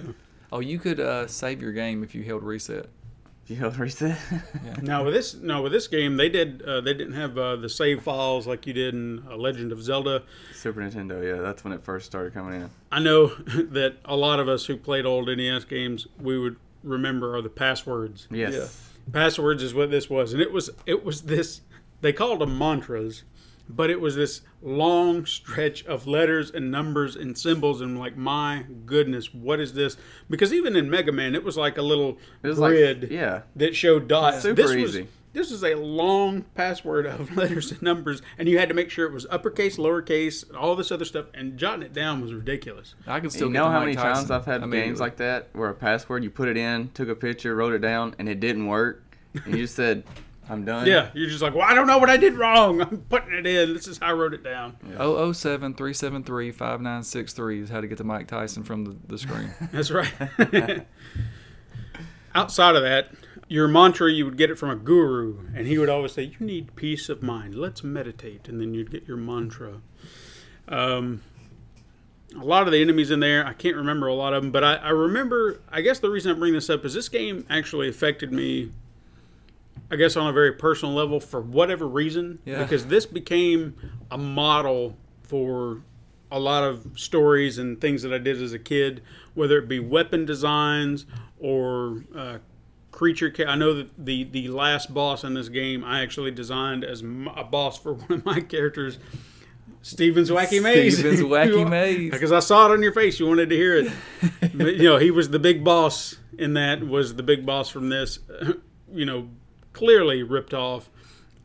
Oh, 0.52 0.60
you 0.60 0.80
could 0.80 1.00
uh, 1.00 1.28
save 1.28 1.62
your 1.62 1.74
game 1.74 2.04
if 2.04 2.16
you 2.16 2.24
held 2.24 2.44
reset. 2.44 2.86
You 3.48 3.58
know, 3.58 3.70
reset. 3.72 4.18
Now 4.82 5.04
with 5.06 5.14
this, 5.14 5.34
no, 5.36 5.62
with 5.62 5.72
this 5.72 5.88
game, 5.88 6.16
they 6.18 6.28
did 6.30 6.62
uh, 6.64 6.82
they 6.82 6.94
didn't 6.94 7.14
have 7.14 7.38
uh, 7.38 7.56
the 7.58 7.70
save 7.70 8.02
files 8.04 8.46
like 8.48 8.66
you 8.68 8.74
did 8.74 8.94
in 8.94 9.24
uh, 9.30 9.36
Legend 9.38 9.72
of 9.72 9.82
Zelda. 9.82 10.24
Super 10.54 10.82
Nintendo, 10.82 11.24
yeah, 11.26 11.42
that's 11.42 11.64
when 11.64 11.72
it 11.74 11.82
first 11.84 12.06
started 12.06 12.34
coming 12.34 12.62
in. 12.62 12.70
I 12.92 13.00
know 13.00 13.28
that 13.56 13.98
a 14.06 14.16
lot 14.16 14.40
of 14.40 14.48
us 14.50 14.66
who 14.66 14.76
played 14.78 15.06
old 15.06 15.28
NES 15.28 15.64
games, 15.66 16.08
we 16.20 16.38
would 16.38 16.58
remember 16.84 17.36
are 17.36 17.42
the 17.42 17.50
passwords. 17.50 18.28
Yes. 18.32 18.84
Passwords 19.14 19.64
is 19.64 19.74
what 19.74 19.92
this 19.92 20.10
was, 20.10 20.34
and 20.34 20.42
it 20.42 20.52
was 20.52 20.70
it 20.86 21.04
was 21.06 21.22
this. 21.24 21.62
They 22.02 22.12
called 22.14 22.40
them 22.42 22.58
mantras, 22.58 23.24
but 23.70 23.90
it 23.90 24.00
was 24.00 24.16
this 24.16 24.42
long 24.62 25.26
stretch 25.26 25.86
of 25.86 26.08
letters 26.08 26.52
and 26.52 26.72
numbers 26.72 27.16
and 27.16 27.38
symbols, 27.38 27.82
and 27.82 28.00
like 28.00 28.18
my 28.18 28.66
goodness, 28.86 29.34
what 29.34 29.60
is 29.60 29.74
this? 29.74 29.98
Because 30.30 30.54
even 30.54 30.76
in 30.76 30.90
Mega 30.90 31.12
Man, 31.12 31.36
it 31.36 31.44
was 31.44 31.58
like 31.58 31.78
a 31.78 31.82
little 31.82 32.18
It 32.44 32.48
was 32.48 32.58
grid 32.58 33.04
like, 33.04 33.12
yeah, 33.12 33.42
that 33.56 33.76
showed 33.76 34.08
dots. 34.08 34.42
Super 34.42 34.56
this 34.56 34.72
easy. 34.72 35.02
Was, 35.02 35.12
this 35.34 35.52
was 35.52 35.64
a 35.64 35.76
long 35.76 36.44
password 36.56 37.06
of 37.06 37.36
letters 37.38 37.72
and 37.72 37.82
numbers, 37.82 38.22
and 38.38 38.50
you 38.50 38.58
had 38.58 38.70
to 38.70 38.76
make 38.76 38.90
sure 38.90 39.06
it 39.06 39.14
was 39.14 39.28
uppercase, 39.30 39.78
lowercase, 39.78 40.44
all 40.56 40.76
this 40.76 40.92
other 40.92 41.06
stuff, 41.06 41.28
and 41.34 41.58
jotting 41.58 41.84
it 41.84 41.94
down 41.94 42.22
was 42.22 42.34
ridiculous. 42.34 42.96
I 43.06 43.20
can 43.20 43.30
still 43.30 43.48
you 43.48 43.54
know 43.54 43.70
how 43.70 43.82
many 43.82 43.94
Tyson 43.94 44.28
times 44.28 44.32
I've 44.32 44.46
had 44.46 44.70
games 44.72 45.00
like 45.00 45.18
that 45.18 45.50
where 45.54 45.70
a 45.70 45.76
password 45.76 46.24
you 46.24 46.32
put 46.32 46.48
it 46.48 46.58
in, 46.58 46.90
took 46.94 47.10
a 47.10 47.16
picture, 47.16 47.56
wrote 47.56 47.74
it 47.74 47.80
down, 47.80 48.16
and 48.18 48.28
it 48.28 48.40
didn't 48.40 48.66
work, 48.66 49.04
and 49.46 49.54
you 49.54 49.64
just 49.64 49.76
said, 49.76 50.04
"I'm 50.50 50.66
done." 50.66 50.88
Yeah, 50.88 51.10
you're 51.14 51.30
just 51.30 51.42
like, 51.42 51.54
well, 51.54 51.68
I 51.68 51.74
don't 51.74 51.88
know 51.88 51.98
what 51.98 52.10
I 52.10 52.18
did 52.18 52.36
wrong. 52.36 52.82
I'm 52.82 52.98
putting 53.10 53.34
it 53.34 53.46
in. 53.46 53.74
This 53.74 53.88
is 53.88 53.98
how 53.98 54.08
I 54.08 54.14
wrote 54.14 54.34
it 54.34 54.44
down. 54.44 54.78
007 54.98 55.74
373 55.74 56.52
5963 56.52 57.62
is 57.62 57.70
how 57.70 57.82
to 57.82 57.88
get 57.88 57.98
to 58.00 58.04
Mike 58.04 58.28
Tyson 58.28 58.64
from 58.64 58.86
the, 58.86 58.96
the 59.08 59.18
screen. 59.18 59.54
That's 59.72 59.92
right. 59.92 60.14
Outside 62.36 62.76
of 62.76 62.84
that, 62.84 63.12
your 63.48 63.68
mantra, 63.68 64.12
you 64.12 64.26
would 64.26 64.38
get 64.38 64.50
it 64.52 64.60
from 64.60 64.70
a 64.70 64.76
guru, 64.76 65.48
and 65.56 65.66
he 65.66 65.78
would 65.78 65.90
always 65.90 66.12
say, 66.12 66.24
You 66.24 66.46
need 66.46 66.76
peace 66.76 67.10
of 67.10 67.24
mind. 67.24 67.56
Let's 67.56 67.84
meditate. 67.84 68.48
And 68.48 68.60
then 68.60 68.74
you'd 68.74 68.92
get 68.92 69.08
your 69.08 69.18
mantra. 69.18 69.82
Um, 70.68 71.22
a 72.36 72.44
lot 72.44 72.68
of 72.68 72.74
the 72.74 72.82
enemies 72.82 73.12
in 73.12 73.20
there, 73.20 73.46
I 73.46 73.54
can't 73.54 73.76
remember 73.76 74.08
a 74.08 74.14
lot 74.14 74.34
of 74.34 74.44
them, 74.44 74.52
but 74.52 74.64
I, 74.64 74.76
I 74.76 74.90
remember, 74.90 75.62
I 75.72 75.82
guess 75.82 76.00
the 76.00 76.10
reason 76.10 76.32
I 76.32 76.38
bring 76.38 76.54
this 76.54 76.70
up 76.70 76.84
is 76.86 76.94
this 76.94 77.10
game 77.10 77.46
actually 77.50 77.88
affected 77.88 78.32
me, 78.34 78.72
I 79.90 79.96
guess, 79.96 80.16
on 80.16 80.28
a 80.28 80.34
very 80.34 80.54
personal 80.54 80.94
level 80.94 81.20
for 81.20 81.40
whatever 81.42 81.88
reason. 81.88 82.40
Yeah. 82.46 82.62
Because 82.64 82.88
this 82.88 83.06
became 83.06 83.76
a 84.12 84.18
model 84.18 84.98
for 85.24 85.82
a 86.32 86.40
lot 86.40 86.64
of 86.64 86.86
stories 86.96 87.58
and 87.58 87.80
things 87.80 88.02
that 88.04 88.14
I 88.14 88.18
did 88.18 88.42
as 88.42 88.52
a 88.54 88.60
kid, 88.60 89.02
whether 89.34 89.58
it 89.58 89.68
be 89.70 89.80
weapon 89.80 90.26
designs 90.26 91.06
or 91.40 92.04
uh, 92.16 92.38
creature. 92.92 93.32
Ca- 93.32 93.46
I 93.46 93.56
know 93.56 93.74
that 93.76 93.90
the 93.98 94.26
the 94.26 94.50
last 94.50 94.94
boss 94.94 95.24
in 95.24 95.34
this 95.36 95.48
game 95.50 95.84
I 95.86 96.02
actually 96.02 96.32
designed 96.32 96.84
as 96.84 97.02
m- 97.02 97.30
a 97.30 97.44
boss 97.44 97.78
for 97.80 97.94
one 98.08 98.20
of 98.20 98.26
my 98.26 98.42
characters. 98.42 98.98
Steven's 99.84 100.30
Wacky 100.30 100.62
Maze. 100.62 100.98
Steven's 100.98 101.22
Wacky 101.22 101.70
Maze. 101.70 102.12
Because 102.12 102.34
I 102.34 102.40
saw 102.40 102.66
it 102.68 102.72
on 102.74 102.84
your 102.84 102.92
face, 102.92 103.20
you 103.22 103.28
wanted 103.28 103.50
to 103.52 103.56
hear 103.56 103.78
it. 103.78 103.92
but, 104.54 104.76
you 104.76 104.84
know, 104.84 104.98
he 104.98 105.12
was 105.12 105.30
the 105.30 105.40
big 105.40 105.64
boss 105.64 106.18
in 106.38 106.56
that. 106.56 106.86
Was 106.86 107.16
the 107.16 107.24
big 107.24 107.46
boss 107.46 107.70
from 107.70 107.90
this? 107.90 108.20
You 108.90 109.04
know, 109.04 109.28
clearly 109.78 110.24
ripped 110.24 110.54
off. 110.54 110.90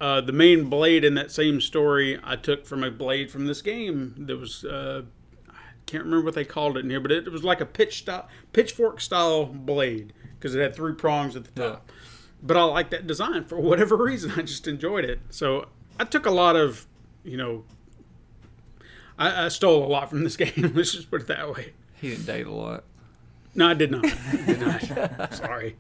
Uh, 0.01 0.21
the 0.21 0.33
main 0.33 0.65
blade 0.65 1.05
in 1.05 1.15
that 1.15 1.31
same 1.31 1.61
story 1.61 2.19
I 2.25 2.35
took 2.35 2.67
from 2.67 2.83
a 2.83 2.91
blade 2.91 3.31
from 3.31 3.47
this 3.47 3.63
game 3.63 4.15
that 4.27 4.37
was 4.37 4.65
uh, 4.65 5.03
I 5.49 5.53
can't 5.87 6.05
remember 6.05 6.25
what 6.25 6.35
they 6.35 6.45
called 6.45 6.77
it 6.77 6.85
in 6.85 6.91
here, 6.91 6.99
but 6.99 7.13
it, 7.13 7.31
was 7.31 7.45
like 7.45 7.61
a 7.61 7.67
pitch 7.67 7.99
style, 7.99 8.29
pitchfork 8.53 9.01
style 9.01 9.45
blade 9.45 10.13
because 10.39 10.55
it 10.55 10.61
had 10.61 10.75
three 10.75 10.95
prongs 10.95 11.37
at 11.37 11.45
the 11.45 11.63
top. 11.63 11.93
But 12.43 12.57
I 12.57 12.65
like 12.65 12.91
that 12.91 13.07
design 13.07 13.45
for 13.45 13.61
whatever 13.61 13.97
reason. 13.97 14.33
I 14.37 14.43
just 14.43 14.67
enjoyed 14.67 15.05
it. 15.05 15.21
So 15.31 15.69
I 16.01 16.05
took 16.05 16.27
a 16.27 16.31
lot 16.31 16.57
of, 16.57 16.87
you 17.23 17.37
know, 17.37 17.65
I, 19.19 19.45
I 19.45 19.49
stole 19.49 19.85
a 19.85 19.87
lot 19.87 20.11
from 20.11 20.25
this 20.25 20.37
game. 20.39 20.73
Let's 20.75 20.93
just 20.93 21.11
put 21.11 21.21
it 21.21 21.27
that 21.29 21.55
way. 21.55 21.75
He 22.01 22.11
didn't 22.11 22.27
date 22.27 22.47
a 22.47 22.53
lot. 22.53 22.85
No, 23.55 23.69
I 23.69 23.75
did 23.75 23.91
not. 23.91 24.05
I 24.33 24.37
did 24.47 24.61
not. 24.61 25.35
Sorry. 25.35 25.77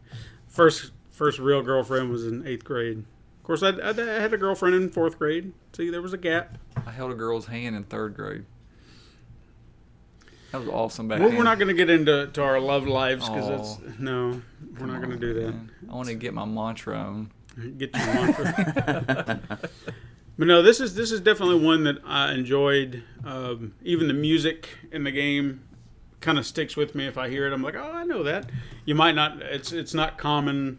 First, 0.46 0.92
first 1.12 1.38
real 1.38 1.62
girlfriend 1.62 2.10
was 2.10 2.26
in 2.26 2.46
eighth 2.46 2.64
grade. 2.64 2.98
Of 2.98 3.44
course, 3.44 3.62
I, 3.62 3.70
I, 3.70 3.90
I 3.90 4.20
had 4.20 4.32
a 4.32 4.38
girlfriend 4.38 4.74
in 4.74 4.90
fourth 4.90 5.18
grade. 5.18 5.52
See, 5.72 5.90
there 5.90 6.02
was 6.02 6.12
a 6.12 6.18
gap. 6.18 6.58
I 6.86 6.90
held 6.90 7.12
a 7.12 7.14
girl's 7.14 7.46
hand 7.46 7.76
in 7.76 7.84
third 7.84 8.14
grade. 8.14 8.44
That 10.52 10.60
was 10.60 10.68
awesome 10.68 11.08
back 11.08 11.20
We're, 11.20 11.28
then. 11.28 11.38
we're 11.38 11.44
not 11.44 11.58
going 11.58 11.68
to 11.68 11.74
get 11.74 11.88
into 11.88 12.26
to 12.26 12.42
our 12.42 12.60
love 12.60 12.86
lives 12.86 13.26
because 13.26 13.46
Aw. 13.46 13.56
that's 13.56 13.98
no, 13.98 14.42
we're 14.78 14.86
not 14.86 14.98
going 15.00 15.10
to 15.10 15.16
do 15.18 15.32
that. 15.34 15.50
Man, 15.52 15.70
I 15.90 15.94
want 15.94 16.08
to 16.08 16.14
get 16.14 16.34
my 16.34 16.44
mantra 16.44 16.96
on. 16.98 17.30
Get 17.78 17.94
you 17.96 18.00
one 18.02 18.32
for. 18.32 18.44
but 20.38 20.46
no, 20.46 20.62
this 20.62 20.78
is 20.80 20.94
this 20.94 21.10
is 21.10 21.20
definitely 21.20 21.58
one 21.64 21.84
that 21.84 21.96
I 22.04 22.32
enjoyed. 22.34 23.02
Um, 23.24 23.74
even 23.82 24.08
the 24.08 24.14
music 24.14 24.68
in 24.90 25.04
the 25.04 25.10
game 25.10 25.62
kind 26.20 26.38
of 26.38 26.46
sticks 26.46 26.76
with 26.76 26.94
me. 26.94 27.06
If 27.06 27.16
I 27.16 27.28
hear 27.30 27.46
it, 27.46 27.52
I'm 27.52 27.62
like, 27.62 27.74
oh, 27.74 27.90
I 27.92 28.04
know 28.04 28.22
that. 28.22 28.50
You 28.84 28.94
might 28.94 29.14
not. 29.14 29.40
It's 29.40 29.72
it's 29.72 29.94
not 29.94 30.18
common 30.18 30.78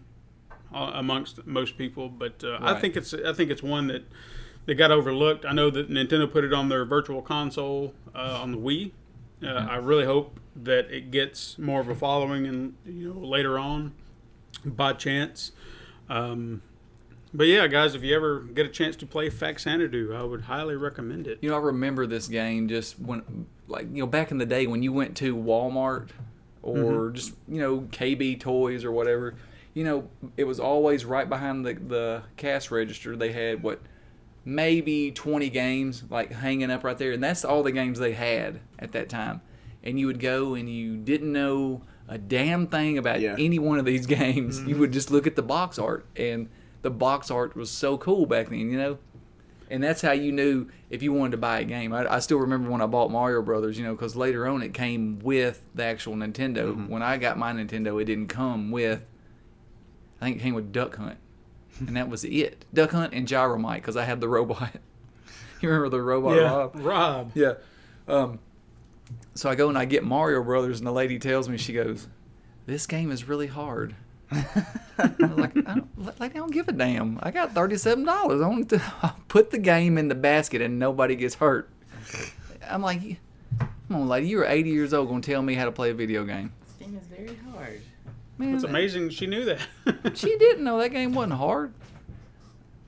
amongst 0.73 1.45
most 1.45 1.77
people, 1.77 2.09
but 2.09 2.43
uh, 2.43 2.57
I 2.61 2.79
think 2.79 2.95
it's 2.95 3.13
I 3.13 3.33
think 3.33 3.51
it's 3.51 3.63
one 3.63 3.87
that 3.87 4.03
that 4.65 4.75
got 4.75 4.91
overlooked. 4.91 5.45
I 5.45 5.51
know 5.53 5.69
that 5.69 5.89
Nintendo 5.89 6.31
put 6.31 6.43
it 6.43 6.53
on 6.53 6.69
their 6.69 6.85
Virtual 6.85 7.21
Console 7.21 7.93
uh, 8.15 8.39
on 8.41 8.51
the 8.51 8.57
Wii. 8.57 8.91
Uh, 9.43 9.67
I 9.69 9.75
really 9.75 10.05
hope 10.05 10.39
that 10.55 10.89
it 10.89 11.11
gets 11.11 11.57
more 11.59 11.81
of 11.81 11.89
a 11.89 11.95
following, 11.95 12.45
and 12.47 12.75
you 12.85 13.13
know 13.13 13.19
later 13.19 13.59
on, 13.59 13.93
by 14.65 14.93
chance. 14.93 15.51
Um, 16.09 16.61
but 17.33 17.47
yeah, 17.47 17.65
guys, 17.67 17.95
if 17.95 18.03
you 18.03 18.15
ever 18.15 18.39
get 18.41 18.65
a 18.65 18.69
chance 18.69 18.95
to 18.97 19.05
play 19.05 19.29
Faxanadu, 19.29 20.15
I 20.15 20.23
would 20.23 20.41
highly 20.41 20.75
recommend 20.75 21.27
it. 21.27 21.39
You 21.41 21.49
know, 21.49 21.55
I 21.55 21.59
remember 21.59 22.05
this 22.05 22.27
game 22.27 22.67
just 22.67 22.99
when, 22.99 23.47
like, 23.67 23.87
you 23.91 24.03
know, 24.03 24.07
back 24.07 24.29
in 24.29 24.37
the 24.37 24.45
day 24.45 24.67
when 24.67 24.83
you 24.83 24.93
went 24.93 25.17
to 25.17 25.35
Walmart 25.35 26.09
or 26.61 26.75
Mm-hmm. 26.75 27.15
just, 27.15 27.33
you 27.47 27.59
know, 27.59 27.79
KB 27.91 28.39
Toys 28.39 28.85
or 28.85 28.91
whatever, 28.91 29.33
you 29.73 29.83
know, 29.83 30.09
it 30.37 30.43
was 30.45 30.59
always 30.59 31.05
right 31.05 31.27
behind 31.27 31.65
the, 31.65 31.73
the 31.73 32.23
cash 32.37 32.71
register. 32.71 33.15
They 33.15 33.31
had, 33.31 33.63
what, 33.63 33.81
maybe 34.45 35.11
20 35.11 35.49
games, 35.49 36.03
like, 36.09 36.31
hanging 36.31 36.71
up 36.71 36.83
right 36.83 36.97
there. 36.97 37.11
And 37.11 37.23
that's 37.23 37.43
all 37.43 37.63
the 37.63 37.71
games 37.71 37.99
they 37.99 38.13
had 38.13 38.59
at 38.79 38.91
that 38.91 39.09
time. 39.09 39.41
And 39.83 39.99
you 39.99 40.07
would 40.07 40.19
go 40.19 40.53
and 40.53 40.69
you 40.69 40.97
didn't 40.97 41.31
know 41.31 41.81
a 42.07 42.17
damn 42.17 42.67
thing 42.67 42.97
about 42.97 43.19
Yeah. 43.19 43.35
any 43.37 43.59
one 43.59 43.79
of 43.79 43.85
these 43.85 44.05
games. 44.19 44.61
You 44.61 44.77
would 44.77 44.89
mm-hmm. 44.89 44.93
just 44.93 45.11
look 45.11 45.27
at 45.27 45.35
the 45.35 45.43
box 45.43 45.79
art. 45.79 46.05
And 46.15 46.49
the 46.81 46.91
box 46.91 47.31
art 47.31 47.55
was 47.55 47.69
so 47.71 47.97
cool 47.97 48.25
back 48.25 48.49
then, 48.49 48.71
you 48.71 48.77
know? 48.77 48.97
and 49.73 49.83
that's 49.83 50.01
how 50.01 50.11
you 50.11 50.31
knew 50.31 50.67
if 50.91 51.01
you 51.01 51.11
wanted 51.11 51.31
to 51.31 51.37
buy 51.37 51.59
a 51.59 51.63
game. 51.63 51.93
I, 51.93 52.15
I 52.15 52.19
still 52.19 52.37
remember 52.37 52.69
when 52.69 52.79
I 52.79 52.85
bought 52.85 53.09
Mario 53.09 53.41
Brothers, 53.41 53.75
you 53.75 53.83
know, 53.83 53.93
because 53.93 54.15
later 54.15 54.47
on 54.47 54.61
it 54.61 54.71
came 54.71 55.17
with 55.17 55.63
the 55.73 55.83
actual 55.83 56.13
Nintendo. 56.13 56.73
Mm-hmm. 56.73 56.89
When 56.89 57.01
I 57.01 57.17
got 57.17 57.39
my 57.39 57.51
Nintendo, 57.53 57.99
it 57.99 58.05
didn't 58.05 58.27
come 58.27 58.69
with. 58.69 59.01
I 60.23 60.27
think 60.27 60.37
it 60.37 60.43
came 60.43 60.55
with 60.55 60.71
Duck 60.71 60.95
Hunt, 60.95 61.17
and 61.79 61.97
that 61.97 62.07
was 62.07 62.23
it. 62.23 62.63
Duck 62.73 62.91
Hunt 62.91 63.13
and 63.13 63.27
Gyromite, 63.27 63.75
because 63.75 63.97
I 63.97 64.05
had 64.05 64.21
the 64.21 64.29
robot. 64.29 64.71
you 65.61 65.67
remember 65.67 65.89
the 65.89 66.01
robot? 66.01 66.37
Rob? 66.37 66.71
Rob. 66.75 67.31
Yeah. 67.35 67.55
Um, 68.07 68.39
so 69.35 69.49
I 69.49 69.55
go 69.55 69.67
and 69.67 69.77
I 69.77 69.83
get 69.83 70.05
Mario 70.05 70.41
Brothers, 70.41 70.79
and 70.79 70.87
the 70.87 70.93
lady 70.93 71.19
tells 71.19 71.49
me, 71.49 71.57
she 71.57 71.73
goes, 71.73 72.07
"This 72.65 72.87
game 72.87 73.11
is 73.11 73.27
really 73.27 73.47
hard." 73.47 73.95
I 74.31 74.45
was 75.19 75.31
like, 75.31 75.57
I 75.57 75.75
don't, 75.75 76.19
like, 76.19 76.35
I 76.35 76.39
don't 76.39 76.53
give 76.53 76.69
a 76.69 76.71
damn. 76.71 77.19
I 77.21 77.31
got 77.31 77.53
thirty-seven 77.53 78.05
dollars. 78.05 78.41
I 78.41 78.47
want 78.47 78.69
to 78.69 78.81
I'll 79.01 79.17
put 79.27 79.51
the 79.51 79.59
game 79.59 79.97
in 79.97 80.07
the 80.07 80.15
basket, 80.15 80.61
and 80.61 80.79
nobody 80.79 81.17
gets 81.17 81.35
hurt. 81.35 81.69
I'm 82.69 82.81
like, 82.81 83.01
come 83.59 83.69
on, 83.91 84.07
lady, 84.07 84.27
you're 84.27 84.45
80 84.45 84.69
years 84.69 84.93
old, 84.93 85.09
gonna 85.09 85.21
tell 85.21 85.41
me 85.41 85.53
how 85.53 85.65
to 85.65 85.71
play 85.71 85.89
a 85.89 85.93
video 85.93 86.23
game? 86.23 86.53
This 86.65 86.87
game 86.87 86.97
is 86.97 87.07
very 87.07 87.37
hard. 87.51 87.81
Man, 88.37 88.55
It's 88.55 88.63
amazing 88.63 89.09
she 89.09 89.27
knew 89.27 89.45
that. 89.45 89.59
she 90.15 90.37
didn't 90.37 90.63
know 90.63 90.79
that 90.79 90.89
game 90.89 91.13
wasn't 91.13 91.33
hard. 91.33 91.73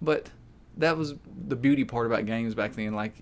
But 0.02 0.30
that 0.78 0.98
was 0.98 1.16
the 1.48 1.56
beauty 1.56 1.84
part 1.84 2.06
about 2.06 2.26
games 2.26 2.56
back 2.56 2.74
then. 2.74 2.94
Like, 2.94 3.14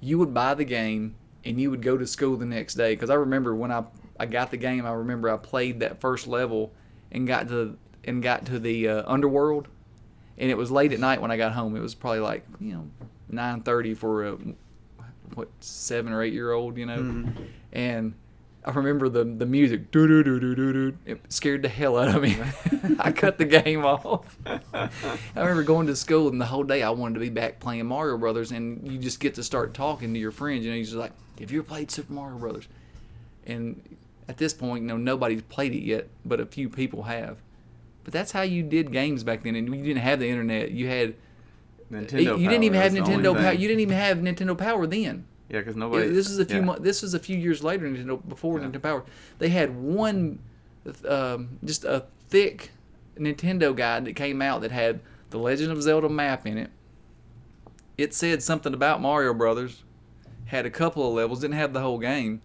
you 0.00 0.18
would 0.18 0.32
buy 0.32 0.54
the 0.54 0.64
game 0.64 1.14
and 1.44 1.60
you 1.60 1.70
would 1.70 1.82
go 1.82 1.96
to 1.96 2.06
school 2.06 2.36
the 2.36 2.46
next 2.46 2.74
day. 2.74 2.94
Because 2.94 3.10
I 3.10 3.14
remember 3.14 3.54
when 3.54 3.70
I 3.72 3.84
I 4.18 4.26
got 4.26 4.50
the 4.50 4.56
game, 4.56 4.86
I 4.86 4.92
remember 4.92 5.30
I 5.30 5.36
played 5.36 5.80
that 5.80 6.00
first 6.00 6.26
level 6.26 6.72
and 7.10 7.26
got 7.26 7.48
to 7.48 7.76
and 8.04 8.22
got 8.22 8.46
to 8.46 8.58
the 8.58 8.88
uh, 8.88 9.02
underworld, 9.06 9.68
and 10.38 10.50
it 10.50 10.56
was 10.56 10.70
late 10.70 10.92
at 10.92 11.00
night 11.00 11.20
when 11.20 11.30
I 11.30 11.36
got 11.36 11.52
home. 11.52 11.76
It 11.76 11.80
was 11.80 11.94
probably 11.94 12.20
like 12.20 12.44
you 12.60 12.72
know 12.74 12.88
nine 13.28 13.62
thirty 13.62 13.94
for 13.94 14.26
a 14.26 14.38
what 15.34 15.48
seven 15.60 16.12
or 16.12 16.22
eight 16.22 16.32
year 16.32 16.52
old, 16.52 16.76
you 16.76 16.86
know, 16.86 17.26
and. 17.72 18.14
I 18.64 18.70
remember 18.70 19.08
the 19.08 19.24
the 19.24 19.46
music. 19.46 19.90
Doo 19.90 20.06
doo 20.06 20.22
doo 20.22 20.38
doo 20.38 20.54
doo 20.54 20.72
doo. 20.72 20.96
It 21.04 21.32
scared 21.32 21.62
the 21.62 21.68
hell 21.68 21.98
out 21.98 22.14
of 22.14 22.22
me. 22.22 22.36
I 23.00 23.10
cut 23.10 23.38
the 23.38 23.44
game 23.44 23.84
off. 23.84 24.36
I 24.46 24.88
remember 25.34 25.64
going 25.64 25.88
to 25.88 25.96
school 25.96 26.28
and 26.28 26.40
the 26.40 26.46
whole 26.46 26.62
day 26.62 26.82
I 26.82 26.90
wanted 26.90 27.14
to 27.14 27.20
be 27.20 27.28
back 27.28 27.58
playing 27.58 27.86
Mario 27.86 28.16
Brothers, 28.18 28.52
and 28.52 28.86
you 28.86 28.98
just 28.98 29.18
get 29.18 29.34
to 29.34 29.42
start 29.42 29.74
talking 29.74 30.14
to 30.14 30.20
your 30.20 30.30
friends. 30.30 30.64
You 30.64 30.70
know, 30.70 30.76
you're 30.76 30.84
just 30.84 30.96
like, 30.96 31.12
"Have 31.40 31.50
you 31.50 31.58
ever 31.60 31.68
played 31.68 31.90
Super 31.90 32.12
Mario 32.12 32.38
Brothers?" 32.38 32.68
And 33.46 33.80
at 34.28 34.36
this 34.36 34.54
point, 34.54 34.82
you 34.82 34.88
know, 34.88 34.96
nobody's 34.96 35.42
played 35.42 35.72
it 35.74 35.82
yet, 35.82 36.08
but 36.24 36.38
a 36.38 36.46
few 36.46 36.68
people 36.68 37.02
have. 37.04 37.38
But 38.04 38.12
that's 38.12 38.30
how 38.30 38.42
you 38.42 38.62
did 38.62 38.92
games 38.92 39.24
back 39.24 39.42
then, 39.42 39.56
and 39.56 39.74
you 39.74 39.82
didn't 39.82 40.02
have 40.02 40.20
the 40.20 40.28
internet. 40.28 40.70
You 40.70 40.86
had 40.86 41.14
Nintendo. 41.90 42.38
you 42.38 42.48
didn't 42.48 42.64
even 42.64 42.80
have 42.80 42.92
that's 42.94 43.06
the 43.06 43.12
only 43.12 43.28
Nintendo 43.28 43.36
Power. 43.36 43.52
You 43.52 43.68
didn't 43.68 43.80
even 43.80 43.96
have 43.96 44.18
Nintendo 44.18 44.56
Power 44.56 44.86
then. 44.86 45.26
Yeah, 45.48 45.58
because 45.58 45.76
nobody. 45.76 46.08
this 46.08 46.30
is 46.30 46.38
a 46.38 46.44
few 46.44 46.58
yeah. 46.58 46.64
mo- 46.64 46.78
this 46.78 47.02
was 47.02 47.14
a 47.14 47.18
few 47.18 47.36
years 47.36 47.62
later 47.62 47.86
Nintendo 47.86 48.26
before 48.26 48.58
Yeah. 48.58 48.66
Nintendo 48.66 48.82
Power. 48.82 49.04
They 49.38 49.50
had 49.50 49.76
one 49.76 50.38
um, 51.08 51.58
just 51.64 51.84
a 51.84 52.06
thick 52.28 52.70
Nintendo 53.18 53.74
guide 53.74 54.04
that 54.06 54.14
came 54.14 54.40
out 54.40 54.62
that 54.62 54.70
had 54.70 55.00
the 55.30 55.38
Legend 55.38 55.72
of 55.72 55.82
Zelda 55.82 56.08
map 56.08 56.46
in 56.46 56.58
it. 56.58 56.70
It 57.98 58.14
said 58.14 58.42
something 58.42 58.74
about 58.74 59.00
Mario 59.00 59.34
Brothers. 59.34 59.84
Had 60.46 60.66
a 60.66 60.70
couple 60.70 61.06
of 61.06 61.14
levels, 61.14 61.40
didn't 61.40 61.56
have 61.56 61.72
the 61.72 61.80
whole 61.80 61.98
game. 61.98 62.42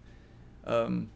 Um, 0.65 1.09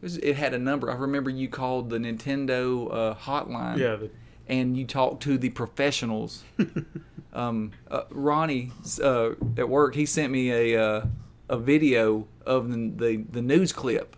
it, 0.00 0.04
was, 0.04 0.16
it 0.18 0.36
had 0.36 0.54
a 0.54 0.58
number. 0.58 0.90
I 0.90 0.94
remember 0.94 1.30
you 1.30 1.48
called 1.48 1.90
the 1.90 1.98
Nintendo 1.98 2.92
uh, 2.92 3.14
hotline 3.14 3.76
yeah, 3.78 3.96
the, 3.96 4.10
and 4.50 4.76
you 4.76 4.84
talk 4.84 5.20
to 5.20 5.38
the 5.38 5.48
professionals. 5.50 6.44
um, 7.32 7.70
uh, 7.90 8.02
Ronnie 8.10 8.72
uh, 9.02 9.30
at 9.56 9.68
work, 9.68 9.94
he 9.94 10.04
sent 10.04 10.32
me 10.32 10.50
a 10.50 10.82
uh, 10.82 11.06
a 11.48 11.56
video 11.56 12.26
of 12.44 12.68
the, 12.68 12.92
the 12.96 13.16
the 13.30 13.42
news 13.42 13.72
clip 13.72 14.16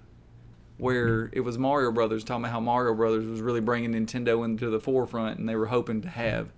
where 0.79 1.31
it 1.33 1.41
was 1.41 1.59
Mario 1.59 1.93
Brothers 1.93 2.25
talking 2.25 2.45
about 2.45 2.53
how 2.53 2.61
Mario 2.61 2.95
Brothers 2.95 3.27
was 3.27 3.41
really 3.41 3.61
bringing 3.61 3.93
Nintendo 3.93 4.45
into 4.45 4.71
the 4.71 4.81
forefront, 4.81 5.39
and 5.39 5.49
they 5.49 5.55
were 5.55 5.67
hoping 5.67 6.01
to 6.01 6.09
have 6.09 6.49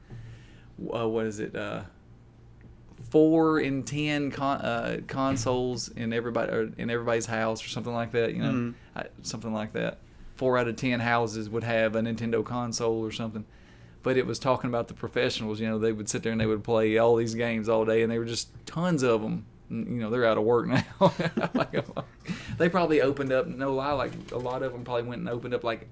uh, 0.95 1.09
what 1.09 1.27
is 1.27 1.41
it? 1.41 1.55
Uh, 1.55 1.83
Four 3.11 3.61
in 3.61 3.83
ten 3.83 4.31
con- 4.31 4.61
uh, 4.61 5.01
consoles 5.07 5.89
in 5.89 6.12
everybody 6.12 6.72
in 6.79 6.91
everybody's 6.91 7.27
house 7.27 7.64
or 7.64 7.68
something 7.68 7.93
like 7.93 8.12
that. 8.12 8.35
You 8.35 8.43
know, 8.43 8.75
I, 8.97 9.07
something 9.22 9.53
like 9.53 9.72
that. 9.75 9.99
Four 10.37 10.59
out 10.59 10.66
of 10.68 10.77
ten 10.77 11.01
houses 11.01 11.49
would 11.51 11.64
have 11.64 11.95
a 11.97 12.01
Nintendo 12.01 12.45
console 12.45 13.05
or 13.05 13.12
something 13.12 13.45
but 14.05 14.16
it 14.16 14.24
was 14.26 14.38
talking 14.38 14.70
about 14.70 14.86
the 14.86 14.94
professionals. 14.94 15.59
You 15.59 15.66
know, 15.68 15.78
they 15.80 15.90
would 15.90 16.09
sit 16.09 16.22
there 16.22 16.30
and 16.30 16.40
they 16.40 16.46
would 16.46 16.62
play 16.62 16.96
all 16.98 17.16
these 17.16 17.34
games 17.34 17.68
all 17.68 17.84
day, 17.84 18.02
and 18.02 18.12
they 18.12 18.18
were 18.20 18.24
just 18.24 18.48
tons 18.66 19.02
of 19.02 19.20
them. 19.22 19.46
You 19.70 19.78
know, 19.84 20.11
they're 20.11 20.24
out 20.26 20.38
of 20.38 20.44
work 20.44 20.66
now. 20.68 20.84
They 22.59 22.68
probably 22.68 23.00
opened 23.02 23.32
up. 23.32 23.46
No 23.46 23.74
lie, 23.74 23.92
like 23.92 24.12
a 24.32 24.38
lot 24.38 24.62
of 24.62 24.72
them 24.72 24.84
probably 24.84 25.02
went 25.02 25.20
and 25.20 25.28
opened 25.28 25.55
up 25.55 25.64
like 25.64 25.88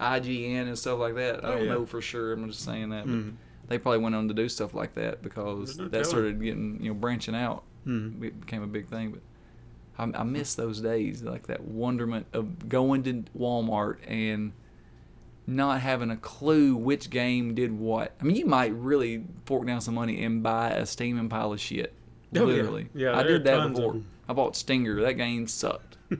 IGN 0.00 0.66
and 0.68 0.78
stuff 0.78 0.98
like 0.98 1.14
that. 1.16 1.44
I 1.44 1.48
Oh, 1.48 1.52
don't 1.56 1.64
yeah. 1.66 1.72
know 1.72 1.86
for 1.86 2.00
sure. 2.00 2.32
I'm 2.32 2.48
just 2.48 2.64
saying 2.64 2.90
that. 2.90 3.06
Mhm. 3.06 3.34
They 3.68 3.78
probably 3.78 3.98
went 3.98 4.14
on 4.14 4.28
to 4.28 4.34
do 4.34 4.48
stuff 4.48 4.74
like 4.74 4.94
that 4.94 5.22
because 5.22 5.76
no 5.76 5.84
that 5.84 5.90
telling. 5.90 6.04
started 6.04 6.42
getting 6.42 6.78
you 6.82 6.88
know 6.88 6.94
branching 6.94 7.34
out. 7.34 7.64
Mhm. 7.86 8.22
It 8.22 8.40
became 8.40 8.62
a 8.62 8.66
big 8.68 8.88
thing, 8.88 9.10
but. 9.10 9.20
I, 9.98 10.02
I 10.20 10.24
miss 10.24 10.54
those 10.54 10.82
days, 10.82 11.22
like 11.22 11.46
that 11.46 11.62
wonderment 11.62 12.26
of 12.34 12.68
going 12.68 13.02
to 13.04 13.24
Walmart 13.34 13.96
and 14.06 14.52
not 15.46 15.80
having 15.80 16.10
a 16.10 16.16
clue 16.16 16.74
which 16.76 17.10
game 17.10 17.54
did 17.54 17.72
what. 17.78 18.14
I 18.20 18.24
mean, 18.24 18.36
you 18.36 18.46
might 18.46 18.72
really 18.74 19.24
fork 19.44 19.66
down 19.66 19.80
some 19.80 19.94
money 19.94 20.22
and 20.24 20.42
buy 20.42 20.70
a 20.70 20.86
steaming 20.86 21.28
pile 21.28 21.52
of 21.52 21.60
shit. 21.60 21.92
Oh. 22.36 22.44
Literally. 22.44 22.88
Yeah, 22.94 23.16
I 23.16 23.22
did 23.22 23.44
that 23.44 23.72
before. 23.72 24.00
I 24.28 24.32
bought 24.32 24.56
Stinger. 24.56 25.00
That 25.02 25.14
game 25.14 25.46
sucked. 25.46 25.96
Do 26.10 26.18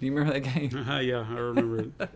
you 0.00 0.14
remember 0.14 0.38
that 0.38 0.40
game? 0.54 0.86
Uh, 0.88 1.00
yeah, 1.00 1.26
I 1.28 1.34
remember 1.38 1.80
it. 1.80 2.10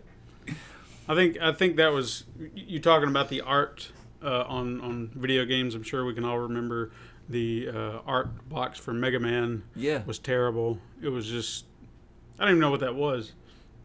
I 1.09 1.15
think 1.15 1.37
I 1.41 1.51
think 1.53 1.77
that 1.77 1.91
was 1.93 2.25
you 2.55 2.79
talking 2.79 3.07
about 3.09 3.29
the 3.29 3.41
art 3.41 3.91
uh, 4.23 4.43
on 4.47 4.81
on 4.81 5.11
video 5.15 5.45
games. 5.45 5.75
I'm 5.75 5.83
sure 5.83 6.05
we 6.05 6.13
can 6.13 6.25
all 6.25 6.39
remember 6.39 6.91
the 7.29 7.69
uh, 7.73 7.99
art 8.05 8.49
box 8.49 8.79
for 8.79 8.93
Mega 8.93 9.19
Man 9.19 9.63
Yeah. 9.75 10.03
was 10.05 10.19
terrible. 10.19 10.79
It 11.01 11.09
was 11.09 11.27
just 11.27 11.65
I 12.39 12.43
don't 12.43 12.51
even 12.51 12.59
know 12.61 12.71
what 12.71 12.79
that 12.81 12.95
was. 12.95 13.33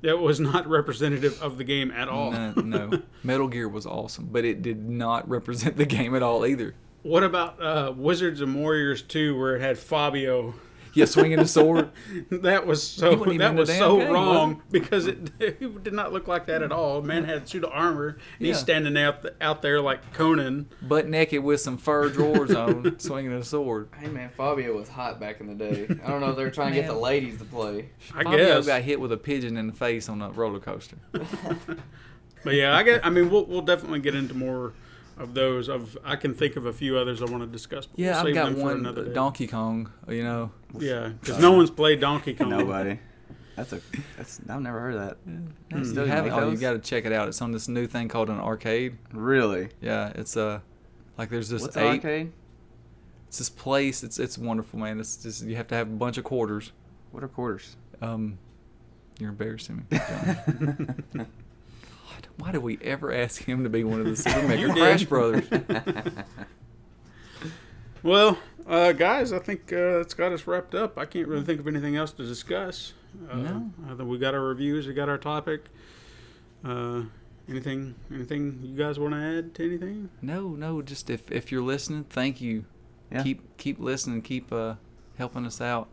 It 0.03 0.19
was 0.19 0.41
not 0.41 0.67
representative 0.67 1.41
of 1.41 1.59
the 1.59 1.65
game 1.65 1.91
at 1.93 2.09
all. 2.09 2.33
No, 2.33 2.53
no. 2.55 3.03
Metal 3.23 3.47
Gear 3.47 3.69
was 3.69 3.87
awesome, 3.87 4.29
but 4.33 4.45
it 4.45 4.61
did 4.63 4.89
not 4.89 5.29
represent 5.29 5.77
the 5.77 5.87
game 5.87 6.15
at 6.17 6.23
all 6.23 6.45
either. 6.45 6.75
What 7.03 7.23
about 7.23 7.63
uh, 7.63 7.93
Wizards 7.97 8.41
and 8.41 8.55
Warriors 8.55 9.03
2 9.03 9.39
where 9.39 9.57
it 9.57 9.61
had 9.61 9.79
Fabio? 9.79 10.55
Yeah, 10.95 11.07
swinging 11.07 11.38
the 11.38 11.47
sword. 11.47 11.90
That 12.30 12.66
was 12.66 12.86
so 12.86 13.11
He 13.11 13.16
wasn't 13.16 13.34
even 13.34 13.38
that 13.57 13.59
was 13.61 13.68
so 13.74 13.97
game, 13.99 14.09
was 14.09 14.14
wrong 14.14 14.62
because 14.70 15.07
it, 15.07 15.30
it 15.40 15.82
did 15.82 15.93
not 15.95 16.12
look 16.12 16.28
like 16.28 16.47
that 16.47 16.62
at 16.62 16.70
all. 16.70 17.01
Man 17.01 17.24
had 17.24 17.49
suit 17.49 17.64
of 17.64 17.70
armor 17.72 18.09
and 18.09 18.18
Yeah. 18.38 18.49
he's 18.49 18.59
standing 18.59 18.97
out 18.99 19.22
th- 19.22 19.34
out 19.40 19.62
there 19.62 19.80
like 19.80 20.12
Conan. 20.12 20.68
Butt 20.82 21.09
naked 21.09 21.43
with 21.43 21.61
some 21.62 21.78
fur 21.78 22.09
drawers 22.11 22.55
on, 22.55 22.99
swinging 22.99 23.32
a 23.32 23.43
sword. 23.43 23.88
Hey 23.99 24.09
man, 24.09 24.30
Fabio 24.36 24.76
was 24.76 24.88
hot 24.88 25.18
back 25.18 25.40
in 25.40 25.47
the 25.47 25.55
day. 25.55 25.84
I 26.05 26.11
don't 26.11 26.20
know 26.20 26.30
if 26.30 26.36
they 26.36 26.45
were 26.45 26.51
trying 26.51 26.72
to 26.74 26.80
get 26.80 26.88
the 26.88 26.95
ladies 26.95 27.38
to 27.38 27.45
play. 27.45 27.88
I 28.14 28.24
Fabio 28.24 28.38
guess. 28.57 28.66
got 28.66 28.82
hit 28.82 29.01
with 29.01 29.12
a 29.12 29.16
pigeon 29.16 29.57
in 29.57 29.68
the 29.68 29.72
face 29.72 30.09
on 30.11 30.20
a 30.20 30.30
roller 30.30 30.61
coaster. 30.61 30.97
But 32.45 32.55
yeah, 32.55 32.76
I 32.76 32.82
get. 32.82 33.07
I 33.07 33.11
mean, 33.11 33.30
we'll 33.30 33.47
we'll 33.47 33.62
definitely 33.62 34.01
get 34.01 34.14
into 34.14 34.34
more 34.34 34.72
of 35.19 35.35
those. 35.35 35.69
Of 35.69 35.97
I 36.05 36.17
can 36.17 36.35
think 36.35 36.57
of 36.57 36.67
a 36.67 36.73
few 36.73 36.97
others 36.97 37.23
I 37.23 37.27
want 37.27 37.43
to 37.43 37.47
discuss. 37.47 37.87
But 37.87 37.99
Yeah, 37.99 38.11
we'll 38.11 38.17
I've 38.19 38.27
save 38.27 38.35
got 38.35 38.45
them 38.53 38.61
one 38.61 38.77
another. 38.79 39.05
Donkey 39.13 39.47
Kong. 39.47 39.91
You 40.09 40.24
know, 40.24 40.53
Yeah, 40.78 41.09
because 41.20 41.39
no 41.39 41.53
one's 41.53 41.70
played 41.70 42.01
Donkey 42.01 42.35
Kong. 42.35 42.51
Nobody. 42.51 42.99
That's 43.57 43.73
a. 43.74 43.81
That's. 44.16 44.41
I've 44.49 44.61
never 44.62 44.81
heard 44.81 44.95
of 44.95 45.01
that. 45.01 45.16
you 45.77 45.85
Still 45.85 46.07
have 46.07 46.24
make 46.24 46.32
oh, 46.32 46.51
you 46.51 46.57
got 46.57 46.73
to 46.73 46.78
check 46.78 47.05
it 47.05 47.12
out. 47.12 47.28
It's 47.28 47.43
on 47.43 47.53
this 47.53 47.69
new 47.69 47.86
thing 47.86 48.09
called 48.09 48.31
an 48.31 48.39
arcade. 48.41 48.97
Really? 49.12 49.69
Yeah, 49.82 50.11
it's 50.15 50.36
uh, 50.36 50.61
like 51.19 51.28
there's 51.28 51.51
this 51.51 51.61
What's 51.62 51.77
eight. 51.77 51.82
an 51.86 51.93
arcade? 51.97 52.32
It's 53.28 53.39
this 53.39 53.51
place. 53.51 54.03
It's 54.03 54.19
it's 54.19 54.39
wonderful, 54.39 54.78
man. 54.78 54.99
It's 55.01 55.16
just 55.16 55.45
you 55.45 55.57
have 55.57 55.69
to 55.69 55.74
have 55.74 55.86
a 55.86 55.91
bunch 55.97 56.16
of 56.16 56.24
quarters. 56.24 56.73
What 57.11 57.23
are 57.23 57.28
quarters? 57.28 57.77
Um, 58.01 58.39
you're 59.20 59.31
embarrassing 59.31 59.86
me. 59.91 59.99
God, 62.23 62.31
why 62.39 62.53
did 62.53 62.62
we 62.62 62.78
ever 62.82 63.12
ask 63.12 63.43
him 63.43 63.65
to 63.65 63.70
be 63.70 63.85
one 63.85 64.01
of 64.01 64.07
the 64.07 64.16
Super 64.16 64.47
Mega 64.49 64.73
Crash 64.73 65.05
Brothers? 65.05 65.47
Well, 68.03 68.39
uh, 68.66 68.93
guys, 68.93 69.32
I 69.32 69.39
think 69.39 69.73
uh, 69.73 69.99
that's 69.99 70.15
got 70.15 70.32
us 70.32 70.47
wrapped 70.47 70.74
up. 70.74 70.99
I 70.99 71.05
can't 71.05 71.28
really 71.28 71.44
think 71.44 71.61
of 71.61 71.69
anything 71.69 71.97
else 71.97 72.11
to 72.12 72.24
discuss. 72.27 72.94
Uh, 73.31 73.36
No. 73.36 73.70
I 73.86 73.94
think 73.94 74.09
we 74.09 74.19
got 74.19 74.35
our 74.35 74.40
reviews. 74.40 74.86
We 74.89 74.94
got 74.94 75.09
our 75.09 75.19
topic. 75.19 75.66
Uh, 76.65 77.03
anything? 77.49 77.94
Anything 78.12 78.59
you 78.62 78.77
guys 78.77 78.99
want 78.99 79.15
to 79.15 79.20
add 79.20 79.55
to 79.55 79.65
anything? 79.65 80.09
No, 80.20 80.49
no. 80.49 80.82
Just 80.82 81.11
if 81.11 81.31
if 81.31 81.53
you're 81.53 81.62
listening, 81.62 82.05
thank 82.05 82.40
you. 82.40 82.65
Yeah. 83.12 83.23
Keep 83.23 83.57
keep 83.57 83.78
listening. 83.78 84.23
Keep 84.23 84.53
uh 84.53 84.74
helping 85.19 85.47
us 85.47 85.61
out. 85.61 85.89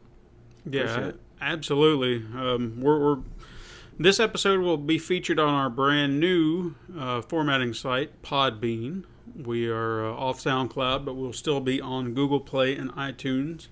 Yeah, 0.66 0.82
Appreciate 0.82 1.16
absolutely. 1.42 2.18
Um, 2.36 2.80
we're, 2.82 3.00
we're 3.00 3.22
this 4.00 4.20
episode 4.20 4.62
will 4.62 4.78
be 4.78 4.98
featured 4.98 5.40
on 5.40 5.54
our 5.54 5.70
brand 5.70 6.20
new 6.20 6.74
uh, 6.98 7.22
formatting 7.22 7.74
site, 7.74 8.22
Podbean. 8.24 9.04
We 9.36 9.68
are 9.68 10.06
uh, 10.06 10.14
off 10.14 10.40
SoundCloud, 10.40 11.04
but 11.04 11.16
we'll 11.16 11.34
still 11.34 11.60
be 11.60 11.82
on 11.82 12.14
Google 12.14 12.40
Play 12.40 12.76
and 12.76 12.92
iTunes. 12.94 13.68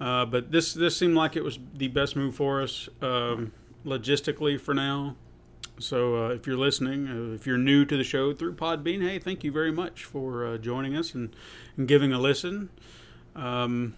Uh, 0.00 0.26
but 0.26 0.50
this 0.50 0.74
this 0.74 0.96
seemed 0.96 1.14
like 1.14 1.36
it 1.36 1.44
was 1.44 1.60
the 1.72 1.86
best 1.86 2.16
move 2.16 2.34
for 2.34 2.60
us 2.60 2.88
um, 3.00 3.52
logistically 3.86 4.60
for 4.60 4.74
now. 4.74 5.14
So 5.78 6.26
uh, 6.26 6.28
if 6.30 6.46
you're 6.46 6.56
listening, 6.56 7.08
uh, 7.08 7.34
if 7.34 7.46
you're 7.46 7.58
new 7.58 7.84
to 7.84 7.96
the 7.96 8.04
show 8.04 8.32
through 8.32 8.54
Podbean, 8.56 9.02
hey, 9.02 9.20
thank 9.20 9.44
you 9.44 9.52
very 9.52 9.72
much 9.72 10.04
for 10.04 10.46
uh, 10.46 10.58
joining 10.58 10.96
us 10.96 11.14
and, 11.14 11.34
and 11.76 11.86
giving 11.86 12.12
a 12.12 12.18
listen. 12.18 12.70
Um, 13.36 13.94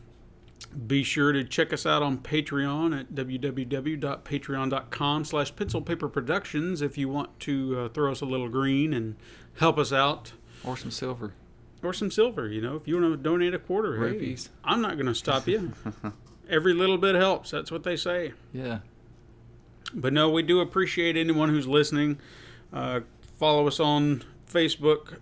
be 0.86 1.02
sure 1.02 1.32
to 1.32 1.44
check 1.44 1.72
us 1.72 1.86
out 1.86 2.02
on 2.02 2.18
Patreon 2.18 2.98
at 2.98 3.14
www.patreon.com 3.14 5.24
slash 5.24 5.56
pencil 5.56 5.80
paper 5.80 6.08
productions 6.08 6.82
if 6.82 6.98
you 6.98 7.08
want 7.08 7.38
to 7.40 7.78
uh, 7.78 7.88
throw 7.88 8.12
us 8.12 8.20
a 8.20 8.26
little 8.26 8.48
green 8.48 8.92
and 8.92 9.16
help 9.58 9.78
us 9.78 9.92
out. 9.92 10.32
Or 10.64 10.76
some 10.76 10.90
silver. 10.90 11.34
Or 11.82 11.92
some 11.92 12.10
silver, 12.10 12.48
you 12.48 12.60
know, 12.60 12.76
if 12.76 12.88
you 12.88 13.00
want 13.00 13.12
to 13.12 13.16
donate 13.16 13.54
a 13.54 13.58
quarter, 13.58 14.08
hey. 14.08 14.36
I'm 14.64 14.80
not 14.80 14.94
going 14.94 15.06
to 15.06 15.14
stop 15.14 15.46
you. 15.46 15.72
every 16.48 16.74
little 16.74 16.98
bit 16.98 17.14
helps. 17.14 17.50
That's 17.50 17.70
what 17.70 17.84
they 17.84 17.96
say. 17.96 18.32
Yeah. 18.52 18.78
But 19.94 20.12
no, 20.12 20.30
we 20.30 20.42
do 20.42 20.60
appreciate 20.60 21.16
anyone 21.16 21.48
who's 21.48 21.66
listening. 21.66 22.18
Uh, 22.72 23.00
follow 23.38 23.66
us 23.66 23.80
on 23.80 24.24
Facebook. 24.50 25.18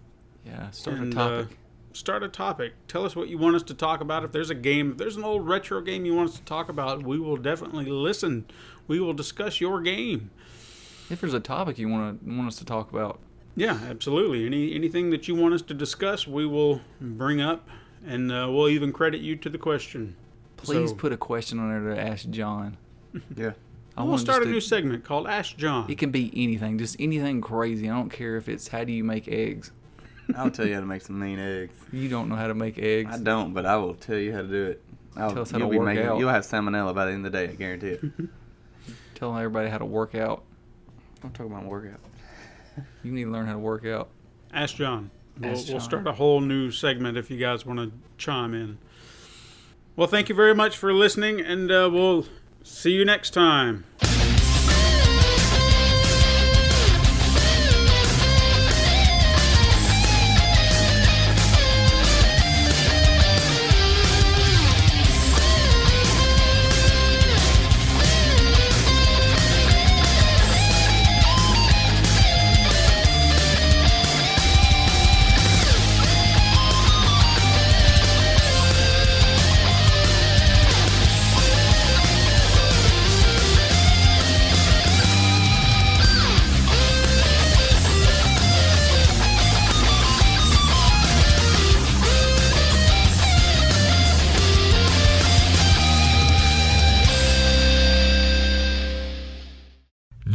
Yeah. 0.47 0.71
Start 0.71 0.99
and, 0.99 1.13
a 1.13 1.17
topic. 1.17 1.47
Uh, 1.47 1.55
start 1.95 2.23
a 2.23 2.29
topic. 2.29 2.73
Tell 2.89 3.05
us 3.05 3.17
what 3.17 3.29
you 3.29 3.39
want 3.39 3.57
us 3.57 3.63
to 3.65 3.75
talk 3.75 4.01
about. 4.01 4.25
If 4.25 4.33
there's 4.33 4.51
a 4.51 4.55
game, 4.55 4.93
if 4.93 4.97
there's 4.99 5.17
an 5.17 5.25
old 5.25 5.49
retro 5.49 5.81
game 5.81 6.05
you 6.05 6.15
want 6.15 6.31
us 6.31 6.37
to 6.37 6.43
talk 6.45 6.69
about, 6.69 7.03
we 7.03 7.19
will 7.19 7.37
definitely 7.37 7.87
listen. 7.87 8.45
We 8.87 9.01
will 9.01 9.13
discuss 9.15 9.61
your 9.61 9.81
game. 9.81 10.31
if 11.11 11.21
there's 11.21 11.35
a 11.35 11.41
topic 11.41 11.79
you 11.79 11.89
want 11.89 12.25
to 12.25 12.31
want 12.37 12.49
us 12.49 12.57
to 12.57 12.65
talk 12.65 12.91
about, 12.93 13.19
Yeah, 13.57 13.79
absolutely. 13.89 14.45
Any 14.47 14.75
anything 14.75 15.11
that 15.11 15.29
you 15.29 15.35
want 15.35 15.55
us 15.55 15.63
to 15.63 15.75
discuss, 15.75 16.27
we 16.27 16.45
will 16.47 16.81
bring 17.01 17.41
up, 17.41 17.69
and 18.07 18.31
uh, 18.33 18.49
we'll 18.51 18.69
even 18.69 18.93
credit 18.93 19.21
you 19.21 19.37
to 19.37 19.49
the 19.49 19.59
question. 19.59 20.17
please 20.57 20.91
So- 20.91 20.97
put 20.97 21.13
a 21.13 21.17
question 21.17 21.59
on 21.59 21.69
there 21.71 21.95
to 21.95 22.01
ask 22.01 22.29
John. 22.31 22.77
Yeah. 23.37 23.53
I 23.97 24.03
we'll 24.03 24.19
start 24.19 24.43
a 24.43 24.47
just 24.47 24.53
new 24.53 24.61
segment 24.61 25.05
called 25.05 25.29
Ask 25.29 25.57
John. 25.57 25.89
It 25.89 25.99
can 25.99 26.11
be 26.11 26.33
anything, 26.35 26.79
just 26.79 26.97
anything 26.99 27.41
crazy. 27.41 27.89
I 27.89 27.95
don't 27.95 28.11
care 28.11 28.37
if 28.37 28.49
it's 28.49 28.67
how 28.67 28.83
do 28.83 28.91
you 28.93 29.05
make 29.05 29.29
eggs. 29.29 29.71
I'll 30.37 30.51
tell 30.51 30.67
you 30.67 30.75
how 30.75 30.81
to 30.81 30.87
make 30.87 31.03
some 31.03 31.19
mean 31.19 31.39
eggs. 31.39 31.75
You 31.93 32.09
don't 32.09 32.29
know 32.29 32.37
how 32.37 32.47
to 32.47 32.55
make 32.55 32.79
eggs. 32.79 33.15
I 33.15 33.19
don't, 33.19 33.53
but 33.53 33.67
I 33.67 33.77
will 33.77 33.95
tell 33.95 34.19
you 34.19 34.33
how 34.33 34.43
to 34.43 34.49
do 34.49 34.65
it. 34.67 34.83
I'll, 35.17 35.31
Tell 35.31 35.43
us 35.43 35.51
how 35.51 35.59
you'll 35.59 35.69
to 35.69 35.73
be 35.73 35.79
work 35.79 35.87
making, 35.87 36.07
out. 36.07 36.19
You'll 36.19 36.31
have 36.31 36.45
salmonella 36.45 36.95
by 36.95 37.07
the 37.07 37.13
end 37.13 37.25
of 37.25 37.33
the 37.33 37.39
day. 37.39 37.53
I 37.53 37.55
guarantee 37.55 37.89
it. 37.89 38.01
Tell 39.15 39.37
everybody 39.37 39.69
how 39.69 39.79
to 39.79 39.85
work 39.85 40.15
out. 40.15 40.43
Don't 41.23 41.33
talk 41.33 41.47
about 41.47 41.65
workout. 41.65 42.01
You 43.03 43.13
need 43.13 43.25
to 43.25 43.31
learn 43.31 43.47
how 43.47 43.53
to 43.53 43.59
work 43.59 43.87
out. 43.87 44.09
Ask 44.53 44.77
John. 44.77 45.11
We'll, 45.39 45.53
Ask 45.53 45.69
we'll 45.69 45.81
start 45.81 46.07
a 46.07 46.13
whole 46.13 46.41
new 46.41 46.71
segment 46.71 47.17
if 47.17 47.31
you 47.31 47.39
guys 47.39 47.65
want 47.65 47.79
to 47.79 47.93
chime 48.19 48.55
in. 48.55 48.79
Well, 49.97 50.09
thank 50.09 50.29
you 50.29 50.35
very 50.35 50.55
much 50.55 50.77
for 50.77 50.93
listening, 50.93 51.41
and 51.41 51.71
uh, 51.71 51.89
we'll 51.93 52.27
see 52.65 52.93
you 52.93 53.05
next 53.05 53.31
time. 53.31 53.85